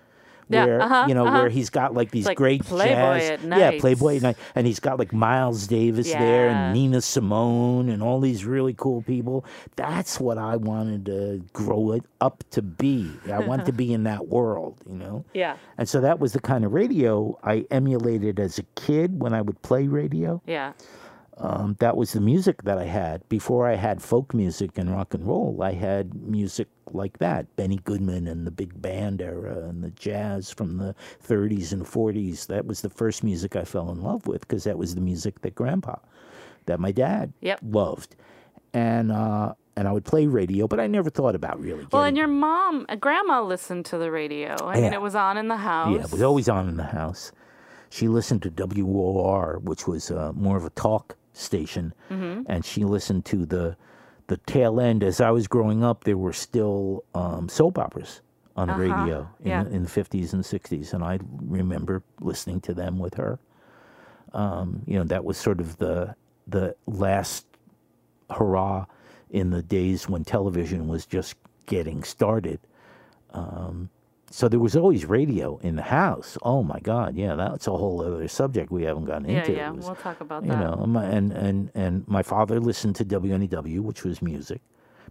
Yeah, 0.50 0.66
Where 0.66 0.82
uh-huh, 0.82 1.06
you 1.08 1.14
know 1.14 1.28
uh-huh. 1.28 1.40
where 1.42 1.50
he's 1.50 1.70
got 1.70 1.94
like 1.94 2.10
these 2.10 2.26
like 2.26 2.38
great 2.38 2.64
Playboy 2.64 3.20
jazz, 3.20 3.40
yeah. 3.44 3.80
Playboy 3.80 4.16
at 4.18 4.22
night, 4.24 4.38
and 4.56 4.66
he's 4.66 4.80
got 4.80 4.98
like 4.98 5.14
Miles 5.14 5.68
Davis 5.68 6.12
there 6.12 6.50
and 6.50 6.74
Nina 6.74 7.02
Simone 7.02 7.90
and 7.90 8.02
all 8.02 8.20
these 8.20 8.46
really 8.46 8.74
cool 8.74 9.04
people. 9.04 9.46
That's 9.76 10.20
what 10.20 10.38
I 10.38 10.56
wanted 10.56 11.06
to 11.06 11.44
grow 11.54 11.92
it 11.92 12.04
up 12.20 12.44
to 12.52 12.62
be. 12.64 13.12
I 13.32 13.40
wanted 13.40 13.68
to 13.68 13.74
be 13.74 13.94
in 13.94 14.04
that 14.04 14.28
world, 14.28 14.82
you 14.90 14.96
know. 14.96 15.26
Yeah. 15.34 15.58
And 15.78 15.88
so 15.88 16.02
that 16.02 16.20
was 16.20 16.34
the 16.34 16.42
kind 16.42 16.66
of 16.66 16.74
radio 16.74 17.38
I 17.44 17.66
emulated 17.72 18.40
as 18.40 18.58
a 18.58 18.64
kid 18.76 19.22
when 19.22 19.34
I 19.34 19.42
would 19.42 19.62
play 19.62 19.88
radio. 19.88 20.42
Yeah. 20.46 20.74
Um, 21.38 21.78
that 21.80 21.96
was 21.96 22.12
the 22.12 22.20
music 22.20 22.64
that 22.64 22.78
I 22.78 22.84
had. 22.84 23.28
Before 23.30 23.68
I 23.68 23.76
had 23.76 24.02
folk 24.02 24.34
music 24.34 24.78
and 24.78 24.92
rock 24.92 25.14
and 25.14 25.26
roll, 25.26 25.62
I 25.62 25.72
had 25.72 26.14
music 26.14 26.68
like 26.94 27.18
that 27.20 27.56
Benny 27.56 27.80
Goodman 27.84 28.28
and 28.28 28.46
the 28.48 28.52
big 28.52 28.82
band 28.82 29.22
era 29.22 29.68
and 29.68 29.84
the 29.84 29.92
jazz 29.92 30.52
from 30.52 30.78
the 30.78 30.96
30s 31.28 31.72
and 31.74 31.84
40s. 31.86 32.48
That 32.48 32.66
was 32.66 32.82
the 32.82 32.90
first 32.90 33.24
music 33.24 33.56
I 33.56 33.64
fell 33.64 33.90
in 33.92 34.02
love 34.02 34.28
with 34.28 34.42
because 34.48 34.64
that 34.66 34.78
was 34.78 34.96
the 34.96 35.02
music 35.02 35.42
that 35.42 35.56
grandpa, 35.56 35.96
that 36.66 36.80
my 36.80 36.92
dad 36.92 37.34
Yep. 37.42 37.60
loved. 37.64 38.16
And, 38.74 39.12
uh, 39.12 39.54
and 39.76 39.88
I 39.88 39.92
would 39.94 40.04
play 40.06 40.28
radio, 40.28 40.68
but 40.68 40.80
I 40.80 40.88
never 40.88 41.10
thought 41.10 41.36
about 41.36 41.60
really 41.60 41.88
Well, 41.92 42.04
and 42.04 42.18
your 42.18 42.28
mom, 42.28 42.86
uh, 42.90 42.96
grandma 42.96 43.42
listened 43.42 43.86
to 43.88 43.98
the 43.98 44.12
radio. 44.12 44.56
I 44.68 44.82
mean, 44.82 44.94
it 44.94 45.02
was 45.02 45.16
on 45.16 45.38
in 45.38 45.48
the 45.48 45.58
house. 45.58 45.96
Yeah, 45.96 46.04
it 46.04 46.12
was 46.12 46.22
always 46.22 46.50
on 46.50 46.68
in 46.68 46.76
the 46.78 46.84
house. 46.84 47.32
She 47.90 48.08
listened 48.08 48.42
to 48.44 48.52
WOR, 48.52 49.60
which 49.64 49.88
was 49.88 50.12
uh, 50.12 50.32
more 50.36 50.58
of 50.58 50.66
a 50.66 50.70
talk 50.72 51.16
station, 51.34 51.94
Mm-hmm. 52.12 52.42
and 52.48 52.66
she 52.66 52.84
listened 52.84 53.24
to 53.26 53.46
the 53.46 53.78
the 54.30 54.38
tail 54.38 54.80
end. 54.80 55.04
As 55.04 55.20
I 55.22 55.30
was 55.32 55.48
growing 55.48 55.84
up, 55.84 56.06
there 56.06 56.18
were 56.18 56.34
still 56.34 57.04
um, 57.14 57.50
soap 57.50 57.78
operas 57.78 58.22
on 58.56 58.68
the 58.70 58.76
radio 58.76 58.96
in, 58.96 59.12
Uh-huh. 59.22 59.26
yeah. 59.44 59.64
the, 59.64 59.72
in 59.76 59.84
the 59.84 59.90
50s 59.90 60.34
and 60.34 60.44
60s, 60.44 60.94
and 60.94 61.04
I 61.04 61.20
remember 61.42 62.02
listening 62.22 62.62
to 62.62 62.74
them 62.74 62.98
with 63.00 63.14
her. 63.16 63.38
Um, 64.34 64.82
you 64.86 64.98
know, 64.98 65.04
that 65.06 65.24
was 65.26 65.38
sort 65.38 65.60
of 65.60 65.78
the 65.78 66.16
the 66.48 66.76
last 66.88 67.46
hurrah 68.32 68.86
in 69.30 69.50
the 69.52 69.62
days 69.62 70.10
when 70.10 70.24
television 70.24 70.88
was 70.88 71.06
just 71.06 71.36
getting 71.68 72.04
started. 72.04 72.60
Um, 73.32 73.90
so 74.32 74.48
there 74.48 74.60
was 74.60 74.76
always 74.76 75.06
radio 75.06 75.58
in 75.64 75.76
the 75.76 75.82
house. 75.84 76.38
Oh 76.44 76.64
my 76.64 76.80
God, 76.80 77.16
yeah, 77.16 77.36
that's 77.36 77.68
a 77.68 77.72
whole 77.72 78.02
other 78.02 78.28
subject 78.28 78.72
we 78.72 78.84
haven't 78.84 79.06
gotten 79.06 79.30
yeah, 79.30 79.40
into. 79.40 79.54
yeah. 79.54 79.72
Was- 79.72 79.86
We'll 79.86 79.96
talk 79.96 80.22
about 80.22 80.44
you 80.44 80.50
that. 80.52 80.60
know, 80.60 80.80
and 80.84 80.94
my, 80.94 81.06
and, 81.06 81.32
and 81.32 81.72
and 81.76 82.08
my 82.08 82.22
father 82.24 82.60
listened 82.60 82.96
to 82.98 83.06
WNEW, 83.06 83.80
which 83.82 84.04
was 84.04 84.22
music 84.22 84.62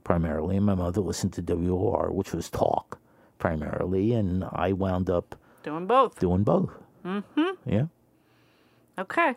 primarily, 0.04 0.56
and 0.56 0.64
my 0.66 0.74
mother 0.74 1.00
listened 1.00 1.32
to 1.34 1.42
WOR, 1.42 2.10
which 2.12 2.32
was 2.32 2.48
talk 2.50 2.98
primarily, 3.38 4.12
and 4.12 4.44
I 4.52 4.72
wound 4.72 5.10
up 5.10 5.34
Doing 5.62 5.86
both. 5.86 6.18
doing 6.18 6.44
both. 6.44 6.70
Mm-hmm. 7.04 7.50
Yeah. 7.70 7.86
Okay. 8.98 9.34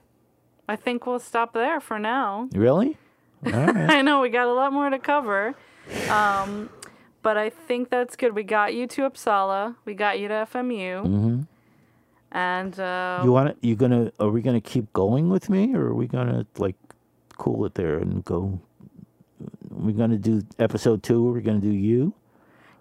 I 0.68 0.76
think 0.76 1.06
we'll 1.06 1.20
stop 1.20 1.54
there 1.54 1.80
for 1.80 2.00
now. 2.00 2.48
Really? 2.54 2.98
All 3.46 3.52
right. 3.52 3.90
I 3.90 4.02
know 4.02 4.22
we 4.22 4.30
got 4.30 4.48
a 4.48 4.54
lot 4.54 4.72
more 4.72 4.90
to 4.90 5.00
cover. 5.00 5.56
Um, 6.10 6.70
but 7.22 7.38
I 7.38 7.50
think 7.50 7.90
that's 7.90 8.16
good. 8.16 8.36
We 8.36 8.44
got 8.44 8.74
you 8.74 8.88
to 8.88 9.02
Upsala. 9.10 9.76
We 9.86 9.94
got 9.94 10.20
you 10.20 10.28
to 10.28 10.48
FMU. 10.52 11.06
hmm 11.06 11.42
And 12.32 12.80
uh, 12.80 13.22
You 13.24 13.32
want 13.32 13.62
to? 13.62 13.68
You 13.68 13.76
gonna? 13.76 14.12
Are 14.20 14.30
we 14.30 14.42
gonna 14.42 14.62
keep 14.62 14.92
going 14.94 15.30
with 15.30 15.50
me, 15.50 15.76
or 15.76 15.88
are 15.88 15.94
we 15.96 16.08
gonna 16.08 16.46
like 16.58 16.76
cool 17.38 17.66
it 17.66 17.76
there 17.76 17.98
and 17.98 18.24
go? 18.26 18.60
We're 19.70 19.88
we 19.88 19.94
gonna 19.94 20.18
do 20.18 20.42
episode 20.60 21.04
two? 21.04 21.26
Or 21.26 21.32
are 21.32 21.34
we 21.34 21.42
gonna 21.42 21.60
do 21.60 21.72
you? 21.72 22.14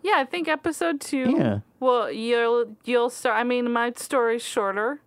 yeah, 0.03 0.15
I 0.17 0.25
think 0.25 0.49
episode 0.49 1.01
two. 1.01 1.35
Yeah. 1.37 1.61
Well, 1.79 2.11
you'll 2.11 2.77
you'll 2.85 3.11
start. 3.11 3.37
I 3.39 3.45
mean, 3.45 3.71
my 3.73 3.93
story's 3.97 4.43
shorter. 4.43 5.01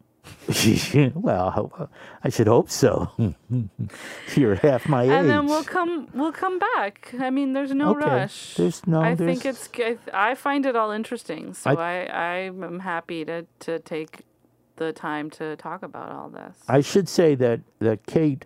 well, 1.16 1.90
I 2.24 2.30
should 2.30 2.48
hope 2.48 2.70
so. 2.70 3.12
You're 4.36 4.56
half 4.56 4.88
my 4.88 5.04
age. 5.04 5.12
and 5.12 5.30
then 5.30 5.46
we'll 5.46 5.64
come 5.64 6.08
we'll 6.14 6.32
come 6.32 6.60
back 6.60 7.14
i 7.20 7.30
mean 7.30 7.54
there's 7.54 7.74
no 7.74 7.92
Okay. 7.92 8.06
rush 8.06 8.56
There's 8.56 8.86
no- 8.88 9.02
i 9.02 9.16
think 9.16 9.44
there's- 9.44 9.70
it's 9.74 10.00
I, 10.14 10.36
find 10.36 10.66
it 10.66 10.76
all 10.76 10.92
interesting 10.92 11.54
so 11.54 11.72
I- 11.72 11.76
i 11.76 12.06
i 12.06 12.36
am 12.48 12.80
happy 12.80 13.26
to 13.26 13.46
to 13.60 13.80
take 13.80 14.22
the 14.78 14.92
time 14.94 15.30
to 15.32 15.56
talk 15.56 15.84
about 15.84 16.12
all 16.12 16.30
this 16.30 16.58
I 16.68 16.82
should 16.82 17.08
say 17.08 17.36
that 17.36 17.60
that 17.80 18.06
Kate 18.06 18.46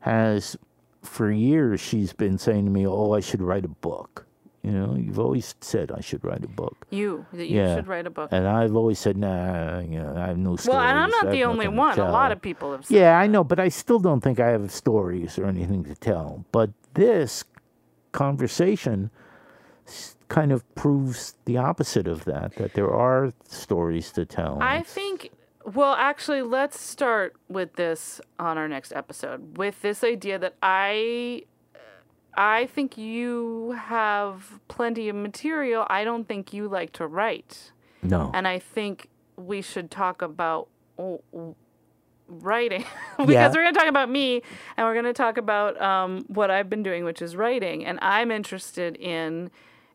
has, 0.00 0.56
for 1.02 1.30
years, 1.30 1.80
she's 1.80 2.12
been 2.14 2.38
saying 2.38 2.64
to 2.64 2.70
me, 2.70 2.86
"Oh, 2.86 3.12
I 3.12 3.20
should 3.20 3.42
write 3.42 3.64
a 3.64 3.68
book." 3.68 4.26
You 4.62 4.72
know, 4.72 4.94
you've 4.94 5.18
always 5.18 5.54
said 5.62 5.90
I 5.90 6.00
should 6.02 6.22
write 6.22 6.44
a 6.44 6.48
book, 6.48 6.86
you 6.90 7.24
that 7.32 7.46
you 7.46 7.56
Yeah. 7.56 7.76
should 7.76 7.88
write 7.88 8.06
a 8.06 8.10
book 8.10 8.28
and 8.30 8.46
I've 8.46 8.76
always 8.76 8.98
said, 8.98 9.16
"Nah, 9.16 9.78
you 9.80 10.00
know, 10.02 10.14
I 10.16 10.26
have 10.26 10.36
no 10.38 10.56
stories." 10.56 10.68
well 10.68 10.80
and 10.88 10.98
i'm 10.98 11.10
not 11.10 11.30
the 11.30 11.44
only 11.44 11.66
one 11.68 11.98
a 11.98 12.10
lot 12.10 12.30
of 12.30 12.42
people 12.42 12.72
have 12.72 12.84
said 12.84 12.94
Yeah, 12.94 13.18
I 13.18 13.26
know, 13.26 13.42
but 13.42 13.58
I 13.58 13.68
still 13.70 13.98
don't 13.98 14.20
think 14.20 14.38
I 14.38 14.48
have 14.48 14.70
stories 14.70 15.38
or 15.38 15.46
anything 15.46 15.84
to 15.84 15.94
tell. 15.94 16.44
But 16.52 16.70
this 16.94 17.44
conversation 18.12 19.10
kind 20.28 20.52
of 20.52 20.62
proves 20.74 21.34
the 21.44 21.56
opposite 21.56 22.06
of 22.06 22.24
that, 22.24 22.54
that 22.56 22.74
there 22.74 22.92
are 22.92 23.32
stories 23.48 24.12
to 24.12 24.24
tell. 24.24 24.58
I 24.60 24.82
think, 24.82 25.30
well, 25.64 25.94
actually, 25.94 26.42
let's 26.42 26.78
start 26.80 27.34
with 27.48 27.74
this 27.74 28.20
on 28.38 28.56
our 28.58 28.68
next 28.68 28.92
episode 28.92 29.56
with 29.56 29.82
this 29.82 30.04
idea 30.04 30.38
that 30.38 30.54
I 30.62 31.44
I 32.36 32.66
think 32.66 32.96
you 32.96 33.72
have 33.78 34.60
plenty 34.68 35.08
of 35.08 35.16
material. 35.16 35.86
I 35.90 36.04
don't 36.04 36.26
think 36.28 36.52
you 36.52 36.68
like 36.68 36.92
to 36.94 37.06
write. 37.06 37.72
No. 38.02 38.30
And 38.32 38.46
I 38.48 38.58
think 38.58 39.08
we 39.36 39.60
should 39.62 39.90
talk 39.90 40.22
about 40.22 40.68
writing 42.28 42.84
because 43.18 43.30
Yeah. 43.32 43.48
we're 43.48 43.62
going 43.62 43.74
to 43.74 43.78
talk 43.80 43.88
about 43.88 44.08
me 44.10 44.42
and 44.76 44.86
we're 44.86 44.92
going 44.94 45.04
to 45.06 45.12
talk 45.12 45.36
about 45.38 45.80
um, 45.80 46.24
what 46.28 46.50
I've 46.50 46.70
been 46.70 46.82
doing, 46.82 47.04
which 47.04 47.20
is 47.20 47.36
writing. 47.36 47.84
And 47.84 47.98
I'm 48.02 48.30
interested 48.30 48.96
in 48.96 49.50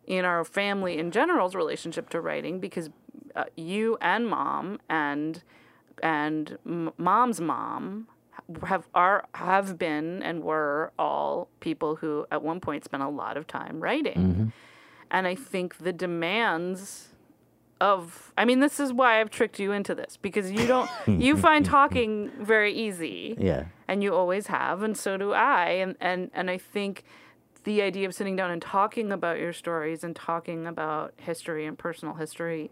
in 0.08 0.24
our 0.24 0.44
family 0.46 1.00
in 1.00 1.10
general's 1.10 1.56
relationship 1.56 2.10
to 2.12 2.22
writing 2.22 2.60
because 2.60 2.92
uh, 3.36 3.46
you 3.58 3.98
and 4.02 4.28
mom 4.28 4.80
and 4.88 5.42
and 6.04 6.60
m- 6.64 6.92
mom's 6.98 7.42
mom 7.42 8.08
have 8.64 8.88
are 8.94 9.26
have 9.34 9.78
been 9.78 10.22
and 10.22 10.44
were 10.44 10.92
all 11.00 11.50
people 11.60 11.96
who 11.96 12.26
at 12.32 12.42
one 12.42 12.60
point 12.60 12.84
spent 12.84 13.04
a 13.04 13.10
lot 13.10 13.38
of 13.38 13.48
time 13.48 13.80
writing. 13.80 14.18
Mm-hmm. 14.18 14.48
And 15.12 15.28
I 15.28 15.36
think 15.36 15.78
the 15.78 15.94
demands 15.94 17.10
of 17.82 18.32
I 18.38 18.46
mean 18.46 18.60
this 18.62 18.80
is 18.80 18.94
why 18.94 19.20
I've 19.20 19.30
tricked 19.30 19.60
you 19.60 19.72
into 19.72 19.94
this 19.94 20.18
because 20.18 20.52
you 20.52 20.66
don't 20.66 20.90
you 21.08 21.36
find 21.48 21.66
talking 21.66 22.32
very 22.40 22.74
easy 22.74 23.36
yeah. 23.38 23.66
and 23.88 24.02
you 24.02 24.16
always 24.16 24.48
have 24.48 24.82
and 24.82 24.96
so 24.96 25.18
do 25.18 25.34
I 25.34 25.72
and 25.72 25.96
and 26.00 26.32
and 26.34 26.50
I 26.50 26.58
think 26.58 27.04
the 27.66 27.82
idea 27.82 28.08
of 28.08 28.16
sitting 28.16 28.36
down 28.36 28.52
and 28.52 28.62
talking 28.62 29.12
about 29.12 29.40
your 29.40 29.52
stories 29.52 30.04
and 30.04 30.16
talking 30.16 30.66
about 30.66 31.14
history 31.18 31.66
and 31.66 31.78
personal 31.78 32.16
history 32.16 32.72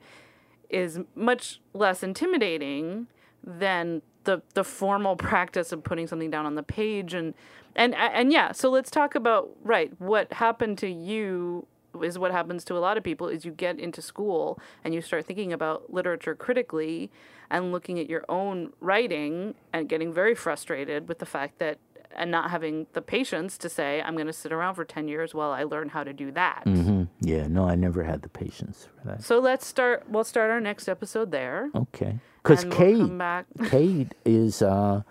is 0.70 1.00
much 1.16 1.60
less 1.74 2.02
intimidating 2.02 3.08
than 3.44 4.02
the 4.24 4.42
the 4.54 4.64
formal 4.64 5.16
practice 5.16 5.72
of 5.72 5.84
putting 5.84 6.08
something 6.08 6.30
down 6.30 6.46
on 6.46 6.56
the 6.56 6.64
page 6.64 7.14
and 7.14 7.34
and 7.76 7.96
and 7.96 8.32
yeah 8.32 8.52
so 8.52 8.70
let's 8.70 8.92
talk 8.92 9.16
about 9.16 9.50
right 9.64 9.92
what 10.00 10.32
happened 10.34 10.78
to 10.78 10.88
you 10.88 11.66
is 12.02 12.18
what 12.18 12.32
happens 12.32 12.64
to 12.64 12.76
a 12.76 12.80
lot 12.80 12.98
of 12.98 13.04
people 13.04 13.28
is 13.28 13.46
you 13.46 13.52
get 13.52 13.80
into 13.80 14.02
school 14.02 14.60
and 14.84 14.94
you 14.94 15.02
start 15.02 15.26
thinking 15.26 15.54
about 15.54 15.94
literature 15.94 16.34
critically 16.34 17.12
and 17.52 17.72
looking 17.72 18.00
at 18.00 18.10
your 18.10 18.26
own 18.30 18.72
writing 18.80 19.54
and 19.72 19.88
getting 19.88 20.12
very 20.12 20.34
frustrated 20.34 21.08
with 21.08 21.20
the 21.20 21.26
fact 21.26 21.60
that 21.60 21.78
and 22.16 22.30
not 22.32 22.50
having 22.52 22.88
the 22.94 23.02
patience 23.02 23.58
to 23.58 23.70
say 23.70 24.02
i'm 24.02 24.16
going 24.16 24.28
to 24.28 24.34
sit 24.34 24.52
around 24.52 24.76
for 24.76 24.86
10 24.86 25.08
years 25.08 25.34
while 25.34 25.52
i 25.52 25.64
learn 25.64 25.90
how 25.90 26.04
to 26.04 26.14
do 26.14 26.32
that 26.32 26.64
hmm 26.66 27.04
Yeah. 27.22 27.48
No, 27.48 27.66
I 27.68 27.76
never 27.76 28.04
had 28.04 28.22
the 28.22 28.30
patience 28.30 28.88
for 29.00 29.08
that. 29.08 29.24
so 29.24 29.40
let's 29.40 29.66
start 29.66 30.06
we'll 30.10 30.24
start 30.24 30.50
our 30.52 30.62
next 30.62 30.88
episode 30.88 31.32
there 31.32 31.70
Okay. 31.76 32.20
Because 32.42 32.64
and 32.64 32.74
we'll 32.74 33.46
Kate, 33.56 33.70
Kate 33.70 34.14
is 34.26 34.62
uh, 34.62 35.02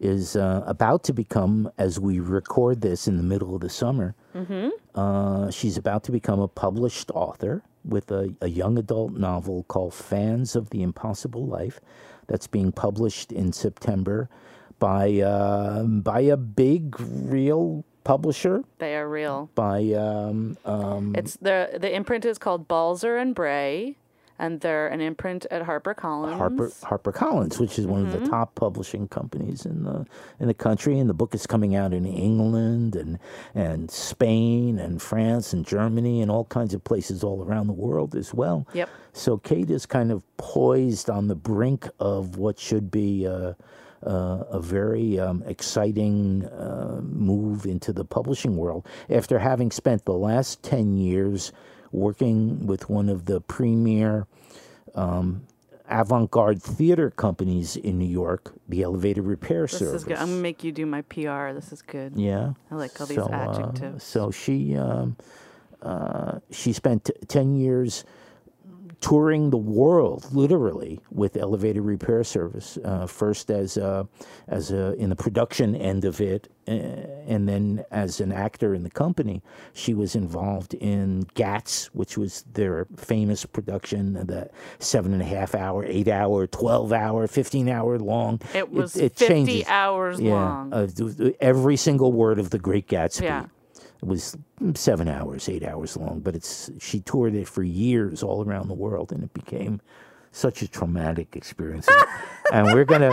is 0.00 0.34
uh, 0.34 0.64
about 0.66 1.04
to 1.04 1.12
become, 1.12 1.70
as 1.76 2.00
we 2.00 2.18
record 2.20 2.80
this 2.80 3.06
in 3.06 3.16
the 3.18 3.22
middle 3.22 3.54
of 3.54 3.60
the 3.60 3.68
summer, 3.68 4.14
uh, 4.94 5.50
she's 5.50 5.76
about 5.76 6.02
to 6.04 6.10
become 6.12 6.40
a 6.40 6.48
published 6.48 7.10
author 7.14 7.62
with 7.84 8.10
a, 8.10 8.34
a 8.40 8.48
young 8.48 8.78
adult 8.78 9.12
novel 9.12 9.64
called 9.68 9.94
Fans 9.94 10.56
of 10.56 10.70
the 10.70 10.82
Impossible 10.82 11.46
Life 11.46 11.80
that's 12.28 12.46
being 12.46 12.72
published 12.72 13.30
in 13.30 13.52
September 13.52 14.28
by 14.80 15.20
uh, 15.20 15.84
by 15.84 16.20
a 16.20 16.36
big 16.36 16.96
real 16.98 17.84
publisher 18.02 18.64
they 18.78 18.96
are 18.96 19.08
real 19.08 19.50
by 19.54 19.92
um, 19.92 20.56
um, 20.64 21.14
It's 21.16 21.36
the 21.36 21.78
the 21.78 21.94
imprint 21.94 22.24
is 22.24 22.38
called 22.38 22.66
Balzer 22.66 23.16
and 23.16 23.34
Bray, 23.34 23.96
and 24.38 24.60
they're 24.62 24.88
an 24.88 25.02
imprint 25.02 25.44
at 25.50 25.62
HarperCollins. 25.66 26.36
Harper 26.36 26.68
HarperCollins, 26.82 27.60
which 27.60 27.78
is 27.78 27.86
one 27.86 28.06
of 28.06 28.12
the 28.18 28.26
top 28.26 28.54
publishing 28.54 29.06
companies 29.06 29.66
in 29.66 29.84
the 29.84 30.06
in 30.40 30.48
the 30.48 30.54
country, 30.54 30.98
and 30.98 31.08
the 31.10 31.14
book 31.14 31.34
is 31.34 31.46
coming 31.46 31.76
out 31.76 31.92
in 31.92 32.06
England 32.06 32.96
and 32.96 33.18
and 33.54 33.90
Spain 33.90 34.78
and 34.78 35.00
France 35.00 35.52
and 35.52 35.66
Germany 35.66 36.22
and 36.22 36.30
all 36.30 36.46
kinds 36.46 36.72
of 36.72 36.82
places 36.82 37.22
all 37.22 37.44
around 37.44 37.66
the 37.66 37.74
world 37.74 38.16
as 38.16 38.32
well. 38.32 38.66
Yep. 38.72 38.88
So 39.12 39.36
Kate 39.36 39.70
is 39.70 39.84
kind 39.84 40.10
of 40.10 40.22
poised 40.38 41.10
on 41.10 41.28
the 41.28 41.36
brink 41.36 41.86
of 42.00 42.38
what 42.38 42.58
should 42.58 42.90
be. 42.90 43.26
Uh, 43.26 43.52
uh, 44.06 44.44
a 44.50 44.60
very 44.60 45.18
um, 45.18 45.42
exciting 45.46 46.44
uh, 46.46 47.00
move 47.02 47.66
into 47.66 47.92
the 47.92 48.04
publishing 48.04 48.56
world 48.56 48.86
after 49.08 49.38
having 49.38 49.70
spent 49.70 50.04
the 50.04 50.14
last 50.14 50.62
10 50.62 50.96
years 50.96 51.52
working 51.92 52.66
with 52.66 52.88
one 52.88 53.08
of 53.08 53.26
the 53.26 53.40
premier 53.40 54.26
avant 55.90 56.30
garde 56.30 56.62
theater 56.62 57.10
companies 57.10 57.76
in 57.76 57.98
New 57.98 58.06
York, 58.08 58.54
the 58.68 58.82
Elevator 58.82 59.22
Repair 59.22 59.62
This 59.62 59.78
Service. 59.78 59.94
is 60.02 60.04
good. 60.04 60.16
I'm 60.16 60.28
gonna 60.28 60.40
make 60.40 60.62
you 60.62 60.72
do 60.72 60.86
my 60.86 61.02
PR. 61.02 61.52
This 61.52 61.72
is 61.72 61.82
good. 61.82 62.12
Yeah. 62.16 62.52
I 62.70 62.74
like 62.76 62.98
all 63.00 63.06
these 63.06 63.16
so, 63.16 63.24
uh, 63.24 63.30
adjectives. 63.30 64.04
so 64.04 64.30
she 64.30 64.76
um, 64.76 65.16
uh, 65.82 66.38
she 66.50 66.72
spent 66.72 67.06
t- 67.06 67.12
ten 67.26 67.56
years 67.56 68.04
touring 69.00 69.50
the 69.50 69.56
world, 69.56 70.26
literally, 70.32 71.00
with 71.10 71.36
Elevator 71.36 71.82
Repair 71.82 72.22
Service. 72.24 72.78
Uh, 72.84 73.06
first 73.06 73.50
as 73.50 73.76
a, 73.76 74.06
as 74.48 74.70
a, 74.70 74.92
in 74.94 75.08
the 75.10 75.16
production 75.16 75.74
end 75.74 76.04
of 76.04 76.20
it, 76.20 76.48
uh, 76.68 76.72
and 76.72 77.48
then 77.48 77.84
as 77.90 78.20
an 78.20 78.30
actor 78.32 78.74
in 78.74 78.82
the 78.82 78.90
company. 78.90 79.42
She 79.72 79.94
was 79.94 80.14
involved 80.14 80.74
in 80.74 81.24
Gatz, 81.34 81.86
which 81.86 82.18
was 82.18 82.44
their 82.52 82.86
famous 82.96 83.44
production, 83.46 84.12
the 84.14 84.50
seven 84.78 85.12
and 85.12 85.22
a 85.22 85.24
half 85.24 85.54
hour, 85.54 85.84
eight 85.84 86.08
hour, 86.08 86.46
twelve 86.46 86.92
hour, 86.92 87.26
fifteen 87.26 87.68
hour 87.68 87.98
long. 87.98 88.40
It 88.54 88.70
was 88.70 88.96
it 88.96 89.16
50 89.16 89.26
changes. 89.26 89.64
hours 89.68 90.20
Yeah, 90.20 90.34
long. 90.34 90.72
uh, 90.74 90.86
every 91.40 91.76
single 91.76 92.12
word 92.12 92.38
of 92.38 92.50
the 92.50 92.58
Great 92.58 92.86
Gatsby. 92.86 93.22
Yeah. 93.22 93.46
It 94.02 94.06
was 94.06 94.36
mm, 94.60 94.76
seven 94.76 95.08
hours, 95.08 95.48
eight 95.48 95.64
hours 95.64 95.96
long, 95.96 96.20
but 96.20 96.34
it's 96.34 96.70
she 96.78 97.00
toured 97.00 97.34
it 97.34 97.48
for 97.48 97.62
years 97.62 98.22
all 98.22 98.44
around 98.44 98.68
the 98.68 98.74
world, 98.74 99.12
and 99.12 99.22
it 99.22 99.34
became 99.34 99.80
such 100.32 100.62
a 100.62 100.68
traumatic 100.68 101.36
experience. 101.36 101.88
and 102.52 102.66
we're 102.74 102.84
gonna 102.84 103.12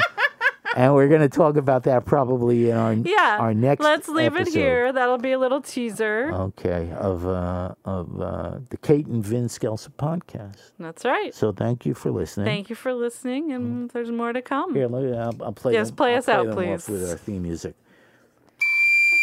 and 0.78 0.94
we're 0.94 1.08
gonna 1.08 1.28
talk 1.28 1.58
about 1.58 1.84
that 1.84 2.06
probably 2.06 2.70
in 2.70 2.78
our 2.78 2.94
yeah. 2.94 3.38
our 3.40 3.54
next. 3.54 3.84
Let's 3.84 4.08
leave 4.08 4.36
it 4.38 4.48
here. 4.48 4.94
That'll 4.94 5.18
be 5.18 5.32
a 5.32 5.40
little 5.40 5.62
teaser. 5.62 6.32
Okay, 6.32 6.92
of 6.98 7.28
uh, 7.28 7.74
of 7.84 8.22
uh, 8.22 8.60
the 8.70 8.78
Kate 8.78 9.08
and 9.08 9.26
Vin 9.26 9.48
Scelsa 9.48 9.90
podcast. 9.90 10.72
That's 10.80 11.04
right. 11.04 11.34
So 11.34 11.52
thank 11.52 11.86
you 11.86 11.94
for 11.94 12.12
listening. 12.12 12.46
Thank 12.46 12.70
you 12.70 12.76
for 12.76 12.94
listening, 12.94 13.52
and 13.52 13.90
there's 13.90 14.12
more 14.12 14.32
to 14.32 14.42
come. 14.42 14.76
Here, 14.76 14.86
I'll, 14.86 15.36
I'll 15.42 15.52
play. 15.52 15.74
Yes, 15.74 15.90
them- 15.90 15.98
play 15.98 16.12
I'll 16.14 16.20
us 16.20 16.30
out, 16.30 16.46
them 16.46 16.50
off 16.52 16.86
please. 16.86 16.90
with 16.90 17.10
our 17.10 17.18
theme 17.18 17.44
music. 17.44 17.76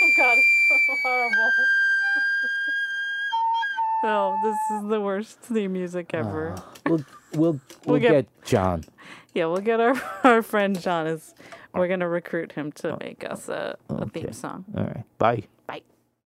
Oh 0.03 0.11
God, 0.17 0.39
it's 0.39 0.69
so 0.87 0.97
horrible. 1.03 1.53
Oh, 4.07 4.39
this 4.43 4.59
is 4.71 4.91
the 4.91 5.01
worst 5.01 5.39
theme 5.41 5.73
music 5.73 6.13
ever. 6.13 6.57
Ah, 6.59 6.73
we'll 6.85 7.05
we'll 7.33 7.61
we'll, 7.87 7.99
get- 7.99 8.11
get, 8.11 8.45
John. 8.45 8.85
Yeah, 9.33 9.47
we'll 9.47 9.63
get 9.63 9.81
our 9.81 9.95
our 10.23 10.43
friend 10.43 10.79
John. 10.79 11.07
Is 11.07 11.35
we're 11.73 11.87
ah. 11.87 11.89
gonna 11.89 12.09
recruit 12.09 12.53
him 12.53 12.71
to 12.73 12.93
ah. 12.93 12.97
make 13.01 13.25
us 13.25 13.49
a, 13.49 13.79
a 13.89 14.07
theme 14.11 14.31
song. 14.35 14.67
All 14.77 14.85
right. 14.85 15.05
Bye. 15.17 15.45